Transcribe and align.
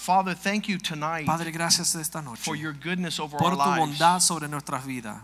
Father, 0.00 0.34
thank 0.34 0.66
you 0.66 0.78
tonight 0.78 1.26
Padre, 1.26 1.50
gracias 1.50 1.94
esta 1.94 2.22
noche 2.22 2.38
for 2.38 2.56
your 2.56 2.72
goodness 2.72 3.20
over 3.20 3.36
por 3.36 3.48
our 3.52 3.56
tu 3.56 3.58
lives. 3.58 3.98
bondad 3.98 4.20
sobre 4.22 4.48
nuestras 4.48 4.82
vidas. 4.86 5.18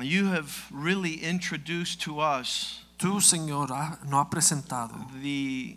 You 0.00 0.26
have 0.32 0.66
really 0.72 1.22
introduced 1.22 2.00
to 2.02 2.18
us 2.18 2.80
Tú, 2.98 3.20
Señor, 3.20 3.68
ha- 3.70 3.98
nos 4.04 4.26
has 4.26 4.28
presentado 4.28 5.06
the 5.22 5.76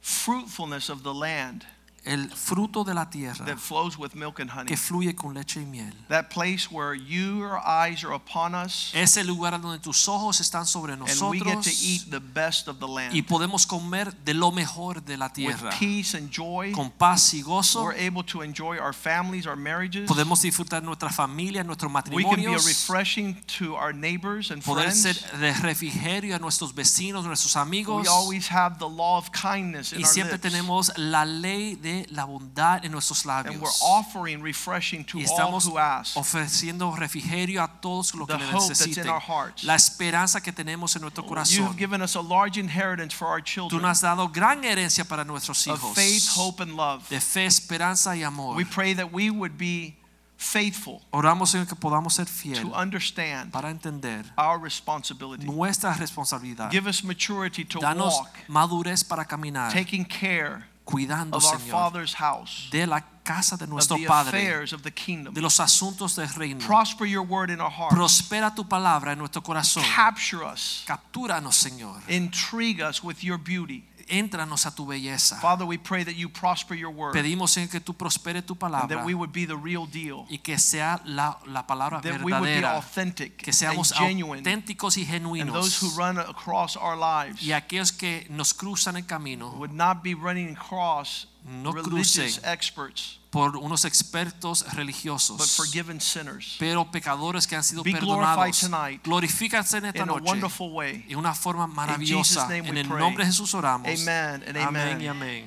fruitfulness 0.00 0.88
of 0.88 1.04
the 1.04 1.14
land 1.14 1.64
el 2.06 2.30
fruto 2.30 2.84
de 2.84 2.94
la 2.94 3.10
tierra 3.10 3.44
that 3.44 3.58
flows 3.58 3.98
with 3.98 4.14
milk 4.14 4.40
and 4.40 4.50
honey. 4.50 4.66
que 4.66 4.76
fluye 4.76 5.14
con 5.14 5.34
leche 5.34 5.60
y 5.60 5.66
miel. 5.66 5.92
That 6.08 6.28
place 6.30 6.68
where 6.70 6.94
your 6.94 7.58
eyes 7.66 8.04
are 8.04 8.14
upon 8.14 8.54
us 8.54 8.90
Ese 8.94 9.24
lugar 9.24 9.60
donde 9.60 9.78
tus 9.80 10.08
ojos 10.08 10.40
están 10.40 10.66
sobre 10.66 10.92
and 10.94 11.02
we 11.02 11.38
get 11.38 11.44
to 11.44 11.54
nosotros 11.56 11.82
eat 11.82 12.10
the 12.10 12.20
best 12.20 12.68
of 12.68 12.78
the 12.78 12.86
land 12.88 13.14
y 13.14 13.22
podemos 13.22 13.66
comer 13.66 14.12
de 14.24 14.34
lo 14.34 14.50
mejor 14.52 15.02
de 15.04 15.16
la 15.16 15.26
with 15.26 15.32
tierra. 15.34 15.70
peace 15.78 16.14
and 16.16 16.30
joy. 16.30 16.72
Con 16.72 16.90
paz 16.90 17.34
y 17.34 17.42
gozo 17.42 17.82
We're 17.84 18.06
able 18.06 18.22
to 18.24 18.42
enjoy 18.42 18.78
our 18.78 18.92
families, 18.94 19.46
our 19.46 19.56
marriages. 19.56 20.06
podemos 20.08 20.40
disfrutar 20.42 20.82
nuestra 20.82 21.10
familia, 21.10 21.64
nuestros 21.64 21.92
We 21.92 22.22
can 22.22 22.36
be 22.36 22.46
a 22.46 22.50
matrimonios. 22.52 22.66
refreshing 22.66 23.36
to 23.58 23.74
our 23.74 23.92
neighbors 23.92 24.50
and 24.50 24.62
Poder 24.62 24.92
ser 24.92 25.14
friends. 25.14 25.40
de 25.40 25.52
refrigerio 25.62 26.36
a 26.36 26.38
nuestros 26.38 26.74
vecinos, 26.74 27.24
nuestros 27.24 27.56
amigos. 27.56 28.02
We 28.02 28.08
always 28.08 28.48
have 28.50 28.78
the 28.78 28.88
law 28.88 29.18
of 29.18 29.30
kindness 29.32 29.92
in 29.92 29.98
Y 30.00 30.04
our 30.04 30.12
siempre 30.12 30.34
lips. 30.38 30.42
tenemos 30.42 30.92
la 30.96 31.24
ley 31.24 31.74
de 31.76 31.95
la 32.10 32.24
bondad 32.24 32.84
en 32.84 32.92
nuestros 32.92 33.24
And 33.24 33.46
we're 33.46 33.52
labios. 33.60 33.80
offering 33.82 34.42
refreshing 34.42 35.04
to 35.06 35.18
Y 35.18 35.22
all 35.24 35.30
estamos 35.30 35.66
who 35.66 35.78
ask. 35.78 36.16
ofreciendo 36.16 36.94
refrigerio 36.96 37.62
a 37.62 37.68
todos 37.80 38.14
los 38.14 38.26
que 38.28 38.34
The 38.36 38.44
le 38.44 38.52
hope 38.52 38.68
that's 38.68 38.80
in 38.82 38.90
necesiten. 38.90 39.08
our 39.08 39.20
hearts. 39.20 39.64
La 39.64 39.74
esperanza 39.74 40.40
que 40.40 40.52
tenemos 40.52 40.94
en 40.96 41.02
nuestro 41.02 41.22
You 41.24 41.28
corazón. 41.28 41.64
have 41.66 41.76
given 41.78 42.02
us 42.02 42.14
a 42.16 42.20
large 42.22 42.58
inheritance 42.58 43.14
for 43.14 43.28
our 43.28 43.40
Tú 43.40 43.44
children 43.46 43.82
nos 43.82 43.90
has 43.92 44.00
dado 44.02 44.28
gran 44.28 44.62
herencia 44.64 45.04
para 45.04 45.24
nuestros 45.24 45.66
of 45.66 45.78
hijos. 45.78 45.94
faith, 45.94 46.28
hope, 46.36 46.60
and 46.62 46.76
love. 46.76 47.08
De 47.08 47.20
fe, 47.20 47.46
esperanza 47.46 48.16
y 48.16 48.22
amor. 48.22 48.56
We 48.56 48.64
pray 48.64 48.94
that 48.94 49.12
we 49.12 49.30
would 49.30 49.56
be 49.56 49.96
faithful 50.38 51.00
Oramos 51.12 51.54
en 51.54 51.64
que 51.64 51.74
podamos 51.74 52.12
ser 52.12 52.26
to 52.26 52.30
fieles 52.32 52.66
understand 52.74 53.50
para 53.50 53.70
entender 53.70 54.22
our 54.36 54.58
responsibility. 54.60 55.46
nuestra 55.46 55.94
responsabilidad. 55.94 56.70
Give 56.70 56.86
us 56.86 57.02
maturity 57.02 57.64
to 57.64 57.78
Danos 57.78 58.12
walk, 58.12 58.28
madurez 58.46 59.02
para 59.02 59.24
caminar, 59.24 59.72
taking 59.72 60.04
care 60.04 60.68
cuidando, 60.86 61.36
of 61.36 61.44
our 61.44 61.58
Señor, 61.58 61.70
Father's 61.70 62.14
house, 62.14 62.68
de 62.70 62.86
la 62.86 63.00
casa 63.24 63.56
de 63.56 63.64
of 63.64 63.70
nuestro 63.70 63.96
the 63.98 64.06
Padre, 64.06 64.38
affairs 64.38 64.72
of 64.72 64.82
the 64.82 64.90
kingdom. 64.92 65.34
de 65.34 65.42
los 65.42 65.58
asuntos 65.58 66.14
del 66.14 66.28
reino. 66.28 66.60
Prosper 66.64 67.04
your 67.04 67.24
word 67.26 67.50
in 67.50 67.60
our 67.60 67.70
hearts. 67.70 67.94
Prospera 67.94 68.54
tu 68.54 68.64
palabra 68.64 69.12
en 69.12 69.18
nuestro 69.18 69.42
corazón. 69.42 69.82
Capture 69.82 70.44
us. 70.44 70.84
Captúranos, 70.86 71.56
Señor. 71.56 72.00
Intrigue 72.08 72.80
us 72.80 73.02
with 73.02 73.22
your 73.22 73.36
beauty. 73.36 73.84
Éntranos 74.08 74.66
a 74.66 74.74
tu 74.74 74.86
belleza. 74.86 75.36
Father, 75.40 75.66
we 75.66 75.76
pray 75.78 76.04
that 76.04 76.14
you 76.14 76.28
prosper 76.28 76.74
your 76.76 76.92
word. 76.92 77.12
Pedimos 77.12 77.50
Señor 77.50 77.70
que 77.70 77.80
tú 77.80 77.94
prospere 77.94 78.40
tu 78.40 78.54
palabra 78.54 78.88
that 78.96 79.04
we 79.04 79.14
would 79.14 79.32
be 79.32 79.44
the 79.46 79.56
real 79.56 79.84
deal. 79.86 80.26
y 80.28 80.38
que 80.38 80.58
sea 80.58 81.00
la, 81.04 81.38
la 81.46 81.66
palabra 81.66 82.00
That 82.00 82.22
we 82.22 82.32
would 82.32 82.42
be 82.44 82.50
verdadera, 82.60 82.76
authentic 82.78 83.36
que 83.36 83.52
seamos 83.52 83.92
auténticos 83.92 84.96
y 84.96 85.02
And 85.02 85.50
those 85.50 85.76
who 85.80 85.90
genuinos 85.90 85.96
run 85.96 86.18
across 86.18 86.76
our 86.76 86.96
lives 86.96 87.42
y 87.42 87.52
aquellos 87.52 87.90
que 87.92 88.26
nos 88.30 88.54
cruzan 88.54 88.96
el 88.96 89.06
camino 89.06 89.50
would 89.58 89.72
not 89.72 90.02
be 90.02 90.14
running 90.14 90.56
across 90.56 91.26
No 91.44 91.72
religious 91.72 92.38
crucen. 92.38 92.44
experts, 92.44 93.18
por 93.36 93.56
unos 93.58 93.84
expertos 93.84 94.64
but 94.64 94.72
religiosos, 94.72 95.56
forgiven 95.56 96.00
sinners 96.00 96.56
pero 96.58 96.90
pecadores 96.90 97.46
que 97.46 97.54
han 97.54 97.62
sido 97.62 97.82
Be 97.82 97.92
perdonados. 97.92 98.60
tonight 98.60 99.02
Glorifícanse 99.04 99.76
en 99.78 99.86
esta 99.86 100.00
in 100.00 100.06
noche 100.06 101.04
en 101.08 101.16
una 101.18 101.34
forma 101.34 101.66
maravillosa. 101.66 102.48
En 102.56 102.76
el 102.76 102.88
nombre 102.88 103.24
de 103.24 103.30
Jesús 103.30 103.52
oramos. 103.54 103.88
Amen 103.88 104.42
and 104.46 104.56
Amén 104.56 104.88
amen. 104.88 105.00
y 105.00 105.06
amén. 105.08 105.44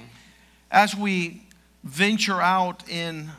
As 0.69 0.93
we 0.93 1.47
venture 1.83 2.41
out 2.41 2.87
in 2.87 3.31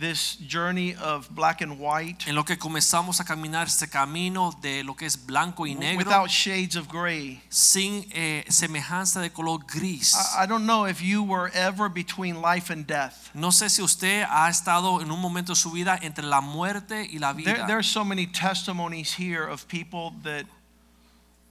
this 0.00 0.36
journey 0.48 0.94
of 0.96 1.28
black 1.30 1.60
and 1.60 1.78
white, 1.78 2.26
En 2.26 2.34
lo 2.34 2.42
que 2.44 2.56
comenzamos 2.56 3.20
a 3.20 3.24
caminar 3.24 3.66
este 3.66 3.88
camino 3.88 4.50
de 4.62 4.82
lo 4.82 4.94
que 4.94 5.06
es 5.06 5.16
blanco 5.26 5.66
y 5.66 5.74
negro, 5.74 5.98
without 5.98 6.30
shades 6.30 6.74
of 6.74 6.88
gray. 6.88 7.40
sin 7.50 8.06
eh, 8.12 8.44
semejanza 8.48 9.20
de 9.20 9.30
color 9.30 9.58
gris. 9.66 10.14
I, 10.14 10.44
I 10.44 10.46
don't 10.46 10.64
know 10.64 10.86
if 10.86 11.00
you 11.02 11.22
were 11.22 11.50
ever 11.54 11.88
between 11.88 12.40
life 12.40 12.70
and 12.72 12.86
death. 12.86 13.30
No 13.34 13.50
sé 13.50 13.68
si 13.70 13.82
usted 13.82 14.24
ha 14.28 14.48
estado 14.48 15.00
en 15.02 15.10
un 15.10 15.20
momento 15.20 15.52
de 15.52 15.56
su 15.56 15.70
vida 15.70 15.98
entre 16.02 16.24
la 16.24 16.40
muerte 16.40 17.06
y 17.08 17.18
la 17.18 17.32
vida. 17.32 17.66
There, 17.66 17.76
are 17.76 17.82
so 17.82 18.02
many 18.04 18.26
testimonies 18.26 19.14
here 19.18 19.44
of 19.46 19.68
people 19.68 20.12
that 20.24 20.46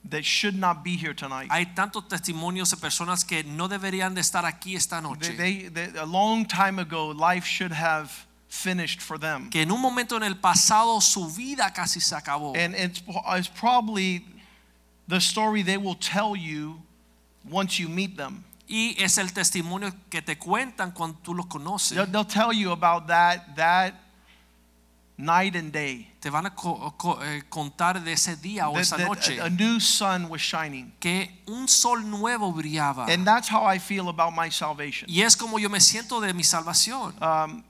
that 0.09 0.23
should 0.23 0.55
not 0.55 0.83
be 0.83 0.95
here 0.95 1.13
tonight. 1.13 1.49
Hay 1.51 1.65
tantos 1.75 2.07
testimonios 2.07 2.71
de 2.71 2.77
personas 2.77 3.25
que 3.25 3.43
no 3.43 3.67
deberían 3.67 4.15
de 4.15 4.21
estar 4.21 4.45
aquí 4.45 4.75
esta 4.75 5.01
They, 5.01 5.03
noche. 5.03 5.37
they, 5.37 5.69
they- 5.69 5.99
a 5.99 6.05
long 6.05 6.45
time 6.45 6.79
ago, 6.79 7.09
life 7.11 7.45
should 7.45 7.73
have 7.73 8.09
finished 8.49 8.99
for 9.01 9.17
them, 9.19 9.49
que 9.49 9.61
en 9.61 9.71
un 9.71 9.79
momento 9.79 10.17
en 10.17 10.23
el 10.23 10.35
pasado 10.35 10.99
su 11.01 11.27
vida 11.29 11.71
casi 11.71 11.99
se 12.01 12.15
acabó. 12.15 12.53
and 12.57 12.75
it's, 12.75 13.01
it's 13.37 13.47
probably 13.47 14.25
the 15.07 15.19
story 15.21 15.63
they 15.63 15.77
will 15.77 15.95
tell 15.97 16.35
you 16.35 16.81
once 17.49 17.79
you 17.79 17.87
meet 17.87 18.17
them. 18.17 18.43
y 18.67 18.95
es 18.99 19.17
el 19.17 19.31
testimonio 19.33 19.91
que 20.09 20.21
te 20.21 20.37
cuentan 20.37 20.91
cuando 20.91 21.17
tú 21.23 21.33
los 21.33 21.45
conoces. 21.47 21.95
They'll, 21.95 22.05
they'll 22.11 22.25
tell 22.25 22.51
you 22.53 22.71
about 22.71 23.07
that 23.07 23.55
that 23.55 23.93
night 25.17 25.55
and 25.55 25.71
day. 25.71 26.07
Te 26.21 26.29
van 26.29 26.45
a 26.45 26.49
co- 26.55 26.93
co- 26.97 27.19
eh, 27.23 27.43
contar 27.49 28.03
de 28.03 28.11
ese 28.13 28.35
día 28.35 28.69
o 28.69 28.73
That, 28.73 28.81
esa 28.81 28.97
that 28.97 29.07
noche 29.07 29.39
a, 29.39 29.45
a 29.45 29.49
new 29.49 29.79
sun 29.79 30.29
was 30.29 30.41
shining, 30.41 30.91
que 30.99 31.29
un 31.47 31.67
sol 31.67 32.01
nuevo 32.03 32.51
brillaba. 32.51 33.07
and 33.09 33.25
that's 33.25 33.47
how 33.49 33.63
I 33.65 33.79
feel 33.79 34.09
about 34.09 34.33
my 34.35 34.49
salvation. 34.51 35.07
y 35.09 35.21
es 35.21 35.35
como 35.35 35.57
yo 35.59 35.69
me 35.69 35.79
siento 35.79 36.19
de 36.21 36.33
mi 36.33 36.43
salvación. 36.43 37.13
Um, 37.21 37.63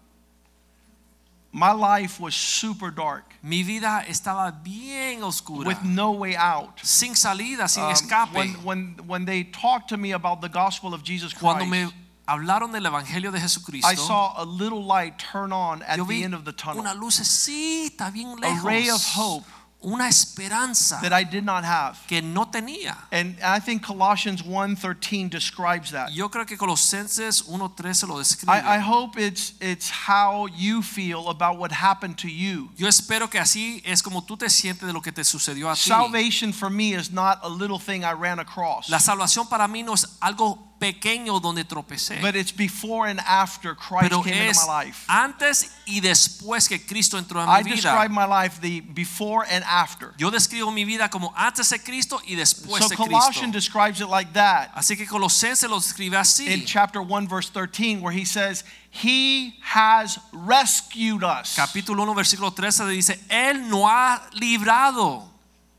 my 1.52 1.72
life 1.72 2.20
was 2.20 2.36
super 2.36 2.92
dark 2.92 3.24
mi 3.42 3.64
vida 3.64 4.04
estaba 4.08 4.52
bien 4.64 5.24
oscura. 5.24 5.66
with 5.68 5.82
no 5.84 6.12
way 6.12 6.36
out. 6.36 6.80
sin 6.84 7.16
salida, 7.16 7.68
sin 7.68 7.84
Um, 7.84 7.92
escape. 7.92 8.34
when, 8.34 8.54
when, 8.64 8.96
when 9.08 9.26
they 9.26 9.44
talked 9.46 9.90
to 9.90 9.98
me 9.98 10.12
about 10.12 10.42
the 10.42 10.50
gospel 10.50 10.94
of 10.94 11.04
Jesus 11.04 11.34
Cuando 11.34 11.66
me 11.66 11.84
Christ, 11.86 11.96
hablaron 12.28 12.72
del 12.72 12.84
evangelio 12.86 13.32
de 13.32 13.40
Jesucristo, 13.40 13.88
I 13.88 13.96
saw 13.96 14.34
a 14.38 14.46
little 14.46 14.84
light 14.84 15.18
turn 15.18 15.52
on 15.52 15.82
at 15.84 15.98
the 16.08 16.24
end 16.24 16.36
of 16.36 16.46
the 16.46 16.52
tunnel. 16.54 16.82
una 16.82 16.94
lucecita 16.94 18.12
bien 18.14 18.36
lejos. 18.40 18.64
A 18.64 18.68
ray 18.68 18.90
of 18.90 19.04
hope 19.16 19.46
una 19.82 20.10
esperanza 20.10 21.00
that 21.02 21.14
I 21.14 21.24
did 21.24 21.44
not 21.46 21.64
have. 21.64 21.98
que 22.08 22.22
no 22.22 22.46
tenía. 22.46 22.98
And 23.12 23.38
I 23.42 23.60
think 23.60 23.82
Colossians 23.82 24.42
1:13 24.44 25.30
describes 25.30 25.92
that. 25.92 26.10
Yo 26.12 26.30
creo 26.30 26.46
que 26.46 26.58
Colosenses 26.58 27.44
1:13 27.44 28.08
lo 28.08 28.18
describe. 28.18 28.62
I, 28.62 28.78
I 28.78 28.80
hope 28.80 29.18
it's 29.18 29.54
it's 29.62 29.90
how 29.90 30.48
you 30.48 30.82
feel 30.82 31.30
about 31.30 31.58
what 31.58 31.72
happened 31.72 32.18
to 32.18 32.28
you. 32.28 32.70
Yo 32.78 32.88
espero 32.88 33.30
que 33.30 33.40
así 33.40 33.82
es 33.86 34.02
como 34.02 34.24
tú 34.24 34.38
te 34.38 34.50
sientes 34.50 34.86
de 34.86 34.94
lo 34.94 35.02
que 35.02 35.12
te 35.12 35.24
sucedió 35.24 35.70
a 35.70 35.76
ti. 35.76 35.90
Salvation 35.90 36.52
for 36.52 36.70
me 36.70 36.94
is 36.94 37.12
not 37.12 37.40
a 37.44 37.50
little 37.50 37.80
thing 37.80 38.04
I 38.04 38.12
ran 38.12 38.40
across, 38.40 38.90
La 38.90 39.00
salvación 39.00 39.48
para 39.48 39.68
mí 39.68 39.84
no 39.84 39.94
es 39.94 40.06
algo 40.20 40.69
pequeño 40.80 41.40
donde 41.42 41.66
tropecé, 41.66 42.22
but 42.22 42.36
it's 42.36 42.52
before 42.52 43.08
and 43.08 43.20
after 43.28 43.76
Christ 43.76 44.10
pero 44.10 44.24
came 44.24 44.48
into 44.48 44.60
my 44.66 44.86
life. 44.86 45.06
antes 45.10 45.70
y 45.86 46.00
después 46.00 46.68
que 46.70 46.80
Cristo 46.80 47.18
entró 47.18 47.42
en 47.44 47.50
I 47.50 47.64
mi 47.64 47.72
describe 47.72 48.10
my 48.12 48.26
life 48.26 48.62
the 48.62 48.82
before 48.82 49.46
and 49.50 49.64
after. 49.66 50.14
Yo 50.18 50.32
describo 50.32 50.72
mi 50.74 50.86
vida 50.86 51.10
como 51.10 51.34
antes 51.36 51.70
de 51.70 51.80
Cristo 51.80 52.22
y 52.26 52.36
después 52.36 52.82
So 52.84 52.90
de 52.90 52.96
Colossians 52.96 53.52
Cristo. 53.52 53.52
describes 53.52 54.00
it 54.02 54.08
like 54.08 54.32
that 54.34 54.70
Así 54.76 54.96
que 54.96 55.06
Colosenses 55.06 55.70
lo 55.70 55.80
describe 55.80 56.14
in 56.14 56.20
así. 56.20 56.66
chapter 56.66 57.02
1 57.02 57.28
verse 57.28 57.50
13 57.50 58.02
where 58.02 58.14
he 58.14 58.24
says 58.26 58.64
he 58.92 59.56
has 59.62 60.18
rescued 60.34 61.24
us. 61.24 61.56
Capítulo 61.56 62.02
1 62.08 62.16
versículo 62.16 62.56
13 62.56 62.88
dice, 62.90 63.20
Él 63.30 63.70
no 63.70 63.86
ha 63.88 64.22
librado. 64.34 65.28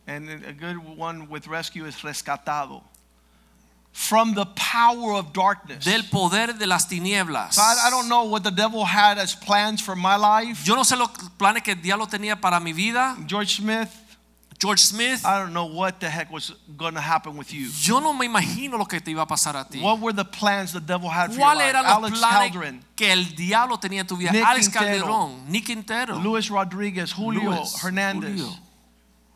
And 0.07 0.29
a 0.45 0.53
good 0.53 0.77
one 0.77 1.29
with 1.29 1.47
rescue 1.47 1.87
is 1.87 1.97
rescatado. 2.03 2.83
From 3.93 4.35
the 4.35 4.47
power 4.47 5.15
of 5.15 5.33
darkness. 5.33 5.85
del 5.85 6.05
poder 6.05 6.55
de 6.55 6.67
las 6.67 6.89
tinieblas. 6.89 7.55
So 7.55 7.63
I, 7.63 7.89
I 7.89 7.91
don't 7.91 8.09
know 8.09 8.25
what 8.25 8.43
the 8.45 8.51
devil 8.51 8.85
had 8.85 9.19
as 9.19 9.35
plans 9.35 9.81
for 9.81 9.97
my 9.97 10.17
life. 10.17 10.65
Yo 10.65 10.75
no 10.75 10.83
sé 10.83 10.97
los 10.97 11.09
planes 11.39 11.63
que 11.63 11.73
el 11.73 11.83
diablo 11.83 12.07
tenía 12.07 12.41
para 12.41 12.61
mi 12.61 12.73
vida. 12.73 13.17
George 13.27 13.57
Smith, 13.57 13.91
George 14.61 14.81
Smith, 14.81 15.25
I 15.25 15.39
don't 15.39 15.55
know 15.55 15.65
what 15.65 16.01
the 16.01 16.09
heck 16.11 16.31
was 16.31 16.53
going 16.77 16.93
to 16.95 17.01
happen 17.01 17.37
with 17.37 17.51
you. 17.51 17.69
yo 17.81 17.99
no 17.99 18.13
me 18.13 18.27
imagino 18.27 18.77
lo 18.79 18.85
que 18.85 19.01
te 19.01 19.11
iba 19.11 19.23
a 19.23 19.27
pasar 19.27 19.57
a 19.57 19.65
ti. 19.65 19.81
What 19.81 20.01
were 20.01 20.13
the 20.13 20.25
plans 20.25 20.73
the 20.73 20.81
devil 20.81 21.09
had 21.09 21.33
for 21.33 21.39
your 21.39 21.49
¿Cuáles 21.49 21.73
life? 21.73 21.87
Alex 21.87 22.19
planes 22.19 22.85
que 22.95 23.11
el 23.11 23.25
diablo 23.35 23.79
tenía 23.79 24.01
en 24.01 24.07
tu 24.07 24.19
vida? 24.19 24.33
Nick 24.33 24.45
Alex 24.45 24.69
Quintero, 24.69 25.07
Calderón, 25.07 25.49
Nick 25.49 25.65
Quintero, 25.65 26.19
Luis 26.19 26.51
Rodriguez, 26.51 27.11
Julio 27.11 27.51
Luis, 27.51 27.83
Hernandez. 27.83 28.39
Julio. 28.39 28.57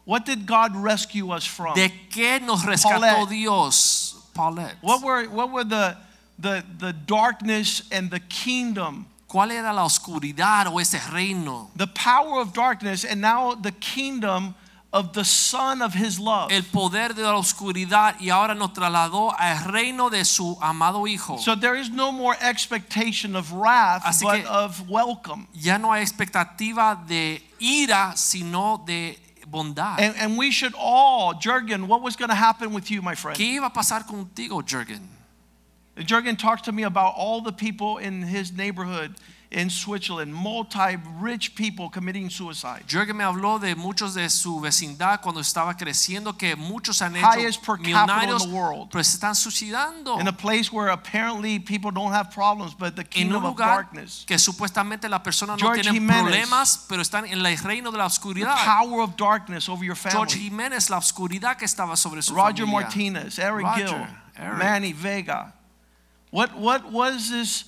What 0.04 0.26
did 0.26 0.46
God 0.46 0.76
rescue 0.76 1.32
us 1.32 1.46
from? 1.46 1.74
¿De 1.74 1.88
qué 2.10 2.38
nos 2.40 2.62
rescató 2.62 3.00
Paulette. 3.00 3.30
Dios? 3.30 4.03
Paulette. 4.34 4.76
What 4.82 5.02
were 5.02 5.24
what 5.28 5.50
were 5.50 5.64
the 5.64 5.96
the 6.38 6.64
the 6.78 6.92
darkness 6.92 7.82
and 7.90 8.10
the 8.10 8.20
kingdom? 8.20 9.06
¿Cuál 9.28 9.50
era 9.50 9.72
la 9.72 9.84
oscuridad 9.84 10.66
o 10.68 10.78
ese 10.78 11.00
reino? 11.12 11.70
The 11.76 11.86
power 11.88 12.40
of 12.40 12.52
darkness 12.52 13.04
and 13.04 13.20
now 13.20 13.54
the 13.54 13.72
kingdom 13.72 14.54
of 14.92 15.12
the 15.12 15.24
son 15.24 15.82
of 15.82 15.92
his 15.92 16.20
love. 16.20 16.52
El 16.52 16.62
poder 16.62 17.14
de 17.14 17.22
la 17.22 17.36
oscuridad 17.36 18.14
y 18.20 18.30
ahora 18.30 18.54
nos 18.54 18.72
trasladó 18.72 19.34
al 19.36 19.64
reino 19.72 20.08
de 20.08 20.24
su 20.24 20.56
amado 20.62 21.04
hijo. 21.08 21.38
So 21.38 21.56
there 21.56 21.74
is 21.74 21.90
no 21.90 22.12
more 22.12 22.36
expectation 22.40 23.34
of 23.34 23.52
wrath 23.52 24.04
Así 24.04 24.22
but 24.22 24.46
of 24.46 24.88
welcome. 24.88 25.48
ya 25.52 25.78
no 25.78 25.90
hay 25.92 26.02
expectativa 26.02 26.94
de 27.08 27.42
ira, 27.58 28.16
sino 28.16 28.84
de 28.86 29.18
bondad. 29.54 30.00
And, 30.00 30.14
and 30.16 30.36
we 30.36 30.50
should 30.50 30.74
all, 30.76 31.34
Jurgen, 31.34 31.86
what 31.86 32.02
was 32.02 32.16
going 32.16 32.30
to 32.30 32.34
happen 32.34 32.74
with 32.74 32.90
you, 32.90 33.00
my 33.02 33.14
friend? 33.14 33.38
¿Qué 33.38 33.58
iba 33.58 33.66
a 33.66 33.70
pasar 33.70 34.04
contigo, 34.06 34.62
Jürgen? 34.62 35.06
Jurgen 36.04 36.36
talked 36.36 36.64
to 36.64 36.72
me 36.72 36.82
about 36.82 37.14
all 37.16 37.40
the 37.40 37.52
people 37.52 37.98
in 37.98 38.22
his 38.22 38.52
neighborhood 38.52 39.14
in 39.54 39.70
Switzerland, 39.70 40.34
multi 40.34 40.96
rich 41.20 41.54
people 41.54 41.88
committing 41.88 42.28
suicide. 42.28 42.82
Jürgen 42.88 43.16
me 43.16 43.22
habló 43.24 43.60
de 43.60 43.76
muchos 43.76 44.12
de 44.14 44.28
su 44.28 44.60
vecindad 44.60 45.20
cuando 45.22 45.40
estaba 45.40 45.74
creciendo 45.76 46.36
que 46.36 46.56
muchos 46.56 47.00
han 47.00 47.14
hecho 47.14 47.24
Highest 47.38 47.64
per 47.64 47.76
capita 47.76 47.88
in 47.88 47.94
millonarios, 47.94 48.42
the 48.42 48.48
world. 48.48 48.90
pero 48.90 49.04
se 49.04 49.16
están 49.16 49.34
suicidando 49.36 50.18
In 50.20 50.26
a 50.26 50.32
place 50.32 50.72
where 50.72 50.88
apparently 50.90 51.60
people 51.60 51.92
don't 51.92 52.12
have 52.12 52.30
problems, 52.32 52.74
but 52.74 52.96
the 52.96 53.02
en 53.02 53.08
kingdom 53.08 53.44
of 53.44 53.56
darkness, 53.56 54.24
que 54.26 54.36
supuestamente 54.38 55.08
las 55.08 55.20
personas 55.22 55.58
no 55.60 55.68
George 55.68 55.82
tienen 55.82 55.94
Jimenez. 56.02 56.22
problemas, 56.22 56.84
pero 56.88 57.00
están 57.00 57.24
en 57.24 57.46
el 57.46 57.56
reino 57.58 57.92
de 57.92 57.98
la 57.98 58.08
the 58.08 58.10
oscuridad. 58.10 58.56
power 58.64 59.02
of 59.02 59.16
darkness 59.16 59.68
over 59.68 59.84
your 59.84 59.94
family. 59.94 60.18
George. 60.18 60.34
Jiménez, 60.36 60.90
la 60.90 60.98
oscuridad 60.98 61.56
que 61.56 61.64
estaba 61.64 61.96
sobre 61.96 62.22
su 62.22 62.34
Roger 62.34 62.66
familia. 62.66 62.80
Martinez, 62.86 63.38
Eric 63.38 63.64
Roger, 63.66 63.86
Gill, 63.86 64.06
Eric. 64.36 64.58
Manny 64.58 64.92
Vega. 64.92 65.52
What, 66.32 66.58
what 66.58 66.90
was 66.90 67.30
this, 67.30 67.64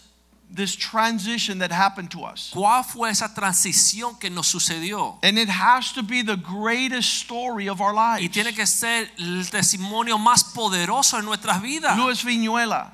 this 0.54 0.74
transition 0.76 1.58
that 1.58 1.70
happened 1.72 2.10
to 2.10 2.20
us? 2.24 2.50
¿Cuál 2.54 2.84
fue 2.84 3.10
esa 3.10 3.28
transición 3.34 4.18
que 4.18 4.30
nos 4.30 4.46
sucedió? 4.46 5.18
And 5.22 5.38
it 5.38 5.48
has 5.48 5.92
to 5.92 6.02
be 6.02 6.22
the 6.22 6.36
greatest 6.36 7.08
story 7.24 7.68
of 7.68 7.80
our 7.80 7.94
Y 7.94 8.18
lives. 8.20 8.32
tiene 8.32 8.52
que 8.54 8.66
ser 8.66 9.08
el 9.18 9.44
testimonio 9.50 10.18
más 10.18 10.44
poderoso 10.44 11.18
en 11.18 11.24
nuestras 11.24 11.60
vidas. 11.60 11.96
Luis 11.98 12.22
Viñuela, 12.24 12.92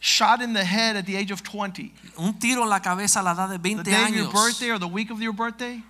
shot 0.00 0.40
in 0.40 0.52
the 0.54 0.64
head 0.64 0.96
at 0.96 1.04
the 1.04 1.16
age 1.16 1.30
of 1.30 1.42
20. 1.42 1.92
Un 2.18 2.34
tiro 2.38 2.62
en 2.62 2.68
la 2.70 2.80
cabeza 2.80 3.20
a 3.20 3.22
la 3.22 3.32
edad 3.34 3.50
de 3.50 3.58
20 3.58 3.82
The 3.84 3.90
20 3.90 3.90
day 3.90 4.04
of 4.04 4.16
your 4.16 4.32
birthday 4.32 4.70
or 4.70 4.78
the 4.78 4.88
week 4.88 5.10
of 5.10 5.20
your 5.20 5.32
birthday, 5.34 5.82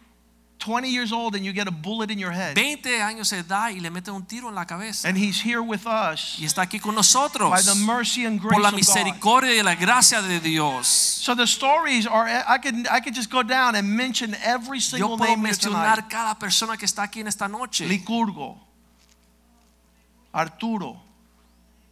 20 0.61 0.89
years 0.91 1.11
old 1.13 1.35
and 1.35 1.45
you 1.45 1.53
get 1.53 1.67
a 1.67 1.71
bullet 1.71 2.11
in 2.11 2.19
your 2.19 2.31
head. 2.31 2.55
20 2.55 3.01
años 3.01 3.31
de 3.31 3.39
edad 3.39 3.71
y 3.71 3.81
le 3.81 3.91
meten 3.91 4.15
un 4.15 4.23
tiro 4.25 4.49
en 4.49 4.55
la 4.55 4.65
cabeza. 4.67 5.09
And 5.09 5.17
he's 5.17 5.41
here 5.41 5.61
with 5.63 5.87
us 5.87 6.37
Y 6.39 6.45
está 6.45 6.63
aquí 6.63 6.79
con 6.81 6.95
nosotros 6.95 7.51
by 7.51 7.63
the 7.63 7.75
mercy 7.75 8.25
and 8.27 8.39
grace 8.41 8.53
por 8.53 8.61
la 8.63 8.69
of 8.69 8.75
God. 8.75 8.79
misericordia 8.79 9.57
y 9.57 9.63
la 9.63 9.75
gracia 9.75 10.21
de 10.23 10.39
Dios. 10.39 10.87
So 10.87 11.35
the 11.35 11.47
stories 11.47 12.07
are 12.07 12.29
I 12.29 12.59
could 12.59 12.87
I 12.89 13.01
could 13.01 13.15
just 13.15 13.31
go 13.31 13.43
down 13.43 13.75
and 13.75 13.89
mention 13.97 14.37
every 14.45 14.81
single 14.81 15.11
Yo 15.11 15.17
puedo 15.17 15.31
name 15.37 15.43
mencionar 15.49 16.09
cada 16.09 16.35
persona 16.39 16.77
que 16.77 16.85
está 16.87 17.05
aquí 17.05 17.21
en 17.21 17.27
esta 17.29 17.49
noche. 17.49 17.87
Licurgo, 17.89 18.59
Arturo, 20.33 21.01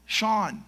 Sean. 0.06 0.64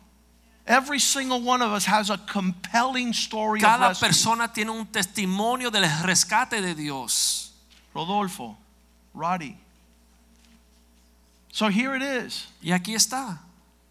Every 0.67 1.01
single 1.01 1.41
one 1.43 1.63
of 1.63 1.73
us 1.73 1.85
has 1.87 2.11
a 2.11 2.19
compelling 2.19 3.13
story 3.13 3.61
of 3.61 3.65
Cada 3.65 3.89
rescue. 3.89 4.07
persona 4.07 4.49
tiene 4.53 4.71
un 4.71 4.87
testimonio 4.87 5.71
del 5.71 5.85
rescate 6.05 6.61
de 6.61 6.75
Dios. 6.75 7.50
Rodolfo, 7.95 8.57
Roddy. 9.15 9.57
So 11.53 11.69
here 11.69 11.95
it 11.97 12.03
is. 12.03 12.47
Y 12.63 12.71
aquí 12.71 12.95
está. 12.95 13.39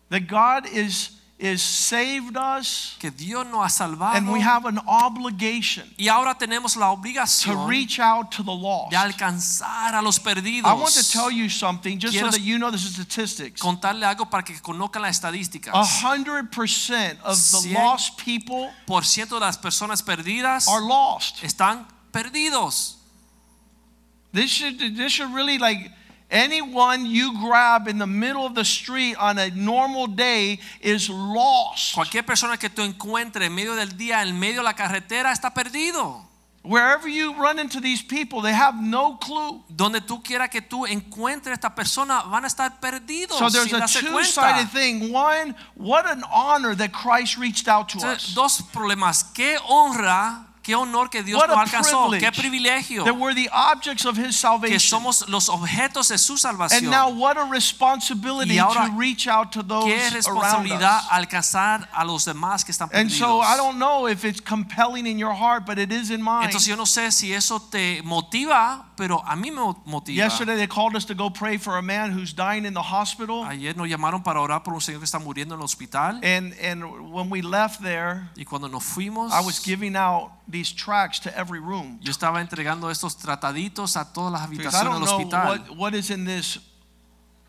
That 0.10 0.28
God 0.28 0.66
is 0.66 1.20
is 1.40 1.62
saved 1.62 2.36
us 2.36 2.98
Que 3.00 3.10
Dios 3.10 3.46
nos 3.48 3.64
ha 3.64 3.70
salvado. 3.70 4.18
and 4.18 4.30
we 4.30 4.42
have 4.42 4.66
an 4.66 4.78
obligation 4.86 5.90
y 5.98 6.10
ahora 6.10 6.36
tenemos 6.38 6.76
la 6.76 6.92
obligación. 6.92 7.54
to 7.54 7.66
reach 7.66 7.98
out 7.98 8.30
to 8.30 8.44
the 8.44 8.52
lost. 8.52 8.92
de 8.92 8.98
alcanzar 8.98 9.94
a 9.96 10.02
los 10.02 10.20
perdidos. 10.20 10.66
I 10.66 10.74
want 10.74 10.94
to 10.96 11.10
tell 11.10 11.32
you 11.32 11.48
something 11.48 11.98
just 11.98 12.18
so 12.20 12.30
that 12.30 12.42
you 12.42 12.58
know 12.58 12.70
the 12.70 12.78
statistics. 12.78 13.62
contarle 13.62 14.06
algo 14.06 14.30
para 14.30 14.44
que 14.44 14.54
conozcan 14.62 15.02
las 15.02 15.18
estadísticas. 15.18 15.74
A 15.74 15.86
hundred 15.86 16.52
percent 16.52 17.18
of 17.24 17.38
the 17.38 17.74
lost 17.74 18.18
people 18.18 18.70
Por 18.86 19.06
ciento 19.06 19.36
de 19.36 19.46
las 19.46 19.58
personas 19.58 20.02
perdidas 20.04 20.68
are 20.68 20.82
lost. 20.82 21.42
están 21.42 21.88
perdidos. 22.12 22.99
This 24.32 24.50
should 24.52 24.80
this 24.96 25.12
should 25.12 25.34
really 25.34 25.58
like 25.58 25.92
anyone 26.30 27.06
you 27.06 27.34
grab 27.40 27.88
in 27.88 27.98
the 27.98 28.08
middle 28.08 28.46
of 28.46 28.54
the 28.54 28.66
street 28.66 29.16
on 29.16 29.38
a 29.38 29.50
normal 29.50 30.08
day 30.08 30.60
is 30.82 31.10
lost. 31.10 31.96
Cualquier 31.96 32.24
persona 32.24 32.58
que 32.58 32.70
tú 32.70 32.84
encuentres 32.84 33.48
en 33.48 33.56
medio 33.56 33.76
del 33.76 33.98
día, 33.98 34.22
en 34.22 34.40
medio 34.40 34.58
de 34.58 34.64
la 34.64 34.74
carretera, 34.74 35.32
está 35.32 35.54
perdido. 35.54 36.26
Wherever 36.62 37.08
you 37.08 37.34
run 37.42 37.58
into 37.58 37.80
these 37.80 38.02
people, 38.04 38.42
they 38.42 38.52
have 38.52 38.76
no 38.76 39.16
clue. 39.16 39.64
Donde 39.74 40.02
tú 40.02 40.22
quieras 40.22 40.50
que 40.50 40.62
tú 40.62 40.86
encuentres 40.86 41.54
esta 41.54 41.74
persona, 41.74 42.22
van 42.30 42.44
a 42.44 42.48
estar 42.48 42.82
perdidos 42.82 43.40
So 43.40 43.50
there's 43.50 43.70
sin 43.70 43.82
a 43.82 43.88
two-sided 43.88 44.70
thing. 44.70 45.12
One, 45.12 45.56
what 45.76 46.06
an 46.06 46.22
honor 46.32 46.76
that 46.76 46.92
Christ 46.92 47.38
reached 47.38 47.70
out 47.70 47.88
to 47.90 48.00
us. 48.06 48.36
dos 48.36 48.62
problemas. 48.74 49.24
Qué 49.34 49.58
honra, 49.70 50.49
qué 50.70 50.76
honor 50.76 51.10
que 51.10 51.24
Dios 51.24 51.42
nos 51.48 51.58
alcanzó. 51.58 52.12
Qué 52.12 52.32
privilegio 52.32 53.04
that 53.04 53.18
we're 53.18 53.34
the 53.34 53.50
objects 53.52 54.06
of 54.06 54.18
His 54.18 54.28
que 54.28 54.34
salvation. 54.34 54.80
somos 54.80 55.28
los 55.28 55.50
objetos 55.50 56.10
de 56.10 56.18
su 56.18 56.36
And 56.72 56.90
now, 56.90 57.10
what 57.10 57.38
a 57.38 57.46
responsibility 57.46 58.56
to 58.58 58.92
reach 58.96 59.28
out 59.28 59.52
to 59.54 59.64
those 59.64 59.86
Qué 59.86 59.98
around 59.98 60.14
responsabilidad 60.14 61.00
us. 61.00 61.08
alcanzar 61.10 61.88
a 61.92 62.06
los 62.06 62.26
demás 62.26 62.64
que 62.64 62.72
están 62.72 62.90
And 62.94 63.12
so, 63.12 63.42
I 63.42 63.58
don't 63.58 63.80
know 63.80 64.08
if 64.08 64.24
it's 64.24 64.42
compelling 64.42 65.08
in 65.08 65.18
your 65.18 65.34
heart, 65.34 65.66
but 65.66 65.80
it 65.80 65.92
is 65.92 66.12
in 66.12 66.22
mine. 66.22 66.46
Entonces 66.46 66.68
yo 66.68 66.76
no 66.76 66.86
sé 66.86 67.12
si 67.12 67.34
eso 67.34 67.60
te 67.60 68.02
motiva, 68.04 68.86
pero 68.96 69.24
a 69.26 69.36
mí 69.36 69.52
me 69.52 69.74
motiva. 69.86 70.16
Yesterday, 70.16 70.56
they 70.56 70.68
called 70.68 70.96
us 70.96 71.06
to 71.06 71.16
go 71.16 71.30
pray 71.30 71.58
for 71.58 71.78
a 71.78 71.82
man 71.82 72.12
who's 72.12 72.34
dying 72.34 72.66
in 72.66 72.74
the 72.74 72.82
hospital. 72.82 73.44
Ayer 73.46 73.76
nos 73.76 73.88
llamaron 73.88 74.24
para 74.24 74.40
orar 74.40 74.64
por 74.64 74.74
un 74.74 74.82
señor 74.82 75.00
que 75.00 75.06
está 75.06 75.20
muriendo 75.20 75.56
en 75.56 75.62
el 75.62 75.66
hospital. 75.66 76.20
And, 76.24 76.54
and 76.62 77.12
when 77.12 77.30
we 77.30 77.42
left 77.42 77.82
there, 77.82 78.30
Y 78.38 78.46
cuando 78.46 78.68
nos 78.68 78.84
fuimos, 78.84 79.32
I 79.32 79.42
was 79.42 79.60
giving 79.60 79.96
out 79.96 80.32
these 80.60 80.72
tracts 80.74 81.20
to 81.20 81.30
every 81.38 81.60
room. 81.60 82.00
yo 82.02 82.12
estaba 82.12 82.42
entregando 82.42 82.90
estos 82.90 83.16
trataditos 83.16 83.96
a 83.96 84.06
todas 84.06 84.32
las 84.34 84.42
I 84.42 84.46
habitaciones 84.46 84.84
don't 84.84 85.00
del 85.00 85.06
know 85.06 85.18
hospital. 85.18 85.48
what, 85.48 85.78
what 85.78 85.94
is 85.96 86.10
in 86.10 86.26
this 86.26 86.60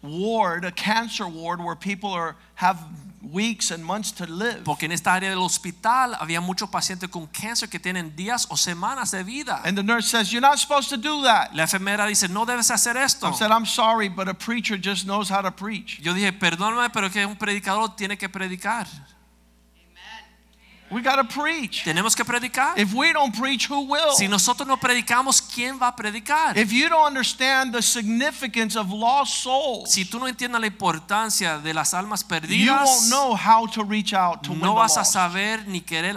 ward, 0.03 0.65
a 0.65 0.73
cancer 0.73 1.27
ward, 1.27 1.61
where 1.63 1.77
people 1.77 2.11
are 2.11 2.37
have 2.55 2.79
weeks 3.23 3.71
and 3.71 3.85
months 3.85 4.13
to 4.13 4.27
live. 4.27 4.65
Porque 4.65 4.85
en 4.85 4.93
esta 4.93 5.13
área 5.13 5.29
del 5.29 5.43
hospital 5.43 6.17
había 6.19 6.41
muchos 6.41 6.71
pacientes 6.71 7.09
con 7.11 7.27
cáncer 7.27 7.69
que 7.69 7.79
tienen 7.79 8.15
días 8.17 8.47
o 8.51 8.57
semanas 8.57 9.11
de 9.11 9.23
vida. 9.23 9.61
And 9.65 9.77
the 9.77 9.83
nurse 9.83 10.09
says, 10.09 10.33
You're 10.33 10.41
not 10.41 10.59
supposed 10.59 10.89
to 10.91 10.97
do 10.97 11.23
that. 11.25 11.55
La 11.55 11.65
enfermera 11.65 12.07
dice, 12.07 12.29
no 12.29 12.47
debes 12.47 12.71
hacer 12.71 12.97
esto. 12.97 13.29
I 13.29 13.33
said, 13.33 13.51
I'm 13.51 13.67
sorry, 13.67 14.09
but 14.09 14.29
a 14.29 14.35
preacher 14.35 14.79
just 14.79 15.07
knows 15.07 15.29
how 15.29 15.43
to 15.43 15.51
preach. 15.51 16.01
Yo 16.01 16.15
dije, 16.15 16.33
perdóname, 16.33 16.91
pero 16.93 17.11
que 17.11 17.27
un 17.27 17.37
predicador 17.37 17.95
tiene 17.97 18.17
que 18.17 18.29
predicar. 18.29 18.87
We 20.91 21.03
got 21.03 21.17
to 21.17 21.25
preach. 21.25 21.85
Tenemos 21.85 22.17
que 22.17 22.25
predicar. 22.25 22.77
If 22.77 22.93
we 22.93 23.13
don't 23.13 23.33
preach, 23.33 23.69
who 23.69 23.83
will? 23.83 24.13
Si 24.17 24.27
nosotros 24.27 24.67
no 24.67 24.77
predicamos, 24.77 25.41
¿quién 25.41 25.79
va 25.81 25.89
a 25.89 25.97
predicar? 25.97 26.57
If 26.57 26.73
you 26.73 26.89
don't 26.89 27.07
understand 27.07 27.73
the 27.73 27.81
significance 27.81 28.77
of 28.77 28.91
lost 28.91 29.43
souls, 29.43 29.91
Si 29.91 30.05
tú 30.05 30.19
no 30.19 30.27
entiendes 30.27 30.61
la 30.61 30.67
importancia 30.67 31.59
de 31.59 31.73
las 31.73 31.95
almas 31.95 32.25
perdidas, 32.25 32.67
you 32.67 32.73
won't 32.73 33.09
know 33.09 33.37
how 33.37 33.67
to 33.67 33.85
reach 33.85 34.13
out 34.13 34.43
to 34.43 34.55
no 34.55 34.75
vas 34.75 34.97
a 34.97 35.05
saber 35.05 35.65
ni 35.69 35.81
querer 35.81 36.17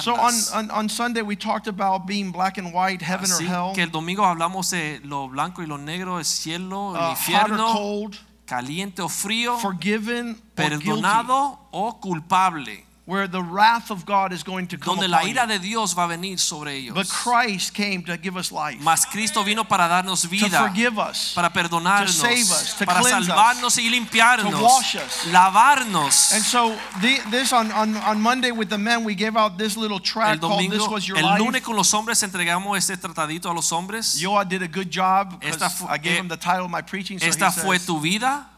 So 0.00 0.14
on, 0.14 0.34
on, 0.54 0.70
on 0.70 0.88
Sunday, 0.88 1.22
we 1.22 1.34
talked 1.36 1.66
about 1.66 2.06
being 2.06 2.30
black 2.30 2.58
and 2.58 2.72
white, 2.72 3.02
heaven 3.02 3.30
or 3.30 3.40
Así 3.40 3.46
hell, 3.46 3.72
que 3.74 3.82
el 3.82 3.90
domingo 3.90 4.24
hablamos 4.24 4.70
de 4.70 5.00
lo 5.02 5.28
blanco 5.28 5.62
y 5.62 5.66
lo 5.66 5.78
negro, 5.78 6.18
el 6.18 6.24
cielo, 6.24 6.94
el 6.94 6.96
uh, 6.96 6.98
hot 6.98 7.04
or 7.04 7.10
infierno, 7.10 7.72
cold, 7.72 8.16
caliente 8.46 9.02
o 9.02 9.08
frío, 9.08 9.58
forgiven 9.58 10.30
or 10.30 10.34
guilty. 10.34 10.54
perdonado 10.54 11.58
o 11.72 12.00
culpable. 12.00 12.85
Where 13.06 13.28
the 13.28 13.40
wrath 13.40 13.92
of 13.92 14.04
God 14.04 14.32
is 14.32 14.42
going 14.42 14.66
to 14.66 14.76
come 14.76 14.96
donde 14.96 15.08
la 15.08 15.22
ira 15.22 15.46
de 15.46 15.60
Dios 15.60 15.94
va 15.94 16.04
a 16.04 16.08
venir 16.08 16.38
sobre 16.38 16.74
ellos. 16.74 16.92
But 16.92 17.08
Christ 17.08 17.72
came 17.72 18.02
to 18.02 18.16
give 18.16 18.36
us 18.36 18.50
life, 18.50 18.82
Mas 18.82 19.04
Cristo 19.04 19.44
vino 19.44 19.62
para 19.62 19.88
darnos 19.88 20.26
vida, 20.26 20.50
to 20.50 20.68
forgive 20.68 20.98
us, 20.98 21.32
para 21.32 21.48
perdonarnos, 21.50 22.06
to 22.06 22.12
save 22.12 22.50
us, 22.50 22.74
to 22.74 22.84
para 22.84 23.00
cleanse 23.00 23.28
us, 23.28 23.28
salvarnos 23.28 23.78
y 23.78 23.88
limpiarnos, 23.90 24.50
to 24.50 24.62
wash 24.62 24.96
us. 24.96 25.24
lavarnos. 25.30 26.32
And 26.34 26.42
so 26.42 26.76
the, 27.00 27.20
this 27.30 27.52
on, 27.52 27.70
on, 27.70 27.94
on 27.96 28.20
Monday 28.20 28.50
with 28.50 28.68
the 28.68 28.78
men, 28.78 29.04
we 29.04 29.14
gave 29.14 29.36
out 29.36 29.56
this 29.56 29.76
little 29.76 29.96
El 29.98 30.00
tract 30.00 30.40
called 30.40 30.68
"This 30.68 30.88
Was 30.88 31.06
Your 31.06 31.18
el 31.18 31.24
Life." 31.24 31.38
lunes 31.38 31.62
con 31.62 31.76
los 31.76 31.92
hombres 31.94 32.20
entregamos 32.24 32.76
este 32.76 32.96
tratadito 32.96 33.48
a 33.48 33.54
los 33.54 33.70
hombres. 33.70 34.20
Yoa 34.20 34.44
did 34.44 34.62
a 34.62 34.68
good 34.68 34.90
job 34.90 35.38
because 35.40 35.62
I 35.88 35.96
gave 35.98 36.14
eh, 36.14 36.20
him 36.20 36.28
the 36.28 36.36
title 36.36 36.64
of 36.64 36.70
my 36.72 36.82
preaching. 36.82 37.20
So 37.20 37.26
Esta 37.26 37.52
fue 37.52 37.78
says, 37.78 37.86
tu 37.86 38.00
vida 38.00 38.55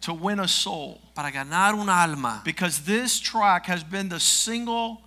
to 0.00 0.14
win 0.14 0.40
a 0.40 0.48
soul. 0.48 1.00
para 1.14 1.30
ganar 1.30 1.74
una 1.74 1.92
alma. 1.92 2.42
Because 2.44 2.80
this 2.80 3.20
track 3.20 3.66
has 3.66 3.82
been 3.82 4.08
the 4.08 4.20
single 4.20 5.02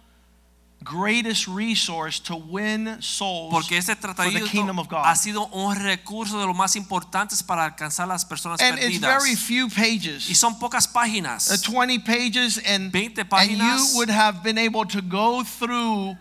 greatest 0.84 1.48
resource 1.48 2.20
to 2.20 2.36
win 2.36 3.02
souls 3.02 3.52
Porque 3.52 3.78
este 3.78 3.96
for 3.96 4.08
the 4.08 4.14
tratadito 4.14 4.46
kingdom 4.48 4.80
of 4.80 4.88
God. 4.90 5.06
ha 5.06 5.16
sido 5.16 5.50
un 5.54 5.76
recurso 5.76 6.40
de 6.40 6.46
los 6.46 6.56
más 6.56 6.76
importantes 6.76 7.42
para 7.42 7.64
alcanzar 7.64 8.08
las 8.08 8.26
personas 8.26 8.62
And 8.62 8.78
it's 8.80 8.98
very 8.98 9.36
few 9.36 9.70
pages. 9.70 10.30
Y 10.30 10.36
son 10.36 10.60
pocas 10.60 10.88
páginas. 10.88 11.50
Uh, 11.50 11.58
20 11.58 12.00
pages 12.00 12.58
and, 12.66 12.92
20 12.92 13.24
and 13.32 13.52
you 13.52 13.88
would 13.96 14.10
have 14.10 14.44
been 14.44 14.58
able 14.58 14.86
to 14.86 15.02
go 15.02 15.44
through 15.44 16.18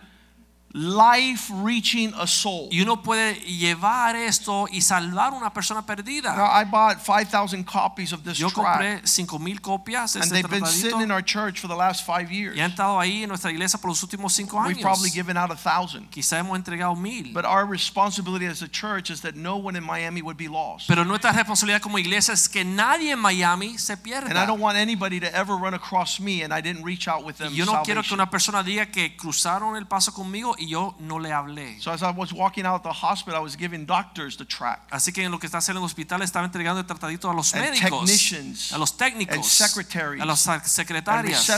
life 0.75 1.51
reaching 1.63 2.11
a 2.17 2.25
soul. 2.25 2.67
Y 2.71 2.81
uno 2.81 3.01
puede 3.03 3.35
llevar 3.45 4.15
esto 4.15 4.65
y 4.71 4.81
salvar 4.81 5.33
una 5.33 5.53
persona 5.53 5.85
perdida. 5.85 6.35
Now 6.35 6.47
I 6.51 6.63
bought 6.65 6.99
5,000 6.99 7.63
copies 7.63 8.11
of 8.11 8.23
this 8.23 8.37
Yo 8.39 8.49
compré 8.49 9.01
5000 9.05 9.59
copias 9.61 10.13
de 10.13 10.19
and 10.21 10.23
este 10.25 10.33
they've 10.33 10.49
been 10.49 10.65
sitting 10.65 11.01
in 11.01 11.11
our 11.11 11.23
church 11.23 11.59
for 11.59 11.67
the 11.67 11.75
last 11.75 12.05
five 12.05 12.31
years. 12.31 12.57
y 12.57 12.61
han 12.61 12.71
estado 12.71 12.99
ahí 12.99 13.21
en 13.21 13.29
nuestra 13.29 13.51
iglesia 13.51 13.79
por 13.79 13.89
los 13.91 14.01
últimos 14.01 14.33
cinco 14.33 14.57
We've 14.65 14.81
probably 14.81 15.09
años. 15.09 15.13
given 15.13 15.37
out 15.37 15.51
a 15.51 15.55
thousand. 15.55 16.09
Quizá 16.09 16.39
hemos 16.39 16.57
entregado 16.57 16.95
mil. 16.95 17.31
But 17.33 17.45
our 17.45 17.65
responsibility 17.67 18.47
as 18.47 18.63
a 18.63 18.67
church 18.67 19.11
is 19.11 19.21
that 19.21 19.35
no 19.35 19.57
one 19.57 19.75
in 19.77 19.83
Miami 19.83 20.23
would 20.23 20.37
be 20.37 20.47
lost. 20.47 20.87
Pero 20.87 21.05
nuestra 21.05 21.31
responsabilidad 21.33 21.81
como 21.81 21.99
iglesia 21.99 22.33
es 22.33 22.49
que 22.49 22.65
nadie 22.65 23.11
en 23.11 23.19
Miami 23.19 23.77
se 23.77 23.93
And 23.93 24.01
I 24.01 24.03
pierda. 24.03 24.47
don't 24.47 24.59
want 24.59 24.77
anybody 24.77 25.19
to 25.19 25.27
ever 25.35 25.55
run 25.55 25.75
across 25.75 26.19
me 26.19 26.41
and 26.43 26.51
I 26.51 26.61
didn't 26.61 26.83
reach 26.83 27.07
out 27.07 27.23
with 27.23 27.35
them. 27.37 27.51
Y 27.53 27.57
yo 27.57 27.65
no 27.65 27.83
quiero 27.83 28.01
que 28.01 28.09
salvation. 28.09 28.19
una 28.19 28.29
persona 28.31 28.63
diga 28.63 28.87
que 28.87 29.15
cruzaron 29.15 29.75
el 29.77 29.85
paso 29.85 30.11
conmigo 30.13 30.55
y 30.63 30.67
yo 30.69 30.95
no 30.99 31.19
le 31.19 31.31
hablé. 31.31 31.79
So 31.81 31.91
as 31.91 32.01
I 32.01 32.11
was 32.15 32.31
walking 32.31 32.65
out 32.65 32.83
the 32.83 32.89
hospital, 32.89 33.39
I 33.39 33.43
was 33.43 33.55
giving 33.57 33.85
doctors 33.85 34.37
the 34.37 34.45
track. 34.45 34.81
Así 34.91 35.11
que 35.11 35.23
en 35.23 35.31
lo 35.31 35.39
que 35.39 35.47
está 35.47 35.57
haciendo 35.57 35.79
en 35.79 35.83
el 35.83 35.85
hospital 35.85 36.21
estaba 36.21 36.45
entregando 36.45 36.79
el 36.79 36.85
tratadito 36.85 37.29
a 37.29 37.33
los 37.33 37.53
And 37.53 37.63
médicos, 37.63 38.05
technicians 38.05 38.71
a 38.73 38.77
los 38.77 38.95
técnicos, 38.97 39.35
and 39.35 39.43
secretaries 39.43 40.21
a 40.21 40.25
And 40.25 40.63
secretarias 40.65 41.49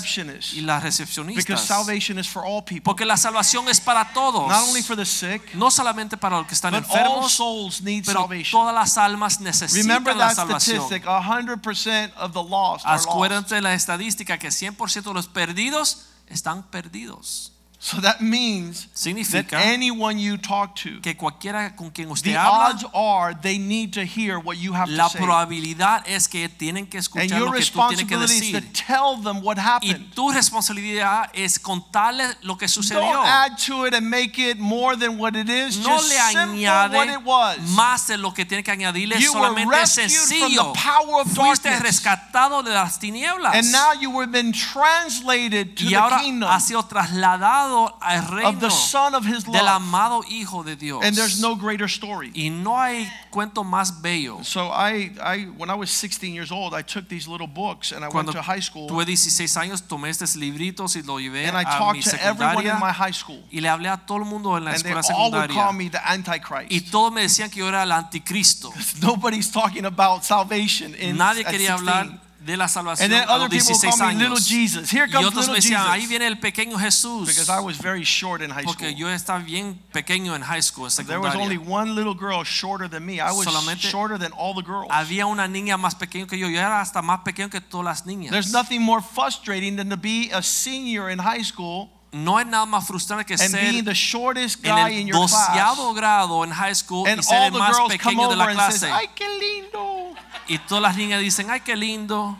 y 0.53 0.61
las 0.61 0.81
Because 0.83 1.03
recepcionistas. 1.05 1.59
salvation 1.65 2.17
is 2.19 2.27
for 2.27 2.43
all 2.43 2.63
people. 2.63 2.83
Porque 2.83 3.05
la 3.05 3.17
salvación 3.17 3.67
es 3.69 3.79
para 3.79 4.11
todos. 4.13 4.47
Not 4.47 4.67
only 4.67 4.81
for 4.81 4.95
the 4.95 5.05
sick, 5.05 5.53
No 5.53 5.69
solamente 5.69 6.17
para 6.17 6.37
los 6.37 6.47
que 6.47 6.53
están 6.55 6.71
but 6.73 6.83
all 6.89 6.95
enfermos, 6.97 7.31
souls 7.33 7.81
need 7.81 8.03
pero 8.05 8.21
salvation. 8.21 8.59
todas 8.59 8.73
las 8.73 8.97
almas 8.97 9.39
necesitan 9.39 9.87
Remember 9.87 10.15
la 10.15 10.29
that 10.29 10.35
salvación. 10.35 10.81
statistic, 10.81 11.05
100% 11.05 12.13
of 12.17 12.33
the 12.33 12.43
lost. 12.43 12.85
Acuérdate 12.85 13.61
la 13.61 13.73
estadística 13.73 14.37
que 14.37 14.49
100% 14.49 15.03
de 15.09 15.13
los 15.13 15.27
perdidos 15.27 16.05
están 16.27 16.63
perdidos. 16.63 17.51
So 17.85 18.01
that 18.01 18.19
means 18.19 18.87
that 19.31 19.53
anyone 19.53 20.17
you 20.17 20.37
talk 20.37 20.75
to, 20.77 20.99
que 21.01 21.13
cualquiera 21.13 21.75
con 21.77 21.91
quien 21.91 22.09
usted 22.09 22.31
the 22.31 22.35
habla, 22.35 22.71
odds 22.73 22.83
are 22.95 23.35
they 23.39 23.59
need 23.59 23.93
to 23.93 24.03
hear 24.03 24.39
what 24.39 24.57
you 24.57 24.73
have 24.73 24.89
la 24.89 25.03
to 25.07 25.11
say. 25.11 25.19
probabilidad 25.19 26.01
es 26.07 26.27
que 26.27 26.49
tienen 26.49 26.87
que 26.89 26.97
And 26.97 27.05
escuchar 27.05 27.29
your 27.37 27.45
lo 27.45 27.51
que 27.51 27.61
tú 27.61 27.87
tienes 27.87 28.07
que 28.07 28.17
responsibility 28.17 28.57
is 28.57 28.63
to 28.63 28.83
tell 28.87 29.17
them 29.21 29.43
what 29.43 29.57
Y 29.57 29.61
happened. 29.61 30.15
tu 30.15 30.31
responsabilidad 30.31 31.29
es 31.35 31.59
contarles 31.59 32.35
lo 32.41 32.55
que 32.57 32.67
sucedió. 32.67 33.01
Don't 33.01 33.27
add 33.27 33.57
to 33.67 33.85
it 33.85 33.93
and 33.93 34.09
make 34.09 34.39
it 34.39 34.57
more 34.57 34.95
than 34.97 35.19
what 35.19 35.35
it 35.35 35.47
is. 35.47 35.77
No 35.77 35.97
Just 35.97 36.09
le 36.09 36.15
simple 36.31 36.65
what 36.97 37.07
it 37.07 37.21
was. 37.23 37.59
más 37.75 38.07
de 38.07 38.17
lo 38.17 38.31
que 38.33 38.45
tiene 38.45 38.63
que 38.63 38.71
añadirle, 38.71 39.19
You 39.19 39.31
were 39.31 39.41
solamente 39.49 39.69
rescued 39.69 40.39
from 40.39 40.55
the 40.55 40.73
power 40.73 41.21
of 41.21 41.27
Fuiste 41.31 41.69
darkness. 41.69 42.01
rescatado 42.01 42.63
de 42.63 42.71
las 42.71 42.97
tinieblas. 42.97 43.53
And 43.53 43.71
now 43.71 43.91
you 43.93 44.09
have 44.21 44.31
been 44.31 44.51
translated 44.51 45.77
to 45.77 45.85
y 45.85 45.89
the 45.89 45.95
ahora 45.97 46.19
kingdom 46.19 46.49
ha 46.49 46.59
sido 46.59 46.81
trasladado 46.87 47.74
al 48.01 48.45
of 48.45 48.59
the 48.59 48.69
Son 48.69 49.13
of 49.15 49.25
His 49.25 49.43
del 49.43 49.53
love. 49.65 49.75
amado 49.81 50.21
Hijo 50.29 50.63
de 50.63 50.75
Dios. 50.75 51.03
And 51.03 51.15
there's 51.15 51.39
no 51.41 51.55
greater 51.55 51.87
story. 51.87 52.31
y 52.33 52.49
no 52.49 52.79
hay 52.79 53.07
cuento 53.31 53.63
más 53.63 54.01
bello. 54.01 54.39
So 54.43 54.69
I, 54.71 55.11
I, 55.21 55.45
when 55.57 55.69
I 55.69 55.75
was 55.75 55.89
16 55.91 56.33
years 56.33 56.51
old, 56.51 56.73
I 56.73 56.81
took 56.83 57.07
these 57.07 57.27
little 57.27 57.47
books 57.47 57.91
and 57.91 58.03
I 58.03 58.09
Cuando 58.09 58.31
went 58.31 58.43
to 58.45 58.51
high 58.51 58.61
school 58.61 58.87
tuve 58.87 59.05
16 59.05 59.57
años, 59.57 59.81
tomé 59.87 60.09
estos 60.09 60.35
libritos 60.35 60.95
y 60.95 61.01
lo 61.03 61.19
llevé 61.19 61.47
and 61.47 61.57
I 61.57 61.61
a 61.63 61.65
mi 61.93 62.01
talked 62.01 62.03
to 62.11 62.23
everyone 62.23 62.65
in 62.65 62.71
secundaria 62.71 62.79
my 62.79 62.91
high 62.91 63.13
school. 63.13 63.43
y 63.51 63.59
le 63.59 63.69
hablé 63.69 63.89
a 63.89 63.97
todo 63.97 64.19
el 64.19 64.25
mundo 64.25 64.55
en 64.57 64.63
la 64.65 64.71
And 64.71 64.81
they 64.83 64.91
escuela 64.91 65.15
all 65.17 65.31
would 65.31 65.49
call 65.49 65.71
secundaria. 65.71 65.77
me 65.77 65.89
the 65.89 65.99
Antichrist. 66.09 66.71
Y 66.71 66.81
todos 66.91 67.11
me 67.11 67.21
decían 67.21 67.49
que 67.49 67.59
yo 67.59 67.67
era 67.67 67.83
el 67.83 67.91
anticristo. 67.91 68.71
Nobody's 69.01 69.51
talking 69.51 69.85
about 69.85 70.23
salvation 70.23 70.93
in 70.95 71.17
Nadie 71.17 71.43
quería 71.43 71.75
16. 71.75 71.79
hablar 71.79 72.24
de 72.45 72.55
la 72.57 72.67
salvación 72.67 73.05
And 73.05 73.13
then 73.13 73.27
a 73.27 73.31
other 73.33 73.49
los 73.49 73.49
people 73.49 73.73
would 73.73 73.81
16 73.81 73.97
call 73.99 74.07
me 74.13 74.19
little 74.19 74.37
años. 74.37 74.47
Jesus. 74.47 74.89
Here 74.91 75.05
Y 75.07 75.11
comes 75.11 75.27
otros 75.27 75.47
me 75.47 75.53
little 75.55 75.69
decían, 75.69 75.81
ahí 75.87 76.01
Jesus. 76.01 76.09
viene 76.09 76.27
el 76.27 76.39
pequeño 76.39 76.77
Jesús. 76.77 77.27
Because 77.27 77.49
I 77.49 77.59
was 77.59 77.77
very 77.77 78.03
short 78.03 78.41
in 78.43 78.51
high 78.51 78.61
school. 78.61 78.73
Porque 78.75 78.93
yo 78.95 79.09
estaba 79.09 79.39
bien 79.39 79.79
pequeño 79.91 80.35
en 80.35 80.43
high 80.43 80.61
school, 80.61 80.87
en 80.87 81.05
There 81.07 81.19
was 81.19 81.33
only 81.35 81.55
secundaria. 81.57 81.73
one 81.73 81.95
little 81.95 82.13
girl 82.13 82.43
shorter 82.43 82.87
than 82.87 83.03
me. 83.05 83.19
I 83.19 83.31
was 83.31 83.47
Solamente- 83.47 83.89
shorter 83.89 84.17
than 84.19 84.31
all 84.33 84.53
the 84.53 84.61
girls. 84.61 84.87
Había 84.91 85.25
una 85.25 85.47
niña 85.47 85.77
más 85.77 85.95
pequeña 85.95 86.27
que 86.27 86.37
yo. 86.37 86.47
Yo 86.47 86.59
era 86.59 86.79
hasta 86.81 87.01
más 87.01 87.21
pequeño 87.25 87.49
que 87.49 87.61
todas 87.61 87.85
las 87.85 88.05
niñas. 88.05 88.29
There's 88.31 88.51
nothing 88.51 88.81
more 88.81 89.01
frustrating 89.01 89.75
than 89.77 89.89
to 89.89 89.97
be 89.97 90.29
a 90.31 90.43
senior 90.43 91.09
in 91.09 91.17
high 91.19 91.43
school 91.43 91.89
No 92.15 92.37
hay 92.37 92.45
nada 92.45 92.65
más 92.65 92.87
frustrante 92.87 93.25
que 93.25 93.33
and 93.33 93.51
ser 93.51 93.59
being 93.71 93.83
the 93.83 93.93
shortest 93.93 94.63
en 94.65 94.73
guy 94.73 94.93
el 94.93 94.99
in 95.01 95.07
your 95.07 95.19
doceavo 95.19 95.91
class. 95.91 95.95
grado 95.95 96.43
en 96.45 96.51
high 96.51 96.73
school 96.73 97.05
And 97.07 97.19
y 97.19 97.23
ser 97.23 97.37
all 97.37 97.43
el 97.47 97.51
the 97.53 97.59
más 97.59 97.77
pequeño 97.89 98.29
de 98.29 98.35
la 98.37 98.45
and 98.45 98.59
says, 98.59 98.79
clase. 98.79 98.91
"Ay, 98.93 99.09
qué 99.13 99.27
lindo." 99.37 100.13
Y 100.47 100.57
todas 100.59 100.81
las 100.81 100.95
niñas 100.95 101.19
dicen, 101.19 101.49
ay, 101.49 101.59
qué 101.59 101.75
lindo. 101.75 102.37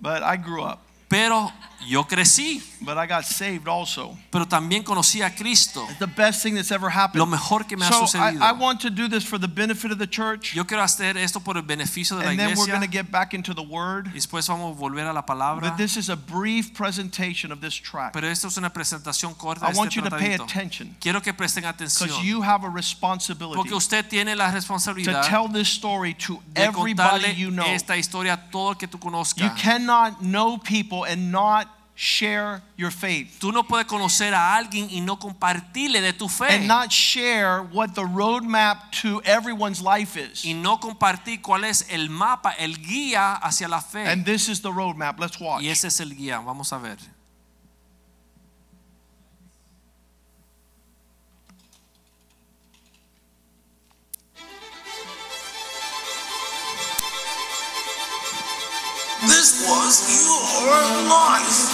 But 0.00 0.22
I 0.22 0.36
grew 0.36 0.64
up. 0.64 0.80
Pero 1.08 1.52
yo 1.88 2.04
crecí, 2.04 2.62
But 2.80 2.96
I 2.98 3.06
got 3.06 3.24
saved 3.24 3.66
also. 3.66 4.16
pero 4.30 4.46
también 4.46 4.82
conocí 4.84 5.22
a 5.22 5.34
Cristo. 5.34 5.86
It's 5.88 5.98
the 5.98 6.06
best 6.06 6.42
thing 6.42 6.54
that's 6.54 6.70
ever 6.70 6.90
happened. 6.90 7.18
Lo 7.18 7.26
mejor 7.26 7.64
que 7.66 7.76
me 7.76 7.84
ha 7.84 7.90
so 7.90 8.06
sucedido. 8.06 8.40
I, 8.42 8.50
I 8.50 8.52
want 8.52 8.80
to 8.82 8.90
do 8.90 9.08
this 9.08 9.24
for 9.24 9.38
the 9.38 9.48
benefit 9.48 9.90
of 9.90 9.98
the 9.98 10.06
church. 10.06 10.54
Yo 10.54 10.64
quiero 10.64 10.82
hacer 10.82 11.16
esto 11.16 11.40
por 11.40 11.56
el 11.56 11.62
beneficio 11.62 12.16
de 12.18 12.24
la 12.24 12.30
And 12.30 12.38
then 12.38 12.56
we're 12.56 12.66
going 12.66 12.82
to 12.82 12.86
get 12.86 13.10
back 13.10 13.34
into 13.34 13.54
the 13.54 13.62
word. 13.62 14.08
Y 14.08 14.18
después 14.20 14.46
vamos 14.48 14.76
a 14.76 14.78
volver 14.78 15.06
a 15.06 15.12
la 15.12 15.22
palabra. 15.22 15.60
But 15.70 15.76
this 15.76 15.96
is 15.96 16.08
a 16.08 16.16
brief 16.16 16.74
presentation 16.74 17.50
of 17.50 17.60
this 17.60 17.74
track. 17.74 18.12
Pero 18.12 18.28
esto 18.28 18.48
es 18.48 18.56
una 18.56 18.72
presentación 18.72 19.34
corta 19.36 19.66
I 19.68 19.74
want 19.76 19.88
este 19.88 19.96
you 19.96 20.02
to 20.02 20.16
pay 20.16 20.34
attention 20.34 20.96
Quiero 21.00 21.20
que 21.20 21.32
presten 21.32 21.64
atención. 21.64 22.08
because 22.08 22.24
you 22.24 22.42
have 22.42 22.64
a 22.64 22.68
responsibility 22.70 23.56
Porque 23.56 23.74
usted 23.74 24.06
tiene 24.08 24.36
la 24.36 24.48
to 24.50 24.54
responsabilidad 24.56 25.26
tell 25.28 25.48
this 25.48 25.68
story 25.68 26.14
to 26.14 26.40
everybody 26.54 27.32
you 27.34 27.50
know. 27.50 27.64
esta 27.66 27.96
historia 27.96 28.34
a 28.34 28.50
todo 28.50 28.70
el 28.72 28.76
que 28.76 28.86
tú 28.86 28.98
You 28.98 29.10
conozcas. 29.10 29.56
cannot 29.60 30.20
know 30.20 30.58
people 30.58 31.04
and 31.04 31.30
not 31.32 31.77
share 32.00 32.62
your 32.76 32.92
faith 32.92 33.38
Tú 33.40 33.50
no 33.52 33.64
puedes 33.64 33.84
conocer 33.86 34.32
a 34.32 34.54
alguien 34.56 34.88
y 34.88 35.00
no 35.00 35.18
compartirle 35.18 36.00
de 36.00 36.12
tu 36.12 36.28
fe. 36.28 36.46
and 36.48 36.68
not 36.68 36.92
share 36.92 37.60
what 37.72 37.88
the 37.94 38.04
roadmap 38.04 38.92
to 39.02 39.20
everyone's 39.24 39.80
life 39.82 40.16
is. 40.16 40.44
y 40.44 40.52
no 40.54 40.78
compartir 40.78 41.42
cuál 41.42 41.64
es 41.64 41.84
el 41.90 42.08
mapa, 42.08 42.52
el 42.52 42.76
guía 42.80 43.34
hacia 43.42 43.66
la 43.66 43.80
fe. 43.80 44.06
And 44.06 44.24
this 44.24 44.48
is 44.48 44.60
the 44.62 44.70
roadmap. 44.70 45.18
Let's 45.18 45.40
watch. 45.40 45.62
y 45.64 45.70
ese 45.70 45.88
es 45.88 45.98
el 45.98 46.14
guía. 46.16 46.38
Vamos 46.38 46.72
a 46.72 46.78
ver. 46.78 46.98
This 59.28 59.62
was 59.68 59.94
your 60.24 60.80
life. 61.08 61.68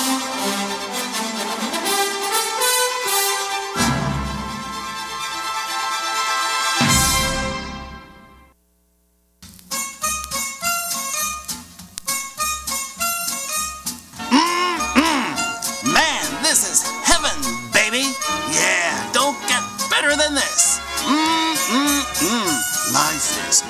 Mm-hmm. 14.31 15.93
Man, 15.93 16.43
this 16.43 16.69
is 16.69 16.83
heaven, 17.05 17.39
baby. 17.73 18.05
Yeah, 18.51 19.13
don't 19.13 19.39
get 19.49 19.63
better 19.91 20.17
than 20.17 20.35
this. 20.35 20.81
Mm-hmm. 21.07 22.51
Life 22.93 23.49
is 23.49 23.63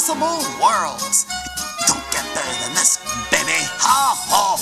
possible 0.00 0.40
worlds. 0.64 1.26
Don't 1.86 2.00
get 2.10 2.24
better 2.32 2.56
than 2.64 2.72
this, 2.72 2.96
baby. 3.28 3.60
Ha 3.84 4.16
ha. 4.32 4.56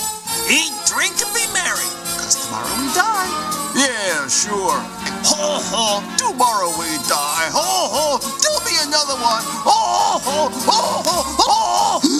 Eat, 0.50 0.74
drink, 0.82 1.14
and 1.22 1.30
be 1.30 1.46
merry. 1.54 1.86
Cause 2.18 2.42
tomorrow 2.42 2.66
we 2.74 2.90
die. 2.90 3.30
Yeah, 3.78 4.26
sure. 4.26 4.82
Ho 5.30 5.62
ho. 5.62 6.02
Tomorrow 6.18 6.74
we 6.74 6.90
die. 7.06 7.54
Ho 7.54 7.70
ho. 7.86 8.18
Don't 8.18 8.64
be 8.66 8.74
another 8.82 9.14
one. 9.14 9.46
Oh, 9.62 10.18
oh, 10.26 10.50
oh, 10.66 11.06
oh, 11.46 12.18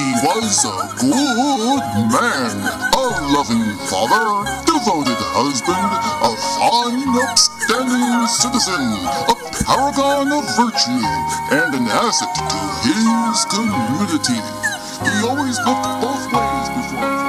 He 0.00 0.12
was 0.22 0.64
a 0.64 0.76
good 0.98 1.82
man, 2.14 2.56
a 2.94 3.04
loving 3.34 3.74
father, 3.90 4.46
devoted 4.64 5.18
husband, 5.34 5.90
a 6.90 7.02
fine, 7.02 7.22
upstanding 7.22 8.26
citizen, 8.26 8.82
a 9.28 9.34
paragon 9.64 10.32
of 10.32 10.44
virtue, 10.56 11.02
and 11.52 11.74
an 11.74 11.86
asset 11.88 12.34
to 12.34 12.42
his 12.82 13.44
community. 13.46 14.40
He 15.04 15.26
always 15.26 15.58
looked 15.58 15.86
both 16.00 16.24
ways 16.32 16.68
before. 16.68 17.20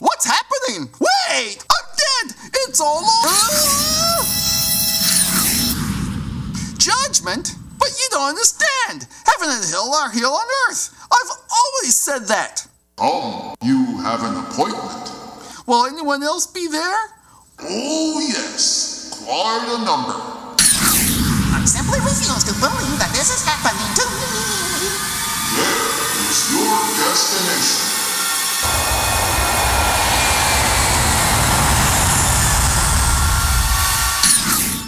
What's 0.00 0.26
happening? 0.26 0.88
Wait! 1.00 1.64
I'm 1.70 1.86
dead! 1.96 2.36
It's 2.68 2.80
all 2.80 3.04
over! 3.04 3.53
Judgment? 7.24 7.56
But 7.78 7.88
you 7.88 8.08
don't 8.10 8.28
understand! 8.28 9.08
Heaven 9.24 9.48
and 9.56 9.64
hell 9.70 9.94
are 9.94 10.10
here 10.10 10.26
on 10.26 10.46
earth! 10.68 10.94
I've 11.10 11.30
always 11.30 11.96
said 11.96 12.26
that! 12.28 12.66
Come, 12.96 13.54
you 13.62 13.98
have 14.02 14.22
an 14.22 14.36
appointment. 14.44 15.10
Will 15.66 15.86
anyone 15.86 16.22
else 16.22 16.46
be 16.46 16.68
there? 16.68 16.98
Oh, 17.60 18.20
yes, 18.20 19.24
quite 19.24 19.64
a 19.72 19.84
number. 19.84 20.12
I 21.56 21.64
simply 21.64 21.98
refuse 22.00 22.44
to 22.44 22.52
believe 22.60 22.98
that 23.00 23.10
this 23.16 23.32
is 23.32 23.40
happening 23.40 23.88
to 23.96 24.04
me. 24.04 24.28
There 25.56 26.28
is 26.28 26.52
your 26.52 26.76
destination. 27.08 27.84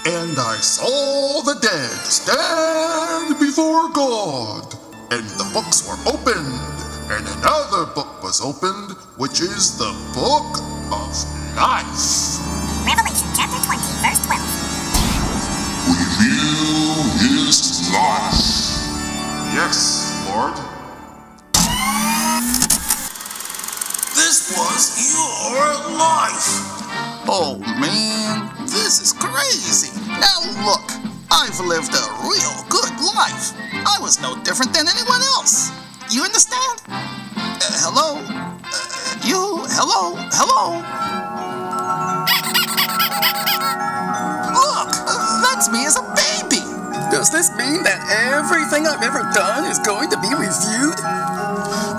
And 0.07 0.39
I 0.39 0.57
saw 0.59 1.43
the 1.43 1.59
dead 1.59 1.99
stand 2.07 3.41
before 3.41 3.91
God, 3.91 4.73
and 5.11 5.27
the 5.31 5.51
books 5.53 5.83
were 5.83 5.99
opened, 6.07 6.63
and 7.11 7.27
another 7.27 7.91
book 7.91 8.23
was 8.23 8.41
opened, 8.41 8.93
which 9.19 9.41
is 9.41 9.77
the 9.79 9.91
book 10.15 10.63
of 10.95 11.11
life. 11.59 12.39
Revelation 12.87 13.27
chapter 13.35 13.59
20, 13.67 13.83
verse 13.99 14.23
12. 14.31 14.39
Reveal 15.91 17.03
his 17.27 17.91
life. 17.91 18.47
Yes, 19.59 20.23
Lord. 20.31 20.55
This 24.15 24.55
was 24.55 24.87
your 25.11 25.99
life! 25.99 26.47
Oh 27.27 27.59
man, 27.59 28.56
this 28.77 29.01
is 29.01 29.13
crazy. 29.13 29.89
Now 30.21 30.45
look, 30.69 30.85
I've 31.33 31.59
lived 31.61 31.95
a 31.97 32.05
real 32.29 32.57
good 32.69 32.93
life. 33.17 33.57
I 33.73 33.97
was 34.01 34.21
no 34.21 34.37
different 34.45 34.73
than 34.75 34.87
anyone 34.89 35.23
else. 35.35 35.73
You 36.13 36.23
understand? 36.23 36.83
Uh, 36.87 37.59
hello? 37.81 38.21
Uh, 38.21 39.17
you? 39.25 39.65
Hello? 39.73 40.15
Hello? 40.37 40.77
Look, 44.53 44.91
uh, 45.09 45.43
that's 45.43 45.73
me 45.73 45.87
as 45.87 45.97
a 45.97 46.05
baby. 46.13 46.63
Does 47.11 47.33
this 47.33 47.49
mean 47.57 47.83
that 47.83 48.05
everything 48.13 48.87
I've 48.87 49.03
ever 49.03 49.25
done 49.33 49.65
is 49.71 49.79
going 49.81 50.11
to 50.11 50.21
be 50.21 50.29
reviewed? 50.29 51.01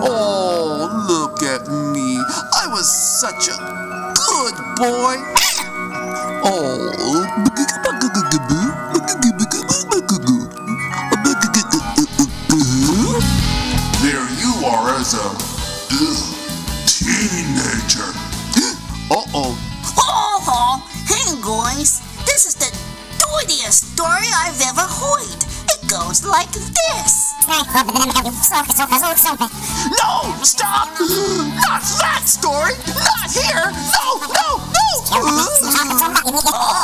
Oh, 0.05 0.88
look 1.10 1.41
at 1.41 1.67
me. 1.67 2.22
I 2.53 2.67
was 2.69 2.86
such 2.86 3.50
a 3.50 3.57
good 4.13 4.55
boy. 4.77 5.76
Oh. 6.43 6.91
There 14.01 14.27
you 14.39 14.53
are 14.65 14.95
as 14.95 15.13
a 15.13 15.27
ugh, 15.91 16.21
teenager. 16.88 18.09
Uh-oh. 19.12 19.57
Oh, 19.97 20.83
hey 21.07 21.36
guys, 21.41 22.01
this 22.25 22.45
is 22.45 22.55
the 22.55 22.71
dirtiest 23.19 23.93
story 23.93 24.27
I've 24.36 24.62
ever 24.62 24.81
heard. 24.81 25.43
It 25.69 25.89
goes 25.89 26.24
like 26.25 26.51
this. 26.51 27.33
No, 29.97 30.33
stop! 30.43 30.89
Not 31.00 31.81
that 32.01 32.24
story! 32.25 32.74
Not 32.96 33.31
here! 33.31 33.72
No, 33.96 34.20
no, 34.27 34.67
yang 35.07 35.24
ini, 35.24 35.31
ini, 35.31 35.72
ini, 35.72 35.96
ini, 35.96 36.27
ini, 36.27 36.39
ini, 36.39 36.77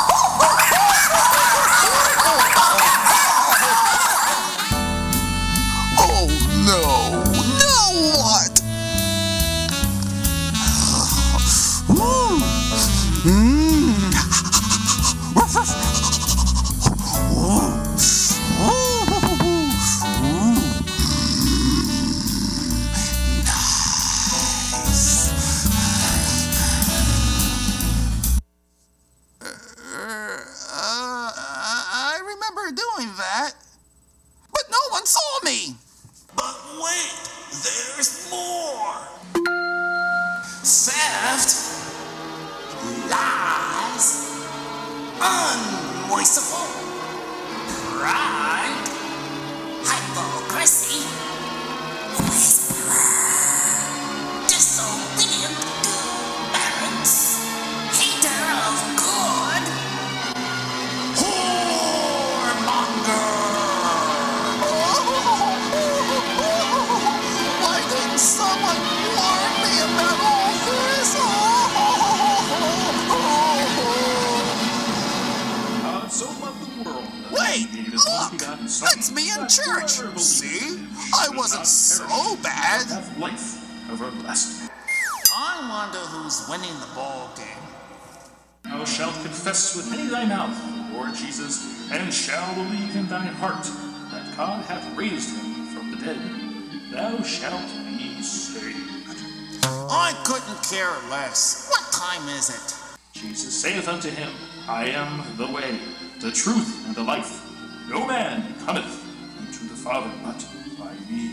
couldn't 100.94 101.10
less. 101.10 101.68
What 101.70 101.92
time 101.92 102.28
is 102.28 102.50
it? 102.50 102.74
Jesus 103.12 103.54
saith 103.54 103.88
unto 103.88 104.10
him, 104.10 104.30
I 104.68 104.86
am 104.86 105.22
the 105.36 105.46
way, 105.46 105.78
the 106.20 106.30
truth, 106.30 106.86
and 106.86 106.94
the 106.94 107.02
life. 107.02 107.42
No 107.88 108.06
man 108.06 108.54
cometh 108.64 109.02
unto 109.38 109.68
the 109.68 109.74
Father 109.74 110.10
but 110.22 110.46
by 110.78 110.92
me. 111.10 111.32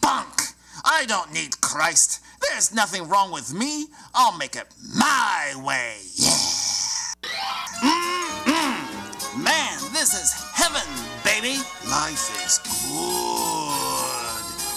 Bunk! 0.00 0.42
I 0.84 1.04
don't 1.06 1.32
need 1.32 1.60
Christ. 1.60 2.20
There's 2.40 2.74
nothing 2.74 3.08
wrong 3.08 3.32
with 3.32 3.52
me. 3.52 3.86
I'll 4.14 4.36
make 4.36 4.56
it 4.56 4.66
my 4.96 5.54
way. 5.64 5.96
Yeah. 6.16 6.30
Mm-mm. 7.82 9.42
Man, 9.42 9.78
this 9.92 10.14
is 10.14 10.32
heaven, 10.54 10.86
baby. 11.22 11.58
Life 11.88 12.30
is 12.46 12.58
good. 12.58 12.70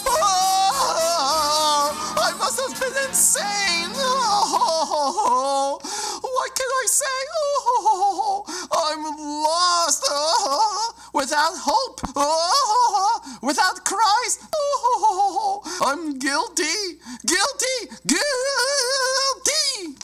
Ah, 0.06 2.14
I 2.18 2.32
must 2.38 2.60
have 2.60 2.78
been 2.80 3.08
insane. 3.08 3.73
say, 6.94 7.18
oh, 7.42 8.44
I'm 8.70 9.02
lost, 9.42 10.04
oh, 10.08 10.94
without 11.12 11.54
hope, 11.56 12.00
oh, 12.14 13.38
without 13.42 13.84
Christ, 13.84 14.42
oh, 14.54 15.60
I'm 15.84 16.20
guilty, 16.20 17.00
guilty, 17.26 17.90
guilty. 18.06 19.96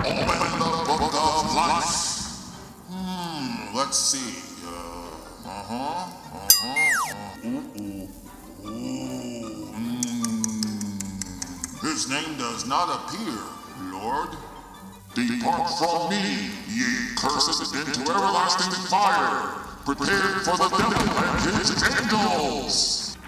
Open 0.00 0.58
the 0.58 0.70
book 0.90 1.14
of 1.14 1.54
life. 1.54 2.50
Hmm, 2.90 3.76
let's 3.76 3.98
see. 3.98 4.42
Uh 4.66 5.62
huh. 5.70 6.10
Uh 6.34 6.50
huh. 6.58 7.46
Ooh, 7.46 7.62
ooh. 7.78 8.08
Ooh. 8.66 9.70
Hmm. 9.70 10.98
His 11.86 12.10
name 12.10 12.36
does 12.38 12.66
not 12.66 12.88
appear, 12.90 13.38
Lord. 13.92 14.30
Depart 15.14 15.78
from 15.78 16.08
me, 16.08 16.50
ye 16.68 17.14
cursed, 17.16 17.74
into 17.74 18.00
everlasting 18.00 18.72
fire, 18.88 19.60
prepared 19.84 20.42
for 20.42 20.56
the 20.56 20.68
devil 20.70 21.18
and 21.18 21.56
his 21.58 21.70
angels. 22.00 23.18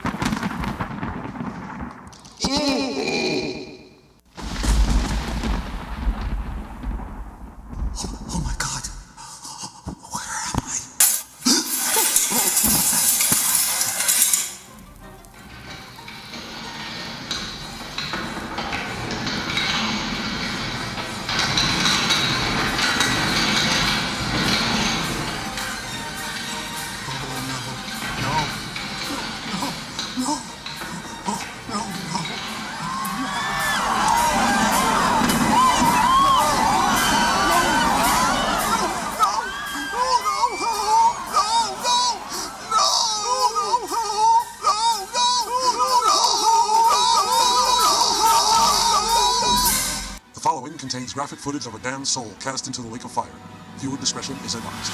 Graphic 51.15 51.39
footage 51.39 51.67
of 51.67 51.75
a 51.77 51.79
damned 51.79 52.09
soul 52.09 52.29
cast 52.41 52.67
into 52.67 52.83
the 52.83 52.89
lake 52.89 53.05
of 53.05 53.11
fire. 53.13 53.31
Viewer 53.77 53.97
discretion 53.99 54.35
is 54.45 54.57
advised. 54.57 54.91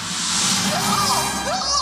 This 1.46 1.79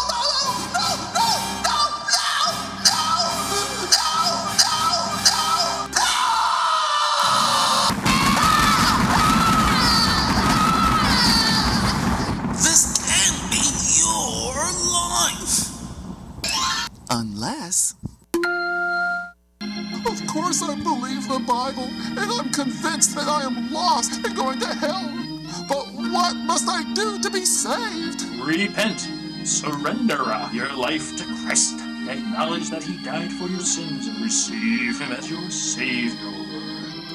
life 30.98 31.16
to 31.16 31.24
Christ. 31.24 31.74
Acknowledge 32.08 32.70
that 32.70 32.82
He 32.82 32.96
died 33.04 33.30
for 33.32 33.46
your 33.48 33.60
sins 33.60 34.08
and 34.08 34.18
receive 34.20 35.00
Him 35.00 35.12
as 35.12 35.30
your 35.30 35.50
Savior. 35.50 36.34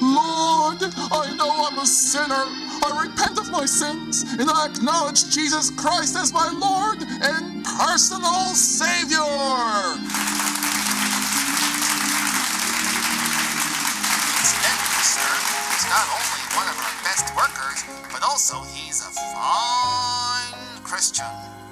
Lord, 0.00 0.80
I 1.12 1.34
know 1.36 1.50
I'm 1.68 1.78
a 1.78 1.86
sinner. 1.86 2.44
I 2.84 3.06
repent 3.06 3.38
of 3.38 3.50
my 3.50 3.66
sins, 3.66 4.22
and 4.38 4.48
I 4.48 4.66
acknowledge 4.66 5.28
Jesus 5.30 5.70
Christ 5.70 6.16
as 6.16 6.32
my 6.32 6.48
Lord 6.48 7.02
and 7.02 7.64
personal 7.64 8.54
Savior. 8.54 9.20
Incidentally, 14.40 15.04
sir, 15.04 15.32
he's 15.68 15.86
not 15.92 16.06
only 16.08 16.42
one 16.56 16.68
of 16.72 16.76
our 16.80 16.96
best 17.04 17.26
workers, 17.36 17.84
but 18.12 18.22
also 18.22 18.62
he's 18.72 19.00
a 19.00 19.12
fine 19.12 20.82
Christian. 20.82 21.63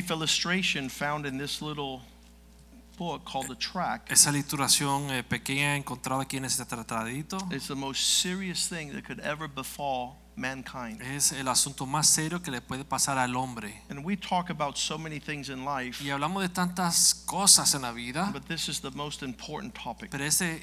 Brief 0.00 0.10
illustration 0.10 0.88
found 0.88 1.26
in 1.26 1.36
this 1.36 1.60
little 1.60 2.00
book 2.96 3.22
called 3.24 3.48
The 3.48 3.56
Track 3.56 4.10
Esa 4.10 4.30
ilustración 4.30 5.10
eh, 5.10 5.22
pequeña 5.22 5.76
encontrada 5.76 6.22
aquí 6.22 6.38
en 6.38 6.46
este 6.46 6.64
tratadito 6.64 7.38
is 7.52 7.66
the 7.68 7.74
most 7.74 8.00
serious 8.22 8.66
thing 8.66 8.92
that 8.94 9.04
could 9.04 9.20
ever 9.20 9.46
befall 9.46 10.16
mankind. 10.36 11.02
es 11.02 11.32
el 11.32 11.48
asunto 11.48 11.84
más 11.84 12.06
serio 12.06 12.40
que 12.40 12.50
le 12.50 12.62
puede 12.62 12.84
pasar 12.84 13.18
al 13.18 13.36
hombre. 13.36 13.82
And 13.90 14.02
we 14.02 14.16
talk 14.16 14.48
about 14.48 14.78
so 14.78 14.96
many 14.96 15.20
things 15.20 15.50
in 15.50 15.66
life, 15.66 16.02
Y 16.02 16.08
hablamos 16.08 16.42
de 16.42 16.48
tantas 16.48 17.14
cosas 17.26 17.74
en 17.74 17.82
la 17.82 17.92
vida, 17.92 18.30
but 18.32 18.46
this 18.46 18.70
is 18.70 18.80
the 18.80 18.90
most 18.92 19.22
important 19.22 19.74
topic. 19.74 20.10
pero 20.10 20.24
ese 20.24 20.62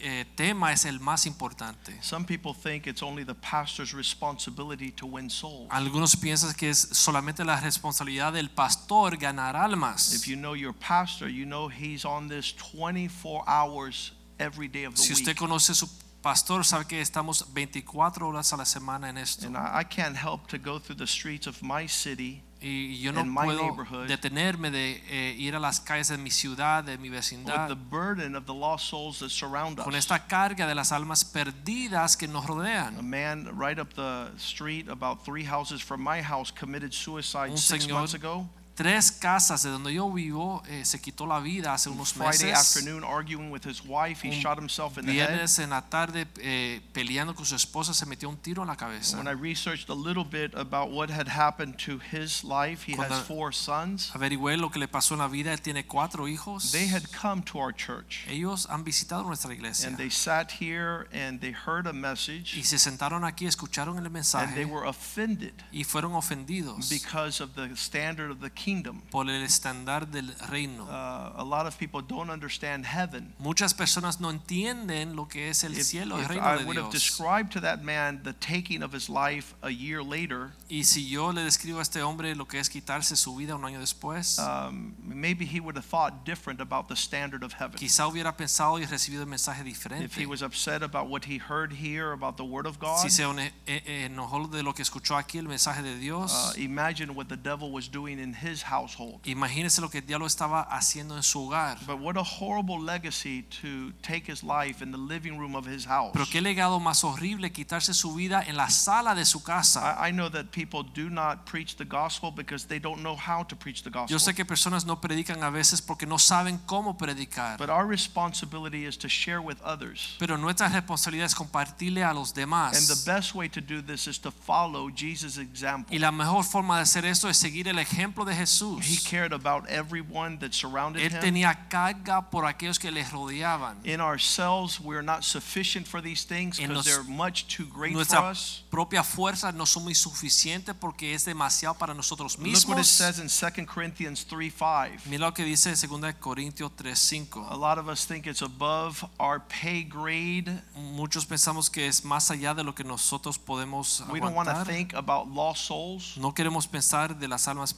eh, 0.00 0.24
tema 0.36 0.72
es 0.72 0.84
el 0.84 1.00
más 1.00 1.26
importante. 1.26 1.98
Some 2.02 2.24
people 2.24 2.52
think 2.54 2.86
it's 2.86 3.02
only 3.02 3.24
the 3.24 3.34
pastor's 3.34 3.92
responsibility 3.94 4.90
to 4.92 5.06
win 5.06 5.28
souls. 5.30 5.68
Algunos 5.70 6.16
piensan 6.16 6.54
que 6.54 6.70
es 6.70 6.78
solamente 6.92 7.44
la 7.44 7.60
responsabilidad 7.60 8.32
del 8.32 8.50
pastor 8.50 9.16
ganar 9.16 9.56
almas. 9.56 10.12
If 10.14 10.26
you 10.26 10.36
know 10.36 10.54
your 10.54 10.74
pastor, 10.74 11.28
you 11.28 11.44
know 11.44 11.68
he's 11.68 12.04
on 12.04 12.28
this 12.28 12.54
24 12.56 13.44
hours 13.46 14.12
every 14.38 14.68
day 14.68 14.84
of 14.84 14.94
the 14.94 15.02
Si 15.02 15.12
usted 15.12 15.32
week. 15.32 15.38
conoce 15.38 15.74
su 15.74 15.88
pastor, 16.22 16.64
sabe 16.64 16.86
que 16.86 17.00
estamos 17.00 17.52
24 17.52 18.28
horas 18.28 18.52
a 18.52 18.56
la 18.56 18.64
semana 18.64 19.08
en 19.08 19.18
esto. 19.18 19.46
And 19.46 19.56
I, 19.56 19.80
I 19.80 19.84
can't 19.84 20.16
help 20.16 20.46
to 20.48 20.58
go 20.58 20.78
through 20.78 20.98
the 20.98 21.06
streets 21.06 21.46
of 21.46 21.62
my 21.62 21.86
city 21.86 22.42
Y 22.60 22.98
yo 23.00 23.12
no 23.12 23.20
in 23.20 23.28
my 23.28 23.44
puedo 23.44 23.62
neighborhood, 23.62 24.08
detenerme 24.08 24.70
de 24.72 25.00
eh, 25.08 25.36
ir 25.38 25.54
a 25.54 25.60
las 25.60 25.78
calles 25.78 26.08
de 26.08 26.18
mi 26.18 26.30
ciudad, 26.30 26.82
de 26.82 26.98
mi 26.98 27.08
with 27.08 27.68
the 27.68 27.76
burden 27.76 28.34
of 28.34 28.46
the 28.46 28.54
lost 28.54 28.86
souls 28.88 29.20
that 29.20 29.30
surround 29.30 29.76
con 29.78 29.94
us. 29.94 29.98
esta 30.04 30.26
carga 30.26 30.66
de 30.66 30.74
las 30.74 30.90
almas 30.90 31.24
perdidas 31.24 32.16
que 32.16 32.26
nos 32.26 32.44
A 32.44 32.48
rodean. 32.48 33.08
man 33.08 33.48
right 33.56 33.78
up 33.78 33.94
the 33.94 34.30
street, 34.38 34.88
about 34.88 35.24
three 35.24 35.44
houses 35.44 35.80
from 35.80 36.00
my 36.02 36.20
house, 36.20 36.50
committed 36.50 36.92
suicide 36.92 37.50
Un 37.50 37.56
six 37.58 37.84
señor 37.84 38.00
months 38.00 38.14
ago. 38.14 38.48
Tres 38.78 39.10
casas 39.10 39.64
de 39.64 39.70
donde 39.70 39.92
yo 39.92 40.08
vivo 40.12 40.62
eh, 40.68 40.84
se 40.84 41.00
quitó 41.00 41.26
la 41.26 41.40
vida 41.40 41.74
hace 41.74 41.90
unos 41.90 42.12
Friday 42.12 42.52
meses. 42.52 42.76
afternoon, 42.76 43.02
arguing 43.02 43.50
with 43.50 43.66
his 43.66 43.82
wife, 43.84 44.22
he 44.24 44.30
Un 44.32 44.40
shot 44.40 44.56
himself 44.56 44.96
in 44.96 45.04
the 45.04 45.12
head. 45.12 45.30
Viernes 45.30 45.58
en 45.58 45.70
la 45.70 45.82
tarde 45.82 46.28
eh, 46.36 46.80
peleando 46.92 47.34
con 47.34 47.44
su 47.44 47.56
esposa 47.56 47.92
se 47.92 48.06
metió 48.06 48.28
un 48.28 48.36
tiro 48.36 48.62
en 48.62 48.68
la 48.68 48.76
cabeza. 48.76 49.16
When 49.16 49.26
I 49.26 49.32
researched 49.32 49.90
a 49.90 49.96
little 49.96 50.22
bit 50.22 50.54
about 50.54 50.92
what 50.92 51.10
had 51.10 51.26
happened 51.26 51.76
to 51.86 51.98
his 51.98 52.44
life, 52.44 52.84
he 52.86 52.92
has 52.92 53.08
Cuando- 53.08 53.24
four 53.24 53.52
sons. 53.52 54.12
Averigüé 54.14 54.56
lo 54.56 54.70
que 54.70 54.78
le 54.78 54.86
pasó 54.86 55.14
en 55.14 55.18
la 55.18 55.28
vida. 55.28 55.52
Él 55.52 55.60
tiene 55.60 55.84
cuatro 55.84 56.28
hijos. 56.28 56.70
They 56.70 56.88
had 56.88 57.02
come 57.10 57.42
to 57.46 57.58
our 57.58 57.74
church 57.74 58.28
Ellos 58.28 58.68
han 58.70 58.84
visitado 58.84 59.24
nuestra 59.24 59.52
iglesia 59.52 59.88
and 59.88 59.96
they 59.96 60.08
sat 60.08 60.52
here 60.60 61.08
and 61.12 61.40
they 61.40 61.52
heard 61.52 61.88
a 61.88 61.92
message 61.92 62.56
y 62.56 62.62
se 62.62 62.78
sentaron 62.78 63.24
aquí, 63.24 63.46
escucharon 63.46 63.98
el 63.98 64.06
and 64.06 64.06
they 64.06 64.12
mensaje 64.12 64.64
were 64.66 64.86
offended 64.86 65.54
y 65.72 65.82
fueron 65.82 66.14
ofendidos 66.14 66.88
because 66.88 67.42
of 67.42 67.56
the 67.56 67.74
standard 67.74 68.30
of 68.30 68.38
the 68.38 68.50
kingdom. 68.68 69.00
por 69.10 69.28
el 69.28 69.42
estándar 69.42 70.06
del 70.10 70.34
reino. 70.48 70.84
Uh, 70.84 71.40
a 71.40 71.44
lot 71.44 71.66
of 71.66 71.76
people 71.78 72.02
don't 72.02 72.30
understand 72.30 72.84
heaven. 72.84 73.32
Muchas 73.38 73.72
personas 73.74 74.20
no 74.20 74.30
entienden 74.30 75.16
lo 75.16 75.26
que 75.26 75.48
es 75.48 75.64
el 75.64 75.72
If, 75.72 75.86
cielo, 75.86 76.16
el 76.16 76.22
if 76.22 76.28
reino 76.28 76.42
I 76.44 76.58
de 76.58 76.64
would 76.64 76.76
have 76.76 76.90
Dios. 76.90 77.02
described 77.02 77.52
to 77.52 77.60
that 77.60 77.82
man 77.82 78.22
the 78.24 78.32
taking 78.34 78.82
of 78.82 78.92
his 78.92 79.08
life 79.08 79.54
a 79.62 79.70
year 79.70 80.02
later, 80.02 80.52
Y 80.68 80.84
si 80.84 81.08
yo 81.08 81.32
le 81.32 81.42
describo 81.42 81.78
a 81.78 81.82
este 81.82 82.02
hombre 82.02 82.34
lo 82.34 82.46
que 82.46 82.58
es 82.60 82.68
quitarse 82.68 83.16
su 83.16 83.34
vida 83.36 83.54
un 83.54 83.64
año 83.64 83.80
después, 83.80 84.38
um, 84.38 84.94
maybe 85.02 85.46
he 85.46 85.60
would 85.60 85.76
have 85.76 85.86
thought 85.86 86.24
different 86.26 86.60
about 86.60 86.88
the 86.88 86.96
standard 86.96 87.42
of 87.42 87.54
heaven. 87.54 87.78
quizá 87.78 88.06
hubiera 88.06 88.36
pensado 88.36 88.78
y 88.78 88.84
recibido 88.84 89.22
el 89.22 89.28
mensaje 89.28 89.62
If 89.62 89.66
he 89.66 89.70
diferente. 89.70 90.26
was 90.26 90.42
upset 90.42 90.82
about 90.82 91.08
what 91.08 91.24
he 91.24 91.38
heard 91.38 91.72
here 91.72 92.12
about 92.12 92.36
the 92.36 92.44
Word 92.44 92.66
of 92.66 92.78
God, 92.78 92.98
Si 93.02 93.10
se 93.10 93.22
eh, 93.24 93.52
eh, 93.66 94.04
enojó 94.04 94.46
de 94.48 94.62
lo 94.62 94.74
que 94.74 94.82
escuchó 94.82 95.16
aquí, 95.16 95.38
el 95.38 95.48
mensaje 95.48 95.82
de 95.82 95.96
Dios, 95.98 96.54
uh, 96.54 96.60
imagine 96.60 97.14
what 97.14 97.26
the 97.28 97.36
devil 97.36 97.70
was 97.72 97.88
doing 97.90 98.18
in 98.18 98.34
his 98.34 98.57
household. 98.64 99.20
imagínese 99.26 99.80
lo 99.80 99.90
que 99.90 99.98
el 99.98 100.06
diablo 100.06 100.26
estaba 100.26 100.62
haciendo 100.62 101.16
en 101.16 101.22
su 101.22 101.46
hogar. 101.46 101.78
But 101.86 102.00
what 102.00 102.16
a 102.16 102.22
horrible 102.22 102.80
legacy 102.80 103.42
to 103.62 103.92
take 104.02 104.30
his 104.30 104.42
life 104.42 104.82
in 104.82 104.90
the 104.92 104.98
living 104.98 105.38
room 105.38 105.54
of 105.54 105.66
his 105.66 105.86
house. 105.86 106.10
Pero 106.12 106.26
qué 106.26 106.40
legado 106.40 106.80
más 106.80 107.04
horrible 107.04 107.52
quitarse 107.52 107.94
su 107.94 108.14
vida 108.14 108.42
en 108.46 108.56
la 108.56 108.70
sala 108.70 109.14
de 109.14 109.24
su 109.24 109.42
casa. 109.42 109.96
I, 110.00 110.10
I 110.10 110.12
know 110.12 110.30
that 110.30 110.46
people 110.50 110.82
do 110.82 111.10
not 111.10 111.44
preach 111.44 111.76
the 111.76 111.84
gospel 111.84 112.30
because 112.30 112.66
they 112.66 112.78
don't 112.78 113.02
know 113.02 113.16
how 113.16 113.44
to 113.44 113.56
preach 113.56 113.82
the 113.82 113.90
gospel. 113.90 114.08
Yo 114.08 114.18
sé 114.18 114.34
que 114.34 114.44
personas 114.44 114.84
no 114.84 115.00
predican 115.00 115.42
a 115.42 115.50
veces 115.50 115.80
porque 115.82 116.06
no 116.06 116.18
saben 116.18 116.58
cómo 116.66 116.96
predicar. 116.96 117.58
But 117.58 117.68
our 117.70 117.86
responsibility 117.86 118.84
is 118.86 118.98
to 118.98 119.08
share 119.08 119.40
with 119.40 119.56
others. 119.64 120.16
Pero 120.18 120.36
nuestra 120.36 120.68
responsabilidad 120.68 121.26
es 121.26 121.34
compartirle 121.34 122.04
a 122.04 122.12
los 122.12 122.30
And 122.30 122.34
the 122.34 122.40
demás. 122.40 123.04
best 123.04 123.34
way 123.34 123.48
to 123.48 123.60
do 123.60 123.82
this 123.82 124.06
is 124.06 124.18
to 124.20 124.30
follow 124.30 124.90
Jesus' 124.90 125.38
example. 125.38 125.94
Y 125.94 125.98
la 125.98 126.10
mejor 126.10 126.44
forma 126.44 126.76
de 126.76 126.82
hacer 126.82 127.04
esto 127.04 127.28
es 127.28 127.36
seguir 127.36 127.68
el 127.68 127.78
ejemplo 127.78 128.24
de 128.24 128.34
He 128.34 128.46
Jesús. 128.48 129.04
cared 129.08 129.32
about 129.32 129.66
everyone 129.68 130.38
that 130.38 130.52
surrounded 130.52 131.02
Él 131.02 131.12
him. 131.12 131.20
tenía 131.20 131.68
carga 131.68 132.30
por 132.30 132.44
aquellos 132.46 132.78
que 132.78 132.90
le 132.90 133.04
rodeaban. 133.04 133.76
In 133.84 134.00
ourselves, 134.00 134.80
we're 134.80 135.02
not 135.02 135.22
sufficient 135.24 135.86
for 135.86 136.00
these 136.02 136.24
things 136.24 136.58
because 136.58 136.84
they're 136.84 137.02
much 137.04 137.46
too 137.48 137.66
great 137.66 137.92
for 137.92 137.98
Nuestra 137.98 138.30
us. 138.30 138.62
propia 138.70 139.02
fuerza 139.02 139.52
no 139.52 139.64
son 139.66 139.84
muy 139.84 139.94
suficientes 139.94 140.74
porque 140.74 141.14
es 141.14 141.24
demasiado 141.24 141.76
para 141.78 141.94
nosotros 141.94 142.36
Look 142.38 142.46
what 142.68 142.78
it 142.78 142.84
mismos. 142.84 142.86
says 142.86 143.18
in 143.18 143.28
2 143.28 143.66
Corinthians 143.66 144.24
3 144.24 144.50
5. 144.50 145.06
Mira 145.06 145.26
lo 145.26 145.32
que 145.34 145.44
dice 145.44 145.70
en 145.70 145.76
2 145.76 146.14
Corintios 146.20 146.70
3:5. 146.76 147.46
A 147.50 147.56
lot 147.56 147.78
of 147.78 147.88
us 147.88 148.06
think 148.06 148.26
it's 148.26 148.42
above 148.42 149.04
our 149.18 149.40
pay 149.48 149.82
grade. 149.84 150.62
Muchos 150.74 151.26
pensamos 151.26 151.70
que 151.70 151.86
es 151.86 152.04
más 152.04 152.30
allá 152.30 152.54
de 152.54 152.62
lo 152.64 152.74
que 152.74 152.84
nosotros 152.84 153.38
podemos 153.38 154.02
We 154.10 154.20
don't 154.20 154.34
want 154.34 154.48
to 154.48 154.54
aguantar. 154.54 154.66
think 154.66 154.94
about 154.94 155.28
lost 155.28 155.66
souls, 155.66 156.16
No 156.16 156.32
queremos 156.32 156.66
pensar 156.66 157.16
de 157.18 157.28
las 157.28 157.46
almas 157.48 157.72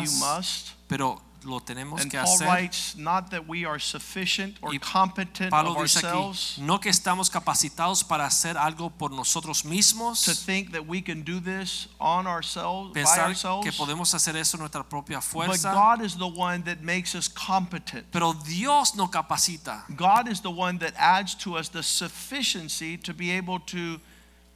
but 0.00 0.04
you 0.04 0.18
must. 0.18 0.72
pero 0.88 1.20
lo 1.46 1.60
tenemos 1.60 2.00
And 2.00 2.10
que 2.10 2.18
Paul 2.18 2.36
hacer. 2.38 2.46
writes, 2.46 2.96
not 2.96 3.30
that 3.30 3.46
we 3.46 3.66
are 3.66 3.78
sufficient 3.78 4.56
or 4.62 4.70
Y 4.72 4.78
competent 4.78 5.50
Pablo 5.50 5.72
of 5.72 5.82
dice 5.82 5.96
ourselves 6.02 6.54
aquí, 6.56 6.62
no 6.62 6.78
que 6.78 6.90
estamos 6.90 7.28
capacitados 7.28 8.02
para 8.02 8.24
hacer 8.24 8.56
algo 8.56 8.88
por 8.88 9.10
nosotros 9.10 9.62
mismos. 9.62 10.24
to 10.24 10.32
think 10.34 10.72
that 10.72 10.86
we 10.86 11.02
can 11.02 11.22
do 11.22 11.40
this 11.40 11.86
on 12.00 12.26
ourselves, 12.26 12.94
by 12.94 13.02
ourselves. 13.20 13.62
que 13.62 13.72
podemos 13.72 14.14
hacer 14.14 14.36
eso 14.36 14.56
en 14.56 14.60
nuestra 14.60 14.82
propia 14.88 15.20
fuerza. 15.20 15.70
But 15.70 15.74
God 15.74 16.00
is 16.06 16.16
the 16.16 16.26
one 16.26 16.62
that 16.64 16.80
makes 16.80 17.14
us 17.14 17.28
competent. 17.28 18.06
pero 18.10 18.32
Dios 18.32 18.94
nos 18.94 19.10
capacita. 19.10 19.82
God 19.94 20.28
is 20.28 20.40
the 20.40 20.50
one 20.50 20.78
that 20.78 20.94
adds 20.96 21.34
to 21.44 21.58
us 21.58 21.68
the 21.68 21.82
sufficiency 21.82 22.96
to 22.96 23.12
be 23.12 23.30
able 23.30 23.60
to 23.66 24.00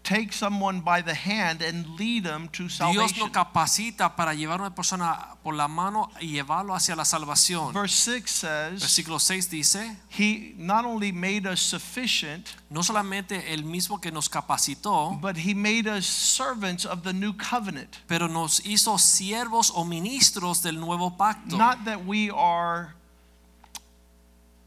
take 0.05 0.33
someone 0.33 0.81
by 0.81 1.03
the 1.03 1.13
hand 1.15 1.61
and 1.61 1.85
lead 1.99 2.25
them 2.25 2.49
to 2.49 2.63
Dios 2.63 2.77
salvation. 2.77 3.19
nos 3.21 3.31
capacita 3.31 4.17
para 4.17 4.33
llevar 4.33 4.61
a 4.61 4.63
una 4.63 4.75
persona 4.75 5.37
por 5.43 5.55
la 5.55 5.69
mano 5.69 6.11
y 6.21 6.29
llevarlo 6.29 6.75
hacia 6.75 6.97
la 6.97 7.05
salvación. 7.05 7.75
Verse 7.75 7.95
6 7.95 8.31
says, 8.31 8.81
Versículo 8.83 9.21
6 9.21 9.51
dice, 9.51 9.97
He 10.09 10.55
not 10.57 10.87
only 10.87 11.13
made 11.13 11.47
us 11.47 11.61
sufficient, 11.61 12.57
no 12.71 12.83
solamente 12.83 13.53
el 13.53 13.65
mismo 13.65 14.01
que 14.01 14.11
nos 14.11 14.29
capacitó, 14.31 15.21
but 15.21 15.37
He 15.37 15.53
made 15.55 15.87
us 15.87 16.07
servants 16.07 16.87
of 16.87 17.03
the 17.03 17.13
new 17.13 17.35
covenant. 17.35 17.99
pero 18.07 18.29
nos 18.29 18.61
hizo 18.65 18.97
siervos 18.99 19.71
o 19.75 19.85
ministros 19.85 20.63
del 20.63 20.81
nuevo 20.81 21.11
pacto. 21.19 21.57
Not 21.59 21.85
that 21.85 22.07
we 22.07 22.31
are 22.31 22.95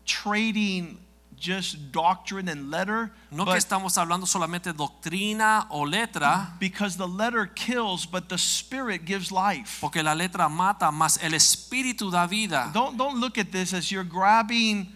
trading 0.05 0.97
just 1.41 1.91
doctrine 1.91 2.47
and 2.47 2.69
letter, 2.69 3.11
No 3.31 3.45
que 3.45 3.55
estamos 3.57 3.97
hablando 3.97 4.27
solamente 4.27 4.71
doctrina 4.73 5.65
o 5.71 5.83
letra, 5.83 6.53
because 6.59 6.95
the 6.97 7.07
letter 7.07 7.47
kills, 7.47 8.05
but 8.05 8.29
the 8.29 8.37
spirit 8.37 9.05
gives 9.05 9.31
life. 9.31 9.79
porque 9.81 10.03
la 10.03 10.13
letra 10.13 10.47
mata, 10.49 10.91
más 10.91 11.17
el 11.23 11.31
espíritu 11.33 12.11
da 12.11 12.27
vida. 12.27 12.69
Don't 12.73 12.95
don't 12.95 13.19
look 13.19 13.37
at 13.37 13.51
this 13.51 13.73
as 13.73 13.91
you're 13.91 14.03
grabbing 14.07 14.87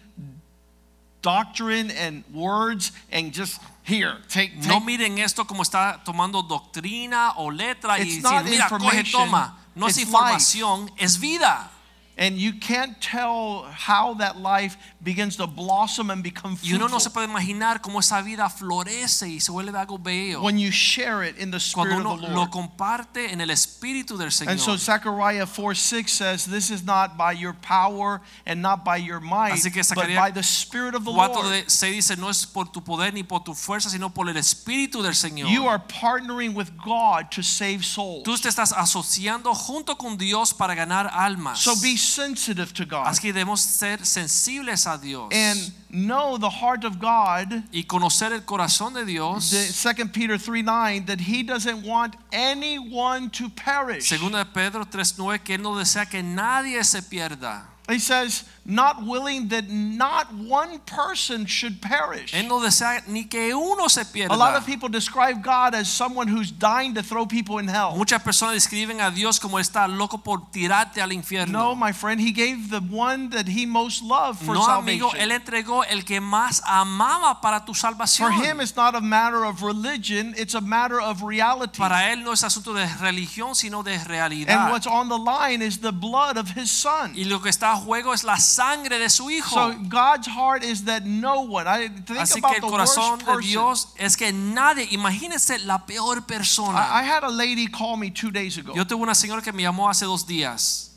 doctrine 1.22 1.90
and 1.92 2.24
words 2.32 2.92
and 3.12 3.34
just 3.34 3.60
here 3.84 4.18
take, 4.30 4.54
take 4.62 4.68
No 4.68 4.80
miren 4.80 5.18
esto 5.18 5.44
como 5.46 5.64
está 5.64 6.00
tomando 6.06 6.44
doctrina 6.44 7.34
o 7.38 7.50
letra 7.50 7.98
y 7.98 8.04
It's 8.04 8.22
decir, 8.22 8.24
not 8.24 8.46
mira, 8.46 8.70
coge, 8.70 9.00
information, 9.00 9.20
toma. 9.26 9.58
No 9.76 9.88
es 9.88 9.98
it's 9.98 10.08
información, 10.08 10.92
es 10.98 11.18
vida. 11.20 11.72
And 12.18 12.38
you 12.38 12.54
can't 12.54 13.00
tell 13.02 13.64
how 13.70 14.14
that 14.16 14.38
life 14.38 14.78
begins 15.04 15.36
to 15.38 15.48
blossom 15.48 16.10
and 16.10 16.24
become 16.24 16.58
Y 16.64 16.74
uno 16.74 16.88
no 16.88 17.00
se 17.00 17.10
fruitful 17.10 17.14
puede 17.14 17.28
imaginar 17.28 17.82
cómo 17.82 18.00
esa 18.00 18.22
vida 18.22 18.50
florece 18.50 19.30
y 19.30 19.40
se 19.40 19.52
vuelve 19.52 19.78
algo 19.78 19.98
bello 19.98 20.42
when 20.42 20.58
you 20.58 20.72
share 20.72 21.24
it 21.24 21.38
in 21.38 21.52
the 21.52 21.60
spirit 21.60 21.90
cuando 21.90 22.14
of 22.14 22.20
uno 22.20 22.28
the 22.28 22.34
lo 22.34 22.50
comparte 22.50 23.32
en 23.32 23.42
el 23.42 23.50
espíritu 23.50 24.18
del 24.18 24.32
Señor. 24.32 24.52
And 24.52 24.60
so 24.60 24.78
Zechariah 24.78 25.46
4:6 25.46 26.10
says, 26.10 26.46
This 26.46 26.72
is 26.72 26.84
not 26.84 27.18
by 27.18 27.34
your 27.34 27.54
power 27.54 28.22
and 28.46 28.62
not 28.62 28.86
by 28.86 28.98
your 28.98 29.20
might, 29.20 29.62
but 29.94 30.08
by 30.16 30.32
the 30.32 30.44
Spirit 30.44 30.96
of 30.96 31.04
the 31.06 31.12
4 31.12 31.28
Lord. 31.28 31.70
6 31.70 31.96
dice, 31.96 32.18
no 32.18 32.30
es 32.30 32.46
por 32.46 32.66
tu 32.66 32.82
poder 32.82 33.14
ni 33.14 33.24
por 33.24 33.44
tu 33.44 33.54
fuerza, 33.54 33.90
sino 33.90 34.10
por 34.10 34.30
el 34.30 34.38
espíritu 34.38 35.02
del 35.02 35.16
Señor. 35.16 35.50
You 35.50 35.68
are 35.68 35.80
partnering 35.80 36.54
with 36.54 36.72
God 36.84 37.32
to 37.32 37.42
save 37.42 37.84
souls. 37.84 38.24
Tú 38.24 38.38
te 38.38 38.50
estás 38.50 38.72
asociando 38.72 39.54
junto 39.54 39.96
con 39.98 40.18
Dios 40.18 40.54
para 40.54 40.76
ganar 40.76 41.10
almas. 41.12 41.60
So 41.60 41.76
be 41.82 41.98
sensitive 42.06 42.74
to 42.74 42.86
God 42.86 43.08
Así 43.08 43.22
que 43.22 43.34
debemos 43.34 43.62
ser 43.62 44.06
sensibles 44.06 44.86
a 44.88 44.98
Dios 44.98 45.30
and 45.34 45.72
know 45.90 46.38
the 46.38 46.50
heart 46.50 46.84
of 46.86 47.00
God. 47.00 47.64
y 47.72 47.84
conocer 47.84 48.32
el 48.34 48.42
corazón 48.42 48.94
de 48.94 49.06
Dios. 49.06 49.50
The 49.52 49.94
2 49.96 50.10
Peter 50.10 50.38
3 50.38 50.62
9, 50.64 51.06
that 51.06 51.20
He 51.22 51.44
doesn't 51.44 51.84
want 51.86 52.16
anyone 52.32 53.30
to 53.32 53.50
perish. 53.50 54.08
Segunda 54.10 54.40
de 54.40 54.46
Pedro 54.46 54.86
3:9 54.86 55.44
que 55.44 55.56
él 55.56 55.62
no 55.62 55.76
desea 55.76 56.06
que 56.06 56.22
nadie 56.22 56.84
se 56.84 57.02
pierda. 57.02 57.66
He 57.88 58.00
says, 58.00 58.46
not 58.66 59.06
willing 59.06 59.50
that 59.50 59.70
not 59.70 60.34
one 60.34 60.80
person 60.80 61.46
should 61.46 61.82
perish. 61.82 62.34
Él 62.34 62.48
no 62.48 62.60
desea 62.60 63.04
ni 63.08 63.26
que 63.26 63.56
uno 63.56 63.88
se 63.88 64.04
pierda. 64.06 64.34
A 64.34 64.38
lot 64.38 64.56
of 64.56 64.66
people 64.66 64.90
describe 64.90 65.44
God 65.44 65.76
as 65.76 65.88
someone 65.88 66.28
who's 66.28 66.52
dying 66.52 66.96
to 66.96 67.04
throw 67.04 67.28
people 67.28 67.60
in 67.60 67.68
hell. 67.68 67.96
Muchas 67.96 68.24
personas 68.24 68.54
describen 68.56 69.02
a 69.02 69.12
Dios 69.12 69.40
como 69.40 69.60
está 69.60 69.88
loco 69.88 70.18
por 70.18 70.50
tirarte 70.52 71.00
al 71.00 71.12
infierno. 71.12 71.52
No, 71.52 71.76
my 71.76 71.92
friend, 71.92 72.20
He 72.20 72.32
gave 72.32 72.72
the 72.72 72.82
one 72.82 73.30
that 73.30 73.48
He 73.48 73.68
most 73.68 74.02
loved 74.02 74.40
for 74.40 74.56
no, 74.56 74.66
amigo, 74.66 75.12
salvation. 75.12 75.22
él 75.22 75.32
entregó 75.32 75.84
el 75.84 76.04
que 76.04 76.20
más 76.20 76.62
amaba 76.66 77.40
para 77.42 77.64
tu 77.64 77.74
For. 77.76 78.32
Him, 78.32 78.62
it's 78.62 78.76
not 78.76 78.96
a 78.96 79.02
matter 79.02 79.46
of 79.46 79.62
religion, 79.62 80.34
it's 80.38 80.56
a 80.56 80.62
matter 80.62 81.00
of 81.00 81.22
reality. 81.22 81.78
Para 81.78 82.12
él 82.12 82.24
no 82.24 82.32
es 82.32 82.44
asunto 82.44 82.74
de 82.74 82.88
religión, 83.00 83.54
sino 83.56 83.84
de 83.84 83.96
And 83.96 84.72
what's 84.72 84.88
on 84.88 85.10
the 85.10 85.18
line 85.18 85.62
is 85.62 85.80
the 85.80 85.92
blood 85.92 86.38
of 86.38 86.50
His 86.56 86.72
Son. 86.72 87.14
Y 87.16 87.26
lo 87.26 87.40
que 87.40 87.50
está 87.50 87.74
a 87.74 87.76
juego 87.76 88.14
es 88.14 88.24
la 88.24 88.38
sangre 88.38 88.55
de 89.00 89.10
su 89.10 89.30
hijo. 89.30 89.56
So 89.56 89.74
God's 89.90 90.28
heart 90.28 90.64
is 90.64 90.86
that 90.86 91.04
no 91.04 91.42
one. 91.42 91.68
I 91.68 91.88
think 91.90 92.06
Así 92.20 92.42
que 92.42 92.56
el 92.56 92.62
the 92.62 92.68
corazón 92.68 93.12
worst 93.12 93.20
de 93.20 93.26
person. 93.34 93.42
Dios 93.52 93.88
es 93.98 94.16
que 94.16 94.32
nadie, 94.32 94.88
imagínense 94.92 95.60
la 95.66 95.80
peor 95.86 96.18
I, 96.18 96.20
I 96.20 96.22
persona. 96.22 96.80
had 96.80 97.24
a 97.24 97.30
lady 97.30 97.68
call 97.68 97.98
me 97.98 98.10
two 98.12 98.32
days 98.32 98.58
ago. 98.58 98.74
Yo 98.74 98.86
tuve 98.86 99.02
una 99.04 99.16
señora 99.16 99.42
que 99.42 99.52
me 99.52 99.64
llamó 99.64 99.90
hace 99.90 100.06
dos 100.06 100.26
días. 100.26 100.92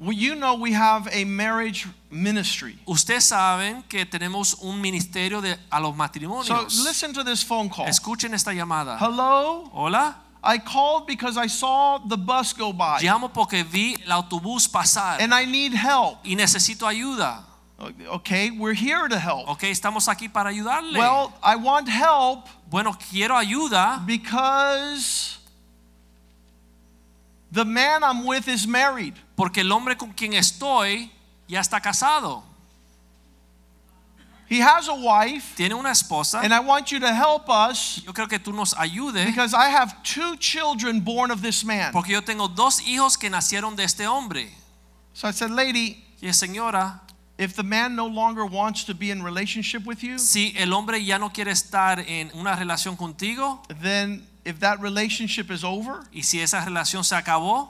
Well, 0.00 0.12
you 0.12 0.36
know 0.36 0.54
we 0.54 0.72
have 0.74 1.08
a 1.12 1.24
marriage 1.24 1.88
ministry. 2.08 2.78
Ustedes 2.86 3.24
saben 3.24 3.82
que 3.88 4.06
tenemos 4.06 4.54
un 4.62 4.80
ministerio 4.80 5.40
de, 5.40 5.56
a 5.72 5.80
los 5.80 5.90
So 5.90 5.96
matrimonios. 5.96 6.84
listen 6.84 7.12
to 7.12 7.24
this 7.24 7.42
phone 7.42 7.68
call. 7.68 7.86
Escuchen 7.86 8.32
esta 8.32 8.52
llamada. 8.52 8.96
Hello, 9.00 9.68
Hola, 9.72 10.14
I 10.42 10.58
called 10.58 11.06
because 11.06 11.36
I 11.36 11.48
saw 11.48 11.98
the 11.98 12.16
bus 12.16 12.52
go 12.52 12.72
by 12.72 13.00
Llamo 13.02 13.28
porque 13.32 13.64
vi 13.64 13.96
el 14.04 14.12
autobús 14.12 14.68
pasar 14.68 15.20
and 15.20 15.34
I 15.34 15.44
need 15.44 15.72
help. 15.74 16.18
y 16.24 16.34
necesito 16.36 16.86
ayuda. 16.86 17.44
Okay, 18.10 18.50
we're 18.50 18.74
here 18.74 19.08
to 19.08 19.18
help. 19.18 19.48
Ok, 19.48 19.64
estamos 19.64 20.08
aquí 20.08 20.28
para 20.28 20.50
ayudarle. 20.50 20.98
Well, 20.98 21.32
I 21.42 21.54
want 21.56 21.88
help 21.88 22.48
bueno, 22.70 22.92
quiero 23.10 23.36
ayuda 23.36 24.04
because 24.04 25.38
the 27.50 27.64
man 27.64 28.02
I'm 28.02 28.24
with 28.26 28.48
is 28.48 28.66
married. 28.66 29.14
porque 29.36 29.60
el 29.60 29.70
hombre 29.72 29.96
con 29.96 30.12
quien 30.12 30.34
estoy 30.34 31.10
ya 31.48 31.60
está 31.60 31.80
casado. 31.80 32.42
He 34.50 34.60
has 34.60 34.88
a 34.88 34.94
wife, 34.94 35.54
Tiene 35.56 35.74
una 35.74 35.90
esposa. 35.90 36.40
and 36.42 36.54
I 36.54 36.60
want 36.60 36.90
you 36.90 36.98
to 37.00 37.12
help 37.14 37.48
us 37.50 38.00
Yo 38.04 38.12
creo 38.12 38.28
que 38.28 38.38
tú 38.38 38.52
nos 38.54 38.72
ayudes 38.74 39.26
because 39.26 39.52
I 39.54 39.68
have 39.68 40.02
two 40.02 40.36
children 40.36 41.00
born 41.00 41.30
of 41.30 41.42
this 41.42 41.64
man. 41.64 41.92
porque 41.92 42.08
yo 42.12 42.20
tengo 42.22 42.48
dos 42.48 42.80
hijos 42.80 43.18
que 43.18 43.28
nacieron 43.28 43.76
de 43.76 43.84
este 43.84 44.06
hombre. 44.06 44.48
So 45.12 45.28
I 45.28 45.32
said, 45.32 45.50
Lady, 45.50 46.04
Y 46.22 46.28
señora, 46.32 47.00
if 47.38 47.54
the 47.54 47.62
man 47.62 47.94
no 47.94 48.06
longer 48.06 48.44
wants 48.46 48.84
to 48.84 48.94
be 48.94 49.10
in 49.10 49.22
relationship 49.22 49.84
with 49.86 50.02
you, 50.02 50.18
si 50.18 50.52
el 50.56 50.72
hombre 50.72 50.98
ya 51.04 51.18
no 51.18 51.28
quiere 51.28 51.52
estar 51.52 51.98
en 52.08 52.30
una 52.34 52.56
relación 52.56 52.96
contigo 52.96 53.60
then 53.82 54.26
if 54.44 54.58
that 54.60 54.80
relationship 54.80 55.50
is 55.50 55.62
over, 55.62 56.00
y 56.12 56.22
si 56.22 56.40
esa 56.40 56.60
relación 56.64 57.04
se 57.04 57.14
acabó, 57.14 57.68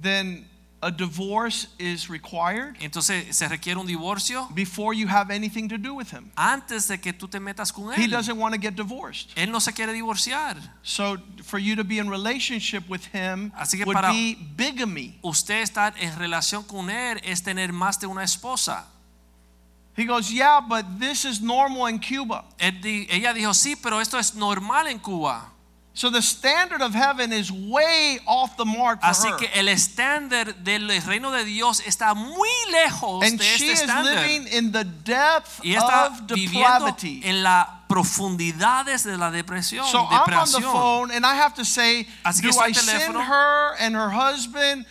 then 0.00 0.46
a 0.84 0.90
divorce 0.90 1.68
is 1.78 2.08
required 2.08 2.76
entonces 2.80 3.34
se 3.34 3.48
requiere 3.48 3.78
un 3.80 3.86
divorcio 3.86 4.48
before 4.54 4.92
you 4.94 5.06
have 5.08 5.30
anything 5.34 5.68
to 5.68 5.78
do 5.78 5.94
with 5.94 6.10
him. 6.12 6.30
antes 6.36 6.86
de 6.88 6.98
que 6.98 7.12
tú 7.12 7.26
te 7.28 7.40
metas 7.40 7.72
con 7.72 7.92
él 7.92 7.98
He 7.98 8.06
doesn't 8.06 8.36
want 8.38 8.54
to 8.54 8.60
get 8.60 8.74
divorced. 8.76 9.30
Él 9.36 9.50
no 9.50 9.60
se 9.60 9.72
quiere 9.72 9.92
divorciar. 9.92 10.56
So 10.82 11.16
for 11.42 11.58
you 11.58 11.74
to 11.76 11.84
be 11.84 11.98
in 11.98 12.08
relationship 12.10 12.88
with 12.88 13.06
him 13.14 13.50
Así 13.56 13.78
que 13.78 13.84
would 13.84 13.94
para- 13.94 14.12
be 14.12 14.36
bigamy. 14.56 15.18
Usted 15.22 15.62
estar 15.62 15.94
en 15.98 16.14
relación 16.18 16.64
con 16.64 16.90
él 16.90 17.20
es 17.24 17.42
tener 17.42 17.72
más 17.72 17.98
de 17.98 18.06
una 18.06 18.22
esposa. 18.22 18.84
He 19.96 20.04
goes, 20.06 20.28
"Yeah, 20.28 20.60
but 20.60 20.84
this 20.98 21.24
is 21.24 21.40
normal 21.40 21.88
in 21.88 21.98
Cuba." 22.00 22.44
Ella 22.58 23.32
dijo, 23.32 23.54
sí, 23.54 23.76
pero 23.76 24.00
esto 24.00 24.18
es 24.18 24.34
normal 24.34 24.88
en 24.88 24.98
Cuba. 24.98 25.52
So 25.96 26.10
the 26.10 26.22
standard 26.22 26.82
of 26.82 26.92
heaven 26.92 27.32
is 27.32 27.52
way 27.52 28.18
off 28.26 28.56
the 28.56 28.64
mark 28.64 29.00
for 29.00 29.06
Así 29.06 29.30
her. 29.30 29.36
que 29.38 29.48
el 29.54 29.68
estándar 29.68 30.52
del 30.64 30.88
reino 31.06 31.30
de 31.30 31.44
Dios 31.44 31.80
está 31.86 32.16
muy 32.16 32.48
lejos 32.72 33.22
and 33.24 33.38
de 33.38 33.44
she 33.44 33.70
este 33.70 33.72
is 33.74 33.80
estándar. 33.82 34.16
living 34.26 34.48
in 34.48 34.72
the 34.72 34.82
depth 34.82 35.60
Y 35.62 35.74
está 35.76 36.06
of 36.06 36.20
viviendo 36.26 36.86
depravity. 36.86 37.20
en 37.24 37.44
las 37.44 37.68
profundidades 37.88 39.04
de 39.04 39.16
la 39.16 39.30
depresión, 39.30 39.86
So 39.86 39.98
I'm 40.04 40.22
on 40.34 40.46
the 40.50 40.58
depresión. 40.58 40.72
phone 40.72 41.10
and 41.12 41.24
I 41.24 41.34
have 41.36 41.54
to 41.54 41.64
say, 41.64 42.08
Así 42.24 42.40
que 42.42 42.50
do 42.50 42.58
estoy 42.58 42.64
I 42.64 42.68
al 42.70 42.74
send 42.74 43.14
teléfono. 43.14 43.24
her 43.26 43.76
and 43.78 43.94
her 43.94 44.10
husband 44.10 44.86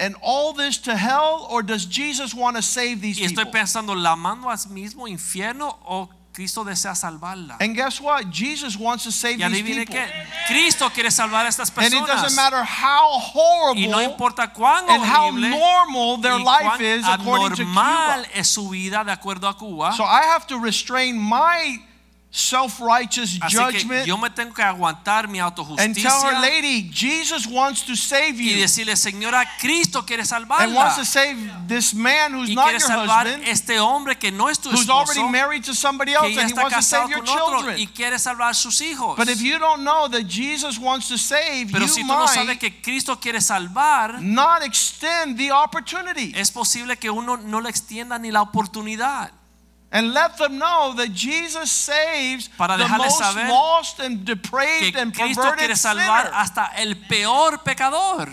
and 0.00 0.14
all 0.22 0.54
this 0.54 0.78
to 0.78 0.96
hell 0.96 1.46
or 1.50 1.62
does 1.62 1.84
Jesus 1.84 2.32
want 2.32 2.56
to 2.56 2.62
save 2.62 3.02
these 3.02 3.18
Y 3.20 3.26
estoy 3.26 3.44
people? 3.44 3.52
pensando, 3.60 3.94
¿la 3.94 4.16
mando 4.16 4.48
al 4.48 4.56
mismo 4.70 5.06
infierno 5.08 5.76
o 5.84 6.08
Cristo 6.38 6.62
desea 6.62 6.94
salvarla? 6.94 7.56
And 7.58 7.74
guess 7.74 8.00
what? 8.00 8.30
Jesus 8.30 8.76
wants 8.76 9.02
to 9.02 9.10
save 9.10 9.40
Y 9.40 9.48
these 9.48 9.60
people. 9.60 9.92
qué, 9.92 10.06
Cristo 10.46 10.88
quiere 10.90 11.10
salvar 11.10 11.44
a 11.44 11.48
estas 11.48 11.68
personas. 11.68 11.94
And 11.94 12.04
it 12.04 12.06
doesn't 12.06 12.36
matter 12.36 12.62
how 12.62 13.18
horrible 13.18 13.82
Y 13.82 13.88
no 13.88 14.00
importa 14.00 14.52
cuán 14.52 14.88
and 14.88 15.02
how 15.02 15.32
normal 15.32 16.18
their 16.18 16.38
life 16.38 16.80
is 16.80 17.04
according 17.04 17.56
to 17.56 17.64
Cuba. 17.64 18.22
es 18.32 18.46
su 18.46 18.68
vida 18.68 19.02
de 19.02 19.10
acuerdo 19.10 19.48
a 19.48 19.58
Cuba. 19.58 19.92
So 19.96 20.04
I 20.04 20.22
have 20.32 20.46
to 20.46 20.60
restrain 20.60 21.18
my 21.18 21.80
self-righteous 22.30 23.38
Así 23.40 23.56
que 23.56 23.58
judgment 23.58 24.06
yo 24.06 24.18
me 24.18 24.28
tengo 24.28 24.52
que 24.52 24.62
aguantar 24.62 25.28
mi 25.28 25.38
and 25.40 25.94
tell 25.94 26.22
her, 26.22 26.40
lady, 26.40 26.82
Jesus 26.90 27.46
wants 27.46 27.82
to 27.82 27.96
save 27.96 28.38
y 28.38 28.50
you 28.50 28.56
decirle, 28.58 28.96
Señora, 28.96 29.44
Cristo 29.58 30.02
quiere 30.02 30.22
and 30.30 30.74
wants 30.74 30.96
to 30.96 31.04
save 31.04 31.36
this 31.66 31.94
man 31.94 32.34
who's 32.34 32.50
Y 32.50 32.54
not 32.54 32.70
your 32.70 32.80
salvar 32.80 33.26
husband, 33.26 33.48
este 33.48 33.78
hombre 33.78 34.16
que 34.16 34.30
no 34.30 34.48
es 34.48 34.58
tu 34.58 34.68
who's 34.70 34.90
already 34.90 35.22
married 35.30 35.64
to 35.64 35.74
somebody 35.74 36.12
else, 36.12 36.36
and 36.36 36.50
he 36.50 36.54
wants 36.54 36.76
to 36.76 36.82
save 36.82 37.08
your 37.08 37.20
otro 37.20 37.34
y 37.34 37.76
children. 37.76 37.88
quiere 37.94 38.18
salvar 38.18 38.54
sus 38.54 38.80
hijos. 38.80 39.16
But 39.16 39.28
if 39.28 39.40
you 39.40 39.58
don't 39.58 39.82
know 39.82 40.08
that 40.08 40.26
Jesus 40.26 40.78
wants 40.78 41.08
to 41.08 41.16
save, 41.16 41.72
Pero 41.72 41.86
you 41.86 41.88
si 41.88 42.02
tú 42.02 42.08
no 42.08 42.26
sabes 42.26 42.58
que 42.58 42.82
Cristo 42.82 43.16
quiere 43.16 43.40
salvar, 43.40 44.20
not 44.20 44.62
extend 44.62 45.38
the 45.38 45.50
opportunity 45.50 46.32
es 46.36 46.50
posible 46.50 46.96
que 46.98 47.10
uno 47.10 47.36
no 47.36 47.60
le 47.60 47.70
extienda 47.70 48.18
ni 48.18 48.30
la 48.30 48.42
oportunidad. 48.42 49.30
And 49.90 50.12
let 50.12 50.36
them 50.36 50.58
know 50.58 50.92
that 50.96 51.12
Jesus 51.12 51.70
saves 51.70 52.48
Para 52.58 52.76
the 52.76 52.86
most 52.88 53.18
saber 53.18 53.48
lost 53.48 54.00
and 54.00 54.18
Que 54.26 54.34
depraved 54.34 54.96
and 54.96 55.14
Cristo 55.14 55.42
perverted 55.42 55.70
salvar 55.76 56.24
sinner. 56.26 56.32
hasta 56.34 56.70
el 56.76 56.94
peor 57.08 57.58
pecador. 57.58 58.28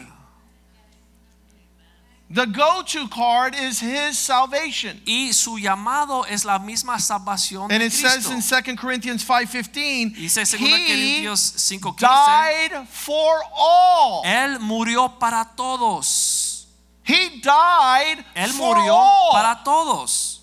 The 2.28 2.48
go-to 2.48 3.08
card 3.08 3.54
is 3.56 3.80
his 3.80 4.18
salvation. 4.18 5.00
Y 5.06 5.30
su 5.32 5.58
llamado 5.60 6.26
es 6.28 6.44
la 6.44 6.58
misma 6.58 7.00
salvación 7.00 7.72
And 7.72 7.84
it 7.84 7.92
says 7.94 8.30
in 8.32 8.42
2 8.42 8.76
Corinthians 8.78 9.24
5:15, 9.24 10.16
he 10.16 10.28
Corintios 10.28 11.54
5:15, 11.56 11.98
died 12.00 12.88
for 12.90 13.42
all. 13.56 14.24
Él 14.26 14.60
murió 14.60 15.20
para 15.20 15.52
todos. 15.56 16.66
He 17.04 17.40
died 17.42 18.26
Él 18.36 18.50
for 18.50 18.76
murió 18.76 18.96
all. 18.96 19.32
para 19.32 19.64
todos. 19.64 20.35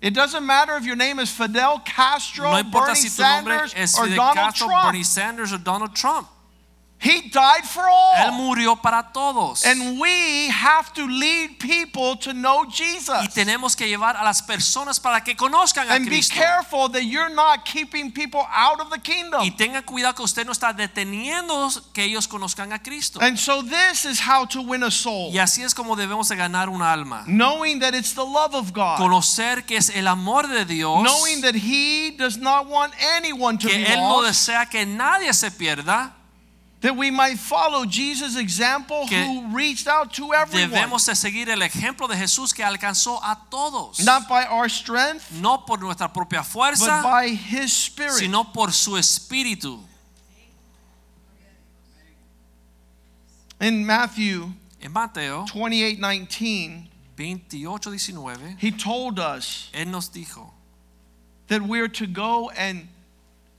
It 0.00 0.14
doesn't 0.14 0.46
matter 0.46 0.76
if 0.76 0.84
your 0.84 0.96
name 0.96 1.18
is 1.18 1.30
Fidel 1.30 1.80
Castro, 1.84 2.50
No 2.52 2.56
importa 2.58 2.92
Bernie 2.92 3.08
si 3.08 3.16
tu 3.16 3.22
nombre 3.22 3.54
Sanders, 3.54 3.74
es 3.74 3.98
or 3.98 4.04
Fidel 4.06 4.32
Castro, 4.32 4.68
Bernie 4.68 5.02
Sanders 5.02 5.52
o 5.52 5.58
Donald 5.58 5.94
Trump. 5.94 6.28
He 7.00 7.28
died 7.30 7.64
for 7.64 7.88
all. 7.88 8.14
Él 8.16 8.32
murió 8.32 8.80
para 8.82 9.12
todos. 9.12 9.64
And 9.64 10.00
we 10.00 10.48
have 10.48 10.92
to 10.94 11.06
lead 11.06 11.58
people 11.60 12.16
to 12.16 12.32
know 12.32 12.64
Jesus. 12.64 13.22
Y 13.22 13.28
tenemos 13.28 13.76
que 13.76 13.86
llevar 13.86 14.16
a 14.16 14.24
las 14.24 14.42
personas 14.42 14.98
para 14.98 15.22
que 15.22 15.36
conozcan 15.36 15.88
a 15.88 15.96
Cristo. 16.00 16.34
And 16.34 16.40
be 16.40 16.46
careful 16.46 16.88
that 16.90 17.04
you're 17.04 17.32
not 17.32 17.64
keeping 17.64 18.10
people 18.10 18.40
out 18.50 18.80
of 18.80 18.90
the 18.90 18.98
kingdom. 18.98 19.42
Y 19.42 19.52
tenga 19.52 19.82
cuidado 19.82 20.16
que 20.16 20.24
usted 20.24 20.44
no 20.44 20.52
está 20.52 20.72
deteniendo 20.72 21.70
que 21.92 22.02
ellos 22.02 22.26
conozcan 22.26 22.72
a 22.72 22.82
Cristo. 22.82 23.20
And 23.20 23.38
so 23.38 23.62
this 23.62 24.04
is 24.04 24.20
how 24.20 24.44
to 24.46 24.60
win 24.60 24.82
a 24.82 24.90
soul. 24.90 25.30
Y 25.32 25.38
así 25.38 25.62
es 25.62 25.74
como 25.74 25.94
debemos 25.94 26.28
de 26.28 26.36
ganar 26.36 26.68
un 26.68 26.82
alma. 26.82 27.22
Knowing 27.26 27.78
that 27.78 27.94
it's 27.94 28.14
the 28.14 28.24
love 28.24 28.54
of 28.54 28.72
God. 28.72 28.98
Conocer 28.98 29.64
que 29.64 29.76
es 29.76 29.90
el 29.90 30.08
amor 30.08 30.48
de 30.48 30.64
Dios. 30.64 31.00
Knowing 31.02 31.42
that 31.42 31.54
he 31.54 32.10
does 32.18 32.38
not 32.38 32.66
want 32.66 32.92
anyone 33.16 33.56
to 33.56 33.68
que 33.68 33.76
be 33.76 33.84
Él 33.84 34.00
no 34.00 34.22
desea 34.22 34.66
que 34.66 34.84
nadie 34.84 35.32
se 35.32 35.52
pierda. 35.52 36.17
That 36.80 36.96
we 36.96 37.10
might 37.10 37.38
follow 37.40 37.84
Jesus' 37.84 38.36
example 38.36 39.06
Que 39.08 39.16
who 39.16 39.56
reached 39.56 39.88
out 39.88 40.14
to 40.14 40.32
everyone. 40.32 40.70
Debemos 40.70 41.04
de 41.06 41.16
seguir 41.16 41.48
el 41.48 41.60
ejemplo 41.62 42.06
de 42.06 42.14
Jesús 42.14 42.54
que 42.54 42.62
alcanzó 42.64 43.20
a 43.20 43.36
todos. 43.50 44.04
Not 44.04 44.28
by 44.28 44.44
our 44.44 44.68
strength, 44.68 45.32
No 45.32 45.58
por 45.58 45.78
nuestra 45.78 46.08
propia 46.12 46.44
fuerza, 46.44 46.86
but 46.86 47.02
by 47.02 47.28
his 47.30 47.72
spirit. 47.72 48.12
sino 48.18 48.44
por 48.44 48.70
su 48.70 48.92
espíritu. 48.92 49.80
In 53.60 53.84
Matthew 53.84 54.52
En 54.80 54.92
Mateo 54.92 55.44
28 55.52 55.98
19, 55.98 56.88
28, 57.16 57.90
19, 57.90 58.56
he 58.58 58.70
told 58.70 59.18
us 59.18 59.68
Él 59.74 59.88
nos 59.88 60.08
dijo 60.08 60.52
that 61.48 61.62
we're 61.62 61.88
to 61.88 62.06
go 62.06 62.50
and 62.50 62.86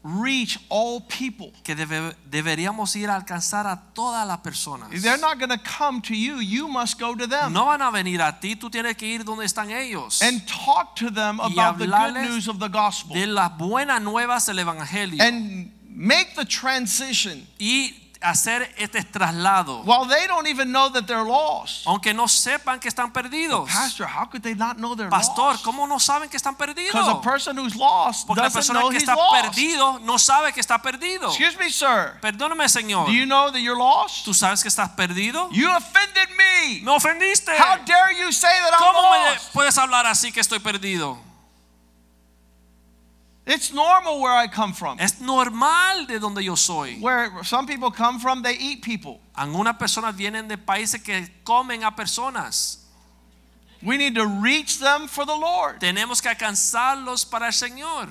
reach 0.03 0.57
all 0.69 1.01
people. 1.01 1.51
que 1.63 1.75
debe- 1.75 2.15
deberíamos 2.29 2.95
ir 2.95 3.09
a 3.09 3.15
alcanzar 3.15 3.67
a 3.67 3.75
todas 3.93 4.25
las 4.25 4.39
personas. 4.39 4.89
They're 5.01 5.17
not 5.19 5.37
going 5.39 5.49
to 5.49 5.57
come 5.59 6.01
to 6.03 6.13
you, 6.15 6.39
you 6.39 6.67
must 6.69 6.97
go 6.99 7.13
to 7.15 7.27
them 7.27 7.51
No 7.51 7.65
van 7.65 7.81
a 7.81 7.91
venir 7.91 8.21
a 8.21 8.39
ti, 8.39 8.55
tú 8.55 8.69
tienes 8.69 8.95
que 8.95 9.07
ir 9.07 9.23
donde 9.25 9.45
están 9.45 9.69
ellos. 9.71 10.21
and 10.21 10.41
talk 10.47 10.95
to 10.95 11.09
them 11.11 11.39
about 11.41 11.77
the 11.77 11.85
good 11.87 12.13
news 12.13 12.47
of 12.47 12.59
the 12.59 12.69
gospel 12.69 13.13
De 13.13 13.27
las 13.27 13.51
buenas 13.57 14.01
nuevas 14.01 14.45
del 14.45 14.59
Evangelio. 14.59 15.21
and 15.21 15.71
make 15.89 16.33
the 16.35 16.45
transition 16.45 17.45
y 17.59 17.93
hacer 18.21 18.69
este 18.77 19.01
traslado. 19.03 19.81
while 19.85 20.05
they 20.05 20.27
don't 20.27 20.45
even 20.47 20.71
know 20.71 20.89
that 20.89 21.05
they're 21.07 21.23
lost. 21.23 21.87
Aunque 21.87 22.13
no 22.13 22.27
sepan 22.27 22.79
que 22.79 22.89
están 22.89 23.11
perdidos. 23.13 23.69
Pastor, 23.69 24.05
how 24.07 24.25
could 24.25 24.41
they 24.43 24.53
not 24.53 24.77
know 24.77 24.93
they're 24.95 25.09
Pastor, 25.09 25.53
lost? 25.53 25.63
¿cómo 25.63 25.87
no 25.87 25.99
saben 25.99 26.29
que 26.29 26.35
están 26.37 26.55
perdidos? 26.57 26.91
Because 26.91 27.09
a 27.09 27.21
person 27.21 27.57
who's 27.57 27.75
lost 27.75 28.27
Porque 28.27 28.41
la 28.41 28.49
doesn't 28.49 28.59
persona 28.59 28.81
know 28.81 28.89
que 28.89 28.97
está 28.97 29.15
lost. 29.15 29.41
perdido 29.55 29.99
no 29.99 30.17
sabe 30.17 30.51
que 30.53 30.59
está 30.59 30.81
perdido. 30.81 31.29
Excuse 31.29 31.57
me, 31.57 31.69
sir. 31.71 32.17
Perdóname, 32.21 32.67
Señor. 32.67 33.05
Do 33.05 33.13
you 33.13 33.25
know 33.25 33.51
that 33.51 33.59
you're 33.61 33.77
lost? 33.79 34.25
¿Tú 34.25 34.33
sabes 34.33 34.61
que 34.61 34.67
estás 34.69 34.89
perdido? 34.97 35.49
You 35.51 35.69
offended 35.69 36.29
me. 36.37 36.81
Me 36.83 36.91
ofendiste. 36.91 37.51
How 37.57 37.77
dare 37.85 38.13
you 38.19 38.31
say 38.33 38.49
that 38.63 38.73
I'm 38.73 38.79
¿Cómo 38.79 39.01
me 39.11 39.31
lost? 39.31 39.53
puedes 39.53 39.77
hablar 39.77 40.05
así 40.05 40.31
que 40.33 40.41
estoy 40.41 40.59
perdido? 40.59 41.17
It's 43.49 43.73
normal 43.73 44.21
where 44.21 44.31
I 44.31 44.45
come 44.45 44.73
from. 44.73 44.99
Es 44.99 45.19
normal 45.19 46.05
de 46.05 46.19
donde 46.19 46.43
yo 46.43 46.53
soy. 46.53 46.99
Where 47.01 47.31
some 47.43 47.65
people 47.65 47.89
come 47.89 48.19
from, 48.19 48.43
they 48.43 48.53
eat 48.53 48.83
people. 48.83 49.21
Algunas 49.35 49.75
personas 49.79 50.15
vienen 50.15 50.47
de 50.47 50.55
países 50.55 51.03
que 51.03 51.27
comen 51.43 51.83
a 51.83 51.91
personas. 51.91 52.77
We 53.81 53.97
need 53.97 54.13
to 54.15 54.27
reach 54.27 54.79
them 54.79 55.07
for 55.07 55.25
the 55.25 55.35
Lord. 55.35 55.79
Tenemos 55.79 56.21
que 56.21 56.29
alcanzarlos 56.29 57.27
para 57.27 57.47
el 57.47 57.53
Señor. 57.53 58.09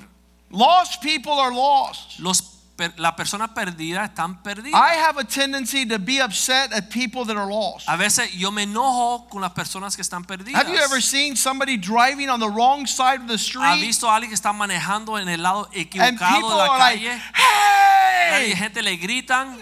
Lost 0.51 1.03
people 1.03 1.35
are 1.35 1.55
lost. 1.55 2.19
Los 2.19 2.58
per- 2.79 2.95
la 2.97 3.15
persona 3.17 3.53
perdida 3.53 4.05
están 4.05 4.41
perdidas. 4.43 4.81
I 4.81 4.95
have 4.97 5.19
a 5.19 5.25
tendency 5.25 5.85
to 5.87 5.99
be 5.99 6.21
upset 6.23 6.73
at 6.73 6.89
people 6.91 7.25
that 7.27 7.37
are 7.37 7.51
lost. 7.51 7.89
A 7.89 7.97
veces 7.97 8.33
yo 8.33 8.51
me 8.53 8.63
enojo 8.63 9.29
con 9.29 9.41
las 9.43 9.53
personas 9.53 9.97
que 9.97 10.03
están 10.03 10.25
perdidas. 10.25 10.55
Have 10.63 10.71
you 10.73 10.79
ever 10.79 11.03
seen 11.03 11.37
somebody 11.37 11.77
driving 11.77 12.31
on 12.31 12.39
the 12.39 12.49
wrong 12.49 12.87
side 12.87 13.21
of 13.21 13.27
the 13.27 13.35
¿Ha 13.35 13.75
street? 13.75 13.81
visto 13.81 14.09
a 14.09 14.15
alguien 14.15 14.31
que 14.31 14.37
está 14.37 14.53
manejando 14.53 15.19
en 15.19 15.29
el 15.29 15.43
lado 15.43 15.69
equivocado 15.73 16.49
de 16.51 16.57
la 16.57 16.79
like, 16.79 17.05
calle? 18.31 18.57
Gente 18.57 18.83
le 18.83 18.97
gritan. 18.97 19.59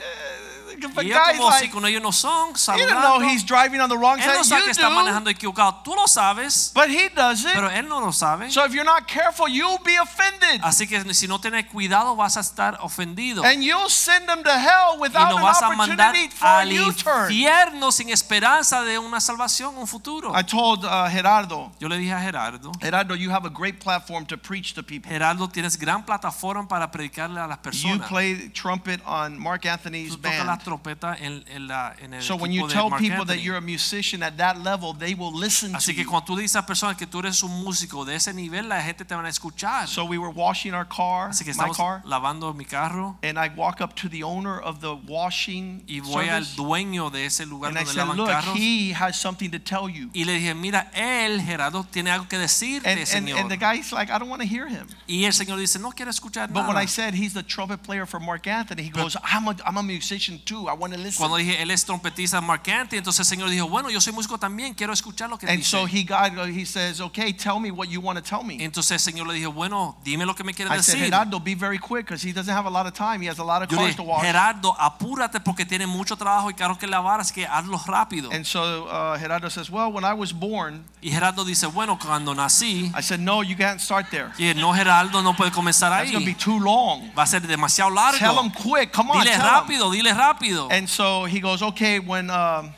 Y 0.77 1.11
ellos 1.11 1.27
guy's 1.27 1.39
como 1.39 1.53
si 1.53 1.61
like, 1.61 1.71
con 1.75 1.87
ellos 1.87 2.03
no 2.03 2.13
son, 2.13 2.55
you 2.79 2.87
don't 2.87 3.01
know 3.01 3.21
he's 3.21 3.45
driving 3.45 3.81
on 3.81 3.89
the 3.89 3.97
wrong 3.97 4.19
Él 4.19 4.27
no 4.27 4.45
sabe 4.45 4.65
que 4.65 4.75
side. 4.75 4.83
está 4.83 4.89
You 4.89 4.91
do, 4.91 4.97
manejando 4.97 5.31
equivocado. 5.31 5.83
Tú 5.83 5.95
lo 5.95 6.07
sabes, 6.07 6.73
but 6.75 6.89
he 6.89 7.09
doesn't. 7.09 7.53
pero 7.55 7.71
él 7.71 7.89
no 7.89 8.01
lo 8.01 8.13
sabe. 8.13 8.51
So 8.51 8.65
if 8.65 8.73
you're 8.73 8.85
not 8.85 9.07
careful, 9.07 9.49
you'll 9.49 9.83
be 9.85 9.97
offended. 9.97 10.61
Así 10.63 10.87
que 10.87 11.15
si 11.15 11.27
no 11.27 11.41
tienes 11.41 11.67
cuidado 11.67 12.17
vas 12.17 12.37
a 12.37 12.41
estar 12.41 12.79
ofendido. 12.81 13.45
And 13.45 13.63
you'll 13.63 13.91
send 13.91 14.27
them 14.29 14.43
to 14.43 14.51
hell 14.51 14.99
without 14.99 15.33
an 15.33 15.43
vas 15.43 15.63
a 15.63 15.71
mandar 15.71 16.11
opportunity 16.11 16.35
for 16.35 16.47
a 16.47 16.65
U-turn. 16.65 17.31
infierno 17.31 17.93
sin 17.93 18.11
esperanza 18.11 18.83
de 18.83 18.99
una 18.99 19.21
salvación, 19.21 19.77
un 19.77 19.87
futuro. 19.87 20.33
I 20.39 20.43
told 20.43 20.85
uh, 20.85 21.09
Gerardo, 21.11 21.73
Yo 21.79 21.89
le 21.89 21.99
dije 21.99 22.13
a 22.13 22.21
Gerardo, 22.21 22.73
Gerardo, 22.81 23.15
you 23.15 23.31
have 23.31 23.47
a 23.47 23.51
great 23.51 23.81
platform 23.81 24.27
to 24.27 24.37
preach 24.37 24.75
to 24.75 24.83
people. 24.83 25.11
Gerardo, 25.11 25.49
tienes 25.49 25.79
gran 25.79 26.05
plataforma 26.05 26.69
para 26.69 26.91
predicarle 26.91 27.41
a 27.41 27.47
las 27.47 27.59
personas. 27.59 27.99
You 27.99 28.09
play 28.09 28.49
trumpet 28.51 29.01
on 29.07 29.39
Marc 29.39 29.67
Anthony's 29.67 30.11
Tú 30.11 30.19
tocas 30.19 30.39
la 30.39 30.47
band. 30.47 30.65
Trompeta 30.67 31.17
en, 31.21 31.45
en 31.49 31.69
la, 31.69 31.95
en 32.01 32.15
el 32.15 32.23
So 32.23 32.35
when 32.35 32.51
you 32.51 32.67
tell 32.67 32.91
people 32.91 33.25
that 33.25 33.37
you're 33.41 33.57
a 33.57 33.61
musician 33.61 34.21
at 34.25 34.37
that 34.39 34.59
level, 34.65 34.93
they 34.93 35.15
will 35.15 35.33
listen 35.33 35.71
to 35.71 35.77
Así 35.79 35.95
que 35.95 36.05
cuando 36.05 36.27
tú 36.27 36.37
dices 36.37 36.57
a 36.57 36.67
personas 36.67 36.97
que 36.97 37.07
tú 37.07 37.21
eres 37.21 37.41
un 37.45 37.63
músico 37.63 38.05
de 38.05 38.17
ese 38.17 38.35
nivel, 38.35 38.69
la 38.69 38.83
gente 38.83 39.05
te 39.05 39.15
van 39.15 39.25
a 39.27 39.29
escuchar. 39.29 39.87
So 39.87 40.05
we 40.05 40.19
were 40.19 40.33
washing 40.33 40.75
our 40.75 40.85
car, 40.87 41.31
Así 41.31 41.45
que 41.45 41.53
my 41.55 41.71
estamos 41.71 41.77
car, 41.77 42.03
lavando 42.05 42.53
mi 42.53 42.65
carro 42.65 43.17
and 43.23 43.39
I 43.39 43.49
walk 43.57 43.81
up 43.81 43.95
to 44.03 44.09
the 44.09 44.25
owner 44.25 44.59
of 44.61 44.81
the 44.81 44.95
washing 45.07 45.85
y 45.87 46.01
voy 46.01 46.29
al 46.29 46.45
dueño 46.57 47.11
de 47.11 47.27
ese 47.27 47.47
lugar 47.47 47.71
and 47.71 47.79
I 47.79 47.85
said, 47.85 47.97
lavan 47.97 48.17
"Look, 48.17 48.29
carros 48.29 48.57
he 48.57 48.93
has 48.93 49.17
something 49.17 49.51
to 49.51 49.61
tell 49.61 49.89
you." 49.89 50.11
y 50.13 50.25
le 50.25 50.33
dije, 50.33 50.55
mira, 50.55 50.91
él, 50.95 51.41
Gerardo, 51.41 51.85
tiene 51.85 52.11
algo 52.11 52.27
que 52.29 52.39
decirte, 52.39 52.89
And, 52.89 52.99
and, 52.99 53.07
Señor. 53.09 53.39
and 53.39 53.51
the 53.51 53.57
guy's 53.57 53.93
like, 53.93 54.11
I 54.11 54.19
don't 54.19 54.29
want 54.29 54.43
to 54.43 54.49
hear 54.49 54.67
him. 54.67 54.87
y 55.07 55.25
el 55.25 55.33
Señor 55.33 55.59
dice, 55.59 55.79
no 55.79 55.93
quiero 55.93 56.11
escuchar 56.11 56.53
But 56.53 56.67
when. 56.67 56.77
I 56.77 56.87
said 56.87 57.15
he's 57.15 57.33
the 57.35 57.43
trumpet 57.43 57.83
player 57.83 58.07
for 58.07 58.19
Marc 58.19 58.47
Anthony, 58.47 58.83
he 58.83 58.91
goes, 58.91 59.17
I'm 59.23 59.47
a, 59.49 59.57
I'm 59.65 59.77
a 59.77 59.83
musician 59.83 60.41
too. 60.45 60.56
I 60.63 60.73
want 60.75 60.93
to 60.95 60.99
listen. 60.99 61.19
Cuando 61.19 61.37
dije, 61.37 61.61
él 61.63 61.71
es 61.71 61.85
trompetista 61.85 62.41
Mark 62.41 62.63
Anthony, 62.71 62.99
entonces 62.99 63.21
el 63.21 63.27
Señor 63.27 63.51
dijo, 63.51 63.69
bueno, 63.69 63.91
yo 63.91 64.01
soy 64.01 64.13
músico 64.13 64.39
también, 64.39 64.75
quiero 64.75 64.93
escuchar 64.93 65.29
lo 65.31 65.39
que 65.39 65.47
And 65.47 65.59
dice. 65.59 65.71
so 65.71 65.87
he 65.87 66.03
got, 66.05 66.33
he 66.49 66.65
says, 66.65 67.01
okay, 67.01 67.33
tell 67.33 67.59
me 67.61 67.71
what 67.71 67.89
you 67.89 68.01
want 68.01 68.19
to 68.19 68.23
tell 68.23 68.43
me. 68.45 68.57
entonces 68.63 68.93
el 68.93 69.01
Señor 69.01 69.27
le 69.27 69.35
dijo, 69.35 69.53
bueno, 69.53 69.97
dime 70.05 70.25
lo 70.27 70.35
que 70.35 70.45
me 70.45 70.53
quieres 70.55 70.73
I 70.73 70.83
said, 70.83 70.95
decir. 70.95 71.05
Gerardo, 71.11 71.39
be 71.41 71.55
very 71.55 71.79
quick 71.79 72.07
because 72.07 72.23
he 72.27 72.33
doesn't 72.33 72.53
have 72.55 72.67
a 72.67 72.71
lot 72.71 72.87
of 72.87 72.93
time. 72.95 73.21
He 73.23 73.29
has 73.29 73.39
a 73.39 73.45
lot 73.45 73.63
of 73.63 73.69
Yo 73.71 73.77
cars 73.77 73.89
dije, 73.91 73.97
to 73.97 74.03
wash. 74.03 74.23
Gerardo, 74.25 74.75
apúrate 74.79 75.41
porque 75.41 75.65
tiene 75.67 75.87
mucho 75.87 76.17
trabajo 76.17 76.51
y 76.51 76.55
carros 76.55 76.79
que 76.79 76.87
lavar, 76.87 77.21
así 77.21 77.33
que 77.35 77.47
hazlo 77.47 77.79
rápido. 77.87 78.31
And 78.33 78.45
so 78.45 78.87
uh, 78.89 79.19
Gerardo 79.19 79.49
says, 79.49 79.71
well, 79.71 79.93
when 79.93 80.05
I 80.05 80.13
was 80.15 80.33
born, 80.33 80.85
Y 81.03 81.11
Gerardo 81.11 81.45
dice, 81.45 81.67
bueno, 81.67 81.99
cuando 81.99 82.35
nací, 82.35 82.91
I 82.97 83.01
said, 83.03 83.21
no, 83.21 83.43
you 83.43 83.57
can't 83.57 83.81
start 83.81 84.11
there. 84.11 84.31
y 84.39 84.53
no, 84.55 84.73
Gerardo 84.73 85.23
no 85.23 85.35
puede 85.35 85.51
comenzar 85.53 85.91
That's 85.91 86.11
going 86.11 86.25
to 86.25 86.27
be 86.27 86.33
ahí. 86.33 86.39
too 86.39 86.59
long. 86.59 87.11
Va 87.17 87.23
a 87.23 87.27
ser 87.27 87.41
demasiado 87.47 87.91
Tell 88.19 88.35
largo. 88.35 88.43
him 88.43 88.51
quick. 88.51 88.93
Come 88.93 89.11
on, 89.11 89.19
Dile 89.23 89.33
tell 89.33 89.41
him. 89.41 89.47
rápido, 89.47 89.91
dile 89.91 90.13
rápido. 90.13 90.46
And 90.71 90.89
so 90.89 91.25
he 91.25 91.41
goes, 91.41 91.63
okay, 91.63 91.99
when 91.99 92.31
um, 92.31 92.73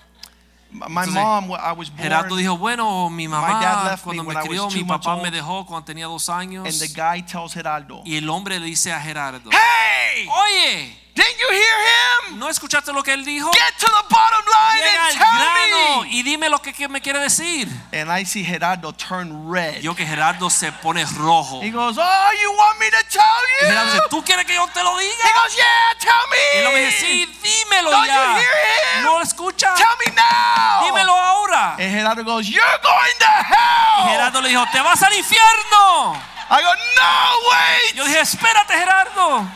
my 0.71 0.87
Entonces, 1.05 1.15
mom, 1.15 1.53
I 1.53 1.73
was 1.73 1.89
born, 1.89 2.03
Gerardo 2.03 2.37
dijo, 2.37 2.59
bueno, 2.59 3.09
mi 3.11 3.27
dad 3.27 3.31
mamá 3.33 3.85
left 3.91 4.05
cuando 4.05 4.23
me 4.23 4.29
me 4.29 4.35
when 4.35 4.37
I 4.37 4.41
was 4.41 4.49
crió, 4.49 4.69
two 4.71 4.79
mi 4.79 4.85
papá 4.85 5.15
old. 5.15 5.23
me 5.23 5.31
dejó 5.31 5.67
cuando 5.67 5.85
tenía 5.87 6.07
dos 6.07 6.29
años. 6.29 6.67
and 6.67 6.75
the 6.75 6.89
guy 6.95 7.21
tells 7.23 7.55
Gerardo, 7.55 8.03
Y 8.05 8.17
el 8.17 8.29
hombre 8.29 8.59
le 8.59 8.67
dice 8.67 8.93
a 8.93 9.01
Gerardo, 9.01 9.51
hey, 9.51 10.29
oye, 10.29 10.97
didn't 11.19 11.39
you 11.41 11.49
hear 11.51 11.79
him? 12.31 12.39
¿no 12.39 12.49
escuchaste 12.49 12.93
lo 12.93 13.03
que 13.03 13.13
él 13.13 13.25
dijo? 13.25 13.51
Get 13.53 13.79
to 13.79 13.87
the 13.87 14.09
bottom 14.09 14.45
line 14.47 14.79
Llega 14.79 15.07
and 15.07 15.19
tell 15.19 15.39
grano 15.39 16.03
me. 16.03 16.09
y 16.11 16.23
dime 16.23 16.49
lo 16.49 16.61
que, 16.61 16.89
me 16.89 17.01
quiere 17.01 17.19
decir. 17.21 17.69
And 17.93 18.11
I 18.11 18.25
see 18.25 18.45
Gerardo 18.45 18.93
turn 18.93 19.51
red. 19.53 19.81
Yo 19.81 19.95
que 19.95 20.07
Gerardo 20.07 20.49
se 20.51 20.71
pone 20.73 21.05
rojo. 21.17 21.61
He 21.63 21.69
Y 21.69 21.71
goes, 21.73 21.97
oh, 21.99 22.31
you 22.41 22.51
want 22.53 22.79
me 22.79 22.91
to 22.91 22.97
tell 23.11 23.23
you? 23.61 23.67
Gerardo 23.69 23.93
dice, 23.93 24.05
¿tú 24.11 24.25
quieres 24.25 24.47
que 24.47 24.55
yo 24.55 24.67
te 24.69 24.83
lo 24.83 24.99
He 24.99 25.05
diga? 25.05 25.33
goes, 25.43 25.57
yeah, 25.57 25.99
tell 25.99 26.13
Y 26.55 26.59
el 26.59 26.67
hombre 26.67 26.81
me. 26.83 26.87
dice, 26.87 27.01
sí, 27.01 27.27
dímelo 27.43 27.91
Don't 27.91 28.07
ya. 28.07 28.15
you 28.15 28.37
hear 28.39 28.99
him? 28.99 29.05
¿No 29.05 29.19
lo 29.19 29.25
escucha? 29.25 29.75
Tell 29.75 29.87
me 30.07 30.13
now. 30.15 30.85
Dímelo 30.85 31.13
ahora. 31.15 31.73
And 31.79 31.91
Gerardo 31.93 32.23
goes, 32.25 32.49
you're 32.49 32.63
going 32.83 33.19
to 33.19 33.27
Y 33.27 33.55
hell. 33.55 34.09
Gerardo 34.13 34.41
le 34.43 34.49
dijo, 34.51 34.65
te 34.73 34.81
vas 34.81 35.03
al 35.03 35.13
infierno. 35.15 36.15
I 36.51 36.63
go, 36.63 36.75
no, 36.97 37.51
wait. 37.51 37.95
Yo 37.95 38.05
dije, 38.07 38.21
espérate 38.21 38.73
Gerardo. 38.75 39.47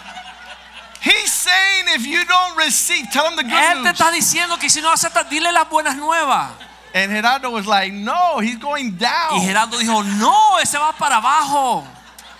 He's 1.02 1.32
saying 1.32 1.86
if 1.96 2.06
you 2.06 2.24
don't 2.24 2.56
receive, 2.56 3.06
tell 3.12 3.26
him 3.28 3.36
the 3.36 3.42
good 3.42 3.52
Él 3.52 3.82
te 3.82 3.88
news. 3.90 3.92
está 3.92 4.10
diciendo 4.12 4.58
que 4.58 4.70
si 4.70 4.80
no 4.80 4.90
aceptas, 4.92 5.28
dile 5.28 5.50
las 5.52 5.68
buenas 5.68 5.96
nuevas. 5.96 6.50
And 6.94 7.10
Gerardo 7.10 7.50
was 7.50 7.66
like, 7.66 7.92
no, 7.92 8.38
he's 8.40 8.58
going 8.58 8.92
down. 8.98 9.36
Y 9.36 9.40
Gerardo 9.46 9.78
dijo, 9.78 10.02
no, 10.18 10.58
ese 10.62 10.78
va 10.78 10.92
para 10.92 11.16
abajo. 11.16 11.84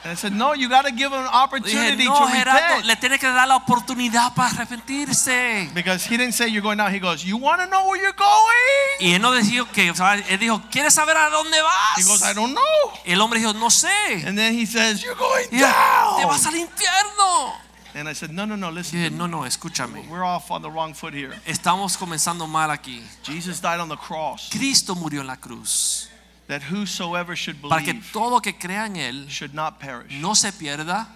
And 0.05 0.11
I 0.13 0.15
said, 0.17 0.33
no, 0.33 0.53
you 0.53 0.69
got 0.69 0.85
to 0.85 0.91
give 0.91 1.13
him 1.13 1.21
an 1.21 1.29
opportunity 1.33 1.97
Dije, 1.97 2.07
no, 2.07 2.27
to 2.27 2.33
Gerardo, 2.33 2.61
repent. 2.61 2.85
le 2.87 2.97
tiene 2.97 3.19
que 3.19 3.29
dar 3.29 3.47
la 3.47 3.57
oportunidad 3.57 4.35
para 4.35 4.51
arrepentirse. 4.51 5.71
Because 5.75 6.05
he 6.05 6.17
didn't 6.17 6.35
say 6.35 6.49
you're 6.49 6.61
going 6.61 6.77
down. 6.77 6.93
He 6.93 6.99
goes, 6.99 7.25
you 7.25 7.37
want 7.37 7.61
to 7.63 7.67
know 7.69 7.87
where 7.89 8.01
you're 8.01 8.13
going? 8.13 8.99
Y 9.01 9.15
él 9.15 9.21
no 9.23 9.33
dijo 9.33 9.67
que, 9.73 9.91
o 9.91 9.95
sea, 9.95 10.15
él 10.17 10.39
dijo, 10.39 10.61
¿quieres 10.71 10.93
saber 10.95 11.17
a 11.17 11.31
dónde 11.31 11.61
vas? 11.63 11.99
He 11.99 12.03
goes, 12.03 12.23
I 12.23 12.35
don't 12.35 12.53
know. 12.53 12.93
El 13.05 13.21
hombre 13.21 13.39
dijo, 13.41 13.53
no 13.55 13.71
sé. 13.71 13.89
And 14.27 14.37
then 14.37 14.55
he 14.55 14.67
says, 14.67 15.03
you're 15.03 15.15
going 15.17 15.47
Y 15.51 15.57
dijo, 15.59 16.17
te 16.19 16.27
vas 16.27 16.43
down. 16.43 16.55
al 16.55 16.61
infierno. 16.61 17.55
And 17.95 18.09
I 18.09 18.15
said, 18.15 18.31
no, 18.33 18.47
no, 18.47 18.57
no, 18.57 18.71
listen. 18.71 18.99
me. 18.99 19.11
no, 19.11 19.27
no, 19.27 19.41
escúchame. 19.41 20.09
We're 20.09 20.25
off 20.25 20.51
on 20.51 20.63
the 20.63 20.71
wrong 20.71 20.95
foot 20.95 21.13
here. 21.13 21.35
Estamos 21.47 21.97
comenzando 21.97 22.49
mal 22.49 22.71
aquí. 22.71 23.03
Jesus 23.23 23.61
died 23.61 23.81
on 23.81 23.89
the 23.89 23.97
cross 23.97 24.49
Cristo 24.51 24.95
murió 24.95 25.21
en 25.21 25.27
la 25.27 25.37
cruz 25.37 26.09
that 26.49 26.63
whosoever 26.63 27.37
should 27.37 27.61
para 27.61 27.83
que 27.83 27.93
believe 27.93 28.13
todo 28.13 28.41
que 28.41 28.55
crea 28.55 28.87
en 28.87 28.97
él 28.97 29.29
should 29.29 29.55
not 29.55 29.79
perish. 29.79 30.21
no 30.21 30.35
se 30.35 30.51
pierda. 30.53 31.07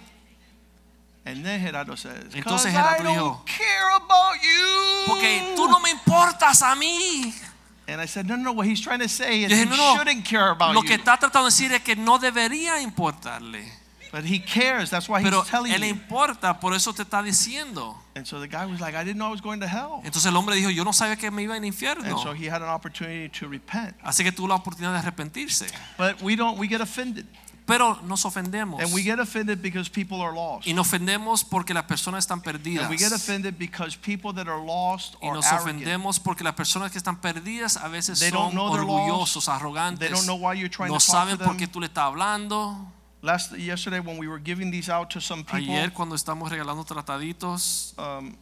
And 1.25 1.45
then 1.45 1.61
Gerardo 1.61 1.97
says, 1.97 2.35
Entonces 2.35 2.71
Gerardo 2.71 3.03
don't 3.03 3.17
dijo, 3.17 3.47
care 3.47 3.97
about 3.97 4.37
you. 4.41 5.07
Porque 5.07 5.55
tú 5.57 5.69
no 5.69 5.81
me 5.81 5.91
importas 5.91 6.63
a 6.63 6.77
mí. 6.77 7.35
And 7.89 8.01
I 8.01 8.07
said, 8.07 8.27
no, 8.27 8.37
no, 8.37 8.45
no. 8.45 8.53
What 8.53 8.67
he's 8.67 8.81
trying 8.81 9.01
to 9.01 9.09
say 9.09 9.45
is 9.45 9.51
dije, 9.51 9.65
he 9.65 9.65
no, 9.65 9.77
no. 9.77 9.97
shouldn't 9.97 10.25
care 10.25 10.51
about 10.51 10.75
Lo 10.75 10.83
que 10.83 10.95
está 10.95 11.19
tratando 11.19 11.49
de 11.49 11.51
decir 11.51 11.73
es 11.73 11.83
que 11.83 11.97
no 11.97 12.19
debería 12.19 12.81
importarle. 12.81 13.65
But 14.17 14.25
he 14.25 14.39
cares. 14.39 14.89
That's 14.89 15.11
why 15.11 15.21
he's 15.21 15.29
Pero 15.29 15.43
telling 15.45 15.75
él 15.75 15.85
importa, 15.85 16.59
por 16.59 16.73
eso 16.73 16.95
te 16.95 17.03
está 17.03 17.23
diciendo. 17.23 17.95
And 18.15 18.27
so 18.27 18.41
the 18.41 18.49
guy 18.49 18.65
was 18.65 18.81
like, 18.81 18.95
I 18.97 19.05
didn't 19.05 19.19
know 19.19 19.27
I 19.29 19.31
was 19.31 19.43
going 19.43 19.61
to 19.61 19.67
hell. 19.69 20.01
Entonces 20.05 20.25
el 20.25 20.35
hombre 20.39 20.57
dijo, 20.57 20.71
yo 20.71 20.85
no 20.85 20.93
sabía 20.95 21.19
que 21.19 21.31
me 21.31 21.43
iba 21.43 21.53
al 21.53 21.59
And 21.59 21.67
infierno. 21.67 22.17
so 22.23 22.33
he 22.33 22.47
had 22.49 22.63
an 22.63 22.71
opportunity 22.71 23.29
to 23.39 23.47
repent. 23.47 23.95
Así 24.03 24.25
que 24.25 24.33
tuvo 24.33 24.49
la 24.49 24.55
oportunidad 24.55 24.93
de 24.95 25.01
arrepentirse. 25.01 25.67
But 25.99 26.23
we 26.23 26.35
don't, 26.35 26.59
we 26.59 26.67
get 26.67 26.81
offended. 26.81 27.27
Pero 27.67 28.01
nos 28.05 28.25
ofendemos. 28.25 28.81
And 28.83 28.91
we 28.95 29.03
get 29.03 29.19
offended 29.19 29.61
because 29.61 29.91
people 29.91 30.23
are 30.23 30.33
lost. 30.33 30.67
Y 30.67 30.73
nos 30.73 30.87
ofendemos 30.87 31.45
porque 31.45 31.75
las 31.75 31.85
personas 31.85 32.25
están 32.25 32.39
And 32.39 32.45
perdidas. 32.45 32.89
we 32.89 32.97
get 32.97 33.13
offended 33.13 33.59
because 33.59 33.99
people 33.99 34.33
that 34.33 34.49
are 34.49 34.65
lost 34.65 35.17
Y 35.21 35.29
nos 35.31 35.45
ofendemos 35.53 36.19
porque 36.21 36.43
las 36.43 36.55
personas 36.55 36.91
que 36.91 36.97
están 36.97 37.21
perdidas 37.21 37.77
a 37.77 37.89
veces 37.89 38.19
They 38.21 38.31
don't 38.31 38.55
son 38.55 38.61
orgullosos, 38.71 39.45
They 39.45 39.53
arrogantes. 39.53 40.11
don't 40.11 40.25
know 40.25 40.37
why 40.37 40.55
you're 40.55 40.71
trying 40.71 40.89
No 40.89 40.95
to 40.95 41.01
saben 41.01 41.37
por 41.37 41.55
qué 41.59 41.67
tú 41.67 41.81
le 41.81 41.89
estás 41.89 42.05
hablando. 42.05 42.93
Last 43.27 43.59
yesterday 43.59 43.99
when 43.99 44.19
we 44.19 44.29
were 44.29 44.39
giving 44.39 44.71
these 44.71 44.89
out 44.89 45.11
to 45.11 45.21
some 45.21 45.43
people, 45.43 45.75
Ayer 45.75 45.91
cuando 45.91 46.15
estamos 46.15 46.49
regalando 46.49 46.85
trataditos, 46.87 47.93
um, 47.99 48.37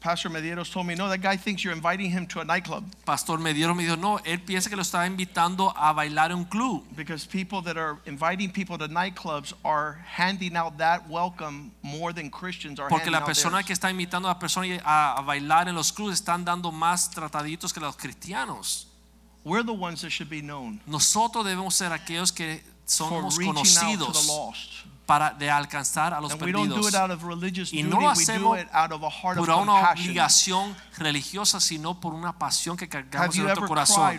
Pastor 0.00 0.30
Medeiros 0.30 0.72
told 0.72 0.86
me, 0.86 0.94
no, 0.94 1.06
that 1.10 1.20
guy 1.20 1.36
thinks 1.36 1.62
you're 1.62 1.74
inviting 1.74 2.10
him 2.10 2.26
to 2.26 2.40
a 2.40 2.44
nightclub 2.44 2.82
Pastor 3.04 3.36
Mediero 3.36 3.76
me 3.76 3.84
dijo, 3.84 3.98
no, 4.00 4.18
él 4.24 4.40
piensa 4.42 4.70
que 4.70 4.74
lo 4.76 4.80
está 4.82 5.06
invitando 5.06 5.70
a 5.76 5.92
bailar 5.92 6.30
en 6.30 6.38
un 6.38 6.44
club. 6.46 6.82
because 6.96 7.26
people 7.26 7.60
that 7.60 7.76
are 7.76 7.98
inviting 8.06 8.50
people 8.50 8.78
to 8.78 8.88
nightclubs 8.88 9.52
are 9.66 10.02
handing 10.06 10.56
out 10.56 10.78
that 10.78 11.06
welcome 11.10 11.70
more 11.82 12.14
than 12.14 12.30
Christians 12.30 12.80
are 12.80 12.88
Porque 12.88 13.02
handing 13.04 13.12
la 13.12 13.18
out 13.18 13.26
persona 13.26 13.56
theirs. 13.56 13.66
que 13.66 13.74
está 13.74 13.90
invitando 13.90 14.28
a 14.28 14.32
la 14.32 14.38
persona 14.38 14.80
a, 14.82 15.18
a 15.18 15.22
bailar 15.22 15.68
en 15.68 15.74
los 15.74 15.92
clubes 15.92 16.14
están 16.14 16.42
dando 16.42 16.72
más 16.72 17.10
trataditos 17.10 17.70
que 17.74 17.80
los 17.80 17.96
cristianos. 17.96 18.86
We're 19.44 19.62
the 19.62 19.74
ones 19.74 20.00
that 20.02 20.10
should 20.10 20.30
be 20.30 20.40
known 20.40 20.80
Nosotros 20.86 21.44
debemos 21.44 21.74
ser 21.74 21.92
aquellos 21.92 22.32
que 22.32 22.62
somos 22.84 23.38
conocidos 23.38 24.30
para 25.06 25.30
de 25.30 25.50
alcanzar 25.50 26.14
a 26.14 26.20
los 26.20 26.34
perdidos. 26.36 26.92
Y 27.72 27.82
no 27.82 28.00
lo 28.00 28.08
hacemos 28.08 28.58
por 29.36 29.50
una 29.50 29.90
obligación 29.90 30.76
religiosa, 30.96 31.60
sino 31.60 32.00
por 32.00 32.14
una 32.14 32.38
pasión 32.38 32.76
que 32.76 32.88
cargamos 32.88 33.36
en 33.36 33.42
nuestro 33.42 33.66
corazón. 33.66 34.18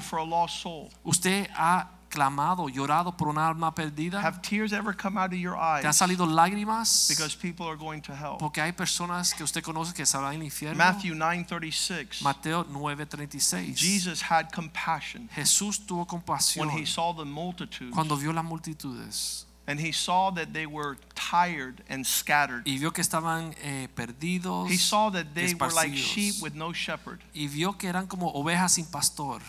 ¿Usted 1.04 1.50
ha 1.56 1.90
clamado, 2.14 2.70
llorado 2.70 3.18
por 3.18 3.28
una 3.28 3.48
alma 3.48 3.74
perdida? 3.74 4.22
Have 4.22 4.40
tears 4.42 4.72
ever 4.72 4.96
come 4.96 5.18
out 5.20 5.34
of 5.34 5.40
your 5.40 5.56
¿Te 5.56 5.60
han 5.60 5.86
eyes 5.88 5.98
salido 5.98 6.26
lágrimas? 6.28 7.08
because 7.10 7.36
people 7.36 7.66
are 7.66 7.76
going 7.76 8.02
to 8.02 8.14
hell? 8.14 8.38
Porque 8.38 8.62
hay 8.62 8.72
personas 8.72 9.34
que 9.34 9.44
usted 9.44 9.64
conoce 9.64 9.94
que 9.94 10.06
se 10.06 10.18
van 10.18 10.36
al 10.36 10.44
infierno. 10.44 10.78
Matthew 10.78 11.16
9:36. 11.16 12.22
Mateo 12.22 12.64
9:36. 12.66 13.76
Jesus 13.76 14.22
had 14.30 14.52
compassion 14.54 15.28
Jesús 15.36 15.80
tuvo 15.86 16.00
when 16.02 16.06
compasión 16.08 16.70
he 16.70 16.86
saw 16.86 17.14
the 17.16 17.26
multitudes 17.26 17.92
cuando 17.94 18.16
vio 18.16 18.32
las 18.32 18.46
multitudes. 18.46 19.48
And 19.66 19.80
he 19.80 19.94
saw 19.94 20.30
that 20.32 20.52
they 20.52 20.66
were 20.66 20.98
tired 21.16 21.82
and 21.90 22.06
scattered. 22.06 22.64
y 22.68 22.78
vio 22.78 22.92
que 22.92 23.02
estaban 23.02 23.56
eh, 23.62 23.88
perdidos, 23.96 24.70
He 24.70 24.78
saw 24.78 25.10
that 25.10 25.28
they 25.34 25.54
were 25.56 25.72
like 25.74 25.96
sheep 25.96 26.42
with 26.42 26.54
no 26.54 26.74
shepherd. 26.74 27.22
y 27.34 27.48
vio 27.48 27.78
que 27.78 27.88
eran 27.88 28.06
como 28.08 28.30
ovejas 28.34 28.74
sin 28.74 28.86
pastor. 28.86 29.42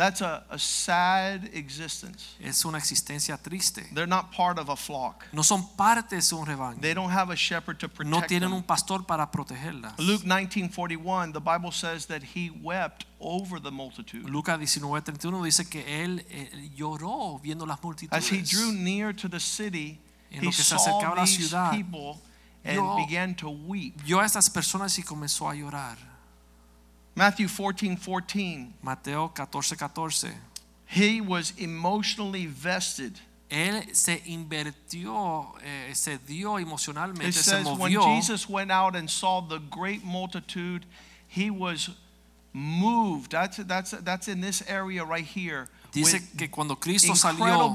That's 0.00 0.22
a, 0.22 0.44
a 0.48 0.58
sad 0.58 1.50
existence. 1.52 2.24
Es 2.40 2.64
una 2.64 2.78
existencia 2.78 3.36
triste. 3.36 3.86
They're 3.92 4.06
not 4.06 4.32
part 4.34 4.58
of 4.58 4.70
a 4.70 4.76
flock. 4.76 5.26
No 5.30 5.42
son 5.42 5.62
partes 5.76 6.30
de 6.30 6.36
un 6.36 6.46
rebaño. 6.46 6.80
They 6.80 6.94
don't 6.94 7.12
have 7.12 7.30
a 7.30 7.36
shepherd 7.36 7.76
to 7.80 7.88
protect 7.88 8.08
No 8.10 8.22
tienen 8.22 8.48
them. 8.48 8.54
un 8.54 8.62
pastor 8.62 9.04
para 9.04 9.30
protegerlas. 9.30 9.98
Luke 9.98 10.24
19:41, 10.24 11.34
the 11.34 11.40
Bible 11.40 11.70
says 11.70 12.06
that 12.06 12.22
he 12.34 12.50
wept 12.62 13.04
over 13.18 13.60
the 13.60 13.70
multitude. 13.70 14.24
Lucas 14.30 14.58
19:31 14.58 15.44
dice 15.44 15.68
que 15.68 16.02
él 16.02 16.24
eh, 16.30 16.70
lloró 16.74 17.38
viendo 17.42 17.66
las 17.66 17.82
multitudes. 17.82 18.16
As 18.16 18.32
he 18.32 18.40
drew 18.40 18.72
near 18.72 19.14
to 19.14 19.28
the 19.28 19.38
city, 19.40 20.00
En 20.30 20.40
he 20.40 20.44
lo 20.46 20.50
que 20.50 20.56
se 20.56 20.62
saw 20.64 20.76
acercaba 20.78 21.12
a 21.12 21.16
la 21.16 21.24
these 21.26 21.36
ciudad, 21.48 21.70
people 21.72 22.18
and 22.64 22.76
vio- 22.78 22.96
began 23.06 23.34
to 23.34 23.50
weep. 23.50 24.00
Vio 24.02 24.18
a 24.20 24.24
estas 24.24 24.48
personas 24.48 24.98
y 24.98 25.02
comenzó 25.02 25.46
a 25.50 25.54
llorar. 25.54 25.98
Matthew 27.20 27.48
14:14, 27.48 28.72
Mateo 28.82 29.28
14:14. 29.28 30.32
he 30.86 31.20
was 31.20 31.52
emotionally 31.58 32.46
vested. 32.46 33.20
Él 33.50 33.94
se 33.94 34.22
invirtió, 34.24 35.52
eh, 35.62 35.92
se 35.92 36.16
dio 36.16 36.56
It 36.56 36.66
emocionalmente, 36.66 37.32
se 37.32 37.42
says 37.42 37.66
when. 37.66 37.92
Jesus 37.92 38.48
went 38.48 38.70
out 38.70 38.96
and 38.96 39.10
saw 39.10 39.42
the 39.42 39.58
great 39.58 40.02
multitude, 40.02 40.86
he 41.28 41.50
was 41.50 41.90
moved. 42.54 43.32
That's 43.32 43.58
that's 43.58 43.90
that's 43.90 44.26
in 44.26 44.40
this 44.40 44.62
area 44.66 45.04
right 45.04 45.26
here. 45.26 45.68
Dice 45.92 46.22
que 46.38 46.48
cuando 46.48 46.76
Cristo 46.76 47.14
salió 47.14 47.70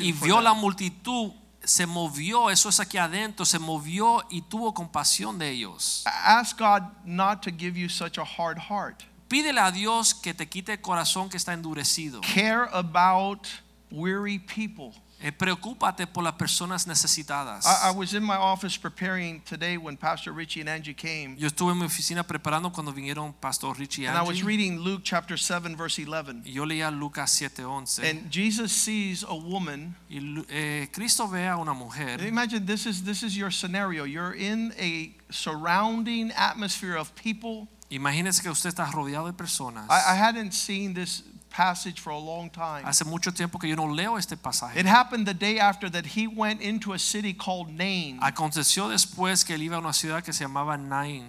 y 0.00 0.10
vio 0.10 0.40
la 0.40 0.54
multitud, 0.54 1.34
se 1.64 1.86
movió, 1.86 2.50
eso 2.50 2.68
es 2.68 2.80
aquí 2.80 2.98
adentro, 2.98 3.44
se 3.44 3.58
movió 3.58 4.24
y 4.30 4.42
tuvo 4.42 4.72
compasión 4.72 5.38
de 5.38 5.50
ellos. 5.50 6.04
Ask 6.06 6.58
God 6.58 6.82
not 7.04 7.42
to 7.42 7.50
give 7.50 7.78
you 7.78 7.88
such 7.88 8.18
a 8.18 8.24
hard 8.24 8.58
heart. 8.58 9.02
Pídele 9.28 9.60
a 9.60 9.70
Dios 9.70 10.14
que 10.14 10.34
te 10.34 10.48
quite 10.48 10.72
el 10.72 10.80
corazón 10.80 11.28
que 11.28 11.36
está 11.36 11.52
endurecido. 11.52 12.20
Care 12.22 12.68
about 12.72 13.46
weary 13.90 14.38
people. 14.38 14.92
Eh, 15.22 15.32
preocúpate 15.32 16.06
por 16.06 16.24
las 16.24 16.32
personas 16.34 16.86
necesitadas. 16.86 17.66
I, 17.66 17.88
I 17.90 17.94
was 17.94 18.14
in 18.14 18.22
my 18.24 18.36
office 18.36 18.78
preparing 18.78 19.42
today 19.42 19.76
when 19.76 19.96
Pastor 19.98 20.32
Richie 20.32 20.60
and 20.60 20.68
Angie 20.70 20.94
came, 20.94 21.36
Yo 21.38 21.46
estuve 21.46 21.72
en 21.72 21.78
mi 21.78 21.84
oficina 21.84 22.22
preparando 22.26 22.72
cuando 22.72 22.90
vinieron 22.90 23.34
Pastor 23.34 23.76
Richie 23.76 24.04
y 24.04 24.06
and 24.06 24.16
I 24.16 24.22
was 24.22 24.38
Angie. 24.38 24.44
reading 24.44 24.78
Luke 24.80 25.02
chapter 25.04 25.36
7, 25.38 25.76
verse 25.76 25.98
11. 25.98 26.42
y 26.46 26.52
yo 26.52 26.64
leía 26.64 26.90
Lucas 26.90 27.30
7:11. 27.38 28.02
And 28.08 28.30
Jesus 28.30 28.72
sees 28.72 29.22
a 29.22 29.34
woman. 29.34 29.94
Y 30.08 30.20
Lu- 30.20 30.46
eh, 30.48 30.88
Cristo 30.90 31.28
ve 31.28 31.46
a 31.46 31.56
una 31.58 31.74
mujer. 31.74 32.22
Imagine 32.26 32.64
this 32.64 32.86
is 32.86 33.04
this 33.04 33.22
is 33.22 33.36
your 33.36 33.50
scenario. 33.52 34.04
You're 34.04 34.32
in 34.34 34.72
a 34.78 35.14
surrounding 35.30 36.32
atmosphere 36.34 36.96
of 36.96 37.14
people. 37.14 37.68
Imagínese 37.90 38.40
que 38.40 38.48
usted 38.50 38.70
está 38.70 38.86
rodeado 38.90 39.26
de 39.26 39.32
personas. 39.34 39.84
I, 39.90 40.14
I 40.14 40.16
hadn't 40.16 40.52
seen 40.52 40.94
this 40.94 41.24
passage 41.50 42.00
for 42.00 42.10
a 42.10 42.18
long 42.18 42.48
time. 42.50 42.84
Hace 42.86 43.04
mucho 43.04 43.32
tiempo 43.32 43.58
que 43.58 43.68
yo 43.68 43.76
no 43.76 43.86
leo 43.92 44.16
este 44.16 44.36
pasaje. 44.36 44.78
It 44.78 44.86
happened 44.86 45.26
the 45.26 45.34
day 45.34 45.58
after 45.58 45.90
that 45.90 46.06
he 46.16 46.26
went 46.26 46.60
into 46.62 46.92
a 46.92 46.98
city 46.98 47.34
called 47.34 47.68
Nain. 47.68 48.18
Aconteció 48.22 48.88
después 48.88 49.44
que 49.44 49.54
él 49.56 49.62
iba 49.62 49.76
a 49.76 49.80
una 49.80 49.92
ciudad 49.92 50.22
que 50.22 50.32
se 50.32 50.44
llamaba 50.44 50.76
Nain. 50.78 51.26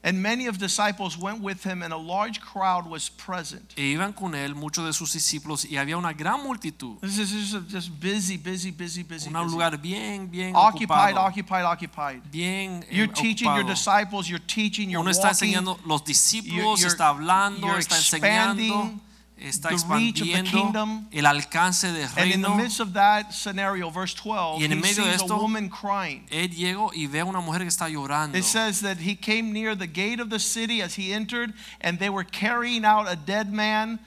And 0.00 0.22
many 0.22 0.46
of 0.46 0.58
disciples 0.58 1.18
went 1.18 1.40
with 1.42 1.64
him, 1.66 1.82
and 1.82 1.92
a 1.92 1.96
large 1.98 2.40
crowd 2.40 2.86
was 2.88 3.10
present. 3.10 3.74
E 3.76 3.82
iban 3.96 4.12
con 4.14 4.32
él 4.36 4.54
muchos 4.54 4.86
de 4.86 4.92
sus 4.92 5.12
discípulos 5.12 5.64
y 5.68 5.76
había 5.76 5.98
una 5.98 6.12
gran 6.12 6.40
multitud. 6.44 7.00
This 7.00 7.18
is 7.18 7.32
is 7.32 7.52
just 7.68 7.90
busy, 8.00 8.36
busy, 8.36 8.70
busy, 8.70 9.02
busy. 9.02 9.28
Un 9.28 9.50
lugar 9.50 9.76
bien, 9.76 10.28
bien 10.30 10.54
Occupied, 10.54 11.14
ocupado. 11.16 11.26
occupied, 11.26 11.64
occupied. 11.64 12.22
Bien 12.30 12.84
eh, 12.88 12.94
You're 12.94 13.12
teaching 13.12 13.48
your 13.52 13.64
disciples, 13.64 14.28
you're 14.30 14.38
teaching, 14.46 14.88
you're 14.88 15.00
Uno 15.02 15.10
está 15.10 15.30
walking. 15.32 15.48
enseñando, 15.54 15.78
los 15.84 16.04
discípulos 16.04 16.78
you're- 16.80 16.86
está 16.86 17.08
hablando, 17.08 17.66
you're 17.66 17.80
está 17.80 17.96
enseñando, 17.96 18.94
está 19.40 19.68
the 19.70 19.76
reach 19.94 20.20
of 20.20 20.26
the 20.26 20.34
expandiendo 20.34 20.50
kingdom. 20.50 21.08
el 21.12 21.26
alcance 21.26 21.92
del 21.92 22.08
And 22.16 22.32
in 22.32 22.42
the 22.42 22.48
reino. 22.48 22.56
midst 22.56 22.80
of 22.80 22.92
that 22.94 23.32
scenario, 23.32 23.90
verse 23.90 24.14
12, 24.14 24.58
Y 24.60 24.64
en 24.64 24.72
he 24.72 24.74
medio 24.76 25.04
de 25.04 25.12
sees 25.12 25.20
a 25.20 25.24
esto- 25.24 25.36
woman 25.38 25.68
crying. 25.68 26.26
Él 26.30 26.50
llegó 26.54 26.90
y 26.94 27.06
ve 27.06 27.20
a 27.20 27.24
una 27.24 27.40
mujer 27.40 27.60
que 27.62 27.68
está 27.68 27.88
llorando. 27.88 28.36
It 28.36 28.44
says 28.44 28.80
that 28.80 28.98
he 28.98 29.14
came 29.16 29.52
near 29.52 29.74
the 29.76 29.86
gate 29.86 30.20
of 30.20 30.30
the 30.30 30.38
city 30.40 30.80
as 30.82 30.96
he 30.98 31.12
entered, 31.12 31.54
and 31.80 31.98
they 31.98 32.10
were 32.10 32.24
carrying 32.24 32.84
out 32.84 33.06
a 33.08 33.16
dead 33.16 33.52
man, 33.52 34.00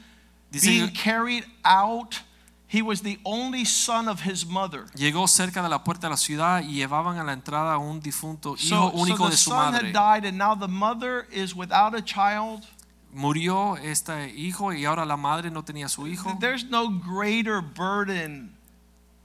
being 0.51 0.89
carried 0.93 1.45
out. 1.63 2.21
He 2.67 2.81
was 2.81 3.01
the 3.01 3.19
only 3.25 3.65
son 3.65 4.07
of 4.07 4.21
his 4.21 4.45
mother. 4.45 4.85
llegó 4.95 5.27
cerca 5.27 5.61
de 5.61 5.67
la 5.67 5.83
puerta 5.83 6.07
de 6.07 6.11
la 6.11 6.15
ciudad 6.15 6.61
y 6.63 6.75
llevaban 6.75 7.17
a 7.17 7.23
la 7.25 7.33
entrada 7.33 7.73
a 7.73 7.77
un 7.77 7.99
difunto 7.99 8.55
hijo 8.55 8.63
So, 8.69 8.91
so 8.91 8.97
único 8.97 9.25
the 9.25 9.31
de 9.31 9.35
su 9.37 9.49
son 9.49 9.73
had 9.73 9.91
died, 9.91 10.25
and 10.25 10.37
now 10.37 10.55
the 10.55 10.69
mother 10.69 11.27
is 11.33 11.53
without 11.53 11.93
a 11.93 12.01
child. 12.01 12.65
Murió 13.13 13.75
este 13.77 14.29
hijo 14.35 14.71
y 14.73 14.85
ahora 14.85 15.05
la 15.05 15.17
madre 15.17 15.51
no 15.51 15.63
tenía 15.63 15.89
su 15.89 16.07
hijo. 16.07 16.37
There's 16.39 16.63
no 16.65 16.87
greater 16.89 17.61
burden 17.61 18.55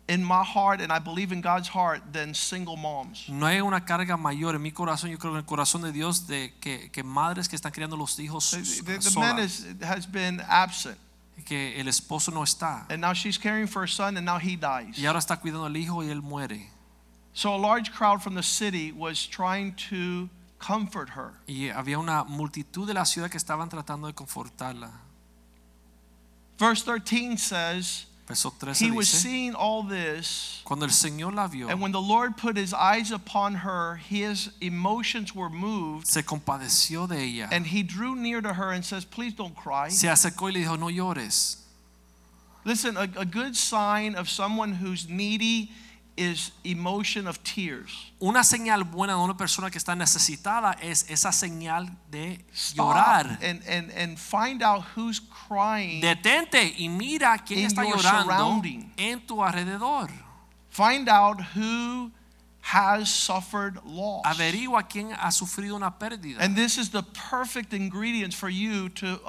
in 0.09 0.25
my 0.25 0.43
heart, 0.45 0.81
and 0.81 0.93
I 0.93 0.99
believe 0.99 1.33
in 1.33 1.41
God's 1.41 1.69
heart, 1.69 2.01
than 2.13 2.35
single 2.35 2.77
moms. 2.77 3.29
No 3.29 3.47
hay 3.47 3.61
una 3.61 3.85
carga 3.85 4.17
mayor 4.17 4.55
en 4.55 4.63
mi 4.63 4.71
corazón, 4.73 5.11
yo 5.11 5.19
creo 5.19 5.33
en 5.33 5.39
el 5.39 5.45
corazón 5.45 5.83
de 5.83 5.93
Dios 5.93 6.27
de 6.27 6.53
que, 6.61 6.91
que 6.91 7.03
madres 7.03 7.49
que 7.49 7.57
están 7.57 7.73
criando 7.73 7.97
los 7.97 8.19
hijos 8.19 8.51
The, 8.51 8.63
the- 8.83 8.99
the 8.99 9.19
man 9.21 9.39
is, 9.39 9.67
has 9.83 10.07
been 10.11 10.41
absent, 10.49 10.97
que 11.45 11.79
el 11.81 11.87
esposo 11.89 12.31
no 12.33 12.43
está 12.43 12.87
and 12.89 13.01
now 13.01 13.13
she's 13.13 13.37
caring 13.39 13.67
for 13.69 13.83
her 13.83 13.89
son, 13.89 14.17
and 14.17 14.25
now 14.25 14.39
he 14.39 14.57
dies. 14.57 14.97
y 14.99 15.07
ahora 15.07 15.19
está 15.19 15.37
cuidando 15.41 15.67
al 15.67 15.77
hijo 15.77 16.03
y 16.03 16.09
él 16.11 16.23
muere. 16.23 16.71
So 17.35 17.55
a 17.55 17.59
large 17.59 17.93
crowd 17.93 18.21
from 18.23 18.35
the 18.35 18.43
city 18.43 18.91
was 18.93 19.27
trying 19.29 19.75
to 19.91 20.29
comfort 20.59 21.11
her. 21.11 21.33
Y 21.47 21.69
había 21.71 21.99
una 21.99 22.25
multitud 22.25 22.87
de 22.87 22.95
la 22.95 23.05
ciudad 23.05 23.31
que 23.31 23.39
estaban 23.39 23.69
tratando 23.69 24.07
de 24.07 24.15
confortarla. 24.15 24.91
Verse 26.59 26.83
13 26.83 27.37
says, 27.37 28.07
Verso 28.27 28.51
13 28.51 28.85
He 28.85 28.91
was 28.91 29.09
seeing 29.09 29.55
all 29.55 29.85
this, 29.85 30.61
cuando 30.65 30.85
el 30.87 30.91
Señor 30.91 31.35
la 31.35 31.47
vio, 31.47 31.69
and 31.69 31.81
when 31.81 31.93
the 31.93 32.01
Lord 32.01 32.37
put 32.37 32.57
his 32.57 32.75
eyes 32.75 33.13
upon 33.13 33.55
her, 33.55 33.97
his 33.97 34.51
emotions 34.61 35.33
were 35.35 35.49
moved, 35.51 36.09
se 36.09 36.23
compadeció 36.23 37.09
de 37.09 37.17
ella. 37.19 37.49
and 37.53 37.67
he 37.67 37.85
drew 37.85 38.17
near 38.17 38.41
to 38.41 38.55
her 38.55 38.73
and 38.73 38.85
says, 38.85 39.05
Please 39.05 39.33
don't 39.33 39.55
cry. 39.55 39.89
Se 39.91 40.09
acercó 40.09 40.49
y 40.49 40.55
le 40.55 40.61
dijo, 40.65 40.77
no 40.79 40.89
llores. 40.89 41.59
Listen, 42.65 42.97
a, 42.97 43.03
a 43.17 43.25
good 43.25 43.55
sign 43.55 44.17
of 44.17 44.29
someone 44.29 44.73
who's 44.73 45.09
needy 45.09 45.71
is 46.17 46.53
emotion 46.65 47.27
of 47.27 47.39
tears. 47.43 48.13
Una 48.21 48.43
señal 48.43 48.85
buena 48.85 49.15
de 49.15 49.19
una 49.21 49.37
persona 49.37 49.71
que 49.71 49.79
está 49.79 49.95
necesitada 49.95 50.73
es 50.81 51.05
esa 51.11 51.31
señal 51.33 51.91
de 52.11 52.45
llorar. 52.75 53.39
and, 53.43 53.63
and, 53.69 53.91
and 53.93 54.19
find 54.19 54.63
out 54.63 54.83
who's 54.97 55.21
crying. 55.21 56.01
Detente 56.01 56.75
y 56.79 56.89
mira 56.89 57.37
quién 57.39 57.61
In 57.61 57.67
está 57.67 57.83
your 57.85 57.97
llorando 57.97 58.25
surrounding. 58.33 58.93
en 58.97 59.21
tu 59.27 59.43
alrededor. 59.45 60.11
Find 60.71 61.09
out 61.09 61.39
who 61.55 62.11
has 62.67 63.09
suffered 63.09 63.79
loss. 63.85 64.23
Averigua 64.25 64.89
quién 64.89 65.13
ha 65.13 65.31
sufrido 65.31 65.77
una 65.77 65.93
pérdida. 65.93 66.41
And 66.41 66.57
this 66.57 66.79
is 66.79 66.91
the 66.91 67.05
perfect 67.31 67.73
ingredients 67.73 68.35
for 68.35 68.49
you 68.49 68.89
to 68.89 69.21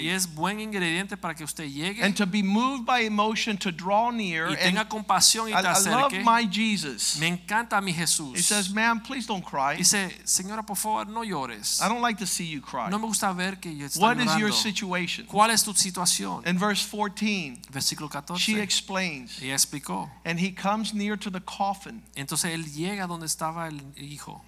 Y 0.00 0.08
es 0.08 0.26
buen 0.26 0.58
ingrediente 0.58 1.16
para 1.16 1.34
que 1.34 1.44
usted 1.44 1.70
llegue 1.70 2.02
and 2.02 2.16
to 2.16 2.26
be 2.26 2.42
moved 2.42 2.84
by 2.84 3.00
emotion 3.02 3.56
to 3.58 3.70
draw 3.70 4.10
near. 4.10 4.48
y 4.50 4.56
tenga 4.56 4.88
compasión 4.88 5.48
y 5.48 5.52
te 5.52 5.68
acerque. 5.68 6.16
I 6.16 6.22
love 6.22 6.24
my 6.24 6.44
Jesus. 6.50 7.20
Me 7.20 7.28
encanta 7.28 7.80
mi 7.80 7.92
Jesús. 7.92 8.36
He 8.36 8.42
says, 8.42 8.68
"Ma'am, 8.70 9.00
please 9.00 9.28
don't 9.28 9.44
cry. 9.44 9.76
Dice, 9.76 10.10
señora, 10.24 10.66
por 10.66 10.76
favor, 10.76 11.06
no 11.06 11.22
llores. 11.22 11.80
I 11.80 11.88
don't 11.88 12.02
like 12.02 12.18
to 12.18 12.26
see 12.26 12.46
you 12.46 12.60
cry. 12.60 12.90
No 12.90 12.98
me 12.98 13.06
gusta 13.06 13.32
ver 13.32 13.60
que 13.60 13.72
yo 13.72 13.86
estoy 13.86 14.00
What 14.02 14.18
is 14.18 14.36
your 14.36 14.52
situation?" 14.52 15.26
¿Cuál 15.26 15.50
es 15.50 15.62
tu 15.62 15.72
situación? 15.72 16.44
In 16.46 16.58
verse 16.58 16.82
14, 16.84 17.60
Versículo 17.70 18.10
she 18.36 18.58
explains, 18.60 19.40
Ella 19.40 19.54
explicó. 19.54 20.10
and 20.24 20.40
he 20.40 20.50
comes 20.50 20.92
near 20.92 21.16
to 21.16 21.30
the 21.30 21.40
coffin, 21.40 22.02
Entonces 22.16 22.50
él 22.50 22.71
llega 22.74 23.06
donde 23.06 23.26
estaba 23.26 23.68
el 23.68 23.80
hijo. 23.96 24.42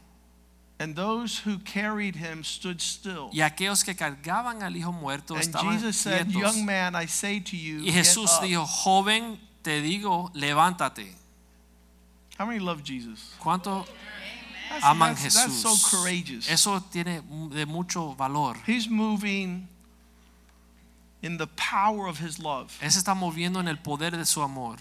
and 0.80 0.96
those 0.96 1.38
who 1.46 1.58
carried 1.60 2.16
him 2.16 2.42
stood 2.42 2.80
still. 2.80 3.30
Y 3.32 3.40
aquellos 3.42 3.84
que 3.84 3.94
cargaban 3.94 4.62
al 4.62 4.74
hijo 4.76 4.90
muerto 4.92 5.34
And 5.34 5.42
estaban 5.44 5.74
Jesus 5.78 5.96
said, 5.96 6.26
quietos. 6.26 6.34
"Young 6.56 6.64
man, 6.66 6.94
I 6.96 7.06
say 7.06 7.40
to 7.40 7.56
you, 7.56 7.80
Y 7.84 7.92
Jesús 7.92 8.30
up." 8.38 8.42
dijo, 8.42 8.66
joven, 8.66 9.38
te 9.62 9.80
digo, 9.80 10.30
levántate. 10.34 11.14
How 12.38 12.46
many 12.46 12.58
love 12.58 12.82
Jesus? 12.82 13.34
¿Cuánto 13.38 13.86
That's, 14.68 14.84
aman 14.84 15.14
that's- 15.14 15.34
that's 15.34 15.62
Jesús? 15.62 15.78
so 15.80 15.96
courageous. 15.96 16.48
Eso 16.50 16.80
tiene 16.90 17.22
de 17.50 17.64
mucho 17.66 18.12
valor. 18.16 18.56
He's 18.66 18.88
moving 18.88 19.68
in 21.22 21.38
the 21.38 21.46
power 21.46 22.08
of 22.08 22.18
his 22.18 22.38
love. 22.40 22.76
Él 22.82 22.90
se 22.90 22.98
está 22.98 23.14
moviendo 23.14 23.60
en 23.60 23.68
el 23.68 23.78
poder 23.78 24.10
de 24.16 24.24
su 24.26 24.42
amor. 24.42 24.78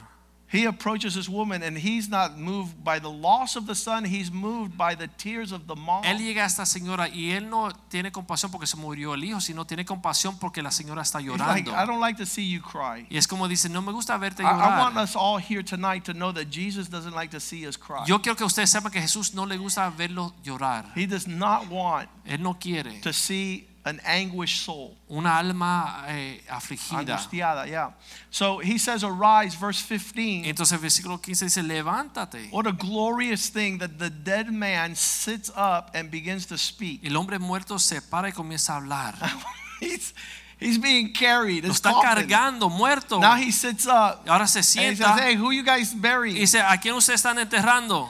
He 0.54 0.66
approaches 0.66 1.16
this 1.16 1.28
woman 1.28 1.64
and 1.64 1.76
he's 1.76 2.08
not 2.08 2.38
moved 2.38 2.84
by 2.84 3.00
the 3.00 3.10
loss 3.10 3.56
of 3.56 3.66
the 3.66 3.74
son, 3.74 4.06
he's 4.06 4.32
moved 4.32 4.78
by 4.78 4.94
the 4.94 5.08
tears 5.18 5.52
of 5.52 5.66
the 5.66 5.76
mom. 5.76 6.04
Él 6.04 6.20
llega 6.20 6.44
a 6.44 6.46
esta 6.46 6.64
señora 6.68 7.10
y 7.10 7.32
él 7.32 7.50
no 7.50 7.72
tiene 7.90 8.12
compasión 8.12 8.52
porque 8.52 8.68
se 8.68 8.78
murió 8.78 9.16
el 9.16 9.24
hijo, 9.24 9.42
sino 9.42 9.66
tiene 9.66 9.84
compasión 9.84 10.38
porque 10.38 10.62
la 10.62 10.70
señora 10.70 11.02
está 11.02 11.20
He's 11.20 11.30
like, 11.30 11.66
llorando. 11.66 11.74
I 11.74 11.88
don't 11.88 12.00
like 12.00 12.18
to 12.18 12.26
see 12.28 12.48
you 12.48 12.62
cry. 12.62 13.08
Y 13.10 13.18
es 13.18 13.28
como 13.28 13.48
dice, 13.48 13.68
no 13.68 13.82
me 13.82 13.92
gusta 13.92 14.16
verte 14.18 14.44
I, 14.44 14.46
I 14.46 14.80
want 14.80 14.96
us 14.98 15.16
all 15.16 15.40
here 15.40 15.64
tonight 15.64 16.04
to 16.06 16.14
know 16.14 16.32
that 16.32 16.52
Jesus 16.52 16.88
doesn't 16.88 17.16
like 17.16 17.32
to 17.32 17.40
see 17.40 17.66
us 17.66 17.76
cry. 17.76 18.04
Yo 18.06 18.20
quiero 18.20 18.36
que 18.36 18.46
ustedes 18.46 18.70
sepan 18.70 18.92
que 18.92 19.02
Jesús 19.02 19.34
no 19.34 19.48
le 19.48 19.58
gusta 19.58 19.90
verlo 19.90 20.34
llorar. 20.44 20.86
He 20.96 21.08
does 21.08 21.28
not 21.28 21.68
want 21.68 22.10
Él 22.26 22.42
no 22.42 22.54
quiere 22.60 23.02
to 23.02 23.12
see 23.12 23.68
an 23.86 24.00
anguished 24.06 24.64
soul. 24.64 24.96
una 25.10 25.38
alma 25.38 26.06
eh, 26.08 26.42
afligida. 26.50 27.16
Angustiada, 27.16 27.68
yeah. 27.68 27.92
So 28.30 28.60
he 28.60 28.78
says, 28.78 29.04
Arise, 29.04 29.56
verse 29.56 29.82
15. 29.82 30.46
Entonces 30.46 30.80
versículo 30.80 31.22
15 31.22 31.46
dice, 31.48 31.62
levántate. 31.64 32.50
What 32.52 32.66
a 32.66 32.72
glorious 32.72 33.50
thing 33.50 33.80
that 33.80 34.00
the 34.00 34.10
dead 34.10 34.52
man 34.52 34.96
sits 34.96 35.52
up 35.56 35.92
and 35.94 36.10
begins 36.10 36.46
to 36.48 36.58
speak. 36.58 37.04
El 37.04 37.18
hombre 37.18 37.40
muerto 37.40 37.78
se 37.78 38.02
para 38.02 38.30
y 38.30 38.32
comienza 38.32 38.74
a 38.74 38.78
hablar. 38.78 39.16
he's, 39.82 40.14
he's 40.60 40.78
being 40.78 41.12
carried. 41.12 41.64
Lo 41.66 41.72
It's 41.72 41.82
están 41.82 41.94
coffin. 41.94 42.28
cargando, 42.28 42.70
muerto. 42.70 43.20
Now 43.20 43.36
he 43.36 43.52
sits 43.52 43.86
up 43.86 44.24
Ahora 44.28 44.48
se 44.48 44.60
and 44.60 44.66
he 44.96 44.96
sienta 44.96 45.16
says, 45.16 45.20
Hey, 45.20 45.36
who 45.36 45.52
you 45.52 45.64
guys 45.64 45.94
y 45.94 46.40
dice, 46.40 46.62
¿a 46.62 46.78
quién 46.78 46.96
ustedes 46.96 47.22
están 47.22 47.38
enterrando? 47.38 48.10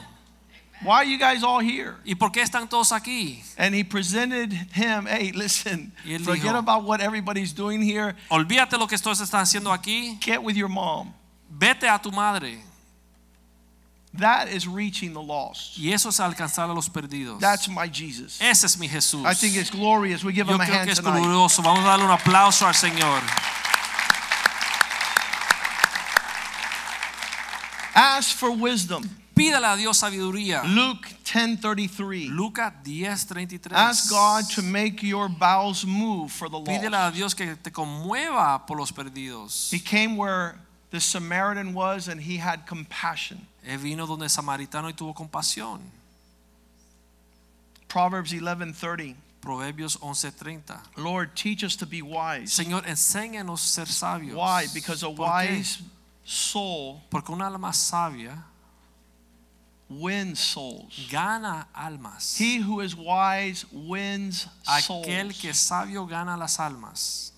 Why 0.84 0.96
are 0.96 1.04
you 1.04 1.18
guys 1.18 1.42
all 1.42 1.60
here? 1.60 1.96
¿Y 2.04 2.14
por 2.14 2.30
qué 2.30 2.42
están 2.42 2.68
todos 2.68 2.92
aquí? 2.92 3.42
And 3.56 3.74
he 3.74 3.82
presented 3.84 4.52
him, 4.52 5.06
Hey, 5.06 5.32
listen, 5.34 5.92
forget 6.22 6.42
dijo, 6.42 6.58
about 6.58 6.84
what 6.84 7.00
everybody's 7.00 7.52
doing 7.52 7.80
here. 7.80 8.14
Olvídate 8.30 8.78
lo 8.78 8.86
que 8.86 8.98
todos 8.98 9.20
están 9.20 9.40
haciendo 9.40 9.72
aquí. 9.72 10.20
Get 10.22 10.42
with 10.42 10.56
your 10.56 10.68
mom. 10.68 11.14
Vete 11.50 11.84
a 11.84 11.98
tu 11.98 12.10
madre. 12.10 12.58
That 14.18 14.48
is 14.48 14.68
reaching 14.68 15.12
the 15.12 15.22
lost. 15.22 15.76
Y 15.76 15.90
eso 15.92 16.10
es 16.10 16.20
alcanzar 16.20 16.70
a 16.70 16.72
los 16.74 16.88
perdidos. 16.88 17.40
That's 17.40 17.68
my 17.68 17.88
Jesus. 17.88 18.38
Ese 18.40 18.64
es 18.64 18.78
mi 18.78 18.86
Jesús. 18.86 19.24
I 19.24 19.34
think 19.34 19.56
it's 19.56 19.70
glorious. 19.70 20.22
We 20.22 20.32
give 20.32 20.46
Yo 20.46 20.54
him 20.54 20.60
a 20.60 20.64
hand 20.64 20.94
tonight. 20.94 21.20
glorioso. 21.20 21.62
Vamos 21.62 21.80
a 21.80 21.88
darle 21.88 22.04
un 22.04 22.10
aplauso 22.10 22.66
al 22.66 22.74
Señor. 22.74 23.22
Ask 27.94 28.36
for 28.36 28.50
wisdom. 28.50 29.08
Pídale 29.34 29.66
a 29.66 29.76
Dios 29.76 29.98
sabiduría. 29.98 30.62
Luke 30.64 31.08
10:33. 31.24 32.28
Lucas 32.28 32.72
10:33. 32.84 33.74
Ask 33.74 34.08
God 34.08 34.48
to 34.54 34.62
make 34.62 35.02
your 35.02 35.28
bowels 35.28 35.84
move 35.84 36.30
for 36.30 36.48
the 36.48 36.58
Pídele 36.60 36.90
lost. 36.92 37.14
a 37.14 37.16
Dios 37.16 37.34
que 37.34 37.56
te 37.56 37.70
conmueva 37.72 38.64
por 38.66 38.78
los 38.78 38.92
perdidos. 38.92 39.72
He 39.72 39.80
came 39.80 40.16
where 40.16 40.56
the 40.90 41.00
Samaritan 41.00 41.74
was 41.74 42.08
and 42.08 42.20
he 42.20 42.38
had 42.38 42.64
compassion. 42.66 43.46
Él 43.66 43.78
vino 43.78 44.06
donde 44.06 44.24
el 44.24 44.30
samaritano 44.30 44.88
y 44.88 44.92
tuvo 44.92 45.14
compasión. 45.14 45.80
Proverbs 47.88 48.32
11:30. 48.32 49.16
Proverbios 49.40 49.98
11:30. 50.00 50.80
Lord, 50.96 51.34
teach 51.34 51.64
us 51.64 51.76
to 51.76 51.86
be 51.86 52.02
wise. 52.02 52.52
Señor, 52.52 52.86
enséñanos 52.86 53.60
ser 53.60 53.86
sabios. 53.86 54.36
Why? 54.36 54.68
Because 54.72 55.02
a 55.02 55.08
wise 55.08 55.82
soul 56.24 57.02
Porque 57.10 57.30
una 57.30 57.48
alma 57.48 57.72
sabia 57.72 58.42
wins 59.90 60.40
souls. 60.40 61.06
gana 61.10 61.66
almas. 61.74 62.36
He 62.36 62.56
who 62.58 62.80
is 62.80 62.96
wise 62.96 63.64
wins 63.72 64.46
Aquel 64.66 65.04
souls. 65.04 65.40
que 65.40 65.50
es 65.50 65.58
sabio 65.58 66.04
gana 66.06 66.36
las 66.36 66.58
almas. 66.58 67.30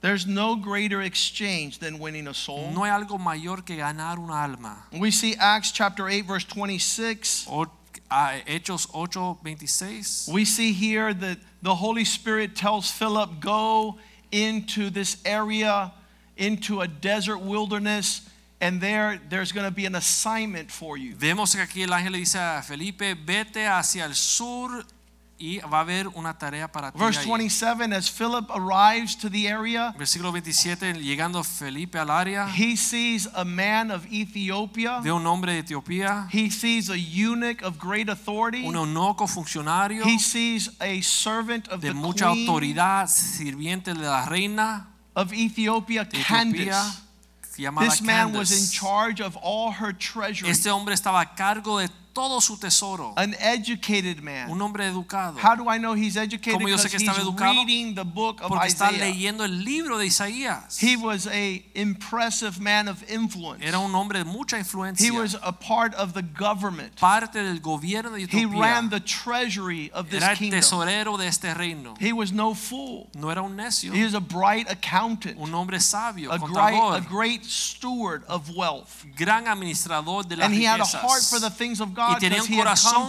There's 0.00 0.26
no 0.28 0.54
greater 0.54 1.02
exchange 1.02 1.80
than 1.80 1.98
winning 1.98 2.28
a 2.28 2.34
soul. 2.34 2.70
No 2.72 2.84
hay 2.84 2.90
algo 2.90 3.18
mayor 3.18 3.56
que 3.62 3.76
ganar 3.76 4.18
una 4.18 4.34
alma. 4.34 4.84
We 4.92 5.10
see 5.10 5.34
Acts 5.34 5.72
chapter 5.72 6.08
8 6.08 6.24
verse 6.24 6.44
26. 6.44 7.46
O- 7.50 7.66
a- 8.08 8.40
Hechos 8.46 8.86
8:26. 8.94 10.28
We 10.32 10.44
see 10.44 10.72
here 10.72 11.12
that 11.12 11.38
the 11.62 11.74
Holy 11.74 12.04
Spirit 12.04 12.54
tells 12.54 12.90
Philip, 12.92 13.40
Go 13.40 13.98
into 14.30 14.88
this 14.90 15.16
area, 15.24 15.92
into 16.36 16.80
a 16.80 16.86
desert 16.86 17.38
wilderness, 17.38 18.20
and 18.60 18.80
there 18.80 19.20
there's 19.28 19.52
going 19.52 19.66
to 19.66 19.74
be 19.74 19.86
an 19.86 19.94
assignment 19.94 20.70
for 20.70 20.96
you. 20.98 21.14
Vemos 21.16 21.54
que 21.54 21.60
aquí 21.62 21.82
el 21.82 21.92
ángel 21.92 22.12
le 22.12 22.18
dice 22.18 22.38
a 22.38 22.62
Felipe, 22.62 23.14
vete 23.14 23.66
hacia 23.66 24.04
el 24.04 24.14
sur 24.14 24.84
y 25.40 25.60
va 25.60 25.78
a 25.78 25.80
haber 25.82 26.08
una 26.16 26.36
tarea 26.36 26.66
para 26.66 26.90
ti. 26.90 26.98
Verse 26.98 27.20
ahí. 27.20 27.26
27 27.26 27.92
As 27.94 28.10
Philip 28.10 28.50
arrives 28.50 29.14
to 29.16 29.30
the 29.30 29.46
area, 29.48 29.94
Versículo 29.96 30.32
27, 30.32 30.94
llegando 30.94 31.44
Felipe 31.44 31.96
al 31.96 32.10
área, 32.10 32.48
he 32.48 32.76
sees 32.76 33.28
a 33.36 33.44
man 33.44 33.92
of 33.92 34.04
Ethiopia. 34.12 34.98
ve 35.00 35.12
un 35.12 35.24
hombre 35.28 35.52
de 35.52 35.60
Etiopía, 35.60 36.26
He 36.32 36.50
sees 36.50 36.90
a 36.90 36.96
eunuch 36.98 37.62
of 37.62 37.78
great 37.78 38.08
authority. 38.08 38.66
un 38.66 38.74
eunuco 38.74 39.28
funcionario 39.28 40.04
He 40.04 40.18
sees 40.18 40.70
a 40.80 41.00
servant 41.02 41.68
of 41.68 41.80
de 41.80 41.90
the 41.90 41.94
mucha 41.94 42.32
queen 42.32 42.48
autoridad, 42.48 43.06
sirviente 43.06 43.94
de 43.94 44.00
la 44.00 44.26
reina 44.26 44.88
of 45.14 45.32
Ethiopia, 45.32 46.04
Candace. 46.08 47.04
Llamada 47.62 47.88
This 47.88 48.00
man 48.00 48.32
was 48.32 48.50
in 48.52 48.58
Candace. 48.58 48.72
charge 48.72 49.20
of 49.20 49.36
all 49.42 49.72
her 49.72 49.92
treasury. 49.92 50.50
Este 50.50 50.68
hombre 50.70 50.94
estaba 50.94 51.20
a 51.20 51.26
cargo 51.26 51.78
de 51.78 51.88
todo 52.18 52.40
su 52.40 52.56
tesoro, 52.56 53.12
An 53.16 53.32
educated 53.38 54.20
man. 54.22 54.50
un 54.50 54.60
hombre 54.60 54.84
educado. 54.86 55.38
How 55.38 55.54
do 55.54 55.68
I 55.68 55.78
know 55.78 55.94
he's 55.94 56.16
educated? 56.16 56.54
¿Cómo 56.58 56.68
yo 56.68 56.76
sé 56.76 56.88
Because 56.88 56.90
que 56.90 56.98
he's 56.98 57.08
estaba 57.08 57.22
educado? 57.22 57.52
reading 57.54 57.94
the 57.94 58.02
book 58.04 58.40
of 58.42 58.48
Porque 58.48 58.66
está 58.66 58.90
Isaiah. 58.90 59.04
leyendo 59.06 59.44
el 59.44 59.62
libro 59.64 59.98
de 59.98 60.06
Isaías. 60.06 60.78
He 60.82 60.96
was 60.96 61.28
a 61.28 61.62
impressive 61.76 62.58
man 62.60 62.88
of 62.88 63.04
influence. 63.08 63.64
Era 63.64 63.78
un 63.78 63.94
hombre 63.94 64.18
de 64.18 64.24
mucha 64.24 64.58
influencia. 64.58 65.04
He 65.06 65.12
was 65.12 65.36
a 65.42 65.52
part 65.52 65.94
of 65.94 66.12
the 66.14 66.22
government. 66.22 66.96
parte 66.96 67.34
del 67.40 67.60
gobierno 67.60 68.10
de 68.10 68.26
He 68.26 68.46
ran 68.46 68.90
the 68.90 68.98
treasury 69.00 69.90
of 69.92 70.10
this 70.10 70.20
Era 70.22 70.32
el 70.32 70.36
kingdom. 70.38 70.58
tesorero 70.58 71.16
de 71.18 71.28
este 71.28 71.54
reino. 71.54 71.94
He 72.00 72.12
was 72.12 72.32
no 72.32 72.52
fool. 72.54 73.08
No 73.14 73.30
era 73.30 73.42
un 73.42 73.54
necio, 73.56 73.92
He 73.94 74.02
was 74.02 74.14
a 74.14 74.20
bright 74.20 74.68
accountant, 74.68 75.38
un 75.38 75.52
hombre 75.54 75.78
sabio, 75.78 76.32
a 76.32 76.38
great, 76.38 76.74
a 76.96 77.00
great 77.08 77.44
steward 77.44 78.24
of 78.26 78.50
wealth. 78.56 79.04
gran 79.16 79.46
administrador 79.46 80.24
de 80.26 80.34
las 80.36 80.46
And 80.46 80.54
he 80.54 80.64
had 80.64 80.80
a 80.80 80.84
heart 80.84 81.22
for 81.22 81.38
the 81.38 81.50
things 81.50 81.80
of 81.80 81.90
Y 81.96 82.07
God 82.14 82.18
tenía 82.18 82.42
un 82.42 82.56
corazón 82.56 83.08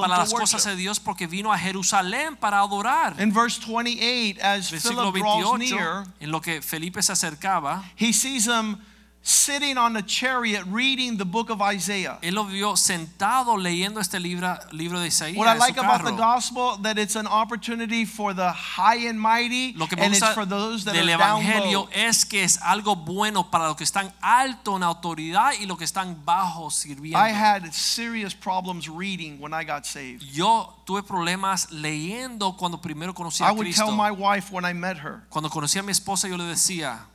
para 0.00 0.18
las 0.18 0.32
cosas 0.32 0.64
de. 0.64 0.76
Dios 0.76 0.98
porque 1.00 1.26
vino 1.26 1.52
a 1.52 1.58
Jerusalén 1.58 2.36
para 2.36 2.58
adorar. 2.58 3.20
In 3.20 3.32
verse 3.32 3.60
28, 3.60 4.40
as 4.42 4.70
Philip 4.70 5.14
draws 5.14 5.58
28, 5.58 5.58
near, 5.58 6.04
en 6.20 6.30
lo 6.30 6.40
que 6.40 6.60
Felipe 6.60 7.02
se 7.02 7.12
acercaba, 7.12 7.84
he 7.96 8.12
sees 8.12 8.46
him 8.46 8.78
sitting 9.26 9.78
on 9.78 9.96
a 9.96 10.02
chariot 10.02 10.62
reading 10.66 11.16
the 11.16 11.24
book 11.24 11.48
of 11.48 11.62
Isaiah. 11.62 12.18
él 12.20 12.34
lo 12.34 12.44
vio 12.44 12.76
sentado 12.76 13.56
leyendo 13.56 13.98
este 13.98 14.20
libro, 14.20 14.54
libro 14.70 15.00
de 15.00 15.06
Isaías 15.06 15.38
What 15.38 15.48
I 15.48 15.58
like 15.58 15.78
about 15.78 16.04
the 16.04 16.12
gospel 16.12 16.76
that 16.82 16.98
it's 16.98 17.16
an 17.16 17.26
opportunity 17.26 18.04
for 18.04 18.34
the 18.34 18.52
high 18.52 19.08
and 19.08 19.18
mighty 19.18 19.72
Lo 19.76 19.86
que 19.86 19.96
me 19.96 20.04
and 20.04 20.14
it's 20.14 20.28
for 20.34 20.44
those 20.46 20.84
that 20.84 20.92
del 20.92 21.08
are 21.08 21.16
down 21.16 21.42
low. 21.72 21.88
es 21.90 22.26
que 22.26 22.42
es 22.44 22.58
algo 22.60 22.96
bueno 22.96 23.50
para 23.50 23.68
los 23.68 23.76
que 23.76 23.84
están 23.84 24.12
alto 24.20 24.76
en 24.76 24.82
autoridad 24.82 25.52
y 25.58 25.64
los 25.64 25.78
que 25.78 25.84
están 25.84 26.22
bajo 26.24 26.70
sirviendo. 26.70 27.18
I 27.18 27.30
had 27.30 27.72
serious 27.72 28.34
problems 28.34 28.90
reading 28.90 29.38
when 29.40 29.54
I 29.54 29.64
got 29.64 29.86
saved. 29.86 30.22
Yo 30.34 30.82
tuve 30.84 31.02
problemas 31.02 31.70
leyendo 31.70 32.58
cuando 32.58 32.78
primero 32.82 33.14
conocí 33.14 33.42
I 33.42 33.48
a 33.48 33.52
would 33.52 33.64
Cristo. 33.64 33.86
tell 33.86 33.96
my 33.96 34.10
wife 34.10 34.52
when 34.52 34.66
I 34.66 34.74
met 34.74 34.98
her. 34.98 35.22
Cuando 35.30 35.48
conocí 35.48 35.78
a 35.78 35.82
mi 35.82 35.92
esposa 35.92 36.28
yo 36.28 36.36
le 36.36 36.44
decía, 36.44 37.06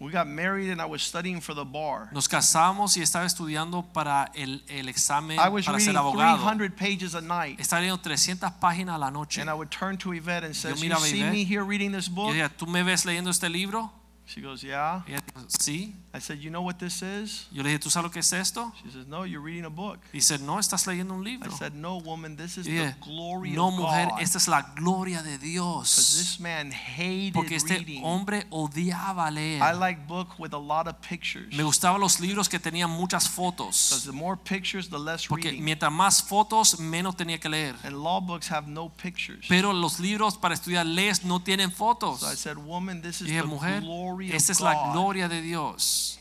We 0.00 0.12
got 0.12 0.28
married 0.28 0.70
and 0.70 0.80
I 0.80 0.84
was 0.86 1.02
studying 1.02 1.40
for 1.40 1.54
the 1.54 1.64
bar. 1.64 2.08
nos 2.12 2.28
casamos 2.28 2.96
y 2.96 3.02
estaba 3.02 3.26
estudiando 3.26 3.84
para 3.92 4.30
el, 4.36 4.62
el 4.68 4.88
examen 4.88 5.38
I 5.40 5.48
was 5.48 5.64
para 5.66 5.78
reading 5.78 5.92
ser 5.94 6.00
abogado. 6.00 6.38
300 6.38 6.70
pages 6.76 7.14
a 7.16 7.20
night. 7.20 7.58
Estaba 7.58 7.80
leyendo 7.80 8.00
300 8.00 8.52
páginas 8.60 8.94
a 8.94 8.98
la 8.98 9.10
noche. 9.10 9.40
And 9.40 9.50
I 9.50 9.54
would 9.54 9.70
turn 9.70 9.96
to 9.98 10.12
Yvette 10.12 10.44
and 10.44 10.54
say, 10.54 10.68
Yo 10.70 10.76
You 10.76 10.94
see 11.00 11.20
Yvette. 11.20 11.32
me 11.32 11.44
here 11.44 11.64
reading 11.64 11.90
this 11.90 12.08
book? 12.08 12.30
decía, 12.32 12.48
¿tú 12.48 12.66
me 12.68 12.84
ves 12.84 13.04
leyendo 13.04 13.30
este 13.30 13.48
libro? 13.48 13.90
She 14.28 14.42
goes, 14.42 14.60
Yeah. 14.62 15.02
Y 15.06 15.12
ella 15.12 15.22
dijo, 15.26 15.46
sí. 15.48 15.94
I 16.14 16.20
said, 16.20 16.38
You 16.40 16.50
know 16.50 16.60
what 16.62 16.76
this 16.78 17.00
is? 17.02 17.46
Yo 17.50 17.62
le 17.62 17.70
dije, 17.70 17.78
¿tú 17.78 17.88
sabes 17.88 18.04
lo 18.04 18.10
que 18.10 18.20
es 18.20 18.30
esto? 18.34 18.72
She 18.84 18.90
says, 18.90 19.06
No, 19.06 19.24
you're 19.24 19.40
reading 19.42 19.64
a 19.64 19.70
book. 19.70 19.98
Dice, 20.12 20.38
no, 20.38 20.58
estás 20.58 20.86
leyendo 20.86 21.14
un 21.14 21.22
I 21.26 21.30
libro. 21.30 21.50
said, 21.56 21.72
No, 21.72 21.96
woman, 21.96 22.36
this 22.36 22.58
is 22.58 22.66
Y 22.66 22.72
the 22.76 22.84
dije, 22.88 22.96
glory 23.00 23.52
no 23.52 23.68
of 23.68 23.74
mujer, 23.74 24.08
God. 24.10 24.20
esta 24.20 24.36
es 24.36 24.46
la 24.48 24.60
gloria 24.76 25.22
de 25.22 25.38
Because 25.38 25.46
Dios. 25.48 25.94
this 26.18 26.40
man 26.40 26.70
hated 26.72 27.32
Porque 27.32 27.56
este 27.56 27.78
reading. 27.78 28.02
hombre 28.04 28.46
odiaba 28.50 29.30
leer. 29.30 29.62
I 29.62 29.72
like 29.72 30.06
book 30.06 30.38
with 30.38 30.52
a 30.52 30.58
lot 30.58 30.86
of 30.88 30.96
pictures. 31.00 31.54
Me 31.56 31.62
gustaban 31.62 31.98
los 32.00 32.20
libros 32.20 32.48
que 32.50 32.58
tenían 32.58 32.90
muchas 32.90 33.24
Because 33.24 33.34
fotos. 33.34 34.02
the 34.04 34.12
more 34.12 34.36
pictures, 34.36 34.88
the 34.90 34.98
less 34.98 35.26
Porque 35.26 35.48
reading. 35.50 35.64
mientras 35.64 35.90
más 35.90 36.22
fotos, 36.22 36.78
menos 36.78 37.16
tenía 37.16 37.38
que 37.40 37.48
leer. 37.48 37.76
And 37.82 38.02
law 38.02 38.20
books 38.20 38.50
have 38.50 38.68
no 38.68 38.90
pictures. 38.90 39.46
Pero 39.48 39.72
los 39.72 39.98
libros 40.00 40.36
para 40.36 40.54
estudiar 40.54 40.84
leyes 40.84 41.24
no 41.24 41.40
tienen 41.40 41.70
fotos. 41.72 42.20
So 42.20 42.30
I 42.30 42.34
said, 42.36 42.58
Woman, 42.58 43.00
this 43.00 43.22
is 43.22 43.28
dije, 43.28 43.40
the 43.40 43.46
mujer, 43.46 43.80
glory 43.80 44.17
esta 44.20 44.52
of 44.52 44.56
es 44.56 44.60
la 44.60 44.92
gloria 44.92 45.28
de 45.28 45.40
Dios. 45.42 46.18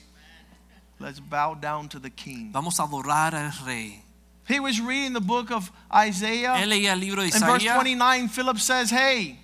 Let's 1.00 1.20
bow 1.20 1.54
down 1.54 1.89
to 1.89 2.00
the 2.00 2.10
King. 2.10 2.52
Vamos 2.52 2.80
a 2.80 2.84
adorar 2.84 3.34
al 3.34 3.52
Rey. 3.66 4.04
He 4.48 4.60
was 4.60 4.80
reading 4.80 5.14
the 5.14 5.22
book 5.22 5.52
of 5.52 5.72
Isaiah. 5.93 6.56
Él 6.58 6.70
leía 6.70 6.93
el 6.93 7.00
libro 7.00 7.22
de 7.22 7.28
Isaías. 7.28 7.41
In 7.41 7.48
verse 7.48 7.66
29, 7.66 8.30
Philip 8.30 8.60
says, 8.60 8.89
Hey, 8.89 9.39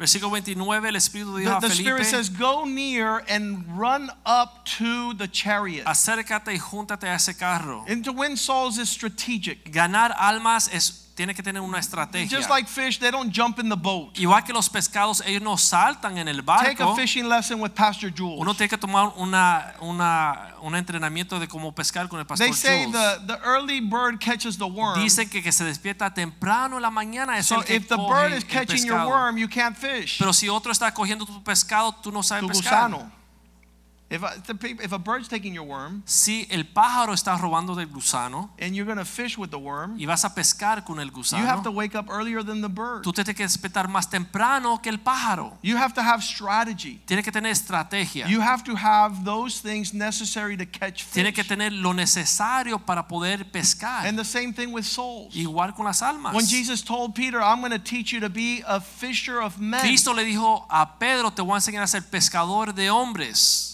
Versículo 0.00 0.30
29, 0.30 0.88
el 0.88 0.96
Espíritu 0.96 1.36
dijo 1.36 1.60
The, 1.60 1.66
a 1.66 1.68
the 1.68 1.74
Spirit 1.74 2.06
says, 2.06 2.30
Go 2.30 2.64
near 2.64 3.22
and 3.28 3.66
run 3.78 4.10
up 4.24 4.64
to 4.78 5.12
the 5.12 5.28
chariot. 5.28 5.84
acércate 5.84 6.54
y 6.54 6.58
júntate 6.58 7.06
a 7.06 7.16
ese 7.16 7.36
carro. 7.36 7.84
And 7.86 8.02
to 8.04 8.12
win 8.12 8.38
souls 8.38 8.78
is 8.78 8.88
strategic. 8.88 9.70
Ganar 9.70 10.12
almas 10.18 10.70
es, 10.72 11.09
tiene 11.20 11.34
que 11.34 11.42
tener 11.42 11.60
una 11.60 11.78
estrategia. 11.78 12.34
Just 12.38 12.48
like 12.48 12.66
fish, 12.66 12.98
they 12.98 13.10
don't 13.10 13.30
jump 13.30 13.58
in 13.58 13.68
the 13.68 13.76
boat. 13.76 14.16
Igual 14.18 14.42
que 14.42 14.54
los 14.54 14.70
pescados, 14.70 15.22
ellos 15.26 15.42
no 15.42 15.58
saltan 15.58 16.16
en 16.16 16.28
el 16.28 16.42
Take 16.42 16.82
a 16.82 16.86
barco. 16.86 16.96
fishing 16.96 17.28
lesson 17.28 17.60
with 17.60 17.72
Pastor 17.74 18.10
Jules. 18.10 18.38
Uno 18.40 18.54
tiene 18.54 18.70
que 18.70 18.78
tomar 18.78 19.12
una, 19.16 19.74
una, 19.80 20.54
un 20.62 20.74
entrenamiento 20.74 21.38
de 21.38 21.46
cómo 21.46 21.74
pescar 21.74 22.08
con 22.08 22.18
el 22.20 22.24
pastor 22.24 22.46
They 22.46 22.54
say 22.54 22.84
Jules. 22.86 22.92
the, 23.26 23.34
the 23.34 23.38
early 23.44 23.80
bird 23.82 24.18
catches 24.18 24.56
the 24.56 24.64
worm. 24.66 24.98
Dicen 24.98 25.28
que 25.28 25.42
que 25.42 25.52
se 25.52 25.64
despierta 25.64 26.14
temprano 26.14 26.76
en 26.76 26.82
la 26.82 26.90
mañana 26.90 27.36
es 27.36 27.44
So 27.46 27.56
el 27.56 27.64
que 27.64 27.76
if 27.76 27.88
the 27.88 27.96
coge 27.96 28.08
bird 28.14 28.32
is 28.32 28.44
catching 28.44 28.86
your 28.86 29.04
worm, 29.06 29.36
you 29.36 29.46
can't 29.48 29.76
fish. 29.76 30.16
Pero 30.18 30.32
si 30.32 30.48
otro 30.48 30.72
está 30.72 30.90
cogiendo 30.94 31.26
tu 31.26 31.42
pescado, 31.42 31.92
tú 32.02 32.10
no 32.10 32.22
sabes 32.22 32.44
Tu 32.44 32.48
pescar. 32.48 32.88
gusano. 32.90 33.19
If 34.10 34.24
a, 34.24 34.42
if 34.82 34.92
a 34.92 34.98
bird's 34.98 35.28
taking 35.28 35.54
your 35.54 35.64
worm 35.64 36.02
Si 36.04 36.44
el 36.50 36.64
pájaro 36.64 37.12
está 37.12 37.38
robando 37.38 37.76
del 37.76 37.86
gusano 37.86 38.50
and 38.58 38.74
you're 38.74 38.84
going 38.84 38.98
to 38.98 39.04
fish 39.04 39.38
with 39.38 39.50
the 39.50 39.58
worm, 39.58 39.96
y 39.98 40.04
vas 40.04 40.24
a 40.24 40.34
pescar 40.34 40.84
con 40.84 40.98
el 40.98 41.10
gusano, 41.10 41.40
you 41.40 41.46
have 41.46 41.62
to 41.62 41.70
wake 41.70 41.94
up 41.94 42.10
earlier 42.10 42.42
than 42.42 42.60
the 42.60 42.68
bird. 42.68 43.04
tú 43.04 43.12
tienes 43.12 43.36
que 43.36 43.44
despertar 43.44 43.86
más 43.86 44.10
temprano 44.10 44.82
que 44.82 44.90
el 44.90 44.98
pájaro. 44.98 45.56
You 45.62 45.76
have 45.76 45.94
to 45.94 46.02
have 46.02 46.24
strategy. 46.24 47.00
Tienes 47.06 47.24
que 47.24 47.30
tener 47.30 47.52
estrategia. 47.52 48.28
You 48.28 48.40
have 48.40 48.64
to 48.64 48.74
have 48.74 49.24
those 49.24 49.60
things 49.60 49.94
necessary 49.94 50.56
to 50.56 50.66
catch 50.66 51.04
fish. 51.04 51.14
Tienes 51.14 51.32
que 51.32 51.44
tener 51.44 51.72
lo 51.72 51.92
necesario 51.92 52.84
para 52.84 53.06
poder 53.06 53.44
pescar. 53.44 54.06
And 54.06 54.18
the 54.18 54.24
same 54.24 54.52
thing 54.52 54.72
with 54.72 54.86
souls. 54.86 55.36
Igual 55.36 55.76
con 55.76 55.86
las 55.86 56.02
almas. 56.02 56.34
When 56.34 56.46
Jesus 56.46 56.82
told 56.82 57.14
Peter, 57.14 57.40
I'm 57.40 57.60
going 57.60 57.70
to 57.70 57.78
teach 57.78 58.12
you 58.12 58.18
to 58.20 58.28
be 58.28 58.64
a 58.66 58.80
fisher 58.80 59.40
of 59.40 59.60
men. 59.60 59.82
Cristo 59.82 60.12
le 60.12 60.24
dijo 60.24 60.66
a 60.68 60.98
Pedro, 60.98 61.30
te 61.30 61.42
voy 61.42 61.54
a 61.54 61.58
enseñar 61.58 61.84
a 61.84 61.86
ser 61.86 62.02
pescador 62.02 62.74
de 62.74 62.90
hombres. 62.90 63.69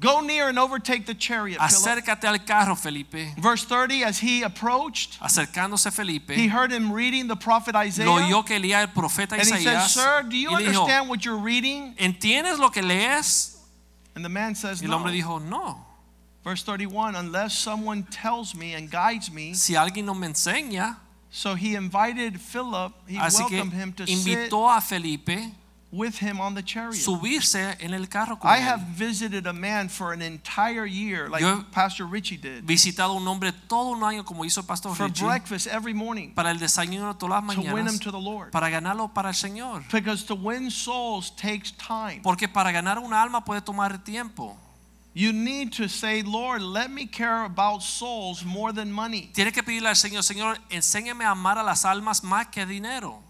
Go 0.00 0.20
near 0.20 0.48
and 0.48 0.58
overtake 0.58 1.04
the 1.04 1.14
chariot. 1.14 1.60
Philip. 1.60 2.04
Acércate 2.04 2.24
al 2.24 2.38
carro, 2.38 2.74
Felipe. 2.74 3.34
Verse 3.38 3.64
30, 3.64 4.02
as 4.02 4.18
he 4.18 4.42
approached, 4.42 5.20
Acercándose 5.20 5.92
Felipe, 5.92 6.30
he 6.30 6.48
heard 6.48 6.72
him 6.72 6.90
reading 6.90 7.28
the 7.28 7.36
prophet 7.36 7.76
Isaiah. 7.76 8.06
lo 8.06 8.14
oyó 8.14 8.44
que 8.46 8.58
leía 8.58 8.80
el 8.80 8.88
profeta 8.88 9.32
and 9.32 9.42
he 9.42 9.62
said, 9.62 9.86
Sir, 9.86 10.22
do 10.28 10.36
you 10.36 10.50
le 10.52 10.60
dijo, 10.60 10.68
understand 10.68 11.08
what 11.10 11.24
you're 11.24 11.36
reading? 11.36 11.94
¿entiendes 11.98 12.58
lo 12.58 12.70
que 12.70 12.82
lees? 12.82 13.58
And 14.14 14.24
the 14.24 14.30
man 14.30 14.54
says, 14.54 14.80
Y 14.82 14.86
el 14.86 14.98
No. 14.98 15.04
dijo, 15.10 15.38
no. 15.38 15.86
Verse 16.42 16.62
31, 16.62 17.14
unless 17.16 17.58
someone 17.58 18.04
tells 18.04 18.54
me 18.54 18.72
and 18.72 18.90
guides 18.90 19.30
me. 19.30 19.52
Si 19.52 19.74
alguien 19.74 20.06
no 20.06 20.14
me 20.14 20.28
enseña, 20.28 20.96
So 21.30 21.54
he 21.54 21.76
invited 21.76 22.40
Philip, 22.40 22.92
he 23.06 23.16
así 23.16 23.40
welcomed 23.40 23.72
him 23.72 23.92
to 23.92 24.06
sit 24.06 24.16
invitó 24.16 24.68
a 24.68 24.80
Felipe 24.80 25.52
with 25.92 26.18
him 26.22 26.40
on 26.40 26.54
the 26.54 26.62
chariot. 26.62 26.94
subirse 27.02 27.76
en 27.80 27.92
el 27.94 28.06
carro 28.08 28.36
con 28.38 28.48
I 28.50 28.58
él. 28.58 28.62
have 28.62 28.80
visited 28.96 29.46
a 29.46 29.52
man 29.52 29.88
for 29.88 30.12
an 30.12 30.22
entire 30.22 30.86
year, 30.86 31.28
like 31.28 31.42
Yo 31.42 31.64
Pastor 31.72 32.06
Richie 32.06 32.36
did, 32.36 32.64
visitado 32.64 33.14
un 33.16 33.26
hombre 33.26 33.52
todo 33.68 33.90
un 33.90 34.02
año 34.04 34.24
como 34.24 34.44
hizo 34.44 34.64
pastor 34.66 34.94
for 34.94 35.06
Richie 35.08 35.24
breakfast 35.24 35.66
every 35.66 35.92
morning 35.92 36.32
para 36.34 36.50
el 36.52 36.58
desayuno 36.58 37.16
todas 37.18 37.42
las 37.42 37.44
mañanas. 37.56 37.70
to 37.70 37.74
win 37.74 37.86
him 37.88 37.98
to 37.98 38.12
the 38.12 38.20
Lord. 38.20 38.52
para 38.52 38.70
ganarlo 38.70 39.12
para 39.12 39.30
el 39.30 39.34
Señor. 39.34 39.82
Because 39.90 40.24
to 40.26 40.34
win 40.34 40.70
souls 40.70 41.30
takes 41.34 41.72
time. 41.72 42.20
Porque 42.22 42.46
para 42.48 42.70
ganar 42.70 42.98
una 42.98 43.20
alma 43.22 43.44
puede 43.44 43.60
tomar 43.60 43.98
tiempo. 44.04 44.56
You 45.12 45.32
need 45.32 45.72
to 45.72 45.88
say, 45.88 46.22
Lord, 46.22 46.62
let 46.62 46.88
me 46.88 47.04
care 47.04 47.42
about 47.44 47.82
souls 47.82 48.44
more 48.44 48.72
than 48.72 48.92
money. 48.92 49.28
Tiene 49.34 49.50
que 49.50 49.60
pedirle 49.64 49.88
al 49.88 49.96
Señor, 49.96 50.22
Señor, 50.22 50.56
enséñame 50.70 51.24
a 51.24 51.32
amar 51.32 51.58
a 51.58 51.64
las 51.64 51.84
almas 51.84 52.22
más 52.22 52.46
que 52.46 52.64
dinero. 52.64 53.20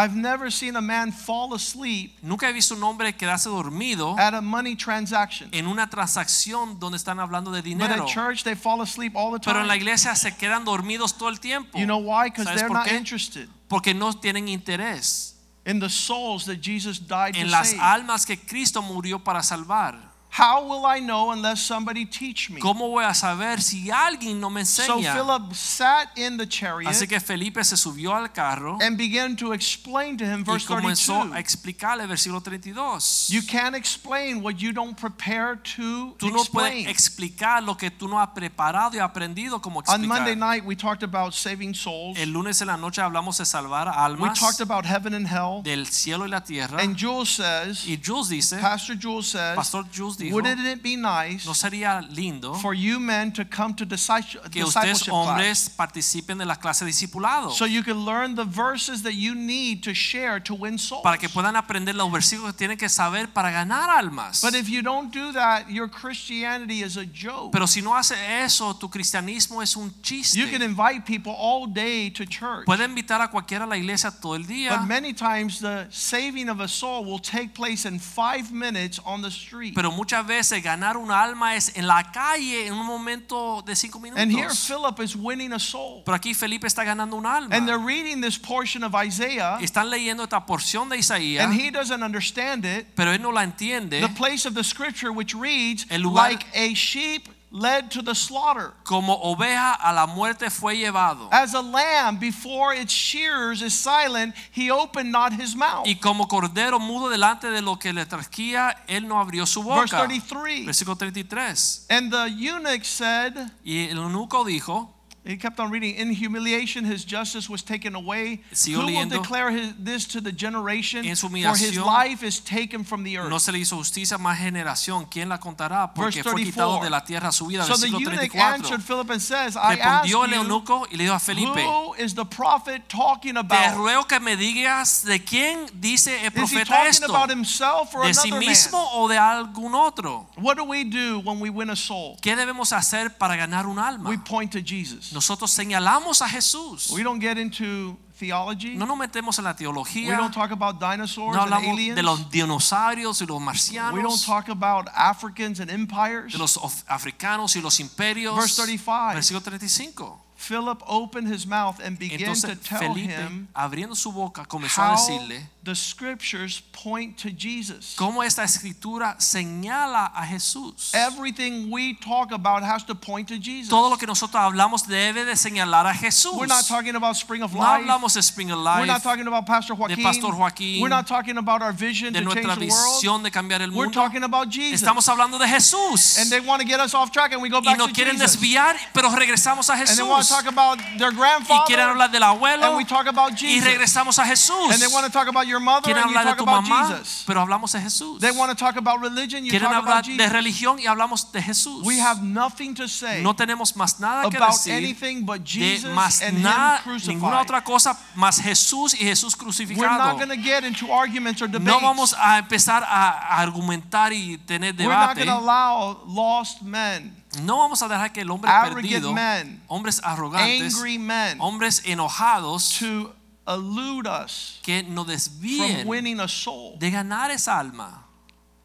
I've 0.00 0.14
never 0.14 0.48
seen 0.48 0.76
a 0.76 0.80
man 0.80 1.10
fall 1.12 1.52
asleep 1.54 2.16
Nunca 2.22 2.48
he 2.48 2.52
visto 2.52 2.74
un 2.76 2.82
hombre 2.84 3.12
quedarse 3.16 3.48
dormido 3.48 4.16
at 4.16 4.32
a 4.32 4.40
money 4.40 4.76
transaction. 4.76 5.48
en 5.52 5.66
una 5.66 5.90
transacción 5.90 6.78
donde 6.78 6.96
están 6.96 7.18
hablando 7.18 7.50
de 7.50 7.62
But 7.62 7.64
dinero. 7.64 8.04
at 8.04 8.06
church, 8.08 8.44
they 8.44 8.54
fall 8.54 8.80
asleep 8.80 9.16
all 9.16 9.32
the 9.32 9.40
Pero 9.40 9.60
en 9.60 9.66
la 9.66 9.74
time. 9.74 9.82
iglesia 9.82 10.14
se 10.14 10.30
quedan 10.36 10.64
dormidos 10.64 11.18
todo 11.18 11.28
el 11.30 11.40
tiempo. 11.40 11.76
You 11.78 11.86
know 11.86 11.98
why? 11.98 12.26
Because 12.30 12.44
¿Sabes 12.46 12.60
they're 12.60 12.68
por 12.68 12.76
not 12.78 12.86
qué? 12.86 12.96
interested 12.96 13.48
Porque 13.68 13.92
no 13.92 14.12
tienen 14.12 14.46
interés 14.46 15.34
in 15.66 15.80
the 15.80 15.88
souls 15.90 16.44
that 16.46 16.60
Jesus 16.62 16.98
died 17.00 17.34
to 17.34 17.40
en 17.40 17.50
las 17.50 17.70
save. 17.70 17.80
almas 17.82 18.24
que 18.24 18.36
Cristo 18.38 18.80
murió 18.80 19.18
para 19.22 19.42
salvar. 19.42 19.98
How 20.30 20.62
will 20.62 20.86
I 20.86 21.00
know 21.00 21.32
unless 21.32 21.60
somebody 21.60 22.04
teach 22.06 22.50
me? 22.50 22.60
¿Cómo 22.60 22.88
voy 22.88 23.04
a 23.04 23.14
saber 23.14 23.60
si 23.60 23.90
alguien 23.90 24.40
no 24.40 24.50
me 24.50 24.60
enseña? 24.60 24.86
So? 24.86 25.00
Philip 25.00 25.54
sat 25.54 26.16
in 26.16 26.36
the 26.36 26.46
chariot 26.46 26.90
Así 26.90 27.08
que 27.08 27.18
Felipe 27.18 27.64
se 27.64 27.76
subió 27.76 28.14
al 28.14 28.28
carro 28.32 28.78
and 28.80 28.96
began 28.96 29.34
to 29.36 29.52
explain 29.52 30.16
to 30.16 30.24
him, 30.24 30.44
verse 30.44 30.64
y 30.64 30.66
comenzó 30.66 31.22
32. 31.22 31.36
a 31.36 31.40
explicarle 31.40 32.06
versículo 32.06 32.40
32. 32.40 33.28
You 33.30 33.42
can't 33.42 33.74
explain 33.74 34.42
what 34.42 34.56
you 34.58 34.72
don't 34.72 34.96
prepare 34.96 35.56
to 35.76 36.14
Tú 36.18 36.30
no 36.30 36.44
puedes 36.44 36.86
explicar 36.86 37.62
lo 37.62 37.76
que 37.76 37.90
tú 37.90 38.06
no 38.08 38.20
has 38.20 38.28
preparado 38.28 38.96
y 38.96 39.00
aprendido 39.00 39.60
como 39.60 39.80
explicar. 39.80 40.00
On 40.00 40.06
Monday 40.08 40.36
night, 40.36 40.64
we 40.64 40.76
talked 40.76 41.02
about 41.02 41.32
saving 41.32 41.74
souls. 41.74 42.18
El 42.18 42.30
lunes 42.32 42.60
en 42.60 42.68
la 42.68 42.76
noche 42.76 43.00
hablamos 43.00 43.38
de 43.38 43.44
salvar 43.44 43.88
almas. 43.88 44.20
We 44.20 44.34
talked 44.38 44.60
about 44.60 44.84
heaven 44.84 45.14
and 45.14 45.26
hell. 45.26 45.62
del 45.62 45.86
cielo 45.86 46.24
y 46.26 46.28
la 46.28 46.42
tierra. 46.42 46.78
And 46.80 46.96
Jules 46.96 47.30
says, 47.30 47.86
Y 47.86 47.96
Jules 47.96 48.28
dice, 48.28 48.58
Pastor 48.60 48.96
Jules 49.00 49.28
says, 49.28 49.56
Pastor 49.56 49.84
Jules 49.92 50.17
dijo, 50.18 50.34
wouldn't 50.34 50.66
it 50.66 50.82
be 50.82 50.96
nice 50.96 51.46
no 51.46 51.54
sería 51.54 52.00
lindo 52.10 52.54
for 52.54 52.74
you 52.74 52.98
men 53.00 53.32
to 53.32 53.44
come 53.44 53.74
to 53.74 53.84
disci- 53.86 54.38
que 54.50 54.62
ustedes 54.62 54.98
discipleship 54.98 55.10
class 55.10 55.28
hombres 55.28 55.70
participen 55.70 56.38
de 56.38 56.44
la 56.44 56.56
clase 56.56 56.84
de 56.84 56.90
discipulado 56.90 57.50
so 57.50 57.64
you 57.64 57.82
can 57.82 58.04
learn 58.04 58.34
the 58.34 58.44
verses 58.44 59.02
that 59.02 59.14
you 59.14 59.34
need 59.34 59.82
to 59.82 59.94
share 59.94 60.40
to 60.40 60.54
win 60.54 60.76
souls? 60.78 61.02
para 61.02 61.16
que 61.18 61.28
puedan 61.28 61.56
aprender 61.56 61.94
los 61.94 62.10
versículos 62.10 62.52
que 62.52 62.58
tienen 62.58 62.76
que 62.76 62.88
saber 62.88 63.28
para 63.32 63.50
ganar 63.50 63.88
almas. 63.90 64.40
But 64.42 64.54
if 64.54 64.68
you 64.68 64.82
don't 64.82 65.12
do 65.12 65.32
that, 65.32 65.70
your 65.70 65.88
Christianity 65.88 66.82
is 66.82 66.96
a 66.96 67.04
joke. 67.06 67.52
Pero 67.52 67.66
si 67.66 67.80
no 67.80 67.94
hace 67.94 68.14
eso, 68.42 68.74
tu 68.74 68.88
cristianismo 68.88 69.62
es 69.62 69.76
un 69.76 69.92
chiste. 70.02 70.36
You 70.38 70.48
can 70.48 70.62
invite 70.62 71.04
people 71.06 71.32
all 71.32 71.66
day 71.66 72.10
to 72.10 72.24
church. 72.24 72.66
Puede 72.66 72.84
invitar 72.84 73.20
a 73.20 73.28
cualquiera 73.28 73.64
a 73.64 73.66
la 73.66 73.76
iglesia 73.76 74.10
todo 74.10 74.34
el 74.34 74.44
día, 74.44 74.70
But 74.70 74.86
many 74.86 75.12
times 75.12 75.60
the 75.60 75.86
saving 75.90 76.48
of 76.48 76.60
a 76.60 76.68
soul 76.68 77.04
will 77.04 77.20
take 77.20 77.54
place 77.54 77.84
in 77.86 77.98
five 77.98 78.52
minutes 78.52 78.98
on 79.04 79.22
the 79.22 79.30
street. 79.30 79.74
pero 79.74 79.90
muchas 80.08 80.26
veces 80.26 80.62
ganar 80.62 80.96
una 80.96 81.22
alma 81.22 81.54
es 81.54 81.70
en 81.76 81.86
la 81.86 82.02
calle 82.10 82.66
en 82.66 82.72
un 82.72 82.86
momento 82.86 83.62
de 83.66 83.76
cinco 83.76 84.00
And 84.16 84.32
here. 84.32 84.48
Philip 84.48 85.00
is 85.00 85.14
winning 85.14 85.52
a 85.52 85.58
soul. 85.58 86.02
Pero 86.04 86.14
aquí 86.16 86.32
Felipe 86.32 86.66
está 86.66 86.82
ganando 86.82 87.14
un 87.16 87.26
alma. 87.26 87.54
And 87.54 87.66
they're 87.68 87.78
reading 87.84 88.22
this 88.22 88.38
portion 88.38 88.82
of 88.84 88.94
Isaiah, 88.94 89.58
Están 89.60 89.90
leyendo 89.90 90.22
esta 90.22 90.46
porción 90.46 90.88
de 90.88 90.96
Isaías, 90.96 91.44
and 91.44 91.52
he 91.52 91.70
doesn't 91.70 92.02
understand 92.02 92.64
it. 92.64 92.86
pero 92.94 93.12
él 93.12 93.20
no 93.20 93.32
la 93.32 93.42
entiende. 93.44 94.00
The 94.00 94.08
place 94.08 94.46
of 94.48 94.54
the 94.54 94.64
scripture 94.64 95.10
which 95.12 95.34
reads, 95.34 95.84
El 95.90 96.00
lugar- 96.02 96.30
like 96.30 96.46
a 96.54 96.74
sheep 96.74 97.28
led 97.50 97.90
to 97.90 98.02
the 98.02 98.14
slaughter. 98.14 98.72
Como 98.84 99.14
oveja 99.22 99.74
a 99.74 99.92
la 99.92 100.06
muerte 100.06 100.50
fue 100.50 100.76
llevado. 100.76 101.28
As 101.32 101.54
a 101.54 101.62
lamb 101.62 102.18
before 102.18 102.74
its 102.74 102.92
shearers 102.92 103.62
is 103.62 103.74
silent, 103.74 104.34
he 104.52 104.70
opened 104.70 105.10
not 105.10 105.32
his 105.32 105.54
mouth. 105.54 105.86
Y 105.86 105.94
como 105.94 106.26
cordero 106.26 106.78
mudo 106.78 107.08
delante 107.08 107.50
de 107.50 107.62
lo 107.62 107.76
que 107.76 107.92
le 107.92 108.04
trasquía, 108.06 108.76
él 108.86 109.06
no 109.06 109.18
abrió 109.18 109.46
su 109.46 109.62
Verse 109.62 109.96
33. 109.96 110.66
Versículo 110.66 110.96
33. 110.96 111.86
And 111.90 112.10
the 112.10 112.28
eunuch 112.28 112.84
said, 112.84 113.34
Y 113.64 113.88
el 113.88 113.98
eunuco 113.98 114.44
dijo, 114.44 114.97
he 115.28 115.36
kept 115.36 115.60
on 115.60 115.70
reading, 115.70 115.94
in 115.94 116.10
humiliation 116.10 116.84
his 116.84 117.04
justice 117.04 117.50
was 117.50 117.62
taken 117.62 117.94
away. 117.94 118.40
Who 118.66 118.78
will 118.78 119.08
declare 119.08 119.50
his, 119.50 119.74
this 119.78 120.06
to 120.08 120.20
the 120.22 120.32
generation? 120.32 121.04
For 121.14 121.56
his 121.56 121.78
life 121.78 122.22
is 122.22 122.40
taken 122.40 122.82
from 122.82 123.04
the 123.04 123.18
earth. 123.18 123.28
no 123.28 123.38
se 123.38 123.52
le 123.52 123.58
hizo 123.58 123.76
justicia 123.76 124.16
a 124.16 124.18
más 124.18 124.38
generación. 124.38 125.06
¿Quién 125.10 125.28
la 125.28 125.38
contará? 125.38 125.92
Porque 125.94 126.22
fue 126.22 126.42
quitado 126.42 126.82
de 126.82 126.88
la 126.88 127.04
tierra 127.04 127.30
su 127.30 127.46
vida. 127.46 127.64
so 127.64 127.76
the 127.76 127.88
eunuch 127.88 128.04
34. 128.04 128.40
answered 128.40 128.82
Philip 128.82 129.10
and 129.10 129.20
says, 129.20 129.56
I 129.56 129.74
ask 129.74 130.08
you, 130.08 130.18
y 130.24 130.96
le 130.96 131.04
dijo 131.04 131.14
a 131.14 131.18
Felipe, 131.18 131.60
who 131.60 131.94
is 131.94 132.14
the 132.14 132.24
prophet 132.24 132.88
talking 132.88 133.36
about? 133.36 133.50
te 133.50 133.66
about? 133.66 133.78
ruego 133.78 134.08
que 134.08 134.20
me 134.20 134.36
digas 134.36 135.04
de 135.04 135.18
quién 135.18 135.66
dice 135.78 136.24
el 136.24 136.28
Is 136.28 136.50
he 136.52 136.64
profeta 136.64 136.64
talking 136.64 136.88
esto. 136.88 137.06
about 137.06 137.30
himself 137.30 137.94
or 137.94 138.06
¿De 138.06 138.14
sí 138.14 138.32
mismo 138.32 138.78
man? 138.78 138.88
o 138.94 139.08
de 139.08 139.18
algún 139.18 139.74
otro? 139.74 140.26
What 140.36 140.56
do 140.56 140.64
we 140.64 140.84
do 140.84 141.20
when 141.20 141.40
we 141.40 141.50
win 141.50 141.70
a 141.70 141.76
soul? 141.76 142.16
¿Qué 142.22 142.34
debemos 142.34 142.72
hacer 142.72 143.18
para 143.18 143.36
ganar 143.36 143.66
un 143.66 143.78
alma? 143.78 144.08
We 144.08 144.16
point 144.16 144.52
to 144.52 144.62
Jesus. 144.62 145.12
Nosotros 145.18 145.50
señalamos 145.50 146.22
a 146.22 146.28
Jesús. 146.28 146.90
We 146.90 147.02
don't 147.02 147.20
get 147.20 147.38
into 147.38 147.98
theology. 148.20 148.76
No 148.76 148.86
nos 148.86 148.96
metemos 148.96 149.36
en 149.38 149.44
la 149.44 149.50
We 149.50 149.56
teología. 149.58 150.16
don't 150.16 150.32
talk 150.32 150.52
about 150.52 150.78
dinosaurs 150.78 151.34
No 151.34 151.42
and 151.42 151.52
hablamos 151.52 151.72
aliens. 151.74 151.96
de 151.96 152.02
los 152.04 152.30
dinosaurios 152.30 153.20
y 153.20 153.26
los 153.26 153.30
We 153.30 153.34
don't 153.34 153.44
marcianos, 153.44 154.24
talk 154.24 154.48
about 154.48 154.86
Africans 154.94 155.58
and 155.58 155.70
empires. 155.70 156.32
de 156.32 156.38
los 156.38 156.56
africanos 156.86 157.56
y 157.56 157.60
los 157.60 157.80
imperios. 157.80 158.36
Verse 158.36 158.54
35. 158.62 159.14
Versículo 159.14 159.42
35. 159.42 160.20
Philip 160.36 160.80
opened 160.86 161.26
his 161.34 161.44
mouth 161.48 161.80
and 161.80 161.98
began 161.98 162.18
to 162.18 162.24
Entonces 162.26 162.60
tell 162.60 162.78
Felipe, 162.78 163.12
him 163.12 163.48
abriendo 163.54 163.96
su 163.96 164.12
boca, 164.12 164.44
comenzó 164.44 164.82
a 164.84 164.92
decirle 164.92 165.48
the 165.68 165.74
scriptures 165.74 166.62
point 166.72 167.18
to 167.18 167.30
Jesus. 167.30 167.94
Cómo 167.98 168.22
esta 168.22 168.42
escritura 168.42 169.16
señala 169.18 170.10
a 170.14 170.24
Jesús. 170.24 170.94
Everything 170.94 171.70
we 171.70 171.94
talk 171.94 172.32
about 172.32 172.62
has 172.62 172.82
to 172.84 172.94
point 172.94 173.28
to 173.28 173.38
Jesus. 173.38 173.68
Todo 173.68 173.90
lo 173.90 173.96
que 173.98 174.06
nosotros 174.06 174.40
hablamos 174.40 174.86
debe 174.86 175.26
de 175.26 175.36
señalar 175.36 175.86
a 175.86 175.92
Jesús. 175.92 176.32
We're 176.38 176.46
not 176.46 176.66
talking 176.66 176.96
about 176.96 177.16
Spring 177.16 177.42
of 177.42 177.52
life. 177.52 177.60
No 177.84 177.98
hablamos 177.98 178.14
de 178.14 178.22
Spring 178.22 178.50
of 178.50 178.60
life. 178.60 178.80
We're 178.80 178.86
not 178.86 179.02
talking 179.02 179.26
about 179.26 179.44
Pastor 179.44 179.74
Joaquin. 179.74 179.96
De 179.96 180.02
Pastor 180.02 180.32
Joaquín, 180.32 180.80
We're 180.80 180.88
not 180.88 181.06
talking 181.06 181.36
about 181.36 181.60
our 181.60 181.72
vision 181.72 182.14
de 182.14 182.22
to 182.22 182.30
change 182.32 182.46
the 182.46 182.68
world. 182.68 183.02
visión 183.02 183.22
de 183.22 183.30
cambiar 183.30 183.60
el 183.60 183.68
mundo. 183.70 183.78
We're 183.80 183.92
talking 183.92 184.22
about 184.24 184.48
Jesus. 184.48 184.80
Estamos 184.80 185.06
hablando 185.06 185.38
de 185.38 185.46
Jesús. 185.46 186.18
and 186.18 186.30
they 186.30 186.40
want 186.40 186.62
to 186.62 186.66
get 186.66 186.80
us 186.80 186.94
off 186.94 187.12
track 187.12 187.32
and 187.32 187.42
we 187.42 187.50
go 187.50 187.60
back 187.60 187.74
Y 187.74 187.76
back 187.76 187.78
nos 187.78 187.88
to 187.88 187.92
quieren 187.94 188.16
Jesus. 188.16 188.36
desviar, 188.36 188.74
pero 188.94 189.10
regresamos 189.10 189.68
a 189.68 189.76
Jesús. 189.76 189.90
and 189.90 189.98
they 189.98 190.08
want 190.08 190.24
to 190.24 190.32
talk 190.32 190.46
about 190.46 190.78
their 190.96 191.12
grandfather. 191.12 191.60
Y 191.60 191.66
quieren 191.66 191.88
hablar 191.88 192.10
del 192.10 192.22
abuelo 192.22 192.62
and 192.64 192.76
we 192.78 192.84
talk 192.86 193.06
about 193.06 193.34
Jesus. 193.34 193.62
y 193.62 193.68
regresamos 193.68 194.18
a 194.18 194.24
Jesús. 194.24 194.72
and 194.72 194.80
they 194.80 194.88
want 194.88 195.04
to 195.04 195.12
talk 195.12 195.28
about 195.28 195.46
your 195.46 195.57
mother 195.60 195.82
Quieren 195.84 196.02
and 196.04 196.10
you 196.10 196.16
hablar 196.18 196.34
de 196.34 196.36
tu 196.36 196.42
about 196.44 196.64
mamá, 196.64 196.88
Jesus. 196.88 197.24
pero 197.26 197.40
hablamos 197.40 197.72
de 197.72 197.80
Jesús. 197.80 198.20
They 198.20 198.30
want 198.30 198.50
to 198.50 198.56
talk 198.56 198.76
about 198.76 199.00
religion, 199.00 199.44
you 199.44 199.50
Quieren 199.50 199.68
talk 199.68 199.74
hablar 199.84 199.98
about 200.00 200.04
de 200.06 200.12
Jesus. 200.16 200.32
religión 200.32 200.78
y 200.78 200.86
hablamos 200.86 201.30
de 201.32 201.42
Jesús. 201.42 201.84
We 201.84 201.98
have 202.00 202.22
nothing 202.22 202.74
to 202.74 202.88
say 202.88 203.22
No 203.22 203.34
tenemos 203.34 203.74
más 203.76 203.98
nada 204.00 204.28
que 204.30 204.36
about 204.36 204.52
decir 204.52 204.74
anything 204.74 205.24
but 205.24 205.38
de 205.44 205.46
Jesus 205.50 205.94
más 205.94 206.22
and 206.22 206.42
nada, 206.42 206.80
Him 206.84 206.96
ninguna 207.06 207.38
crucified. 207.38 207.42
otra 207.42 207.64
cosa 207.64 207.98
más 208.14 208.40
Jesús 208.40 208.94
y 208.94 209.04
Jesús 209.04 209.34
We're 209.38 209.44
not 209.44 209.46
crucificado. 209.46 210.16
going 210.18 210.28
to 210.30 210.36
get 210.36 210.64
into 210.64 210.90
arguments 210.92 211.40
or 211.42 211.48
debates. 211.48 211.66
No 211.66 211.80
vamos 211.80 212.14
a 212.18 212.38
empezar 212.38 212.82
a 212.84 213.08
a 213.08 213.42
argumentar 213.42 214.12
y 214.12 214.38
tener 214.46 214.74
We're 214.76 214.88
not 214.88 215.14
debate. 215.14 215.26
going 215.26 215.38
to 215.38 215.44
allow 215.44 216.00
lost 216.06 216.62
men, 216.62 217.14
No 217.42 217.58
vamos 217.58 217.82
a 217.82 217.88
dejar 217.88 218.12
que 218.12 218.22
el 218.22 218.30
hombre 218.30 218.50
arrogant 218.50 218.74
perdido, 218.82 219.12
men, 219.12 219.60
hombres 219.68 220.00
arrogantes, 220.02 220.74
angry 220.74 220.98
men 220.98 221.38
hombres 221.40 221.82
enojados 221.84 222.78
to 222.78 223.12
elude 223.48 224.06
us 224.06 224.60
que 224.62 224.82
nos 224.82 225.28
from 225.28 225.86
winning 225.86 226.20
a 226.20 226.28
soul. 226.28 226.76
de 226.78 226.90
ganar 226.90 227.30
esa 227.30 227.52
alma. 227.52 228.04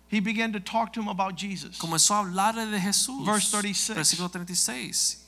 He 0.09 0.19
began 0.19 0.53
to 0.53 0.59
talk 0.59 0.93
to 0.93 1.01
him 1.01 1.07
about 1.07 1.35
Jesus. 1.35 1.79
Comenzó 1.79 2.13
a 2.13 2.19
hablarle 2.19 2.69
de 2.69 2.79
Jesús. 2.79 3.25
Verse 3.25 3.49
36. 3.49 3.97
Versículo 3.97 4.29
36. 4.29 5.22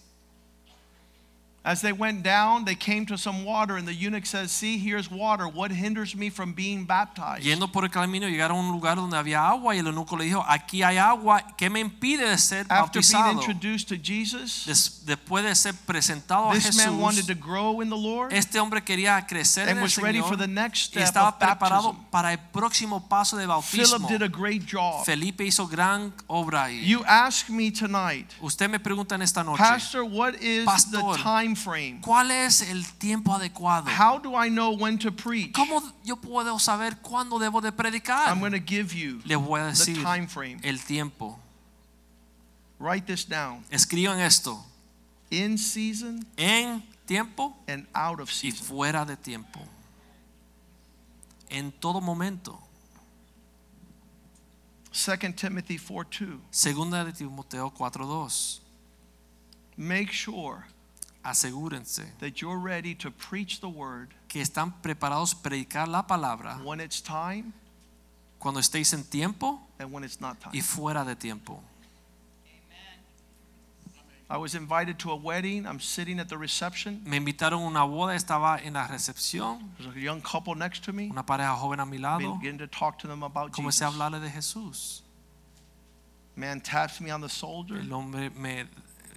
As 1.66 1.82
they 1.82 1.91
went 1.91 2.22
down, 2.22 2.63
they 2.63 2.76
came 2.76 3.07
to 3.07 3.18
some 3.18 3.43
water, 3.43 3.76
and 3.76 3.88
the 3.88 3.93
eunuch 3.93 4.28
says, 4.28 4.51
See, 4.51 4.78
here's 4.78 5.09
water. 5.09 5.47
What 5.47 5.72
hinders 5.72 6.16
me 6.16 6.30
from 6.30 6.53
being 6.53 6.86
baptized? 6.86 7.43
Yendo 7.43 7.72
por 7.72 7.84
el 7.84 7.89
camino 7.89 8.28
llegaron 8.28 8.57
a 8.57 8.59
un 8.59 8.72
lugar 8.72 8.97
donde 8.97 9.18
había 9.18 9.41
agua 9.49 9.74
y 9.76 9.80
el 9.80 9.88
eunuco 9.88 10.16
le 10.16 10.26
dijo, 10.26 10.45
aquí 10.47 10.84
hay 10.84 10.97
agua, 10.97 11.41
¿qué 11.57 11.72
me 11.72 11.80
impide 11.80 12.30
de 12.30 12.38
ser 12.38 12.68
After 12.70 13.01
being 13.01 13.39
introduced 13.39 13.88
to 13.88 13.95
Jesus, 13.97 14.66
Des- 14.68 15.05
después 15.05 15.43
de 15.43 15.55
ser 15.55 15.74
presentado 15.88 16.51
a 16.51 16.53
this 16.53 16.76
man 16.76 16.99
wanted 16.99 17.26
to 17.26 17.34
grow 17.34 17.82
in 17.82 17.89
the 17.89 17.97
Lord 17.97 18.32
este 18.32 18.59
hombre 18.59 18.84
quería 18.84 19.26
crecer 19.28 19.63
and 19.63 19.72
en 19.72 19.78
el 19.78 19.84
was 19.84 19.97
ready 19.97 20.22
for 20.22 20.38
the 20.38 20.47
next 20.47 20.95
y 20.95 20.99
step 20.99 21.03
estaba 21.03 21.30
of 21.30 21.39
preparado 21.39 21.93
baptism. 21.93 22.11
para 22.11 22.32
el 22.32 22.39
próximo 22.51 23.07
paso 23.07 23.38
de 23.38 23.47
Philip 23.63 24.07
did 24.07 24.22
a 24.22 24.28
great 24.28 24.63
job. 24.72 25.03
Felipe 25.03 25.43
hizo 25.43 25.68
gran 25.68 26.13
obra 26.28 26.66
ahí. 26.66 26.86
You 26.86 27.03
ask 27.07 27.49
me 27.49 27.72
tonight, 27.72 28.28
Usted 28.39 28.70
me 28.70 28.80
pregunta 28.80 29.16
en 29.16 29.24
esta 29.24 29.43
noche, 29.43 29.57
Pastor, 29.57 30.03
what 30.03 30.36
is 30.41 30.66
Pastor, 30.66 31.01
the 31.16 31.24
time 31.24 31.55
frame? 31.56 31.99
¿cuál 32.01 32.32
es 32.32 32.62
el 32.62 32.86
tiempo 32.97 33.34
adecuado? 33.34 33.88
How 33.89 34.20
do 34.20 34.36
I 34.36 34.49
know 34.49 34.72
when 34.78 34.97
to 34.99 35.12
preach? 35.12 35.51
¿Cómo 35.53 35.82
yo 36.03 36.16
puedo 36.18 36.60
saber 36.60 36.97
cuándo 37.01 37.39
debo 37.39 37.62
de 37.62 37.72
predicar? 37.72 38.28
I'm 38.30 38.39
going 38.39 38.51
to 38.53 38.60
give 38.60 38.93
you 38.93 39.22
Les 39.26 39.38
voy 39.38 39.60
a 39.62 39.66
the 39.66 39.70
decir 39.72 40.01
time 40.03 40.28
frame. 40.28 40.60
el 40.64 40.78
tiempo. 40.80 41.39
Write 42.80 43.06
this 43.08 43.26
down. 43.26 43.64
Escriban 43.72 44.20
esto. 44.20 44.64
In 45.32 45.58
season 45.58 46.26
En 46.38 46.84
tiempo 47.08 47.56
and 47.68 47.88
out 47.95 48.20
of 48.20 48.30
y 48.30 48.34
season. 48.51 48.66
fuera 48.66 49.06
de 49.06 49.16
tiempo. 49.16 49.60
En 51.49 51.72
todo 51.72 52.01
momento. 52.01 52.60
2 54.91 55.36
Timothy 55.36 55.78
4 55.78 56.28
2. 56.28 56.39
Segunda 56.51 57.03
de 57.03 57.12
Timoteo 57.12 57.70
4:2. 57.70 58.60
Make 59.78 60.12
sure 60.14 60.66
Asegúrense 61.26 62.06
that 62.20 62.40
you're 62.42 62.60
ready 62.60 62.94
to 62.96 63.10
preach 63.10 63.60
the 63.60 63.68
word 63.68 64.10
que 64.28 64.42
están 64.42 64.72
preparados 64.84 65.34
a 65.34 65.38
predicar 65.38 65.88
la 65.88 66.04
palabra 66.04 66.60
when 66.64 66.80
it's 66.80 67.02
time 67.02 67.52
cuando 68.40 68.60
estéis 68.60 68.94
en 68.94 69.04
tiempo 69.04 69.60
and 69.80 69.92
when 69.92 70.04
it's 70.04 70.22
not 70.22 70.40
time. 70.40 70.52
y 70.54 70.62
fuera 70.62 71.04
de 71.04 71.16
tiempo. 71.16 71.60
I 74.28 74.38
was 74.38 74.56
invited 74.56 74.98
to 75.00 75.12
a 75.12 75.16
wedding. 75.16 75.68
I'm 75.68 75.80
sitting 75.80 76.20
at 76.20 76.30
the 76.30 76.38
reception. 76.38 77.02
Me 77.06 77.18
invitaron 77.20 77.62
a 77.62 77.68
una 77.68 77.86
boda, 77.86 78.16
estaba 78.16 78.60
en 78.66 78.74
la 78.74 78.88
recepción, 78.88 79.70
There's 79.80 79.96
a 79.96 80.00
young 80.00 80.20
couple 80.22 80.56
next 80.56 80.84
to 80.86 80.94
me. 80.94 81.10
una 81.12 81.22
pareja 81.24 81.56
joven 81.56 81.80
a 81.80 81.86
mi 81.86 82.00
lado. 82.00 82.36
Begin 82.42 82.58
to 82.58 82.66
talk 82.68 82.98
to 83.00 83.08
them 83.08 83.22
about 83.24 83.52
Comencé 83.52 83.84
a 83.84 83.92
Jesus. 83.92 83.94
hablarle 84.00 84.20
de 84.22 84.30
Jesús. 84.30 85.02
Man 86.36 86.60
taps 86.60 87.00
me 87.00 87.12
on 87.12 87.22
the 87.22 87.30
shoulder 87.30 87.78
El 87.80 87.94
hombre 87.94 88.30
me 88.32 88.66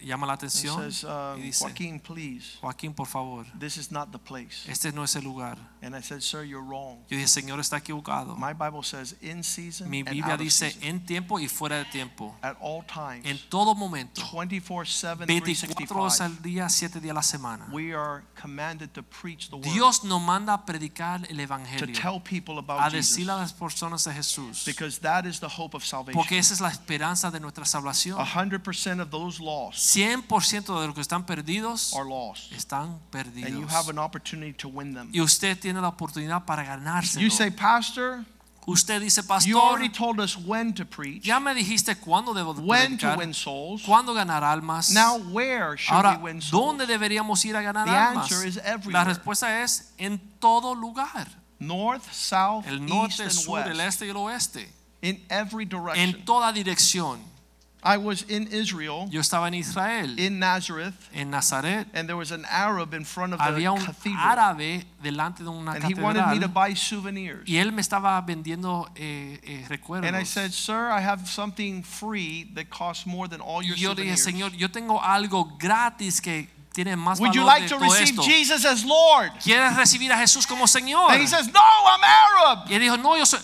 llama 0.03 0.26
la 0.26 0.34
atención 0.34 0.76
says, 0.76 1.05
uh, 1.05 1.36
y 1.38 1.42
dice, 1.42 1.64
Joaquin, 1.64 2.01
please, 2.01 2.59
Joaquín, 2.61 2.94
por 2.94 3.07
favor, 3.07 3.46
this 3.59 3.76
is 3.76 3.90
not 3.90 4.11
the 4.12 4.18
place. 4.18 4.68
este 4.68 4.92
no 4.92 5.05
es 5.05 5.14
el 5.16 5.24
lugar. 5.24 5.59
And 5.80 5.94
I 5.94 6.01
said, 6.03 6.22
Sir, 6.22 6.42
you're 6.44 6.64
wrong. 6.64 7.05
Yo 7.09 7.16
dije, 7.16 7.28
Señor, 7.28 7.61
está 7.61 7.76
equivocado. 7.78 8.36
My 8.36 8.53
Bible 8.53 8.82
says 8.82 9.14
in 9.20 9.42
season 9.44 9.88
Mi 9.88 10.01
and 10.01 10.11
Biblia 10.11 10.32
out 10.32 10.40
dice 10.40 10.72
season. 10.72 10.82
en 10.82 11.07
tiempo 11.07 11.38
y 11.38 11.46
fuera 11.49 11.76
de 11.78 11.84
tiempo. 11.84 12.34
At 12.42 12.57
all 12.61 12.84
times, 12.84 13.24
En 13.24 13.38
todo 13.49 13.74
momento. 13.74 14.20
24-7, 14.22 15.26
24 15.26 16.01
horas 16.01 16.18
365. 16.18 16.24
al 16.24 16.42
día, 16.42 16.68
7 16.68 17.01
días 17.01 17.12
a 17.12 17.14
la 17.14 17.22
semana. 17.22 17.68
We 17.72 17.94
are 17.94 18.24
commanded 18.40 18.92
to 18.94 19.03
preach 19.03 19.51
the 19.51 19.57
word, 19.57 19.64
Dios 19.72 20.03
nos 20.05 20.20
manda 20.20 20.53
a 20.55 20.64
predicar 20.66 21.24
el 21.30 21.36
to 21.36 21.42
Evangelio, 21.42 21.94
tell 22.01 22.20
people 22.20 22.57
a 22.57 22.59
about 22.59 22.92
decirle 22.92 23.32
a 23.32 23.36
las 23.36 23.53
personas 23.53 24.05
de 24.05 24.12
Jesús, 24.12 24.64
because 24.64 24.99
that 25.01 25.24
is 25.26 25.38
the 25.38 25.49
hope 25.49 25.76
of 25.76 25.84
salvation. 25.84 26.14
porque 26.14 26.38
esa 26.38 26.55
es 26.55 26.61
la 26.61 26.70
esperanza 26.70 27.30
de 27.30 27.38
nuestra 27.40 27.64
salvación. 27.64 28.18
100% 28.18 29.01
of 29.01 29.11
those 29.11 29.40
lost 29.40 29.78
100% 29.95 30.80
de 30.80 30.86
los 30.86 30.95
que 30.95 31.01
están 31.01 31.24
perdidos 31.24 31.95
are 31.95 32.05
lost, 32.09 32.53
están 32.53 32.82
and 32.91 33.01
you 33.01 33.11
perdidos. 33.11 33.70
have 33.72 33.89
an 33.89 33.99
opportunity 33.99 34.53
to 34.53 34.68
win 34.68 34.93
them. 34.93 35.11
Y 35.12 35.20
usted 35.20 35.59
tiene 35.59 35.80
la 35.80 35.89
oportunidad 35.89 36.45
para 36.45 36.62
ganárselo. 36.62 37.22
You 37.22 37.30
say, 37.30 37.51
Pastor, 37.51 38.24
Usted 38.66 39.01
dice, 39.01 39.22
you 39.22 39.26
pastor, 39.26 39.55
already 39.57 39.89
told 39.89 40.20
us 40.20 40.36
when 40.36 40.74
to 40.74 40.84
preach, 40.84 41.24
ya 41.24 41.41
me 41.41 41.55
dijiste 41.55 41.97
cuándo 41.97 42.34
debo 42.34 42.53
de 42.55 42.61
when 42.61 42.99
to 42.99 43.07
predicar, 43.07 43.18
win 43.18 43.32
souls. 43.32 43.80
cuándo 43.82 44.12
ganar 44.12 44.45
almas. 44.45 44.91
Now, 44.93 45.16
where 45.32 45.74
should 45.78 45.95
Ahora, 45.97 46.18
we 46.18 46.24
win 46.32 46.43
souls? 46.43 46.51
¿dónde 46.78 46.86
deberíamos 46.86 47.43
ir 47.47 47.57
a 47.57 47.62
ganar 47.62 47.86
The 47.86 47.97
almas? 47.97 48.30
answer 48.30 48.47
is 48.47 48.57
La 48.57 48.62
everywhere. 48.74 49.05
respuesta 49.07 49.62
es 49.62 49.95
en 49.97 50.18
todo 50.39 50.74
lugar. 50.74 51.28
North, 51.61 52.12
south, 52.12 52.66
El 52.66 52.80
east, 52.80 52.89
norte, 52.91 53.22
and 53.22 53.32
sur, 53.32 53.59
el 53.61 53.68
west. 53.78 53.80
este 53.80 54.05
y 54.07 54.11
el 54.11 54.16
oeste. 54.18 54.68
In 55.01 55.24
every 55.30 55.64
direction. 55.64 55.97
En 55.97 56.24
toda 56.26 56.53
dirección. 56.53 57.20
I 57.81 57.97
was 57.97 58.22
in 58.29 58.49
Israel, 58.49 59.07
Yo 59.09 59.20
estaba 59.20 59.47
en 59.47 59.55
Israel, 59.55 60.18
in 60.18 60.41
Nazareth, 60.41 60.95
en 61.14 61.31
Nazaret. 61.31 61.87
and 61.95 62.09
there 62.09 62.16
was 62.16 62.33
an 62.33 62.45
Arab 62.51 62.93
in 62.93 63.05
front 63.05 63.33
of 63.33 63.39
the 63.39 63.45
Había 63.45 63.72
un 63.72 63.79
cathedral. 63.85 64.18
árabe 64.18 64.85
delante 65.01 65.45
de 65.45 65.49
una 65.51 65.72
And 65.74 65.85
he 65.85 65.95
wanted 65.95 66.26
me 66.29 66.41
to 66.41 66.49
buy 66.49 66.74
souvenirs. 66.74 67.45
y 67.47 67.57
él 67.59 67.70
me 67.72 67.81
estaba 67.81 68.20
vendiendo 68.26 68.89
eh, 68.97 69.39
eh, 69.45 69.64
recuerdos. 69.68 70.09
And 70.09 70.16
I 70.16 70.24
said, 70.24 70.53
Sir, 70.53 70.91
I 70.91 71.01
have 71.01 71.29
something 71.29 71.85
free 71.85 72.51
that 72.57 72.68
costs 72.68 73.07
more 73.07 73.29
than 73.29 73.41
all 73.41 73.62
your 73.62 73.76
Y 73.76 73.83
yo 73.83 73.95
dije, 73.95 74.16
souvenirs. 74.16 74.24
Señor, 74.24 74.57
yo 74.57 74.68
tengo 74.70 75.01
algo 75.01 75.57
gratis 75.57 76.20
que 76.20 76.49
tiene 76.74 76.97
más 76.97 77.20
Would 77.20 77.33
you 77.35 77.45
like 77.45 77.68
to 77.68 77.79
receive 77.79 78.09
esto. 78.18 78.22
Jesus 78.22 78.64
as 78.64 78.85
Lord? 78.85 79.31
¿Quieres 79.41 79.76
recibir 79.76 80.11
a 80.12 80.16
Jesús 80.18 80.49
como 80.49 80.66
Señor? 80.66 81.12
And 81.12 81.20
he 81.22 81.29
says, 81.29 81.47
No, 81.47 81.61
I'm 81.61 82.03
Arab. 82.03 82.68
Y 82.68 82.74
él 82.74 82.81
dijo, 82.81 82.97
no, 83.01 83.16
yo 83.16 83.24
soy. 83.24 83.39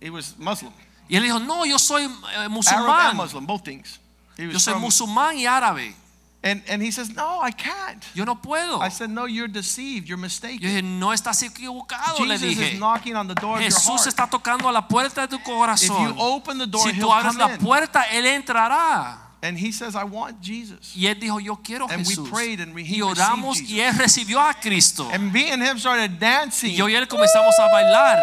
He 0.00 0.08
was 0.08 0.34
Muslim. 0.38 0.72
Y 1.08 1.16
él 1.16 1.22
dijo, 1.22 1.38
no, 1.40 1.64
yo 1.64 1.78
soy 1.78 2.04
eh, 2.04 2.08
Arab 2.36 2.44
and 2.44 2.52
musulmán. 2.54 3.16
Muslim, 3.16 3.46
both 3.46 3.64
things. 3.64 3.98
He 4.36 4.44
Yo 4.44 4.52
was 4.52 4.62
soy 4.62 4.72
from- 4.74 4.82
musulmán 4.82 5.36
y 5.36 5.46
árabe. 5.46 5.94
and, 6.44 6.62
and 6.68 6.80
he 6.80 6.92
says, 6.92 7.10
No, 7.10 7.40
I 7.42 7.50
can't. 7.50 8.04
Yo 8.14 8.24
no 8.24 8.36
puedo. 8.36 8.80
I 8.80 8.90
said, 8.90 9.10
No, 9.10 9.26
you're 9.26 9.48
deceived. 9.48 10.06
You're 10.08 10.16
Yo 10.18 10.22
mistaken. 10.22 10.60
dije, 10.60 10.82
no 10.82 11.12
estás 11.12 11.42
equivocado, 11.42 12.24
le 12.24 12.38
Jesus 12.38 12.56
dije. 12.56 12.72
is 12.74 12.78
knocking 12.78 13.16
on 13.16 13.26
the 13.26 13.34
door 13.34 13.56
of 13.56 13.62
your 13.62 13.70
Jesús 13.72 13.86
heart. 14.02 14.06
está 14.06 14.28
tocando 14.30 14.68
a 14.68 14.72
la 14.72 14.86
puerta 14.86 15.22
de 15.22 15.28
tu 15.28 15.36
If 15.36 15.46
you 15.46 15.52
corazón. 15.52 16.14
open 16.18 16.58
the 16.58 16.66
door, 16.66 16.82
Si 16.88 16.90
he'll 16.94 17.06
tú 17.06 17.12
abres 17.12 17.32
come 17.34 17.38
la 17.44 17.54
in. 17.54 17.58
puerta, 17.58 18.02
Él 18.12 18.26
entrará. 18.26 19.18
And 19.42 19.56
he 19.58 19.72
says, 19.72 19.94
I 19.96 20.02
want 20.04 20.40
Jesus. 20.40 20.94
Y 20.96 21.06
él 21.06 21.18
dijo, 21.18 21.38
yo 21.40 21.56
quiero 21.56 21.86
a 21.88 21.92
And 21.92 22.06
we 22.06 22.14
Jesús. 22.14 22.28
prayed 22.30 22.60
and 22.60 22.74
we- 22.74 22.84
he 22.84 22.96
Y 22.98 23.02
oramos 23.02 23.56
received 23.58 23.70
y 23.70 23.80
él 23.80 23.94
recibió 23.96 24.40
a 24.40 24.54
Cristo. 24.54 25.08
And 25.12 25.32
me 25.32 25.50
and 25.52 25.62
him 25.62 25.78
started 25.78 26.18
dancing. 26.20 26.70
Y 26.70 26.76
yo 26.76 26.88
y 26.88 26.94
él 26.94 27.06
comenzamos 27.08 27.54
a 27.58 27.66
bailar. 27.72 28.18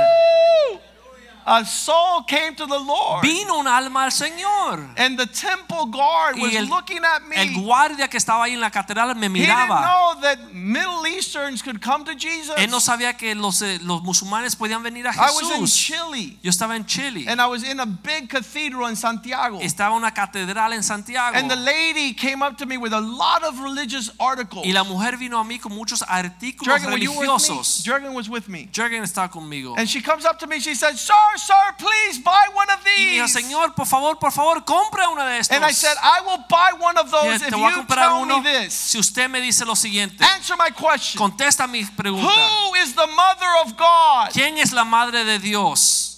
A 1.46 1.64
soul 1.64 2.24
came 2.28 2.56
to 2.56 2.66
the 2.66 2.80
Lord. 2.80 3.22
vino 3.22 3.60
un 3.60 3.68
alma 3.68 4.06
al 4.06 4.12
Señor. 4.12 4.88
And 4.98 5.18
the 5.18 5.28
temple 5.28 5.86
guard 5.88 6.39
was 6.39 6.56
el, 6.56 6.66
looking 6.66 7.04
at 7.04 7.22
me. 7.28 7.36
el 7.36 7.64
guardia 7.64 8.08
que 8.08 8.18
estaba 8.18 8.46
ahí 8.46 8.54
en 8.54 8.62
la 8.62 8.72
catedral 8.72 9.16
me 9.16 9.30
miraba. 9.30 9.36
he 9.36 9.68
didn't 9.68 9.82
know 9.82 10.22
that 10.22 10.54
Middle 10.54 11.06
Easterns 11.06 11.62
could 11.62 11.82
come 11.82 12.04
to 12.06 12.16
Jesus. 12.16 12.56
Él 12.58 12.70
no 12.72 12.80
sabía 12.80 13.16
que 13.16 13.36
los, 13.36 13.62
eh, 13.62 13.80
los 13.84 14.02
musulmanes 14.02 14.56
podían 14.56 14.82
venir 14.82 15.08
a 15.08 15.12
I 15.12 15.32
was 15.36 15.52
in 15.52 15.66
Chile 15.66 16.38
Yo 16.41 16.50
estaba 16.50 16.76
en 16.76 16.86
Chile. 16.86 17.26
and 17.28 17.39
I 17.39 17.46
was 17.48 17.64
in 17.64 17.80
a 17.80 17.86
big 17.86 18.30
cathedral 18.30 18.88
in 18.89 18.96
Santiago. 18.96 19.60
Estaba 19.62 19.96
una 19.96 20.12
catedral 20.12 20.74
en 20.74 20.82
Santiago. 20.84 21.38
And 21.38 21.50
the 21.50 21.56
lady 21.56 22.14
came 22.14 22.41
up 22.41 22.58
to 22.58 22.66
me 22.66 22.78
with 22.78 22.93
a 22.93 23.02
lot 23.02 23.43
of 23.43 23.60
religious 23.60 24.12
articles. 24.20 24.66
Y 24.66 24.72
la 24.72 24.84
mujer 24.84 25.18
vino 25.18 25.39
a 25.39 25.43
mí 25.43 25.60
con 25.60 25.74
muchos 25.74 26.02
artículos 26.02 26.80
Jurgen, 26.80 26.91
were 26.91 27.00
you 27.00 27.12
with 27.12 27.20
me? 27.20 27.28
religiosos. 27.28 27.84
Jurgen 27.86 28.14
was 28.14 28.30
with 28.30 28.48
me. 28.48 28.68
Jürgen 28.72 29.04
estaba 29.04 29.30
conmigo. 29.30 29.76
And 29.78 29.88
she 29.88 30.02
comes 30.02 30.26
up 30.26 30.39
to 30.39 30.48
me, 30.48 30.60
she 30.60 30.74
said, 30.74 30.96
Sir, 30.98 31.14
sir, 31.38 31.76
please 31.78 32.20
buy 32.24 32.46
one 32.54 32.70
of 32.72 32.80
Y 32.86 33.06
me 33.06 33.12
dijo, 33.12 33.26
these. 33.28 33.34
Señor, 33.34 33.74
por 33.76 33.86
favor, 33.86 34.18
por 34.20 34.32
favor, 34.32 34.64
compre 34.66 35.06
una 35.08 35.26
de 35.26 35.40
estos. 35.40 35.56
And 35.56 35.66
I 35.66 35.72
said, 35.74 35.96
I 36.02 36.22
will 36.22 36.44
buy 36.50 36.72
one 36.80 36.98
of 36.98 37.08
Y 37.08 37.12
those 37.12 37.42
if 37.42 37.52
you 37.52 37.86
tell 37.88 38.22
uno 38.22 38.42
me 38.42 38.52
this. 38.52 38.74
si 38.74 38.98
usted 39.00 39.30
me 39.30 39.42
dice 39.42 39.66
lo 39.66 39.76
siguiente. 39.76 40.24
Answer 40.24 40.56
my 40.58 40.70
question. 40.72 41.18
Contesta 41.20 41.68
mi 41.68 41.84
pregunta. 41.86 42.28
Who 42.30 42.76
is 42.76 42.94
the 42.96 43.08
mother 43.08 43.50
of 43.66 43.76
God? 43.78 44.32
¿Quién 44.34 44.58
es 44.58 44.72
la 44.74 44.84
madre 44.86 45.24
de 45.24 45.40
Dios? 45.40 46.12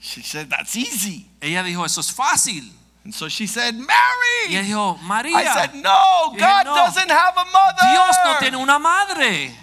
She 0.00 0.22
said, 0.22 0.48
That's 0.50 0.74
easy. 0.76 1.28
Ella 1.40 1.62
dijo, 1.62 1.84
eso 1.84 2.00
es 2.00 2.12
fácil. 2.12 2.72
And 3.04 3.12
so 3.14 3.28
she 3.28 3.46
said, 3.46 3.74
Y 3.74 3.78
ella 3.78 3.86
Mary. 3.86 4.66
dijo, 4.66 4.98
I 5.00 5.04
María, 5.04 5.54
said, 5.54 5.74
No, 5.74 6.30
dije, 6.32 6.40
God 6.40 6.64
"No. 6.66 6.74
doesn't 6.74 7.10
have 7.10 7.36
a 7.36 7.44
mother. 7.44 7.90
Dios 7.90 8.16
no 8.24 8.38
tiene 8.38 8.56
una 8.56 8.78
madre. 8.78 9.56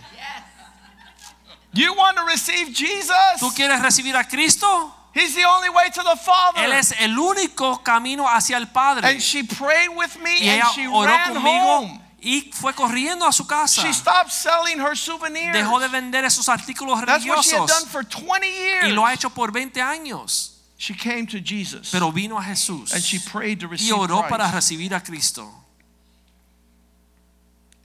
You 1.79 1.93
want 1.95 2.17
to 2.17 2.23
receive 2.25 2.73
Jesus? 2.73 3.39
¿Tú 3.39 3.53
quieres 3.55 3.81
recibir 3.81 4.15
a 4.15 4.23
Cristo? 4.27 4.93
He's 5.13 5.33
the 5.33 5.45
only 5.45 5.69
way 5.69 5.89
to 5.89 6.03
the 6.03 6.15
Father. 6.17 6.59
Él 6.61 6.73
es 6.73 6.93
el 6.99 7.17
único 7.17 7.81
camino 7.83 8.27
hacia 8.27 8.57
el 8.57 8.67
Padre. 8.67 9.07
And 9.07 9.19
she 9.21 9.43
prayed 9.43 9.89
with 9.95 10.17
me 10.21 10.31
Y 10.41 10.49
and 10.49 10.61
ella 10.61 10.69
she 10.75 10.87
oró 10.87 11.05
ran 11.07 11.33
conmigo 11.33 11.77
home. 11.77 12.01
y 12.21 12.51
fue 12.53 12.73
corriendo 12.73 13.25
a 13.25 13.31
su 13.31 13.45
casa. 13.47 13.81
She 13.81 13.93
stopped 13.93 14.31
selling 14.31 14.79
her 14.79 14.95
souvenirs. 14.95 15.53
Dejó 15.53 15.79
de 15.79 15.87
vender 15.87 16.25
esos 16.25 16.47
artículos 16.49 17.03
That's 17.05 17.25
what 17.25 17.43
she 17.43 17.55
had 17.55 17.65
done 17.67 17.85
religiosos 17.85 17.87
for 17.87 18.03
20 18.03 18.47
years. 18.47 18.85
y 18.87 18.91
lo 18.91 19.05
ha 19.05 19.13
hecho 19.13 19.29
por 19.29 19.51
20 19.51 19.81
años. 19.81 20.55
She 20.77 20.93
came 20.93 21.25
to 21.27 21.39
Jesus 21.43 21.89
Pero 21.91 22.11
vino 22.11 22.37
a 22.37 22.43
Jesús 22.43 22.93
and 22.93 23.03
she 23.03 23.19
prayed 23.19 23.59
to 23.59 23.65
y 23.67 23.71
receive 23.71 23.93
oró 23.99 24.21
para 24.29 24.45
Christ. 24.45 24.55
recibir 24.55 24.93
a 24.93 25.01
Cristo. 25.01 25.49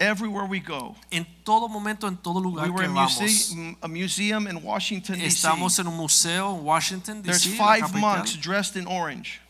Everywhere 0.01 0.47
we 0.47 0.59
go, 0.59 0.97
En 1.13 1.25
todo 1.45 1.69
momento, 1.69 2.09
en 2.09 2.17
todo 2.17 2.41
lugar 2.41 2.65
we 2.67 2.71
were 2.71 2.83
que 2.83 2.89
in 2.89 2.95
vamos. 2.95 3.21
muse- 3.21 3.77
a 3.81 3.87
museum 3.89 4.49
in 4.49 4.57
Washington 4.63 5.17
D.C. 5.19 5.27
Estamos 5.47 5.79
en 5.79 5.87
un 5.87 5.97
museo 5.97 6.57
en 6.57 6.65
Washington, 6.65 7.23
There's 7.23 7.45
D.C. 7.45 7.57
la 7.59 7.65
five 7.87 7.95
monks 7.95 8.35
dressed 8.37 8.77
in 8.77 8.87
orange, 8.89 9.41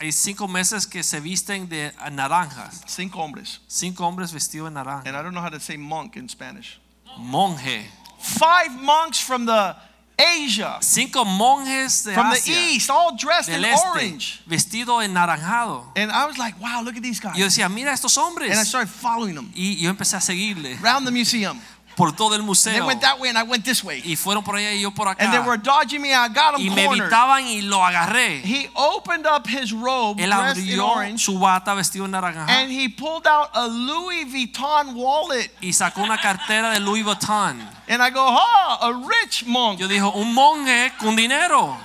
Hay 0.00 0.10
cinco 0.12 0.46
meses 0.46 0.86
que 0.86 1.02
se 1.02 1.20
visten 1.20 1.68
de 1.70 1.90
naranjas. 2.12 2.82
cinco 2.86 3.20
hombres, 3.22 3.60
Cinco 3.66 4.04
hombres 4.04 4.30
vestidos 4.32 4.68
de 4.68 4.74
naranja. 4.74 5.06
and 5.08 5.16
I 5.16 5.22
don't 5.22 5.32
know 5.32 5.40
how 5.40 5.48
to 5.48 5.58
say 5.60 5.76
monk 5.78 6.16
in 6.16 6.28
Spanish. 6.28 6.78
Monje. 7.18 7.84
Five 8.20 8.72
monks 8.82 9.18
from 9.20 9.46
the 9.46 9.74
Asia, 10.16 10.78
Cinco 10.80 11.24
monjes 11.24 12.04
de 12.04 12.14
from 12.14 12.30
the 12.30 12.50
east, 12.50 12.88
all 12.88 13.16
dressed 13.16 13.48
in 13.48 13.64
este, 13.64 13.86
orange. 13.88 14.40
vestido 14.46 15.02
en 15.02 15.12
naranjado. 15.12 15.84
And 15.96 16.10
I 16.10 16.26
was 16.26 16.38
like, 16.38 16.54
wow, 16.60 16.82
look 16.84 16.96
at 16.96 17.02
these 17.02 17.20
guys. 17.20 17.36
Yo 17.36 17.44
decía, 17.46 17.68
mira 17.68 17.92
estos 17.92 18.16
hombres. 18.16 18.50
And 18.50 18.60
I 18.60 18.64
started 18.64 18.88
following 18.88 19.34
them 19.34 19.50
Y 19.54 19.76
yo 19.80 19.90
empecé 19.90 20.16
a 20.16 20.20
seguirle 20.20 20.78
around 20.82 21.04
the 21.04 21.10
museum. 21.10 21.60
Por 21.96 22.12
todo 22.14 22.34
el 22.34 22.40
They 22.40 22.46
museo. 22.46 22.86
went 22.86 23.00
that 23.02 23.18
way 23.18 23.28
and 23.28 23.38
I 23.38 23.42
went 23.42 23.64
this 23.64 23.82
way. 23.84 24.02
Y 24.04 24.16
fueron 24.16 24.42
por 24.44 24.56
allá 24.56 24.72
y 24.72 24.80
yo 24.80 24.90
por 24.90 25.08
And 25.08 25.32
they 25.32 25.38
were 25.40 25.56
dodging 25.56 26.00
me. 26.02 26.12
I 26.12 26.28
got 26.28 26.58
Y 26.58 26.70
me 26.70 26.84
cornered. 26.86 27.02
evitaban 27.06 27.46
y 27.46 27.62
lo 27.62 27.84
agarré. 27.84 28.42
He 28.44 28.68
opened 28.74 29.26
up 29.26 29.46
his 29.46 29.72
robe 29.72 30.20
Él 30.22 30.30
dressed 30.30 30.58
in 30.66 30.80
orange 30.80 31.24
su 31.24 31.38
bata 31.38 31.74
vestido 31.74 32.04
en 32.04 32.12
naranja 32.12 32.46
and 32.48 32.70
he 32.72 32.88
pulled 32.88 33.26
out 33.26 33.50
a 33.54 33.66
Louis 33.68 34.24
Vuitton 34.24 34.94
wallet. 34.94 35.50
y 35.60 35.72
sacó 35.72 36.02
una 36.02 36.18
cartera 36.20 36.70
de 36.70 36.80
Louis 36.80 37.02
Vuitton. 37.04 37.60
And 37.88 38.02
I 38.02 38.10
go, 38.10 38.26
ha, 38.26 38.78
a 38.80 38.92
rich 39.06 39.44
monk. 39.46 39.78
Yo 39.78 39.86
dijo, 39.88 40.10
un 40.14 40.32
monje 40.34 40.92
con 40.98 41.14
dinero. 41.14 41.76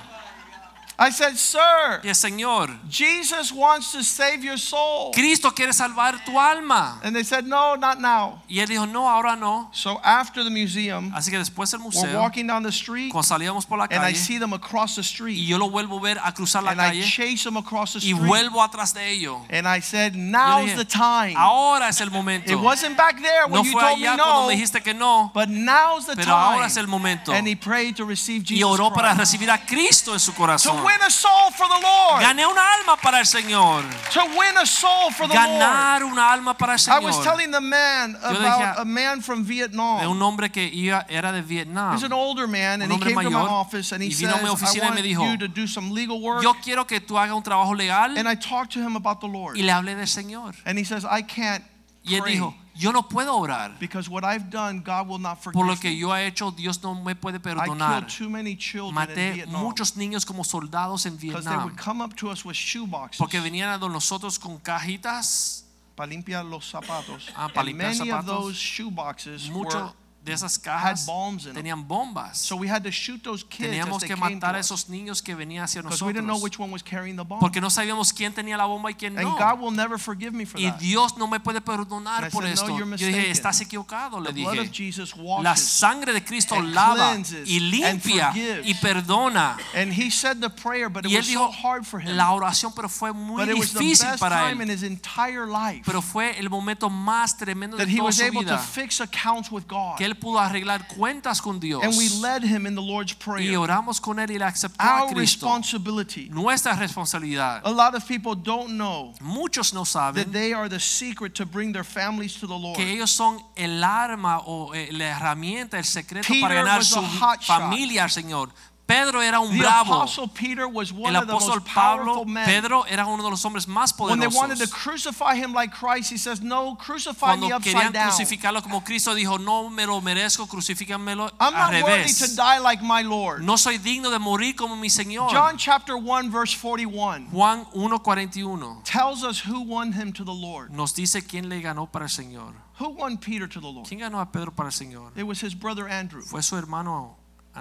I 1.02 1.10
said, 1.10 1.38
sir, 1.38 2.00
Y 2.02 2.08
el 2.08 2.14
Señor, 2.14 2.68
Jesus 2.90 3.50
wants 3.50 3.90
to 3.92 4.02
save 4.04 4.44
your 4.44 4.58
soul. 4.58 5.12
Cristo 5.14 5.50
quiere 5.50 5.72
salvar 5.72 6.22
tu 6.26 6.38
alma. 6.38 7.00
And 7.02 7.16
they 7.16 7.22
said, 7.24 7.46
no, 7.46 7.74
not 7.74 7.98
now. 7.98 8.42
Y 8.50 8.58
él 8.60 8.66
dijo, 8.68 8.84
no, 8.86 9.08
ahora 9.08 9.34
no. 9.34 9.70
So 9.72 9.98
after 10.04 10.44
the 10.44 10.50
museum, 10.50 11.10
Así 11.14 11.30
que 11.30 11.38
después 11.38 11.70
del 11.70 11.80
museo, 11.80 12.02
we're 12.02 12.18
walking 12.18 12.46
down 12.46 12.62
the 12.62 12.70
street 12.70 13.10
cuando 13.12 13.26
salíamos 13.26 13.66
por 13.66 13.78
la 13.78 13.86
calle, 13.88 13.96
and 13.96 14.04
I 14.04 14.12
see 14.12 14.38
them 14.38 14.52
across 14.52 14.94
the 14.96 15.02
street, 15.02 15.38
y 15.38 15.46
yo 15.46 15.56
lo 15.56 15.70
vuelvo 15.70 15.96
a 15.98 16.02
ver 16.02 16.18
a 16.22 16.32
cruzar 16.32 16.62
la 16.62 16.72
And 16.72 16.80
I 16.82 16.90
calle 16.90 17.02
chase 17.02 17.44
them 17.44 17.56
across 17.56 17.94
the 17.94 18.00
street, 18.00 18.16
y 18.16 18.26
vuelvo 18.28 18.62
atrás 18.62 18.92
de 18.92 19.10
ellos. 19.10 19.38
And 19.48 19.66
I 19.66 19.80
said, 19.80 20.14
now's 20.14 20.66
dije, 20.66 20.76
the 20.76 20.84
time. 20.84 21.34
Ahora 21.34 21.88
es 21.88 22.02
el 22.02 22.10
momento. 22.10 22.52
It 22.52 22.60
wasn't 22.60 22.98
back 22.98 23.16
there 23.22 23.46
when 23.46 23.62
No 23.62 23.64
you 23.64 23.72
told 23.72 23.98
me 23.98 24.04
cuando 24.04 24.24
no, 24.24 24.46
me 24.48 24.54
dijiste 24.54 24.82
que 24.82 24.92
no, 24.92 25.30
but 25.32 25.48
now's 25.48 26.04
the 26.04 26.14
pero 26.14 26.34
ahora 26.34 26.56
time. 26.58 26.66
es 26.66 26.76
el 26.76 26.88
momento. 26.88 27.32
And 27.32 27.48
he 27.48 27.56
prayed 27.56 27.96
to 27.96 28.04
receive 28.04 28.44
Jesus 28.44 28.60
Y 28.60 28.62
oró 28.64 28.92
para 28.92 29.14
recibir 29.14 29.50
a 29.50 29.56
Cristo 29.64 30.12
en 30.12 30.20
su 30.20 30.34
corazón. 30.34 30.89
Win 30.90 31.06
a 31.06 31.10
soul 31.10 31.50
for 31.52 31.66
the 31.68 31.80
Lord. 31.82 32.22
Gané 32.22 32.46
una 32.46 32.62
alma 32.78 32.96
para 32.96 33.18
el 33.18 33.26
Señor. 33.26 33.82
To 34.12 34.24
win 34.38 34.56
a 34.56 34.66
soul 34.66 35.10
for 35.10 35.26
the 35.28 35.34
Lord. 35.34 35.48
Ganar 35.48 36.04
una 36.04 36.32
alma 36.32 36.54
para 36.54 36.72
el 36.72 36.78
Señor. 36.78 37.02
I 37.02 37.04
was 37.04 37.18
telling 37.22 37.50
the 37.50 37.60
man 37.60 38.16
about 38.22 38.78
a- 38.78 38.84
man 38.84 39.20
from 39.20 39.44
Vietnam. 39.44 40.00
De 40.00 40.08
un 40.08 40.20
hombre 40.22 40.50
que 40.50 40.62
iba, 40.62 41.04
era 41.08 41.32
de 41.32 41.42
Vietnam. 41.42 41.94
He's 41.94 42.02
an 42.02 42.12
older 42.12 42.46
man, 42.46 42.82
and 42.82 42.92
he 42.92 42.98
came 42.98 43.22
to 43.22 43.30
my 43.30 43.40
office 43.40 43.92
and 43.92 44.02
he 44.02 44.08
y 44.10 44.14
vino 44.14 44.34
a 44.34 44.56
says, 44.56 44.76
"I 44.76 44.80
want 44.80 45.04
you 45.04 45.36
to 45.38 45.48
do 45.48 45.66
some 45.66 45.90
legal 45.92 46.20
work." 46.20 46.42
Yo 46.42 46.54
quiero 46.62 46.86
que 46.86 47.00
tú 47.00 47.16
hagas 47.18 47.34
un 47.34 47.42
trabajo 47.42 47.76
legal 47.76 48.16
And 48.16 48.28
I 48.28 48.34
talked 48.34 48.72
to 48.72 48.80
him 48.80 48.96
about 48.96 49.20
the 49.20 49.28
Lord, 49.28 49.56
y 49.56 49.62
le 49.62 49.72
hablé 49.72 49.94
del 49.96 50.06
Señor. 50.06 50.54
and 50.64 50.78
he 50.78 50.84
says, 50.84 51.04
"I 51.04 51.22
can't 51.22 51.64
Y 52.04 52.14
él 52.14 52.22
pray 52.22 52.34
dijo, 52.34 52.54
yo 52.74 52.92
no 52.92 53.02
puedo 53.08 53.36
orar. 53.36 53.76
because 53.78 54.08
what 54.08 54.24
I've 54.24 54.50
done, 54.50 54.80
God 54.82 55.08
will 55.08 55.18
not 55.20 55.38
Por 55.42 55.54
lo 55.66 55.74
forgive 55.76 55.80
que 55.80 55.96
yo 55.96 56.14
he 56.14 56.26
hecho, 56.26 56.50
Dios 56.50 56.82
no 56.82 56.94
me 56.94 57.14
puede 57.14 57.36
I 57.36 57.38
perdonar. 57.40 58.06
killed 58.06 58.08
too 58.18 58.28
many 58.30 58.56
children 58.56 58.90
in 58.90 58.94
Maté 59.14 59.32
Vietnam 59.34 59.62
muchos 59.62 59.96
niños 59.96 60.24
como 60.24 60.44
soldados 60.44 61.06
en 61.06 61.16
because 61.16 61.44
they 61.44 61.50
Vietnam. 61.50 61.64
would 61.64 61.76
come 61.76 62.00
up 62.02 62.14
to 62.16 62.30
us 62.30 62.44
with 62.44 62.54
shoe 62.56 62.86
boxes 62.86 63.18
Porque 63.18 63.40
venían 63.40 63.68
a 63.70 63.78
nosotros 63.88 64.38
con 64.38 64.58
cajitas. 64.58 65.64
para 65.96 66.08
limpiar 66.08 66.44
los 66.46 66.64
zapatos. 66.70 67.28
Ah, 67.36 67.48
para 67.48 67.60
and 67.60 67.68
limpiar 67.78 67.90
many 67.98 68.10
of 68.10 68.24
zapatos. 68.24 68.26
those 68.26 68.56
shoe 68.56 68.90
boxes 68.90 69.48
were 69.50 69.64
Muchos 69.64 69.92
de 70.22 70.32
esas 70.34 70.58
cajas 70.58 71.06
bombs 71.06 71.46
in 71.46 71.54
them. 71.54 71.62
tenían 71.64 71.88
bombas. 71.88 72.36
So 72.36 72.54
we 72.56 72.68
had 72.68 72.82
to 72.84 72.90
shoot 72.92 73.22
those 73.22 73.42
kids 73.42 73.70
as 73.70 73.70
Teníamos 73.70 74.00
they 74.00 74.08
que 74.08 74.14
came 74.16 74.28
to 74.28 74.34
matar 74.36 74.54
a 74.54 74.58
us 74.60 74.66
esos 74.66 74.88
niños 74.90 75.22
que 75.22 75.34
venían 75.34 75.64
hacia 75.64 75.80
because 75.82 76.02
we 76.02 76.12
didn't 76.12 76.26
know 76.26 76.34
nosotros. 76.34 76.42
which 76.42 76.58
one 76.58 76.70
was 76.70 76.82
carrying 76.82 77.16
the 77.16 77.24
bomb. 77.24 77.40
Porque 77.40 77.60
no 77.60 77.70
sabíamos 77.70 78.12
quién 78.12 78.34
tenía 78.34 78.56
la 78.58 78.66
bomba 78.66 78.90
y 78.90 78.94
quién 78.94 79.16
And 79.16 79.26
no. 79.28 79.36
God 79.38 79.58
will 79.60 79.70
never 79.74 79.98
forgive 79.98 80.32
me 80.34 80.44
for 80.44 80.60
Y 80.60 80.70
that. 80.70 80.78
Dios 80.78 81.16
no 81.16 81.26
me 81.26 81.40
puede 81.40 81.56
And 81.56 81.64
I 81.68 81.72
perdonar 81.72 82.30
por 82.30 82.42
said, 82.42 82.54
"No, 82.56 82.62
esto. 82.62 82.68
you're 82.76 82.84
Yo 82.90 83.06
dije, 83.06 83.06
mistaken. 83.16 83.30
estás 83.32 83.60
equivocado, 83.62 84.20
le 84.20 84.32
The 84.32 84.42
blood 84.42 84.58
of 84.58 84.64
dije. 84.70 84.72
Jesus 84.74 85.16
La 85.16 85.22
washes. 85.52 85.66
sangre 85.66 86.12
de 86.12 86.22
Cristo 86.22 86.54
and 86.56 86.74
lava 86.74 87.12
cleanses 87.12 87.48
y 87.48 87.58
limpia 87.60 88.28
and 88.28 88.32
forgives. 88.34 88.66
y 88.68 88.74
perdona. 88.74 89.56
And 89.74 89.92
he 89.92 90.10
said 90.10 90.38
the 90.40 90.50
prayer, 90.50 90.90
but 90.90 91.06
it 91.06 91.10
Y 91.12 91.14
él 91.16 91.20
was 91.22 91.26
so 91.28 91.48
dijo 91.48 91.52
hard 91.64 91.86
for 91.86 91.98
him. 92.00 92.14
la 92.16 92.32
oración, 92.32 92.72
pero 92.74 92.88
fue 92.90 93.12
muy 93.14 93.42
But 93.46 93.48
it 93.54 93.58
was 93.58 93.72
the 93.72 93.78
difícil 93.80 94.06
best 94.10 94.20
para 94.20 94.50
time 94.50 94.62
in 94.62 94.68
él. 94.68 94.74
his 94.76 94.82
entire 94.82 95.46
life 95.46 95.82
Pero 95.86 96.02
fue 96.02 96.38
el 96.38 96.50
momento 96.50 96.90
más 96.90 97.36
tremendo 97.38 97.76
de 97.78 97.84
that 97.84 97.90
he 97.90 97.96
toda 97.96 98.06
was 98.08 98.16
su 98.16 98.24
able 98.24 98.40
to 98.44 98.52
vida. 98.52 98.58
fix 98.58 99.00
accounts 99.00 99.50
with 99.50 99.64
God. 99.66 99.96
Que 99.96 100.04
él 100.04 100.16
pudo 100.20 100.38
arreglar 100.38 100.86
cuentas 100.86 101.40
con 101.40 101.58
Dios. 101.58 101.82
And 101.82 101.96
we 101.96 102.08
led 102.20 102.42
him 102.44 102.66
in 102.66 102.74
the 102.74 102.82
Lord's 102.82 103.12
Y 103.12 103.16
prayer. 103.18 103.56
oramos 103.58 104.00
con 104.00 104.18
él 104.18 104.30
y 104.30 104.38
le 104.38 104.44
aceptó 104.44 104.76
a 104.78 105.02
Our 105.04 105.14
Cristo. 105.14 105.46
responsibility. 105.46 106.28
Nuestra 106.30 106.74
responsabilidad. 106.74 107.62
A 107.64 107.70
lot 107.70 107.94
of 107.94 108.06
people 108.06 108.34
don't 108.34 108.76
know 108.76 109.14
Muchos 109.20 109.72
no 109.72 109.80
that 109.84 109.88
saben 109.88 110.32
they 110.32 110.52
are 110.52 110.68
the 110.68 110.78
secret 110.80 111.34
to 111.34 111.46
bring 111.46 111.72
their 111.72 111.84
families 111.84 112.34
to 112.38 112.46
the 112.46 112.54
Lord. 112.56 112.76
que 112.76 112.88
ellos 112.92 113.10
son 113.10 113.38
el 113.56 113.82
arma 113.82 114.38
o 114.46 114.72
eh, 114.74 114.90
la 114.92 115.06
herramienta, 115.16 115.78
el 115.78 115.84
secreto 115.84 116.28
Peter 116.28 116.42
para 116.42 116.54
ganar 116.54 116.84
su 116.84 117.00
a 117.00 117.36
familia 117.40 118.04
al 118.04 118.10
Señor. 118.10 118.50
Pedro 118.90 119.20
era 119.22 119.40
un 119.40 119.56
bravo. 119.56 119.94
apostle 119.94 120.28
Peter 120.28 120.66
was 120.68 120.92
one 120.92 121.14
El 121.14 121.22
of 121.22 121.26
the 121.28 121.32
most 121.32 121.48
apóstol 121.48 121.64
Pablo. 121.64 122.24
Pedro 122.44 122.84
era 122.88 123.06
uno 123.06 123.22
de 123.22 123.30
los 123.30 123.42
hombres 123.44 123.66
más 123.66 123.96
when 123.98 124.18
they 124.18 124.26
wanted 124.26 124.58
to 124.58 124.64
poderosos. 124.66 124.72
crucify 124.72 125.34
him 125.36 125.52
like 125.52 125.72
Christ, 125.72 126.10
he 126.10 126.18
says, 126.18 126.40
"No, 126.40 126.74
crucify 126.76 127.36
me 127.36 127.48
Cuando 127.48 127.60
querían 127.60 127.92
crucificarlo 127.92 128.62
como 128.62 128.82
Cristo 128.82 129.14
dijo, 129.14 129.38
no 129.38 129.70
me 129.70 129.86
lo 129.86 130.00
merezco, 130.00 130.46
crucifícanmelo 130.48 131.30
I'm 131.40 131.54
al 131.54 131.72
not 131.72 131.82
worthy 131.82 132.12
to 132.12 132.24
revés. 132.24 132.36
die 132.36 132.58
like 132.58 132.82
my 132.82 133.02
Lord." 133.02 133.42
No 133.42 133.56
soy 133.56 133.78
digno 133.78 134.10
de 134.10 134.18
morir 134.18 134.56
como 134.56 134.76
mi 134.76 134.88
Señor. 134.88 135.30
John 135.30 135.56
chapter 135.56 135.96
1 135.96 136.30
verse 136.30 136.54
41 136.54 137.28
Juan 137.30 137.66
1:41 137.72 138.82
tells 138.84 139.22
us 139.22 139.40
who 139.46 139.60
won 139.60 139.92
him 139.92 140.12
to 140.12 140.24
the 140.24 140.34
Lord. 140.34 140.70
nos 140.72 140.92
dice 140.94 141.22
quién 141.26 141.48
le 141.48 141.60
ganó 141.60 141.86
para 141.90 142.06
el 142.06 142.10
Señor. 142.10 142.54
Who 142.80 142.88
won 142.90 143.18
Peter 143.18 143.46
to 143.46 143.60
the 143.60 143.66
Lord? 143.70 143.86
¿Quién 143.86 144.00
ganó 144.00 144.20
a 144.20 144.26
Pedro 144.32 144.50
para 144.52 144.68
el 144.68 144.72
Señor? 144.72 145.12
It 145.14 145.24
was 145.24 145.40
his 145.42 145.54
brother 145.54 145.86
Andrew. 145.86 146.22
Fue 146.22 146.42
su 146.42 146.56
hermano 146.56 147.18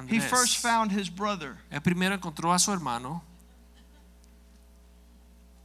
He 0.07 0.19
first 0.19 0.57
found 0.57 0.91
his 0.91 1.09
brother. 1.09 1.57
Él 1.71 1.81
primero 1.81 2.15
encontró 2.15 2.53
a 2.53 2.59
su 2.59 2.71
hermano, 2.71 3.23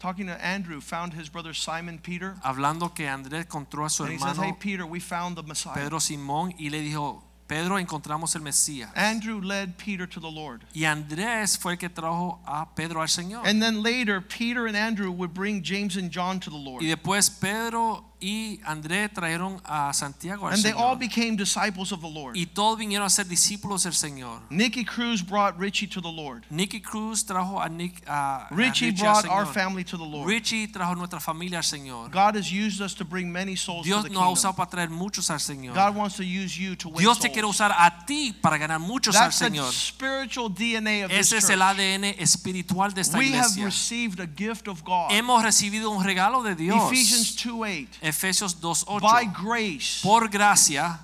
Talking 0.01 0.27
to 0.27 0.45
Andrew, 0.45 0.83
found 0.83 1.15
his 1.15 1.31
brother 1.31 1.55
Simon 1.55 1.99
Peter. 1.99 2.35
hablando 2.43 2.95
que 2.95 3.07
Andrés 3.07 3.47
encontró 3.47 3.87
a 3.87 3.91
su 3.91 4.05
And 4.05 4.13
he 4.13 4.19
says, 4.19 4.37
Hey, 4.37 4.53
Peter, 4.59 4.85
we 4.85 5.01
found 5.01 5.37
the 5.37 5.43
Messiah. 5.43 5.75
Pedro 5.75 5.99
Simón 5.99 6.55
y 6.59 6.69
le 6.69 6.83
dijo, 6.83 7.23
Pedro 7.47 7.77
encontramos 7.79 8.35
el 8.35 8.43
Mesías. 8.43 8.91
Andrew 8.95 9.41
led 9.41 9.77
Peter 9.79 10.07
to 10.07 10.21
the 10.21 10.31
Lord. 10.31 10.63
Y 10.75 10.85
Andrés 10.85 11.59
fue 11.59 11.73
el 11.73 11.79
que 11.79 11.89
trajo 11.89 12.39
a 12.47 12.67
Pedro 12.75 13.01
al 13.01 13.09
Señor. 13.09 13.47
And 13.47 13.63
then 13.63 13.83
later, 13.83 14.21
Peter 14.21 14.67
and 14.67 14.77
Andrew 14.77 15.11
would 15.11 15.33
bring 15.33 15.63
James 15.63 15.97
and 15.97 16.11
John 16.11 16.39
to 16.41 16.51
the 16.51 16.57
Lord. 16.57 16.83
Y 16.83 16.89
después 16.89 17.31
Pedro 17.41 18.05
y 18.27 18.59
Andrés 18.65 19.13
trajeron 19.13 19.61
a 19.67 19.93
Santiago 19.93 20.47
al 20.49 20.55
And 20.55 20.63
they 20.63 20.73
all 20.73 20.97
Señor. 20.97 20.99
became 20.99 21.37
disciples 21.37 21.93
of 21.93 22.01
the 22.01 22.09
Lord. 22.09 22.37
Y 22.37 22.47
todos 22.47 22.79
vinieron 22.79 23.05
a 23.07 23.11
ser 23.11 23.27
discípulos 23.27 23.83
del 23.83 23.93
Señor. 23.93 24.41
Nicky 24.49 24.83
Cruz 24.85 25.21
brought 25.23 25.59
Richie 25.59 25.87
to 25.89 26.01
the 26.01 26.11
Lord. 26.11 26.45
Nicky 26.51 26.81
Cruz 26.81 27.23
trajo 27.27 27.61
a, 27.61 27.69
Nick, 27.69 28.03
a, 28.09 28.47
a 28.51 28.55
Richie 28.55 28.87
Richie 28.93 29.05
al 29.07 29.21
brought 29.23 29.27
our 29.27 29.45
Señor. 29.47 29.53
family 29.53 29.85
to 29.85 29.99
the 29.99 30.05
Lord. 30.05 30.27
Richie 30.27 30.67
trajo 30.69 30.95
nuestra 30.97 31.21
familia 31.21 31.59
al 31.59 31.65
Señor. 31.65 32.11
God 32.11 32.37
has 32.37 32.51
used 32.51 32.81
us 32.81 32.95
to 32.95 33.05
bring 33.05 33.31
many 33.31 33.57
souls 33.57 33.83
to 33.83 33.89
Dios 33.89 34.05
the 34.05 34.09
nos 34.09 34.19
ha 34.23 34.25
kingdom. 34.27 34.33
usado 34.33 34.57
para 34.57 34.71
traer 34.71 34.89
muchos 34.91 35.29
al 35.31 35.39
Señor. 35.41 35.75
God 35.75 35.95
wants 35.95 36.17
to 36.17 36.23
use 36.25 36.57
you 36.59 36.75
to 36.77 36.89
win 36.89 36.99
Dios 37.01 37.19
te 37.19 37.29
quiere 37.29 37.43
souls. 37.47 37.57
usar 37.57 37.73
a 37.73 38.05
ti 38.07 38.33
para 38.33 38.57
ganar 38.57 38.79
muchos 38.81 39.15
al 39.17 39.25
That's 39.31 39.39
the 39.39 39.45
Señor. 39.51 39.71
spiritual 39.71 40.49
DNA 40.49 41.05
of 41.05 41.11
this 41.11 41.31
Ese 41.33 41.39
es 41.39 41.51
el 41.51 41.59
church. 41.59 41.79
ADN 41.79 42.05
espiritual 42.19 42.93
de 42.95 43.01
esta 43.03 43.19
We 43.19 43.27
have 43.35 43.51
iglesia. 43.53 43.65
received 43.67 44.21
a 44.21 44.27
gift 44.27 44.69
of 44.69 44.83
God. 44.83 45.11
Hemos 45.11 45.43
recibido 45.43 45.91
un 45.91 46.03
regalo 46.03 46.43
de 46.43 46.55
Dios. 46.55 46.91
Ephesians 46.91 47.37
2:8. 47.37 47.89
Efesios 48.15 48.55
2:8. 48.61 49.01
By 49.01 49.25
grace 49.27 50.01
Por 50.03 50.29
gracia 50.29 51.01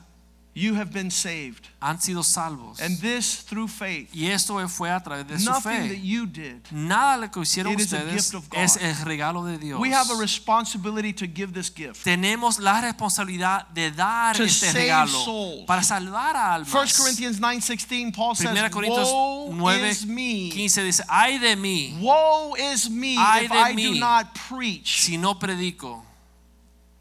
you 0.52 0.74
have 0.74 0.90
been 0.92 1.10
saved. 1.10 1.68
han 1.80 1.98
sido 2.00 2.22
salvos. 2.24 2.80
And 2.80 3.00
this 3.00 3.44
through 3.48 3.68
faith. 3.68 4.10
Y 4.12 4.26
esto 4.26 4.58
fue 4.68 4.90
a 4.90 5.00
través 5.00 5.26
de 5.28 5.38
su 5.38 5.48
Nothing 5.48 5.88
that 5.88 5.88
fe. 5.90 6.00
you 6.02 6.26
did. 6.26 6.60
Nada 6.72 7.16
lo 7.16 7.30
que 7.30 7.40
hicieron 7.40 7.72
It 7.72 7.80
is 7.80 7.92
a 7.92 7.98
ustedes 7.98 8.12
gift 8.14 8.34
of 8.34 8.48
God. 8.50 8.58
es 8.58 8.76
el 8.76 8.94
regalo 9.06 9.44
de 9.46 9.58
Dios. 9.58 9.80
We 9.80 9.92
have 9.94 10.10
a 10.10 10.16
responsibility 10.16 11.12
to 11.14 11.26
give 11.26 11.52
this 11.54 11.70
gift. 11.74 12.02
Tenemos 12.04 12.58
la 12.58 12.80
responsabilidad 12.82 13.68
de 13.72 13.90
dar 13.92 14.36
To 14.36 14.42
este 14.42 14.66
save 14.72 14.80
regalo 14.80 15.24
souls. 15.24 15.64
para 15.66 15.82
salvar 15.84 16.36
a 16.36 16.54
almas. 16.54 16.68
1 16.74 16.96
Corinthians 16.98 17.38
9:16 17.40 18.12
Paul 18.12 18.34
says, 18.34 18.50
1 18.50 18.70
Corintios 18.70 19.08
"Woe 19.08 19.54
9, 19.54 19.88
is 19.88 20.04
me. 20.04 20.50
15 20.52 20.82
dice, 20.82 21.02
ay 21.08 21.38
de 21.38 21.54
mí 21.56 21.96
Woe 22.00 22.56
is 22.58 22.90
me 22.90 23.14
Ay 23.16 23.44
if 23.44 23.52
de 23.52 23.56
I 23.70 23.74
mí. 23.74 23.94
do 23.94 24.00
not 24.00 24.34
preach 24.48 25.00
si 25.02 25.16
no 25.16 25.38
predico 25.38 26.04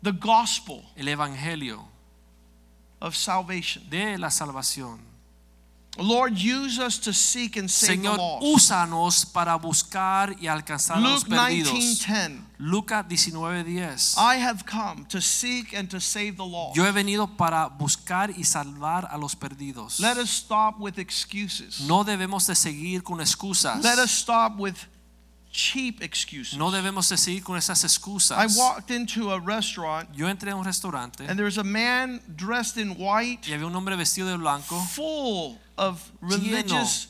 the 0.02 0.12
gospel 0.12 0.84
el 0.96 1.08
evangelio 1.08 1.86
of 3.02 3.16
salvation." 3.16 3.90
de 3.90 4.18
la 4.18 4.30
salvación. 4.30 5.10
Lord, 5.98 6.38
use 6.38 6.80
us 6.80 6.98
to 7.00 7.14
seek 7.14 7.58
and 7.58 7.70
save 7.70 7.98
Señor, 7.98 8.16
the 8.16 8.22
lost. 8.22 8.46
úsanos 8.46 9.26
para 9.26 9.56
buscar 9.56 10.36
y 10.40 10.48
alcanzar 10.48 10.98
a 10.98 11.00
los 11.00 11.24
Luke 11.24 11.36
perdidos. 11.36 11.74
19:10 11.74 12.46
Lucas 12.58 13.06
19:10. 13.08 14.16
I 14.18 14.38
have 14.38 14.64
come 14.66 15.06
to 15.10 15.20
seek 15.20 15.74
and 15.74 15.90
to 15.90 16.00
save 16.00 16.38
the 16.38 16.46
lost. 16.46 16.76
Yo 16.76 16.86
he 16.86 16.92
venido 16.92 17.28
para 17.36 17.68
buscar 17.68 18.32
y 18.32 18.44
salvar 18.44 19.08
a 19.12 19.18
los 19.18 19.36
perdidos. 19.36 20.00
Let 20.00 20.18
us 20.18 20.30
stop 20.30 20.80
with 20.80 21.00
excuses. 21.00 21.82
No 21.82 22.04
debemos 22.04 22.48
de 22.48 22.56
seguir 22.56 23.04
con 23.04 23.20
excusas. 23.20 23.84
Let 23.84 24.00
us 24.00 24.12
stop 24.12 24.58
with 24.58 24.76
cheap 25.52 26.02
excuses. 26.02 26.58
No 26.58 26.72
debemos 26.72 27.10
de 27.10 27.18
seguir 27.18 27.44
con 27.44 27.58
esas 27.58 27.84
I 28.32 28.48
walked 28.58 28.92
into 28.92 29.32
a 29.32 29.40
restaurant 29.40 30.10
Yo 30.14 30.28
entré 30.28 30.52
a 30.52 30.56
un 30.56 30.64
restaurante 30.64 31.26
and 31.28 31.38
there 31.38 31.46
was 31.46 31.58
a 31.58 31.64
man 31.64 32.22
dressed 32.36 32.78
in 32.78 32.92
white 32.92 33.48
y 33.48 33.54
había 33.54 33.66
un 33.66 33.76
hombre 33.76 33.96
vestido 33.96 34.28
de 34.28 34.38
blanco 34.38 34.80
full 34.80 35.58
of 35.78 36.12
religious 36.22 37.08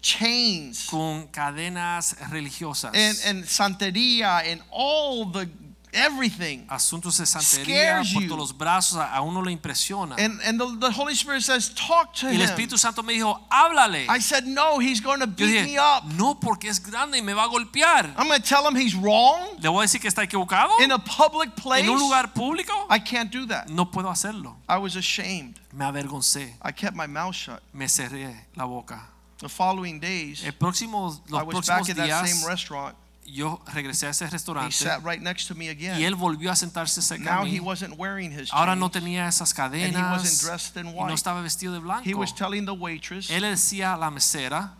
chains. 0.00 0.86
con 0.88 1.28
cadenas 1.28 2.16
religiosas, 2.30 2.94
and, 2.94 3.18
and 3.26 3.44
santeria 3.44 4.42
and 4.46 4.62
all 4.70 5.24
the 5.24 5.48
everything. 5.92 6.64
asuntos 6.68 7.18
de 7.18 7.26
santería 7.26 8.02
por 8.12 8.22
todos 8.24 8.38
los 8.38 8.56
brazos, 8.56 8.98
a 8.98 9.20
uno 9.22 9.42
le 9.42 9.52
impresiona. 9.52 10.16
And, 10.18 10.40
and 10.42 10.58
the, 10.60 10.88
the 10.88 10.92
Holy 10.92 11.14
Spirit 11.14 11.42
says, 11.42 11.70
Talk 11.74 12.14
to 12.14 12.26
Y 12.26 12.34
el 12.34 12.42
him. 12.42 12.48
Espíritu 12.48 12.78
Santo 12.78 13.02
me 13.02 13.14
dijo, 13.14 13.40
háblale. 13.50 14.06
I 14.08 14.20
said, 14.20 14.44
No, 14.46 14.78
he's 14.78 15.00
going 15.00 15.20
to 15.20 15.26
beat 15.26 15.48
dije, 15.48 15.64
me 15.64 15.78
up. 15.78 16.04
no, 16.16 16.34
porque 16.34 16.68
es 16.68 16.78
grande 16.78 17.18
y 17.18 17.22
me 17.22 17.32
va 17.32 17.44
a 17.44 17.48
golpear. 17.48 18.14
I'm 18.16 18.28
going 18.28 18.40
to 18.40 18.46
tell 18.46 18.66
him 18.66 18.74
he's 18.74 18.94
wrong 18.94 19.56
Le 19.62 19.68
voy 19.68 19.80
a 19.80 19.86
decir 19.86 20.00
que 20.00 20.08
está 20.08 20.22
equivocado 20.22 20.70
in 20.82 20.92
a 20.92 20.98
public 20.98 21.54
place. 21.56 21.84
en 21.84 21.90
un 21.90 21.98
lugar 21.98 22.32
público. 22.32 22.72
I 22.88 22.98
can't 22.98 23.30
do 23.30 23.46
that. 23.46 23.68
No 23.68 23.86
puedo 23.90 24.10
hacerlo. 24.10 24.56
I 24.68 24.78
was 24.78 24.96
ashamed. 24.96 25.60
Me 25.72 25.84
avergoncé, 25.84 26.54
I 26.62 26.72
kept 26.72 26.96
my 26.96 27.06
mouth 27.06 27.34
shut. 27.34 27.62
me 27.72 27.86
cerré 27.86 28.34
la 28.56 28.66
boca. 28.66 29.00
The 29.38 29.48
following 29.48 29.98
days, 30.00 30.44
El 30.44 30.52
próximo, 30.52 30.98
I 31.28 31.30
los 31.30 31.46
was 31.46 31.66
back 31.66 31.78
próximos 31.84 31.90
at 31.90 31.96
that 31.96 32.26
same 32.26 32.46
restaurant. 32.46 32.94
Yo 33.32 33.62
regresé 33.72 34.06
a 34.06 34.10
ese 34.10 34.24
He 34.26 34.30
restaurante 34.30 34.72
sat 34.74 35.02
right 35.04 35.20
next 35.20 35.46
to 35.48 35.54
me 35.54 35.66
y 35.66 35.68
again. 35.68 36.02
él 36.02 36.14
volvió 36.14 36.50
a 36.50 36.56
sentarse 36.56 37.00
cerca 37.02 37.36
Now 37.36 37.44
de 37.44 37.50
he 37.50 37.60
wasn't 37.60 37.94
wearing 37.98 38.32
his 38.32 38.52
Ahora 38.52 38.74
no 38.76 38.90
tenía 38.90 39.26
esas 39.28 39.56
and 39.58 39.74
he 39.74 39.82
wasn't 39.84 39.96
cadenas 39.96 40.40
dressed 40.42 40.76
in 40.76 40.86
y 40.88 40.92
no 40.92 40.98
white. 41.04 41.14
estaba 41.14 41.40
vestido 41.42 41.72
de 41.72 41.80
blanco. 41.80 42.08
He 42.08 42.14
was 42.14 42.34
telling 42.34 42.64
the 42.66 42.72
waitress, 42.72 43.30
Él 43.30 43.42
le 43.42 43.50
decía 43.50 43.94
a 43.94 43.96
la 43.96 44.10
mesera, 44.10 44.74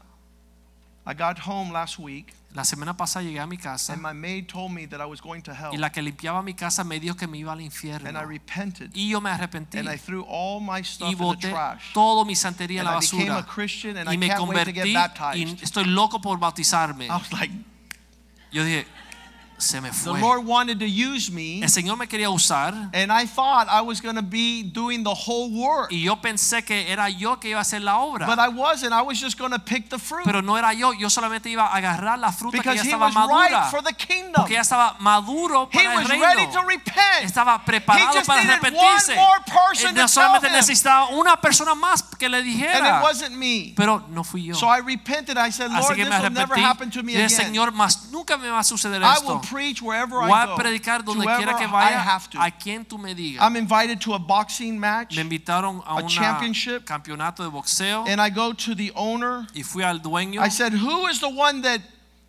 I 1.07 1.15
got 1.15 1.39
home 1.47 1.73
last 1.73 1.99
week 1.99 2.35
la 2.53 2.65
semana 2.65 2.97
pasada 2.97 3.23
llegué 3.25 3.39
a 3.39 3.47
mi 3.47 3.57
casa 3.57 3.93
and 3.93 4.03
my 4.03 4.13
maid 4.13 4.49
told 4.49 4.73
me 4.73 4.85
that 4.87 5.01
I 5.01 5.05
was 5.05 5.21
going 5.21 5.41
to 5.43 5.53
hell. 5.55 5.71
y 5.73 5.77
la 5.77 5.91
que 5.93 6.03
limpiaba 6.03 6.43
mi 6.43 6.53
casa 6.55 6.83
me 6.83 6.99
dijo 6.99 7.15
que 7.17 7.29
me 7.29 7.39
iba 7.39 7.53
al 7.53 7.59
And 7.59 7.63
I 7.63 7.67
infierno. 7.67 8.27
repented. 8.27 8.91
Y 8.93 9.09
yo 9.11 9.21
me 9.21 9.31
arrepentí 9.31 9.79
And 9.79 9.89
I 9.89 9.97
threw 9.97 10.25
all 10.29 10.61
my 10.61 10.83
stuff 10.83 11.09
y 11.09 11.13
in 11.13 11.19
the 11.19 11.25
boté 11.25 11.51
trash. 11.51 11.93
todo 11.95 12.25
mi 12.25 12.35
santería 12.35 12.81
en 12.81 12.87
la 12.87 12.97
I 12.99 13.01
became 13.01 13.31
a 13.31 13.35
basura 13.37 13.47
Christian 13.47 13.97
and 13.99 14.09
y 14.09 14.15
I 14.15 14.19
me 14.19 14.27
can't 14.29 14.41
wait 14.49 14.65
to 14.65 14.73
get 14.73 14.85
convertí 14.85 15.39
y 15.39 15.63
estoy 15.63 15.85
loco 15.85 16.21
por 16.21 16.39
bautizarme. 16.39 17.07
I 17.07 17.11
was 17.11 17.33
like, 17.33 17.53
Yo 18.53 18.65
dije, 18.65 18.87
se 19.61 19.81
me 19.81 19.91
the 19.91 19.95
fue. 19.95 20.21
Lord 20.21 20.45
wanted 20.47 20.79
to 20.81 20.87
use 20.87 21.31
me. 21.31 21.63
El 21.63 21.69
Señor 21.71 21.97
me 21.97 22.07
quería 22.09 22.31
usar 22.31 22.75
And 22.93 23.13
I 23.13 23.27
thought 23.27 23.69
I 23.69 23.81
was 23.83 24.01
going 24.01 24.17
to 24.17 24.23
be 24.23 24.63
doing 24.63 25.03
the 25.05 25.15
whole 25.15 25.51
work. 25.51 25.91
y 25.93 26.03
yo 26.03 26.17
pensé 26.21 26.65
que 26.65 26.91
era 26.91 27.09
yo 27.09 27.39
que 27.39 27.51
iba 27.51 27.59
a 27.59 27.63
hacer 27.63 27.83
la 27.83 27.99
obra. 27.99 28.27
But 28.27 28.39
I 28.39 28.49
wasn't. 28.49 28.93
I 28.93 29.03
was 29.03 29.19
just 29.21 29.39
going 29.39 29.53
to 29.53 29.59
pick 29.59 29.89
the 29.89 29.99
fruit. 29.99 30.25
Pero 30.25 30.41
no 30.43 30.57
era 30.57 30.73
yo, 30.73 30.93
yo 30.93 31.09
solamente 31.11 31.49
iba 31.51 31.67
a 31.67 31.77
agarrar 31.77 32.19
la 32.19 32.33
fruta 32.33 32.59
que 32.59 32.63
Because 32.63 32.77
ya 32.79 32.83
he 32.83 32.89
estaba 32.89 33.07
was 33.07 33.15
madura. 33.15 33.37
right 33.49 33.71
for 33.71 33.83
the 33.83 33.93
kingdom. 33.93 34.35
Porque 34.43 34.55
ya 34.55 34.61
estaba 34.63 34.97
maduro 35.01 35.69
He 35.73 35.79
para 35.79 35.93
el 35.93 35.97
was 35.99 36.09
ready 36.09 36.47
to 36.53 36.61
repent. 36.63 37.25
Estaba 37.25 37.61
He 37.63 37.67
preparado 37.67 38.13
just 38.15 38.27
para 38.27 38.41
arrepentirse. 38.43 39.17
one 39.17 39.17
more 39.17 39.41
person 39.47 39.95
to 39.95 40.01
no 40.03 40.09
solamente 40.09 40.41
tell 40.49 40.51
him. 40.51 40.57
necesitaba 40.57 41.09
una 41.11 41.37
persona 41.41 41.75
más 41.75 42.03
que 42.19 42.29
le 42.29 42.39
And 42.39 42.47
it 42.49 42.53
dijera. 42.57 43.03
wasn't 43.03 43.33
me. 43.37 43.73
Pero 43.77 44.03
no 44.09 44.25
fui 44.25 44.45
yo. 44.45 44.55
So 44.55 44.67
I 44.69 44.79
repented. 44.81 45.37
I 45.37 45.51
said, 45.51 45.71
Lord, 45.71 45.95
que 45.97 46.05
this 46.05 46.21
will 46.23 46.31
never 46.31 46.55
happen 46.57 46.91
to 46.91 47.03
me 47.03 47.15
again. 47.15 47.29
Señor, 47.31 47.73
más 47.73 48.11
nunca 48.11 48.37
me 48.37 48.49
va 48.49 48.61
a 48.61 48.65
suceder 48.65 49.03
esto. 49.03 49.41
Preach 49.51 49.83
wherever 49.83 50.17
Voy 50.21 50.29
I 50.31 50.45
a 50.45 50.47
go. 50.47 50.57
predicar 50.57 51.03
donde 51.05 51.25
to 51.25 51.37
quiera 51.37 51.59
que 51.59 51.67
vaya 51.67 51.99
have 51.99 52.29
to. 52.31 52.39
a 52.39 52.51
quien 52.51 52.85
tú 52.85 52.99
me 52.99 53.15
digas. 53.15 53.41
I'm 53.41 53.57
invited 53.57 54.01
to 54.03 54.15
a 54.15 54.19
boxing 54.19 54.79
match. 54.79 55.17
Me 55.17 55.23
invitaron 55.23 55.83
a 55.85 55.91
a 55.91 55.95
un 55.97 56.09
campeonato 56.85 57.43
de 57.45 57.51
boxeo 57.51 58.07
And 58.09 58.21
I 58.21 58.31
go 58.31 58.53
to 58.53 58.75
the 58.75 58.93
owner. 58.95 59.47
y 59.55 59.63
fui 59.63 59.83
al 59.83 60.01
dueño. 60.01 60.41
I 60.41 60.49
said, 60.51 60.73
Who 60.73 61.07
is 61.09 61.21
the 61.21 61.29
one 61.29 61.63
that 61.63 61.81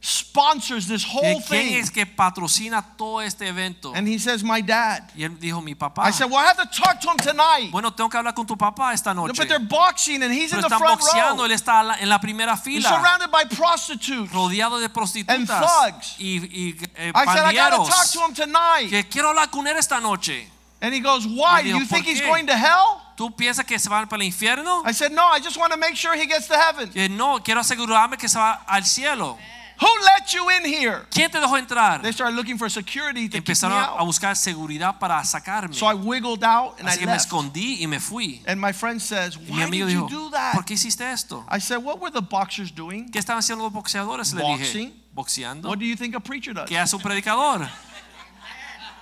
sponsors 0.01 0.87
this 0.87 1.05
¿Y 1.05 1.09
whole 1.13 1.43
¿Quién 1.47 1.67
thing? 1.69 1.75
es 1.75 1.91
que 1.91 2.05
patrocina 2.05 2.81
todo 2.97 3.21
este 3.21 3.47
evento? 3.47 3.93
And 3.95 4.07
he 4.07 4.17
says, 4.17 4.43
My 4.43 4.61
dad. 4.61 5.09
Y 5.15 5.23
él 5.23 5.37
dijo, 5.39 5.61
mi 5.61 5.75
papá. 5.75 6.07
I 6.07 6.11
said, 6.11 6.29
Well, 6.29 6.39
I 6.39 6.45
have 6.47 6.57
to 6.57 6.65
talk 6.65 6.99
to 7.01 7.09
him 7.11 7.17
tonight. 7.17 7.71
Bueno, 7.71 7.91
tengo 7.91 8.09
que 8.09 8.17
hablar 8.17 8.33
con 8.33 8.45
tu 8.47 8.57
papá 8.57 8.93
esta 8.93 9.13
noche. 9.13 9.33
But 9.37 9.47
they're 9.47 9.59
boxing 9.59 10.23
and 10.23 10.33
he's 10.33 10.51
in 10.51 10.59
Pero 10.59 10.69
the 10.69 10.75
están 10.75 10.79
front 10.79 11.01
boxeando, 11.01 11.43
row. 11.43 11.45
él 11.45 11.51
está 11.51 11.97
en 11.99 12.09
la 12.09 12.19
primera 12.19 12.57
fila. 12.57 12.89
He's 12.89 12.97
surrounded 12.97 13.29
by 13.31 13.45
prostitutes. 13.45 14.31
rodeado 14.31 14.79
de 14.79 14.89
prostitutas. 14.89 15.35
And 15.35 15.47
thugs. 15.47 16.15
y, 16.17 16.37
y 16.51 16.75
eh, 16.95 17.11
I 17.13 17.25
said, 17.25 17.45
I 17.45 17.53
got 17.53 17.69
to 17.71 17.89
talk 17.89 18.07
to 18.11 18.19
him 18.25 18.33
tonight. 18.33 18.89
Que 18.89 19.03
quiero 19.03 19.29
hablar 19.29 19.51
con 19.51 19.67
él 19.67 19.77
esta 19.77 19.99
noche. 19.99 20.47
And 20.81 20.95
he 20.95 20.99
goes, 20.99 21.27
Why? 21.27 21.61
Dijo, 21.61 21.77
you 21.77 21.85
think 21.85 22.05
"¿Por 22.05 22.11
he's 22.11 22.21
going 22.21 22.47
to 22.47 22.57
hell? 22.57 22.99
¿Tú 23.15 23.29
piensas 23.35 23.65
que 23.67 23.77
se 23.77 23.87
van 23.87 24.07
para 24.07 24.23
el 24.23 24.27
infierno? 24.27 24.81
I 24.83 24.93
said, 24.93 25.11
No, 25.11 25.27
I 25.31 25.39
just 25.39 25.57
want 25.57 25.71
to 25.71 25.77
make 25.77 25.95
sure 25.95 26.15
he 26.15 26.25
gets 26.25 26.47
to 26.47 26.55
heaven. 26.57 26.89
Que 26.89 27.07
no, 27.07 27.39
quiero 27.43 27.61
asegurarme 27.61 28.17
que 28.17 28.27
se 28.27 28.39
va 28.39 28.63
al 28.67 28.83
cielo. 28.83 29.37
Who 29.81 29.87
let 30.05 30.31
you 30.31 30.47
in 30.51 30.63
here? 30.63 31.07
¿Quién 31.09 31.31
te 31.31 31.39
dejó 31.39 31.57
entrar? 31.57 32.03
They 32.03 32.11
started 32.13 32.35
looking 32.35 32.57
for 32.59 32.69
security 32.69 33.27
to 33.27 33.37
keep 33.39 33.47
me 33.47 33.53
Empezaron 33.53 33.73
a 33.97 34.03
buscar 34.03 34.35
seguridad 34.35 34.99
para 34.99 35.23
sacarme. 35.23 35.73
So 35.73 35.87
I 35.87 35.95
wiggled 35.95 36.43
out 36.43 36.79
and 36.79 36.87
Así 36.87 36.97
I 36.97 36.99
que 36.99 37.05
me 37.07 37.13
left. 37.13 37.25
escondí 37.25 37.81
y 37.81 37.87
me 37.87 37.99
fui. 37.99 38.43
And 38.45 38.61
my 38.61 38.71
friend 38.73 39.01
says, 39.01 39.35
Y 39.37 39.51
mi 39.51 39.57
Why 39.57 39.63
amigo 39.63 39.85
did 39.87 39.93
you 39.93 40.01
dijo, 40.07 40.09
do 40.09 40.29
that? 40.31 40.53
¿por 40.53 40.63
qué 40.65 40.75
hiciste 40.75 41.01
esto? 41.11 41.43
I 41.49 41.57
said, 41.59 41.77
What 41.83 41.99
were 41.99 42.11
the 42.11 42.21
boxers 42.21 42.69
doing? 42.71 43.09
¿Qué 43.11 43.17
estaban 43.19 43.39
haciendo 43.39 43.63
los 43.63 43.73
boxeadores? 43.73 44.33
Le 44.35 44.41
Boxing. 44.43 44.89
dije, 44.89 45.01
boxeando. 45.15 45.67
What 45.69 45.79
do 45.79 45.85
you 45.85 45.95
think 45.95 46.13
a 46.15 46.19
preacher 46.19 46.53
does? 46.53 46.69
¿Qué 46.69 46.77
hace 46.77 46.95
un 46.95 47.01
predicador? 47.01 47.67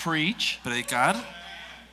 Preach. 0.02 0.60
Predicar. 0.64 1.16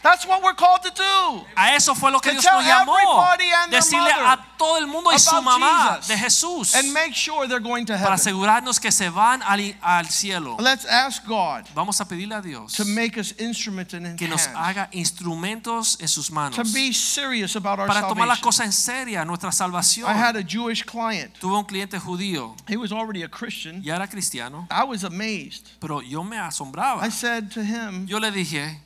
That's 0.06 0.24
what 0.24 0.40
we're 0.40 0.54
called 0.54 0.82
to 0.84 0.90
do. 0.90 1.44
A 1.56 1.74
eso 1.74 1.92
fue 1.96 2.12
lo 2.12 2.20
que 2.20 2.30
Dios 2.30 2.44
nos 2.44 2.64
llamó. 2.64 2.96
everybody 2.96 3.50
and 3.52 3.72
their 3.72 3.80
Decirle 3.80 4.12
a 4.12 4.38
todo 4.56 4.78
el 4.78 4.86
mundo 4.86 5.10
y 5.12 5.18
su 5.18 5.34
mamá 5.42 5.96
Jesus. 5.96 6.06
de 6.08 6.16
Jesús 6.16 6.74
And 6.76 6.92
make 6.92 7.12
sure 7.12 7.48
they're 7.48 7.58
going 7.58 7.84
to 7.86 7.92
para 7.94 7.98
heaven. 7.98 8.14
asegurarnos 8.14 8.78
que 8.78 8.92
se 8.92 9.08
van 9.10 9.42
al, 9.42 9.74
al 9.82 10.06
cielo. 10.08 10.56
Let's 10.60 10.84
ask 10.86 11.24
God 11.26 11.64
Vamos 11.74 12.00
a 12.00 12.04
pedirle 12.06 12.36
a 12.36 12.40
Dios 12.40 12.72
to 12.74 12.84
make 12.84 13.18
us 13.18 13.34
instruments 13.40 13.94
in 13.94 14.06
His 14.06 14.16
que 14.16 14.28
nos 14.28 14.46
haga 14.54 14.88
instrumentos 14.92 15.98
en 16.00 16.06
sus 16.08 16.30
manos 16.30 16.56
To 16.56 16.62
be 16.72 16.92
serious 16.92 17.56
about 17.56 17.80
our 17.80 17.88
para 17.88 18.06
tomar 18.06 18.28
las 18.28 18.38
cosas 18.40 18.66
en 18.66 18.72
serio, 18.72 19.24
nuestra 19.24 19.50
salvación. 19.50 20.08
I 20.08 20.14
had 20.14 20.36
a 20.36 20.42
Jewish 20.42 20.84
client. 20.84 21.34
Tuve 21.40 21.56
un 21.58 21.64
cliente 21.64 21.98
judío, 21.98 22.54
He 22.68 22.76
was 22.76 22.92
already 22.92 23.22
a 23.24 23.28
Christian. 23.28 23.82
ya 23.82 23.96
era 23.96 24.06
cristiano, 24.06 24.68
I 24.70 24.84
was 24.84 25.02
amazed. 25.04 25.66
pero 25.80 26.00
yo 26.00 26.22
me 26.22 26.36
asombraba. 26.38 27.02
I 27.04 27.10
said 27.10 27.50
to 27.52 27.60
him, 27.64 28.06
Yo 28.06 28.18
le 28.18 28.30
dije, 28.30 28.80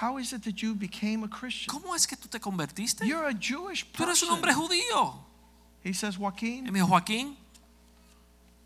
How 0.00 0.18
is 0.18 0.32
it 0.32 0.42
that 0.44 0.62
you 0.62 0.74
became 0.74 1.24
a 1.24 1.28
Christian? 1.28 1.68
¿Cómo 1.68 1.94
es 1.94 2.06
que 2.06 2.16
tú 2.16 2.28
te 2.28 2.38
convertiste? 2.40 3.06
You're 3.06 3.28
a 3.28 3.34
Jewish 3.34 3.84
person. 3.84 3.96
Tú 3.96 4.02
eres 4.04 4.22
un 4.22 4.30
hombre 4.30 4.54
judío. 4.54 5.14
He 5.84 5.92
says, 5.92 6.16
Y 6.16 6.18
Joaquin, 6.18 6.64
me 6.64 6.80
dijo, 6.80 6.88
Joaquín, 6.88 7.36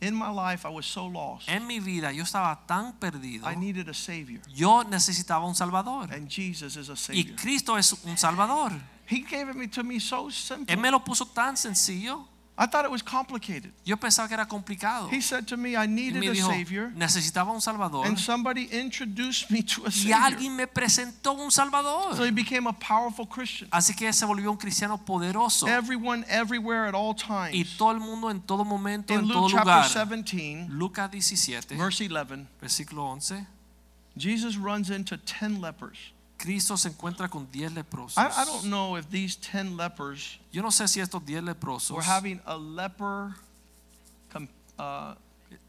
in 0.01 0.15
my 0.15 0.31
life 0.31 0.65
I 0.65 0.69
was 0.69 0.87
so 0.87 1.07
lost. 1.07 1.49
en 1.49 1.67
mi 1.67 1.81
vida 1.81 2.13
yo 2.13 2.23
estaba 2.23 2.67
tan 2.67 2.93
perdido. 2.99 3.49
I 3.51 3.57
needed 3.57 3.89
a 3.89 3.95
Savior. 3.95 4.41
Yo 4.55 4.85
necesitaba 4.85 5.47
un 5.47 5.55
Salvador. 5.55 6.13
And 6.13 6.29
Jesus 6.29 6.77
is 6.77 6.89
a 6.89 6.97
Savior. 6.97 7.27
Y 7.27 7.37
Cristo 7.37 7.77
es 7.77 7.93
un 8.05 8.17
Salvador. 8.17 8.73
He 9.07 9.21
gave 9.21 9.51
it 9.63 9.73
to 9.73 9.83
me 9.83 9.99
so 10.01 10.29
Él 10.29 10.33
simple. 10.33 10.77
me 10.77 10.91
lo 10.91 11.01
puso 11.01 11.27
tan 11.27 11.57
sencillo. 11.57 12.29
I 12.57 12.67
thought 12.67 12.85
it 12.85 12.91
was 12.91 13.03
complicated. 13.03 13.73
Yo 13.85 13.97
pensaba 13.97 14.29
que 14.29 14.35
era 14.37 14.47
complicado. 14.47 15.09
He 15.11 15.21
said 15.21 15.49
to 15.49 15.57
me, 15.57 15.75
I 15.77 15.87
needed 15.87 16.21
me 16.21 16.29
a 16.29 16.33
dijo, 16.33 16.49
Savior. 16.49 16.93
necesitaba 16.95 17.51
un 17.53 17.61
Salvador. 17.61 18.07
And 18.07 18.17
somebody 18.17 18.69
introduced 18.71 19.51
me 19.51 19.63
to 19.63 19.87
a 19.87 19.91
Savior. 19.91 20.17
Y 20.17 20.23
alguien 20.23 20.55
me 20.57 20.67
presentó 20.67 21.33
un 21.37 21.51
salvador. 21.51 22.15
So 22.15 22.23
he 22.23 22.31
became 22.31 22.69
a 22.69 22.73
powerful 22.73 23.27
Christian. 23.27 23.69
Así 23.71 23.93
que 23.97 24.13
se 24.13 24.25
volvió 24.25 24.53
un 24.53 24.57
cristiano 24.57 24.99
poderoso. 24.99 25.67
Everyone, 25.67 26.25
everywhere, 26.29 26.87
at 26.87 26.95
all 26.95 27.13
times. 27.13 27.55
Y 27.57 27.65
todo 27.77 27.91
el 27.91 27.99
mundo 27.99 28.31
en 28.31 28.41
todo 28.41 28.65
momento, 28.65 29.13
In 29.13 29.21
en 29.21 29.29
todo 29.29 29.49
Luke 29.49 29.53
chapter 29.53 29.75
lugar. 29.75 29.91
17, 29.91 30.69
Lucas 30.71 31.11
17, 31.11 31.77
verse 31.77 32.09
11, 32.09 32.47
versículo 32.61 33.03
11. 33.11 33.47
Jesus 34.17 34.57
runs 34.57 34.91
into 34.91 35.17
10 35.17 35.61
lepers. 35.61 36.13
Cristo 36.45 36.77
se 36.77 36.89
encuentra 36.89 37.29
con 37.31 37.49
10 37.51 37.73
leprosos. 37.73 38.19
I, 38.19 38.27
I 38.27 38.45
don't 38.45 38.65
know 38.65 38.97
if 38.99 39.09
these 39.09 39.35
10 39.35 39.79
lepers 39.79 40.39
Yo 40.53 40.61
no 40.63 40.71
sé 40.71 40.87
si 40.89 41.01
estos 41.01 41.25
10 41.25 41.43
leprosos 41.43 41.93
were 41.93 42.03
having 42.03 42.39
a 42.45 42.55
leper 42.55 43.35
com, 44.31 44.47
uh, 44.79 45.15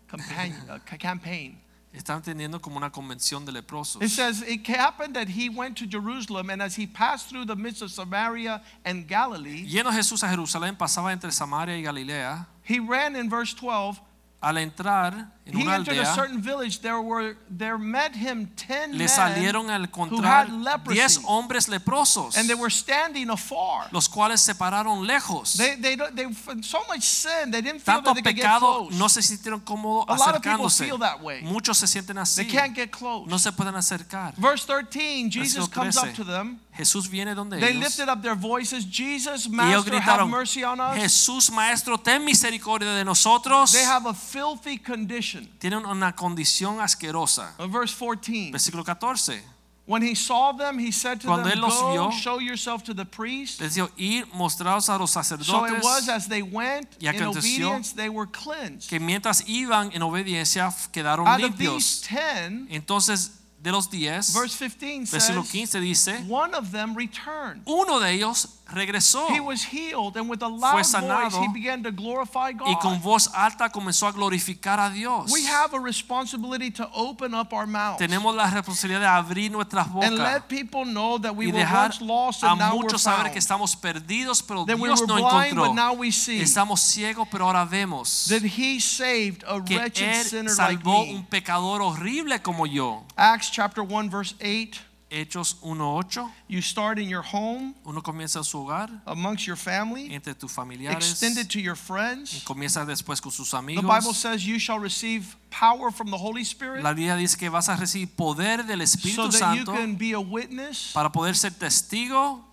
companion, 0.09 0.59
uh, 0.69 0.97
campaign. 0.99 1.57
están 1.93 2.21
teniendo 2.21 2.61
como 2.61 2.75
una 2.75 2.91
convención 2.91 3.45
de 3.45 3.53
leprosos. 3.53 4.01
It 4.01 4.09
says 4.09 4.41
it 4.41 4.67
happened 4.67 5.15
that 5.15 5.29
he 5.29 5.47
went 5.47 5.77
to 5.77 5.87
Jerusalem, 5.87 6.49
and 6.49 6.61
as 6.61 6.75
he 6.75 6.85
passed 6.85 7.29
through 7.29 7.45
the 7.45 7.55
midst 7.55 7.81
of 7.81 7.89
Samaria 7.89 8.61
and 8.83 9.07
Galilee, 9.07 9.65
Yendo 9.65 9.91
Jesús 9.91 10.21
a 10.23 10.27
Jerusalén, 10.27 10.77
pasaba 10.77 11.13
entre 11.13 11.31
Samaria 11.31 11.77
y 11.77 11.83
Galilea. 11.83 12.47
he 12.63 12.79
ran 12.81 13.15
in 13.15 13.29
verse 13.29 13.53
12. 13.53 13.97
Al 14.45 14.57
entrar 14.59 15.31
en 15.47 15.57
He 15.57 15.63
una 15.63 15.75
entered 15.77 15.97
a 15.97 16.01
aldea, 16.01 16.13
certain 16.15 16.39
village. 16.39 16.79
There 16.79 16.99
were 17.01 17.35
there 17.49 17.79
met 17.79 18.13
him 18.15 18.45
ten 18.55 18.91
le 18.91 18.99
men 18.99 19.07
salieron 19.09 19.71
al 19.71 19.87
who 19.91 20.21
had 20.21 20.49
leprosy, 20.51 20.99
10 20.99 21.23
hombres 21.25 21.67
leprosos, 21.67 22.37
and 22.37 22.47
they 22.47 22.53
were 22.53 22.69
standing 22.69 23.31
afar. 23.31 23.87
los 23.91 24.07
cuales 24.07 24.41
se 24.41 24.53
pararon 24.53 25.07
lejos. 25.07 25.53
They, 25.57 25.75
they, 25.77 25.95
don't- 25.95 26.15
they, 26.15 26.31
so 26.61 26.83
much 26.87 27.01
sin, 27.01 27.49
they 27.49 27.61
didn't 27.63 27.79
feel 27.81 27.95
Tanto 27.95 28.13
that 28.13 28.15
they 28.15 28.21
could 28.21 28.35
get 28.35 28.43
pecado, 28.45 28.87
close. 28.87 28.93
no 28.99 29.07
se 29.07 29.21
sintieron 29.23 29.61
cómodos 29.61 30.05
A 30.09 30.15
lot 30.15 30.35
of 30.35 30.43
people 30.43 30.65
acercándose. 30.67 30.85
feel 30.85 30.97
that 30.99 31.19
way. 31.23 31.41
Muchos 31.41 31.79
se 31.79 31.87
sienten 31.87 32.19
así. 32.19 32.43
They 32.43 32.45
can't 32.51 32.75
get 32.75 32.91
close. 32.91 33.27
No 33.27 33.39
se 33.39 33.51
pueden 33.51 33.73
acercar. 33.75 34.35
Verse 34.37 34.63
13, 34.67 35.31
Jesus 35.31 35.67
comes 35.67 35.97
up 35.97 36.13
to 36.13 36.23
them. 36.23 36.59
Jesús 36.75 37.09
viene 37.09 37.33
donde 37.33 37.57
They 37.59 37.71
ellos 37.71 37.83
lifted 37.83 38.09
up 38.09 38.21
their 38.21 38.35
voices. 38.35 38.85
Jesus, 38.85 39.47
y 39.47 39.69
ellos 39.69 39.85
Master, 39.85 39.93
have 39.95 40.19
gritaron, 40.21 40.29
mercy 40.29 40.63
on 40.63 40.79
us. 40.79 40.95
Jesús 40.97 41.49
Maestro, 41.51 41.97
ten 41.97 42.23
misericordia 42.25 42.93
de 42.93 43.03
nosotros. 43.05 43.71
They 43.71 43.85
have 43.85 44.05
a 44.07 44.13
filthy 44.13 44.77
condition. 44.77 45.47
Tienen 45.59 45.85
una 45.85 46.13
condición 46.13 46.79
asquerosa. 46.81 47.53
Uh, 47.57 47.67
Verse 47.67 47.93
14. 47.93 48.51
Versículo 48.51 48.83
14. 48.83 49.41
When 49.87 50.01
he 50.01 50.15
saw 50.15 50.51
them, 50.51 50.79
he 50.79 50.91
said 50.91 51.21
to 51.21 51.27
Cuando 51.27 51.47
them, 51.47 51.59
él 51.59 51.61
los 51.61 51.79
Go, 51.79 51.91
vio, 51.91 52.09
show 52.11 52.39
yourself 52.39 52.83
to 52.85 52.93
the 52.95 53.05
priest. 53.05 53.61
Les 53.61 53.75
dijo, 53.75 53.87
ir, 53.97 54.25
mostraos 54.33 54.89
a 54.89 54.97
los 54.97 55.11
So 55.11 55.21
sacerdotes. 55.21 55.77
it 55.77 55.83
was 55.83 56.09
as 56.09 56.27
they 56.27 56.41
went 56.41 56.87
Y 56.99 57.07
in 57.07 57.15
aconteció 57.15 57.67
obedience, 57.67 57.93
they 57.93 58.09
were 58.09 58.25
cleansed. 58.25 58.89
que 58.89 58.99
mientras 58.99 59.43
iban 59.47 59.91
en 59.93 60.01
obediencia 60.01 60.73
quedaron 60.91 61.27
Out 61.27 61.43
of 61.43 61.55
these 61.57 61.69
limpios. 61.69 62.01
10, 62.01 62.67
Entonces, 62.71 63.29
de 63.65 63.71
los 63.71 63.89
diez, 63.89 64.31
verse 64.31 64.69
15 64.69 65.11
versículo 65.11 65.41
says, 65.41 65.51
15 65.51 65.79
dice, 65.81 66.23
one 66.29 66.53
of 66.55 66.71
them 66.71 66.95
returned. 66.95 67.63
uno 67.65 67.99
de 67.99 68.11
ellos 68.13 68.59
regresó 68.67 69.27
He 69.29 69.39
was 69.39 69.63
healed, 69.63 70.17
and 70.17 70.29
with 70.29 70.41
a 70.41 70.47
loud 70.47 70.73
voice, 70.73 70.89
sanado, 70.91 71.39
he 71.41 71.47
began 71.53 71.83
to 71.83 71.91
glorify 71.91 72.49
y 72.65 72.75
con 72.81 72.95
God. 72.95 73.01
voz 73.03 73.29
alta 73.33 73.69
comenzó 73.69 74.07
a 74.07 74.11
glorificar 74.11 74.79
a 74.79 74.89
Dios. 74.89 75.31
We 75.31 75.45
have 75.45 75.73
a 75.75 75.79
responsibility 75.79 76.71
to 76.71 76.89
open 76.93 77.33
up 77.33 77.53
our 77.53 77.67
mouths 77.67 77.99
Tenemos 77.99 78.35
la 78.35 78.49
responsabilidad 78.49 78.99
de 79.01 79.07
abrir 79.07 79.51
nuestras 79.51 79.85
and 79.87 79.93
bocas 79.93 80.19
let 80.19 80.47
people 80.47 80.85
know 80.85 81.17
that 81.19 81.35
we 81.35 81.45
y 81.47 81.51
were 81.51 81.59
dejar 81.59 81.89
once 81.91 82.01
lost 82.01 82.43
a 82.43 82.51
and 82.51 82.59
we're 82.59 82.71
muchos 82.83 83.01
saber 83.03 83.31
que 83.31 83.39
estamos 83.39 83.75
perdidos, 83.75 84.41
pero 84.41 84.65
That 84.65 84.77
Dios 84.77 85.01
were 85.01 85.07
nos 85.07 85.21
blind, 85.21 85.55
but 85.55 85.65
encontró. 85.69 85.75
now 85.75 85.93
we 85.93 86.11
see. 86.11 86.41
Estamos 86.41 86.81
ciegos, 86.81 87.27
pero 87.29 87.45
ahora 87.45 87.65
vemos 87.65 88.27
That 88.29 88.43
he 88.43 88.79
saved 88.79 89.43
a 89.47 89.61
que 89.63 89.77
wretched 89.77 90.07
Él 90.09 90.23
sinner 90.23 90.55
like 90.57 90.79
salvó 90.83 91.05
me. 91.05 91.15
un 91.15 91.25
pecador 91.25 91.81
horrible 91.81 92.39
como 92.41 92.65
yo. 92.65 93.03
Acts 93.17 93.49
chapter 93.51 93.83
1, 93.83 94.09
verse 94.09 94.33
8. 94.41 94.81
Hechos 95.09 95.55
1.8, 95.61 96.31
You 96.47 96.61
start 96.61 96.97
in 96.97 97.07
your 97.07 97.21
home, 97.21 97.75
uno 97.85 98.01
comienza 98.01 98.39
en 98.39 98.43
su 98.43 98.57
hogar, 98.57 98.89
amongst 99.05 99.45
your 99.45 99.55
family, 99.55 100.11
entre 100.13 100.33
tus 100.33 100.51
familiares, 100.51 100.97
extend 100.97 101.37
it 101.37 101.47
to 101.47 101.59
your 101.59 101.75
friends. 101.75 102.43
comienza 102.43 102.85
después 102.85 103.21
con 103.21 103.31
sus 103.31 103.51
The. 103.51 103.81
Bible 103.81 104.13
says 104.13 104.45
you 104.47 104.57
shall 104.57 104.79
receive 104.79 105.35
power 105.51 105.91
from 105.91 106.09
the 106.09 106.17
Holy 106.17 106.43
Spirit 106.43 106.83
La 106.83 106.93
Biblia 106.93 107.15
dice 107.15 107.37
que 107.37 107.49
vas 107.49 107.69
a 107.69 107.75
recibir 107.75 108.09
poder 108.15 108.63
del 108.65 108.79
so 108.79 108.83
Espíritu 108.83 109.31
that 109.31 109.55
you 109.55 109.63
Santo 109.65 109.73
can 109.73 109.95
be 109.95 110.13
a 110.13 110.19
witness 110.19 110.91
para 110.93 111.11
poder 111.11 111.35
ser 111.35 111.51
testigo 111.51 112.43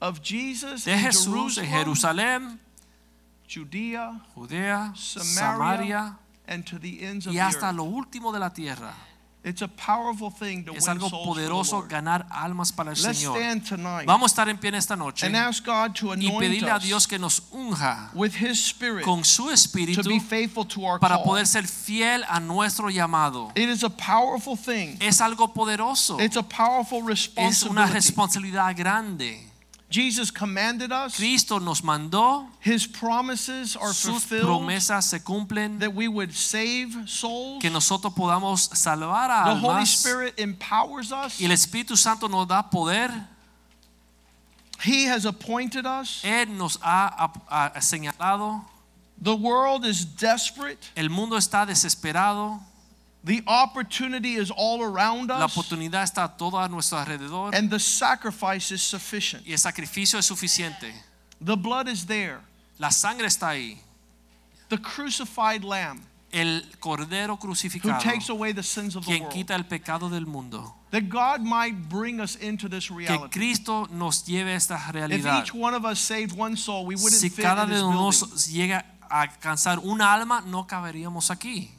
of 0.00 0.22
Jesus 0.22 0.84
de 0.84 0.96
Jesús 0.96 1.58
en 1.58 1.66
Jerusalem, 1.66 2.58
Jerusalén, 2.58 2.60
Judea, 3.46 4.20
Judea, 4.34 4.92
Samaria, 4.96 5.24
Samaria 5.24 6.18
and 6.46 6.64
to 6.64 6.78
the 6.78 7.04
ends 7.04 7.26
of 7.26 7.32
y 7.32 7.36
the 7.36 7.42
hasta 7.42 7.66
earth. 7.68 7.76
lo 7.76 7.84
último 7.84 8.32
de 8.32 8.38
la 8.38 8.50
tierra. 8.50 8.94
It's 9.44 9.62
a 9.62 9.68
powerful 9.68 10.30
thing 10.30 10.64
to 10.64 10.72
Es 10.74 10.86
win 10.88 10.98
algo 10.98 11.08
souls 11.08 11.24
for 11.24 11.34
the 11.36 11.42
poderoso 11.42 11.76
Lord. 11.78 11.88
ganar 11.88 12.26
almas 12.28 12.72
para 12.72 12.90
el 12.90 12.96
Let's 13.00 13.18
Señor. 13.18 13.36
stand 13.38 13.66
tonight 13.66 14.04
Vamos 14.04 14.32
a 14.32 14.34
estar 14.34 14.48
en 14.48 14.58
pie 14.58 14.68
en 14.70 14.74
esta 14.74 14.96
noche 14.96 15.26
and 15.26 15.36
ask 15.36 15.64
God 15.64 15.94
to 15.94 16.12
y 16.16 16.28
pedirle 16.38 16.70
a 16.70 16.78
Dios 16.80 17.06
que 17.06 17.18
nos 17.18 17.42
unja 17.52 18.10
with 18.14 18.32
His 18.34 18.58
Spirit 18.58 19.04
con 19.04 19.24
su 19.24 19.44
to 19.46 19.50
espíritu 19.52 20.02
be 20.08 20.18
faithful 20.20 20.66
to 20.66 20.84
our 20.84 20.98
para 20.98 21.16
call. 21.16 21.24
poder 21.24 21.46
ser 21.46 21.66
fiel 21.68 22.24
a 22.28 22.40
nuestro 22.40 22.90
llamado. 22.90 23.52
It 23.54 23.68
is 23.68 23.84
a 23.84 23.90
powerful 23.90 24.56
thing. 24.56 24.96
Es 25.00 25.20
algo 25.20 25.54
poderoso. 25.54 26.20
It's 26.20 26.36
a 26.36 26.42
powerful 26.42 27.08
Es 27.36 27.62
una 27.62 27.86
responsabilidad 27.86 28.76
grande. 28.76 29.47
Jesus 29.90 30.30
commanded 30.30 30.92
us. 30.92 31.16
Cristo 31.16 31.58
nos 31.58 31.80
mandó, 31.82 32.46
His 32.60 32.86
promises 32.86 33.74
are 33.74 33.94
sus 33.94 34.22
fulfilled 34.22 34.44
promesas 34.44 35.04
se 35.04 35.18
cumplen, 35.20 35.78
that 35.80 35.94
we 35.94 36.06
would 36.08 36.34
save 36.34 37.08
souls. 37.08 37.62
que 37.62 37.70
nosotros 37.70 38.12
podamos 38.12 38.68
salvar 38.76 39.30
a 39.30 39.54
The 39.54 39.60
Holy 39.60 39.84
Spirit 39.86 40.34
empowers 40.38 41.10
us. 41.10 41.40
y 41.40 41.46
el 41.46 41.52
Espíritu 41.52 41.96
Santo 41.96 42.28
nos 42.28 42.46
da 42.46 42.62
poder. 42.62 43.10
He 44.84 45.06
has 45.06 45.24
appointed 45.24 45.86
us. 45.86 46.22
Él 46.22 46.48
nos 46.56 46.76
ha 46.82 47.32
ha- 47.48 47.72
ha 47.74 47.80
señalado. 47.80 48.62
The 49.20 49.34
world 49.34 49.84
is 49.84 50.04
desperate. 50.04 50.78
El 50.96 51.08
mundo 51.08 51.36
está 51.36 51.66
desesperado. 51.66 52.60
The 53.24 53.42
opportunity 53.46 54.34
is 54.36 54.50
all 54.50 54.80
around 54.82 55.30
us. 55.30 55.38
La 55.40 55.46
oportunidad 55.46 56.04
está 56.04 56.36
todo 56.36 56.58
a 56.58 56.68
nuestro 56.68 56.98
alrededor 56.98 57.54
And 57.54 57.68
the 57.68 57.80
sacrifice 57.80 58.70
is 58.72 58.80
sufficient. 58.80 59.44
y 59.46 59.52
el 59.52 59.58
sacrificio 59.58 60.18
es 60.18 60.26
suficiente. 60.26 60.92
The 61.40 61.56
blood 61.56 61.88
is 61.88 62.06
there. 62.06 62.40
La 62.78 62.90
sangre 62.90 63.26
está 63.26 63.48
ahí. 63.48 63.78
The 64.68 64.78
crucified 64.78 65.64
lamb 65.64 66.00
El 66.30 66.62
cordero 66.78 67.38
crucificado. 67.38 67.94
who 67.94 68.00
takes 68.00 68.28
away 68.28 68.52
the 68.52 68.62
sins 68.62 68.94
of 68.94 69.04
the 69.04 69.10
quien 69.10 69.22
world. 69.22 69.34
quita 69.34 69.54
el 69.54 69.64
pecado 69.64 70.08
del 70.10 70.26
mundo. 70.26 70.74
That 70.90 71.08
God 71.08 71.40
might 71.42 71.88
bring 71.88 72.20
us 72.20 72.36
into 72.36 72.68
this 72.68 72.90
reality. 72.90 73.28
Que. 73.30 73.40
Cristo 73.40 73.86
nos 73.90 74.24
lleve 74.26 74.52
a 74.52 74.54
esta 74.54 74.76
realidad. 74.92 75.40
If 75.40 75.48
each 75.48 75.54
one 75.54 75.74
of 75.74 75.84
us 75.84 75.98
saved 75.98 76.36
one 76.36 76.56
soul, 76.56 76.86
we 76.86 76.94
wouldn't 76.94 77.20
Si 77.20 77.30
fit 77.30 77.42
cada 77.44 77.62
in 77.64 77.70
de 77.70 77.80
nosotros 77.80 78.46
llega 78.46 78.84
a 79.10 79.22
alcanzar 79.22 79.80
un 79.80 80.00
alma, 80.02 80.42
no 80.46 80.66
caberíamos 80.66 81.30
aquí. 81.30 81.70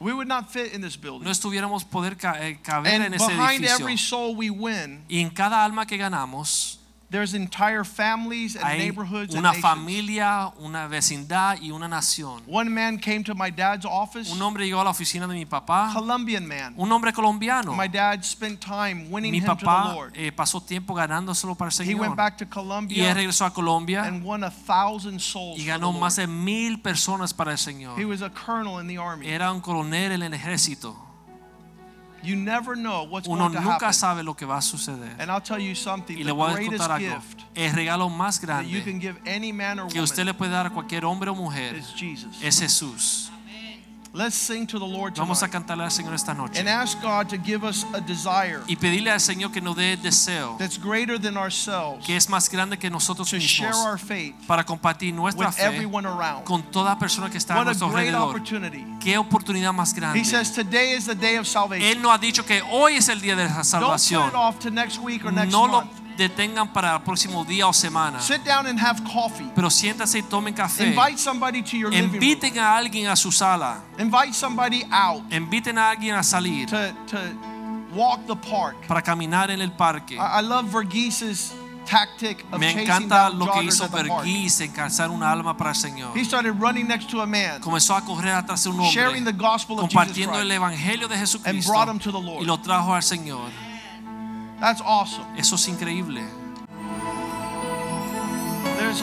We 0.00 0.12
would 0.12 0.26
not 0.28 0.48
fit 0.48 0.72
in 0.74 0.80
this 0.80 0.96
building. 0.98 1.24
No 1.24 1.30
estuviéramos 1.30 1.84
poder 1.84 2.16
eh, 2.40 2.58
caber 2.62 2.94
en 2.94 3.02
And 3.02 3.14
ese 3.14 3.26
behind 3.26 3.62
edificio. 3.64 3.84
every 3.84 3.98
soul 3.98 4.34
we 4.34 4.48
win, 4.50 5.04
Y 5.08 5.20
en 5.20 5.30
cada 5.30 5.62
alma 5.64 5.86
que 5.86 5.96
ganamos, 5.98 6.79
there's 7.10 7.34
entire 7.34 7.82
families 7.84 8.54
and 8.56 8.64
hay 8.64 8.78
neighborhoods 8.78 9.34
and 9.34 9.40
una 9.44 9.48
nations. 9.52 9.62
familia, 9.62 10.52
una 10.62 10.86
vecindad 10.88 11.60
y 11.60 11.70
una 11.72 11.88
nación. 11.88 12.42
One 12.46 12.70
man 12.70 12.98
came 12.98 13.24
to 13.24 13.34
my 13.34 13.50
dad's 13.50 13.84
office, 13.84 14.30
Un 14.32 14.40
hombre 14.40 14.64
llegó 14.66 14.80
a 14.80 14.84
la 14.84 14.90
oficina 14.90 15.26
de 15.26 15.34
mi 15.34 15.44
papá, 15.44 15.90
Colombian 15.92 16.46
man. 16.46 16.74
un 16.76 16.90
hombre 16.92 17.12
colombiano. 17.12 17.74
My 17.74 17.88
dad 17.88 18.22
spent 18.24 18.60
time 18.60 19.08
winning 19.10 19.32
Mi 19.32 19.38
him 19.38 19.46
to 19.46 19.54
the 19.56 19.64
papá 19.66 19.92
Lord. 19.94 20.12
eh, 20.14 20.30
pasó 20.32 20.60
tiempo 20.60 20.94
ganándoselo 20.94 21.54
para 21.56 21.68
el 21.70 21.72
Señor. 21.72 21.90
He 21.90 21.94
went 22.00 22.16
back 22.16 22.36
to 22.38 22.46
Colombia. 22.48 22.96
Y 22.96 23.00
él 23.06 23.14
regresó 23.14 23.44
a 23.44 23.50
Colombia 23.52 24.04
and 24.04 24.24
won 24.24 24.44
a 24.44 24.50
thousand 24.50 25.18
souls. 25.20 25.58
y 25.58 25.64
ganó 25.64 25.92
más 25.92 26.16
de 26.16 26.26
mil 26.26 26.80
personas 26.80 27.34
para 27.34 27.52
el 27.52 27.58
Señor. 27.58 27.98
He 27.98 28.04
was 28.04 28.22
a 28.22 28.30
colonel 28.30 28.80
in 28.80 28.86
the 28.86 28.98
army. 28.98 29.26
Era 29.28 29.50
un 29.52 29.60
coronel 29.60 30.12
en 30.12 30.22
el 30.22 30.32
ejército. 30.34 30.96
You 32.22 32.36
never 32.36 32.76
know 32.76 33.04
what's 33.08 33.26
Uno 33.26 33.38
going 33.48 33.52
to 33.54 33.60
nunca 33.60 33.86
happen. 33.86 33.92
sabe 33.94 34.22
lo 34.22 34.34
que 34.34 34.44
va 34.46 34.58
a 34.58 34.62
suceder. 34.62 35.10
And 35.18 35.30
I'll 35.30 35.40
tell 35.42 35.58
you 35.58 35.74
something, 35.74 36.16
Y 36.18 36.24
le 36.24 36.32
voy 36.32 36.52
a 36.52 36.66
contar 36.66 36.92
algo. 36.92 37.22
El 37.54 37.72
regalo 37.72 38.08
más 38.10 38.40
grande 38.40 38.82
que 39.90 40.00
usted 40.00 40.24
le 40.24 40.34
puede 40.34 40.52
dar 40.52 40.66
a 40.66 40.70
cualquier 40.70 41.04
hombre 41.04 41.30
o 41.30 41.34
mujer 41.34 41.76
is 41.76 41.94
Jesus. 41.96 42.36
es 42.42 42.60
Jesús. 42.60 43.29
Let's 44.12 44.34
sing 44.34 44.66
to 44.66 44.78
the 44.80 44.84
Lord 44.84 45.14
Vamos 45.16 45.38
a 45.40 45.46
tonight 45.46 45.52
cantarle 45.52 45.84
al 45.84 45.90
Señor 45.92 46.14
esta 46.14 46.34
noche 46.34 46.58
and 46.58 46.68
ask 46.68 47.00
God 47.00 47.28
to 47.28 47.36
give 47.36 47.64
us 47.64 47.86
a 47.94 48.00
desire 48.00 48.58
y 48.66 48.74
pedirle 48.74 49.08
al 49.12 49.20
Señor 49.20 49.52
que 49.52 49.60
nos 49.60 49.76
dé 49.76 49.96
deseo 49.96 50.56
that's 50.58 50.76
greater 50.82 51.16
than 51.16 51.36
ourselves 51.36 52.04
que 52.04 52.16
es 52.16 52.28
más 52.28 52.50
grande 52.50 52.76
que 52.76 52.90
nosotros 52.90 53.30
to 53.30 53.38
share 53.38 53.68
mismos 53.70 53.86
our 53.86 53.96
faith 53.98 54.34
para 54.48 54.64
compartir 54.66 55.14
nuestra 55.14 55.46
with 55.46 55.54
fe 55.54 55.62
everyone 55.64 56.08
around. 56.08 56.44
con 56.44 56.60
toda 56.72 56.98
persona 56.98 57.30
que 57.30 57.38
está 57.38 57.54
a 57.54 57.58
What 57.58 57.62
a 57.62 57.64
nuestro 57.66 57.88
great 57.90 58.08
alrededor. 58.12 58.30
opportunity. 58.30 58.84
Qué 58.98 59.16
oportunidad 59.16 59.72
más 59.72 59.92
He 59.92 60.00
grande. 60.00 60.24
says 60.24 60.50
today 60.52 60.92
is 60.96 61.06
the 61.06 61.14
day 61.14 61.36
of 61.36 61.46
salvation. 61.46 61.86
Él 61.88 62.02
nos 62.02 62.10
ha 62.12 62.18
dicho 62.18 62.44
que 62.44 62.62
hoy 62.62 62.96
es 62.96 63.08
el 63.08 63.20
día 63.20 63.36
de 63.36 63.44
la 63.44 63.48
Don't 63.50 63.58
put 63.58 63.64
salvación. 63.64 64.28
it 64.30 64.34
off 64.34 64.58
to 64.58 64.70
next 64.72 64.98
week 64.98 65.24
or 65.24 65.30
next 65.32 65.52
No 65.52 65.68
month. 65.68 65.88
Detengan 66.20 66.72
para 66.72 66.94
el 66.94 67.02
próximo 67.02 67.44
día 67.44 67.66
o 67.66 67.72
semana. 67.72 68.20
Sit 68.20 68.44
down 68.44 68.66
and 68.66 68.78
have 68.78 69.02
coffee. 69.04 69.50
Pero 69.54 69.70
siéntase 69.70 70.18
y 70.18 70.22
tomen 70.22 70.54
café. 70.54 70.88
Invite 70.88 71.18
somebody 71.18 71.62
to 71.62 71.76
your 71.76 71.90
living 71.90 72.10
room. 72.10 72.14
Inviten 72.22 72.58
a 72.58 72.76
alguien 72.76 73.08
a 73.08 73.16
su 73.16 73.32
sala. 73.32 73.82
Invite 73.98 74.34
somebody 74.34 74.84
out 74.90 75.22
Inviten 75.32 75.78
a 75.78 75.90
alguien 75.90 76.14
a 76.14 76.22
salir 76.22 76.68
to, 76.68 76.92
to 77.06 77.18
walk 77.94 78.26
the 78.26 78.36
park. 78.36 78.76
para 78.86 79.02
caminar 79.02 79.50
en 79.50 79.60
el 79.60 79.72
parque. 79.72 80.16
I, 80.16 80.40
I 80.40 80.42
love 80.42 80.70
Verghese's 80.70 81.52
tactic 81.86 82.44
of 82.52 82.60
Me 82.60 82.70
encanta 82.70 83.30
lo 83.30 83.50
que 83.52 83.64
hizo. 83.64 83.88
Verghese 83.88 84.70
en 85.04 85.10
un 85.10 85.22
alma 85.22 85.56
para 85.56 85.70
el 85.70 85.76
Señor. 85.76 86.16
He 86.16 86.24
started 86.24 86.52
running 86.60 86.86
next 86.86 87.08
to 87.10 87.20
a 87.22 87.26
man, 87.26 87.60
Comenzó 87.60 87.96
a 87.96 88.04
correr 88.04 88.34
atrás 88.34 88.62
de 88.64 88.70
un 88.70 88.80
sharing 88.90 89.24
the 89.24 89.30
hombre, 89.30 89.46
gospel 89.46 89.78
of 89.78 89.88
Jesus 89.88 89.94
compartiendo 89.94 90.38
el 90.38 90.48
Christ. 90.48 90.56
evangelio 90.56 91.08
de 91.08 91.14
and 91.14 91.22
Jesucristo 91.22 91.72
brought 91.72 91.88
him 91.88 91.98
to 91.98 92.12
the 92.12 92.20
Lord. 92.20 92.42
y 92.42 92.46
lo 92.46 92.58
trajo 92.58 92.94
al 92.94 93.02
Señor. 93.02 93.69
That's 94.60 94.80
awesome. 94.82 95.24
Eso 95.38 95.54
es 95.56 95.66
increíble. 95.68 96.22
There's 98.78 99.02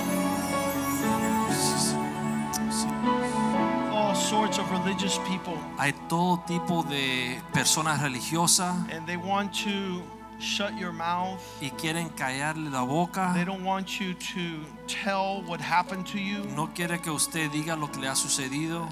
all 3.92 4.16
sorts 4.16 4.58
of 4.60 4.70
religious 4.72 5.18
people, 5.28 5.58
Hay 5.80 5.94
todo 6.08 6.44
tipo 6.46 6.84
de 6.84 7.40
personas 7.54 8.02
religiosas 8.02 8.76
and 8.92 9.06
they 9.08 9.18
want 9.18 9.52
to 9.64 10.02
shut 10.40 10.76
your 10.78 10.92
mouth. 10.92 11.40
y 11.62 11.70
quieren 11.72 12.10
callarle 12.10 12.70
la 12.70 12.84
boca. 12.84 13.32
They 13.34 13.46
don't 13.46 13.64
want 13.64 14.00
you 14.00 14.14
to 14.14 14.64
tell 14.88 15.42
what 15.48 15.60
happened 15.62 16.06
to 16.08 16.20
you. 16.20 16.44
No 16.56 16.68
quiere 16.74 17.00
que 17.02 17.12
usted 17.12 17.50
diga 17.52 17.76
lo 17.76 17.88
que 17.88 18.00
le 18.02 18.08
ha 18.08 18.16
sucedido, 18.16 18.88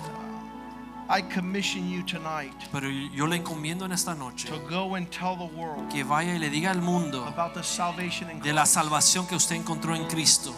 I 1.07 1.22
commission 1.22 1.90
you 1.90 2.03
tonight 2.03 2.53
pero 2.72 2.88
yo 2.90 3.27
le 3.27 3.36
encomiendo 3.38 3.86
en 3.86 3.91
esta 3.91 4.15
noche 4.15 4.48
to 4.49 4.60
go 4.69 4.95
and 4.95 5.07
tell 5.11 5.36
the 5.38 5.56
world 5.56 5.88
que 5.91 6.03
vaya 6.03 6.34
y 6.34 6.40
le 6.40 6.49
diga 6.49 6.72
al 6.72 6.82
mundo 6.82 7.23
about 7.26 7.53
the 7.53 7.64
salvation 7.64 8.30
in 8.32 8.40
de 8.40 8.52
la 8.53 8.64
Christ. 8.64 8.73
salvación 8.73 9.27
que 9.27 9.36
usted 9.36 9.56
encontró 9.56 9.95
en 9.95 10.06
Cristo. 10.07 10.53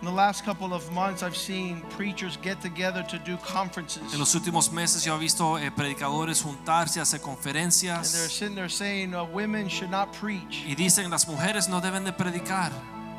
In 0.00 0.08
the 0.08 0.12
last 0.14 0.44
couple 0.44 0.74
of 0.74 0.90
months, 0.90 1.22
I've 1.22 1.36
seen 1.36 1.80
preachers 1.96 2.36
get 2.42 2.60
together 2.60 3.04
to 3.06 3.18
do 3.20 3.36
conferences. 3.38 4.12
En 4.12 4.18
los 4.18 4.34
últimos 4.34 4.72
meses 4.72 5.04
yo 5.04 5.14
he 5.14 5.20
visto 5.20 5.58
eh, 5.58 5.70
predicadores 5.70 6.42
juntarse, 6.42 7.00
hacer 7.00 7.20
And 7.20 7.28
they're 7.28 7.36
conferencias 7.36 8.06
sitting 8.32 8.56
there 8.56 8.68
saying 8.68 9.14
uh, 9.14 9.22
women 9.32 9.68
should 9.68 9.92
not 9.92 10.12
preach. 10.12 10.64
y 10.66 10.74
dicen 10.74 11.08
las 11.08 11.28
mujeres 11.28 11.68
no 11.68 11.80
deben 11.80 12.02
de 12.02 12.12
predicar. 12.12 12.72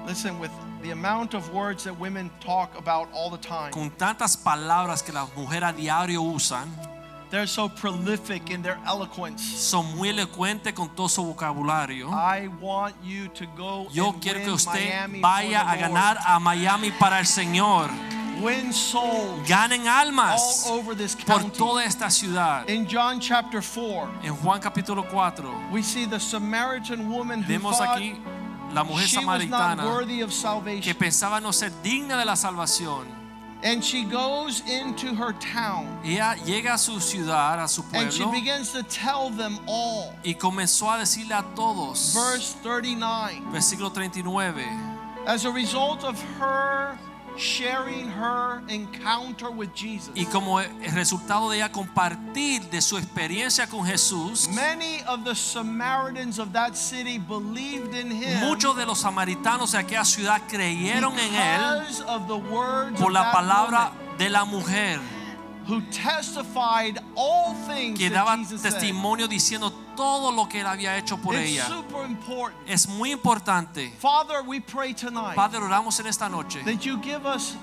Listen, 0.06 0.38
with 0.40 0.52
the 0.82 0.92
amount 0.92 1.34
of 1.34 1.54
words 1.54 1.86
that 1.86 1.98
women 1.98 2.30
talk 2.42 2.78
about 2.78 3.08
all 3.14 3.30
the 3.30 3.38
time, 3.38 3.72
Con 3.72 3.90
tantas 3.92 4.36
palabras 4.36 5.02
que 5.02 5.14
las 5.14 5.30
mujeres 5.36 5.70
a 5.70 5.74
diario 5.74 6.22
usan, 6.22 6.68
they're 7.32 7.48
so 7.48 7.70
prolific 7.70 8.50
in 8.52 8.62
their 8.62 8.78
eloquence. 8.86 9.42
son 9.42 9.96
muy 9.96 10.10
elocuentes 10.10 10.74
con 10.74 10.90
todo 10.94 11.08
su 11.08 11.24
vocabulario. 11.24 12.10
I 12.10 12.50
want 12.60 12.96
you 13.02 13.30
to 13.30 13.46
go 13.56 13.88
Yo 13.94 14.14
quiero 14.20 14.40
win 14.40 14.46
que 14.46 14.54
usted 14.54 14.90
Miami 14.90 15.22
vaya 15.22 15.62
a 15.62 15.78
ganar 15.78 16.18
a 16.28 16.40
Miami 16.40 16.92
para 16.92 17.20
el 17.20 17.26
Señor. 17.26 17.90
Win 18.42 18.74
souls 18.74 19.48
Ganen 19.48 19.88
almas 19.88 20.66
all 20.68 20.80
over 20.80 20.96
this 20.96 21.16
por 21.16 21.40
toda 21.52 21.86
esta 21.86 22.10
ciudad. 22.10 22.68
In 22.68 22.86
John 22.88 23.22
chapter 23.22 23.62
4, 23.62 24.10
En 24.24 24.36
Juan 24.36 24.60
capítulo 24.60 25.06
4 25.10 25.70
we 25.72 25.82
see 25.82 26.06
the 26.06 26.20
Samaritan 26.20 27.10
woman 27.10 27.42
who 27.42 27.48
vemos 27.48 27.80
aquí 27.80 28.18
la 28.74 28.84
mujer 28.84 29.06
she 29.08 29.18
was 29.26 29.46
not 29.48 29.78
samaritana 29.78 30.82
que 30.82 30.94
pensaba 30.94 31.42
no 31.42 31.52
ser 31.52 31.72
digna 31.84 32.18
de 32.18 32.26
la 32.26 32.34
salvación. 32.36 33.06
And 33.66 33.82
she 33.82 34.04
goes 34.04 34.62
into 34.68 35.16
her 35.16 35.32
town 35.40 35.88
Ella 36.04 36.36
llega 36.46 36.74
a 36.74 36.78
su 36.78 37.00
ciudad, 37.00 37.64
a 37.64 37.68
su 37.70 37.82
and 37.94 38.12
she 38.12 38.20
pueblo, 38.24 38.32
begins 38.34 38.74
to 38.74 38.84
tell 38.84 39.30
them 39.30 39.58
all. 39.68 40.14
y 40.26 40.34
comenzó 40.36 40.92
a 40.92 40.98
decirle 40.98 41.34
a 41.34 41.44
todos, 41.56 42.14
Verse 42.14 42.56
39. 42.62 43.42
versículo 43.54 43.90
39, 43.94 44.66
As 45.26 45.46
a 45.46 45.50
result 45.52 46.04
of 46.04 46.22
her 46.40 46.98
sharing 47.38 48.10
her 48.10 48.62
encounter 48.68 49.50
with 49.50 49.70
Jesus, 49.76 50.12
y 50.16 50.26
como 50.26 50.60
resultado 50.94 51.50
de 51.50 51.58
ella 51.58 51.72
compartir 51.72 52.62
de 52.70 52.82
su 52.82 52.98
experiencia 52.98 53.68
con 53.68 53.86
Jesús, 53.86 54.48
many 54.50 55.02
of 55.08 55.24
the 55.24 55.36
Samaritans 55.36 56.40
of 56.40 56.52
that 56.54 56.76
city 56.76 57.18
believed 57.18 57.94
in 57.96 58.12
him 58.12 58.40
muchos 58.42 58.76
de 58.76 58.86
los 58.86 59.00
samaritanos 59.00 59.72
de 59.72 59.78
aquella 59.80 60.06
ciudad 60.06 60.42
creyeron 60.48 61.18
en 61.20 61.34
él 61.34 61.80
because 61.80 62.02
of 62.08 62.28
the 62.28 62.38
words 62.54 63.00
por 63.00 63.08
of 63.08 63.14
la 63.14 63.24
that 63.24 63.34
palabra 63.34 63.92
woman. 63.92 64.18
de 64.18 64.30
la 64.30 64.46
mujer 64.46 65.00
who 65.68 65.82
testified 65.92 67.00
all 67.16 67.54
things 67.68 67.98
que 67.98 68.10
that 68.10 68.26
daba 68.26 68.38
testimonio 68.62 69.28
diciendo 69.28 69.72
todo 69.96 70.32
lo 70.32 70.48
que 70.48 70.62
él 70.62 70.68
había 70.68 70.98
hecho 70.98 71.18
por 71.18 71.36
It's 71.36 71.52
ella. 71.52 71.66
super 71.68 72.06
important. 72.06 72.68
Es 72.68 72.88
muy 72.88 73.12
importante. 73.12 73.92
Father, 74.00 74.42
we 74.46 74.60
pray 74.60 74.94
tonight 74.94 75.36
Padre, 75.36 75.60
oramos 75.60 76.00
en 76.00 76.08
esta 76.08 76.28
noche 76.30 76.62
that 76.66 76.84
you 76.86 76.98
give 77.02 77.26
us 77.26 77.56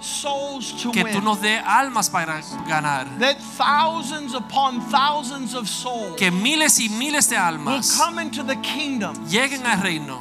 souls 0.00 0.80
to 0.82 0.92
que 0.92 1.02
tú 1.04 1.20
nos 1.22 1.40
dé 1.40 1.58
almas 1.64 2.08
para 2.08 2.40
ganar. 2.68 3.06
that 3.18 3.36
thousands 3.56 4.32
upon 4.34 4.80
thousands 4.90 5.54
of 5.54 5.68
souls 5.68 6.16
Que 6.16 6.30
miles 6.30 6.78
y 6.78 6.88
miles 6.88 7.28
de 7.28 7.36
will 7.36 7.42
almas 7.42 7.96
come 7.96 8.18
into 8.20 8.42
the 8.44 8.54
kingdom 8.62 9.14
lleguen 9.28 9.64
al 9.66 9.80
reino 9.82 10.20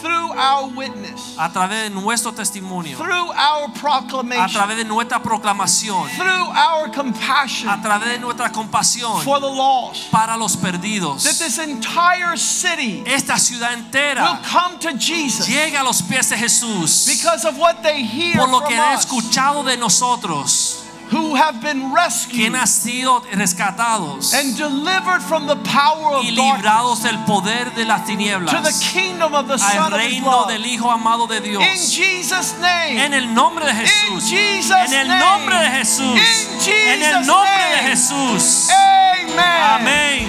through 0.00 0.32
our 0.32 0.68
witness, 0.76 1.36
a 1.38 1.48
través 1.50 1.84
de 1.84 1.90
nuestro 1.90 2.32
testimonio, 2.32 2.96
through 2.96 3.30
our 3.32 3.68
proclamation, 3.72 4.44
a 4.44 4.48
través 4.48 4.76
de 4.76 4.84
nuestra 4.84 5.20
proclamación, 5.22 6.08
through 6.16 6.48
our 6.54 6.88
compassion 6.92 7.68
a 7.68 7.80
través 7.82 8.12
de 8.12 8.18
nuestra 8.18 8.50
compasión 8.50 9.22
for 9.22 9.40
the 9.40 9.46
lost. 9.46 10.10
para 10.10 10.36
los 10.36 10.56
perdidos. 10.56 11.24
That 11.24 11.38
this 11.38 11.58
entire 11.58 12.36
city 12.36 13.02
Esta 13.06 13.38
ciudad 13.38 13.72
entera 13.72 14.22
will 14.22 14.38
come 14.50 14.78
to 14.80 14.92
Jesus 14.98 15.46
llega 15.48 15.80
a 15.80 15.84
los 15.84 16.02
pies 16.02 16.28
de 16.30 16.36
Jesús 16.36 17.06
because 17.06 17.44
of 17.46 17.58
what 17.58 17.82
they 17.82 18.02
hear 18.02 18.36
por 18.36 18.48
lo 18.48 18.58
from 18.60 18.68
que 18.68 18.76
han 18.76 18.96
us, 18.96 19.04
escuchado 19.04 19.64
de 19.64 19.76
nosotros, 19.76 20.84
who 21.10 21.34
have 21.34 21.60
been 21.60 21.92
rescued 21.92 22.52
sido 22.66 23.20
rescatados 23.32 24.34
and 24.34 24.56
delivered 24.56 25.22
from 25.22 25.46
the 25.46 25.56
power 25.56 26.16
of 26.16 26.24
y 26.24 26.30
librados 26.30 27.02
del 27.02 27.16
poder 27.24 27.70
de 27.74 27.84
las 27.84 28.04
tinieblas 28.04 28.50
to 28.50 28.62
the 28.62 28.74
kingdom 28.92 29.34
of 29.34 29.48
the 29.48 29.58
Son 29.58 29.92
of 29.92 30.00
His 30.00 30.22
love. 30.22 30.48
del 30.48 30.66
Hijo 30.66 30.90
amado 30.90 31.26
de 31.26 31.40
Dios. 31.40 31.62
In 31.62 31.76
Jesus 31.76 32.58
name. 32.60 32.98
En 32.98 33.14
el 33.14 33.34
nombre 33.34 33.64
de 33.64 33.72
Jesús. 33.72 34.30
In 34.30 34.56
Jesus 34.56 34.92
en 34.92 35.10
el 35.10 35.18
nombre 35.18 35.56
de 35.56 35.70
Jesús. 35.70 36.16
In 36.16 36.60
Jesus 36.60 36.68
en 36.68 37.02
el 37.02 37.26
nombre 37.26 37.58
name. 37.58 37.76
de 37.76 37.88
Jesús. 37.88 38.68
Amen. 38.70 40.28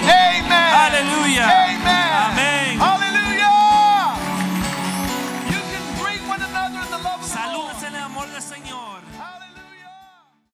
Aleluya. 0.50 1.44
Amén. 2.28 2.49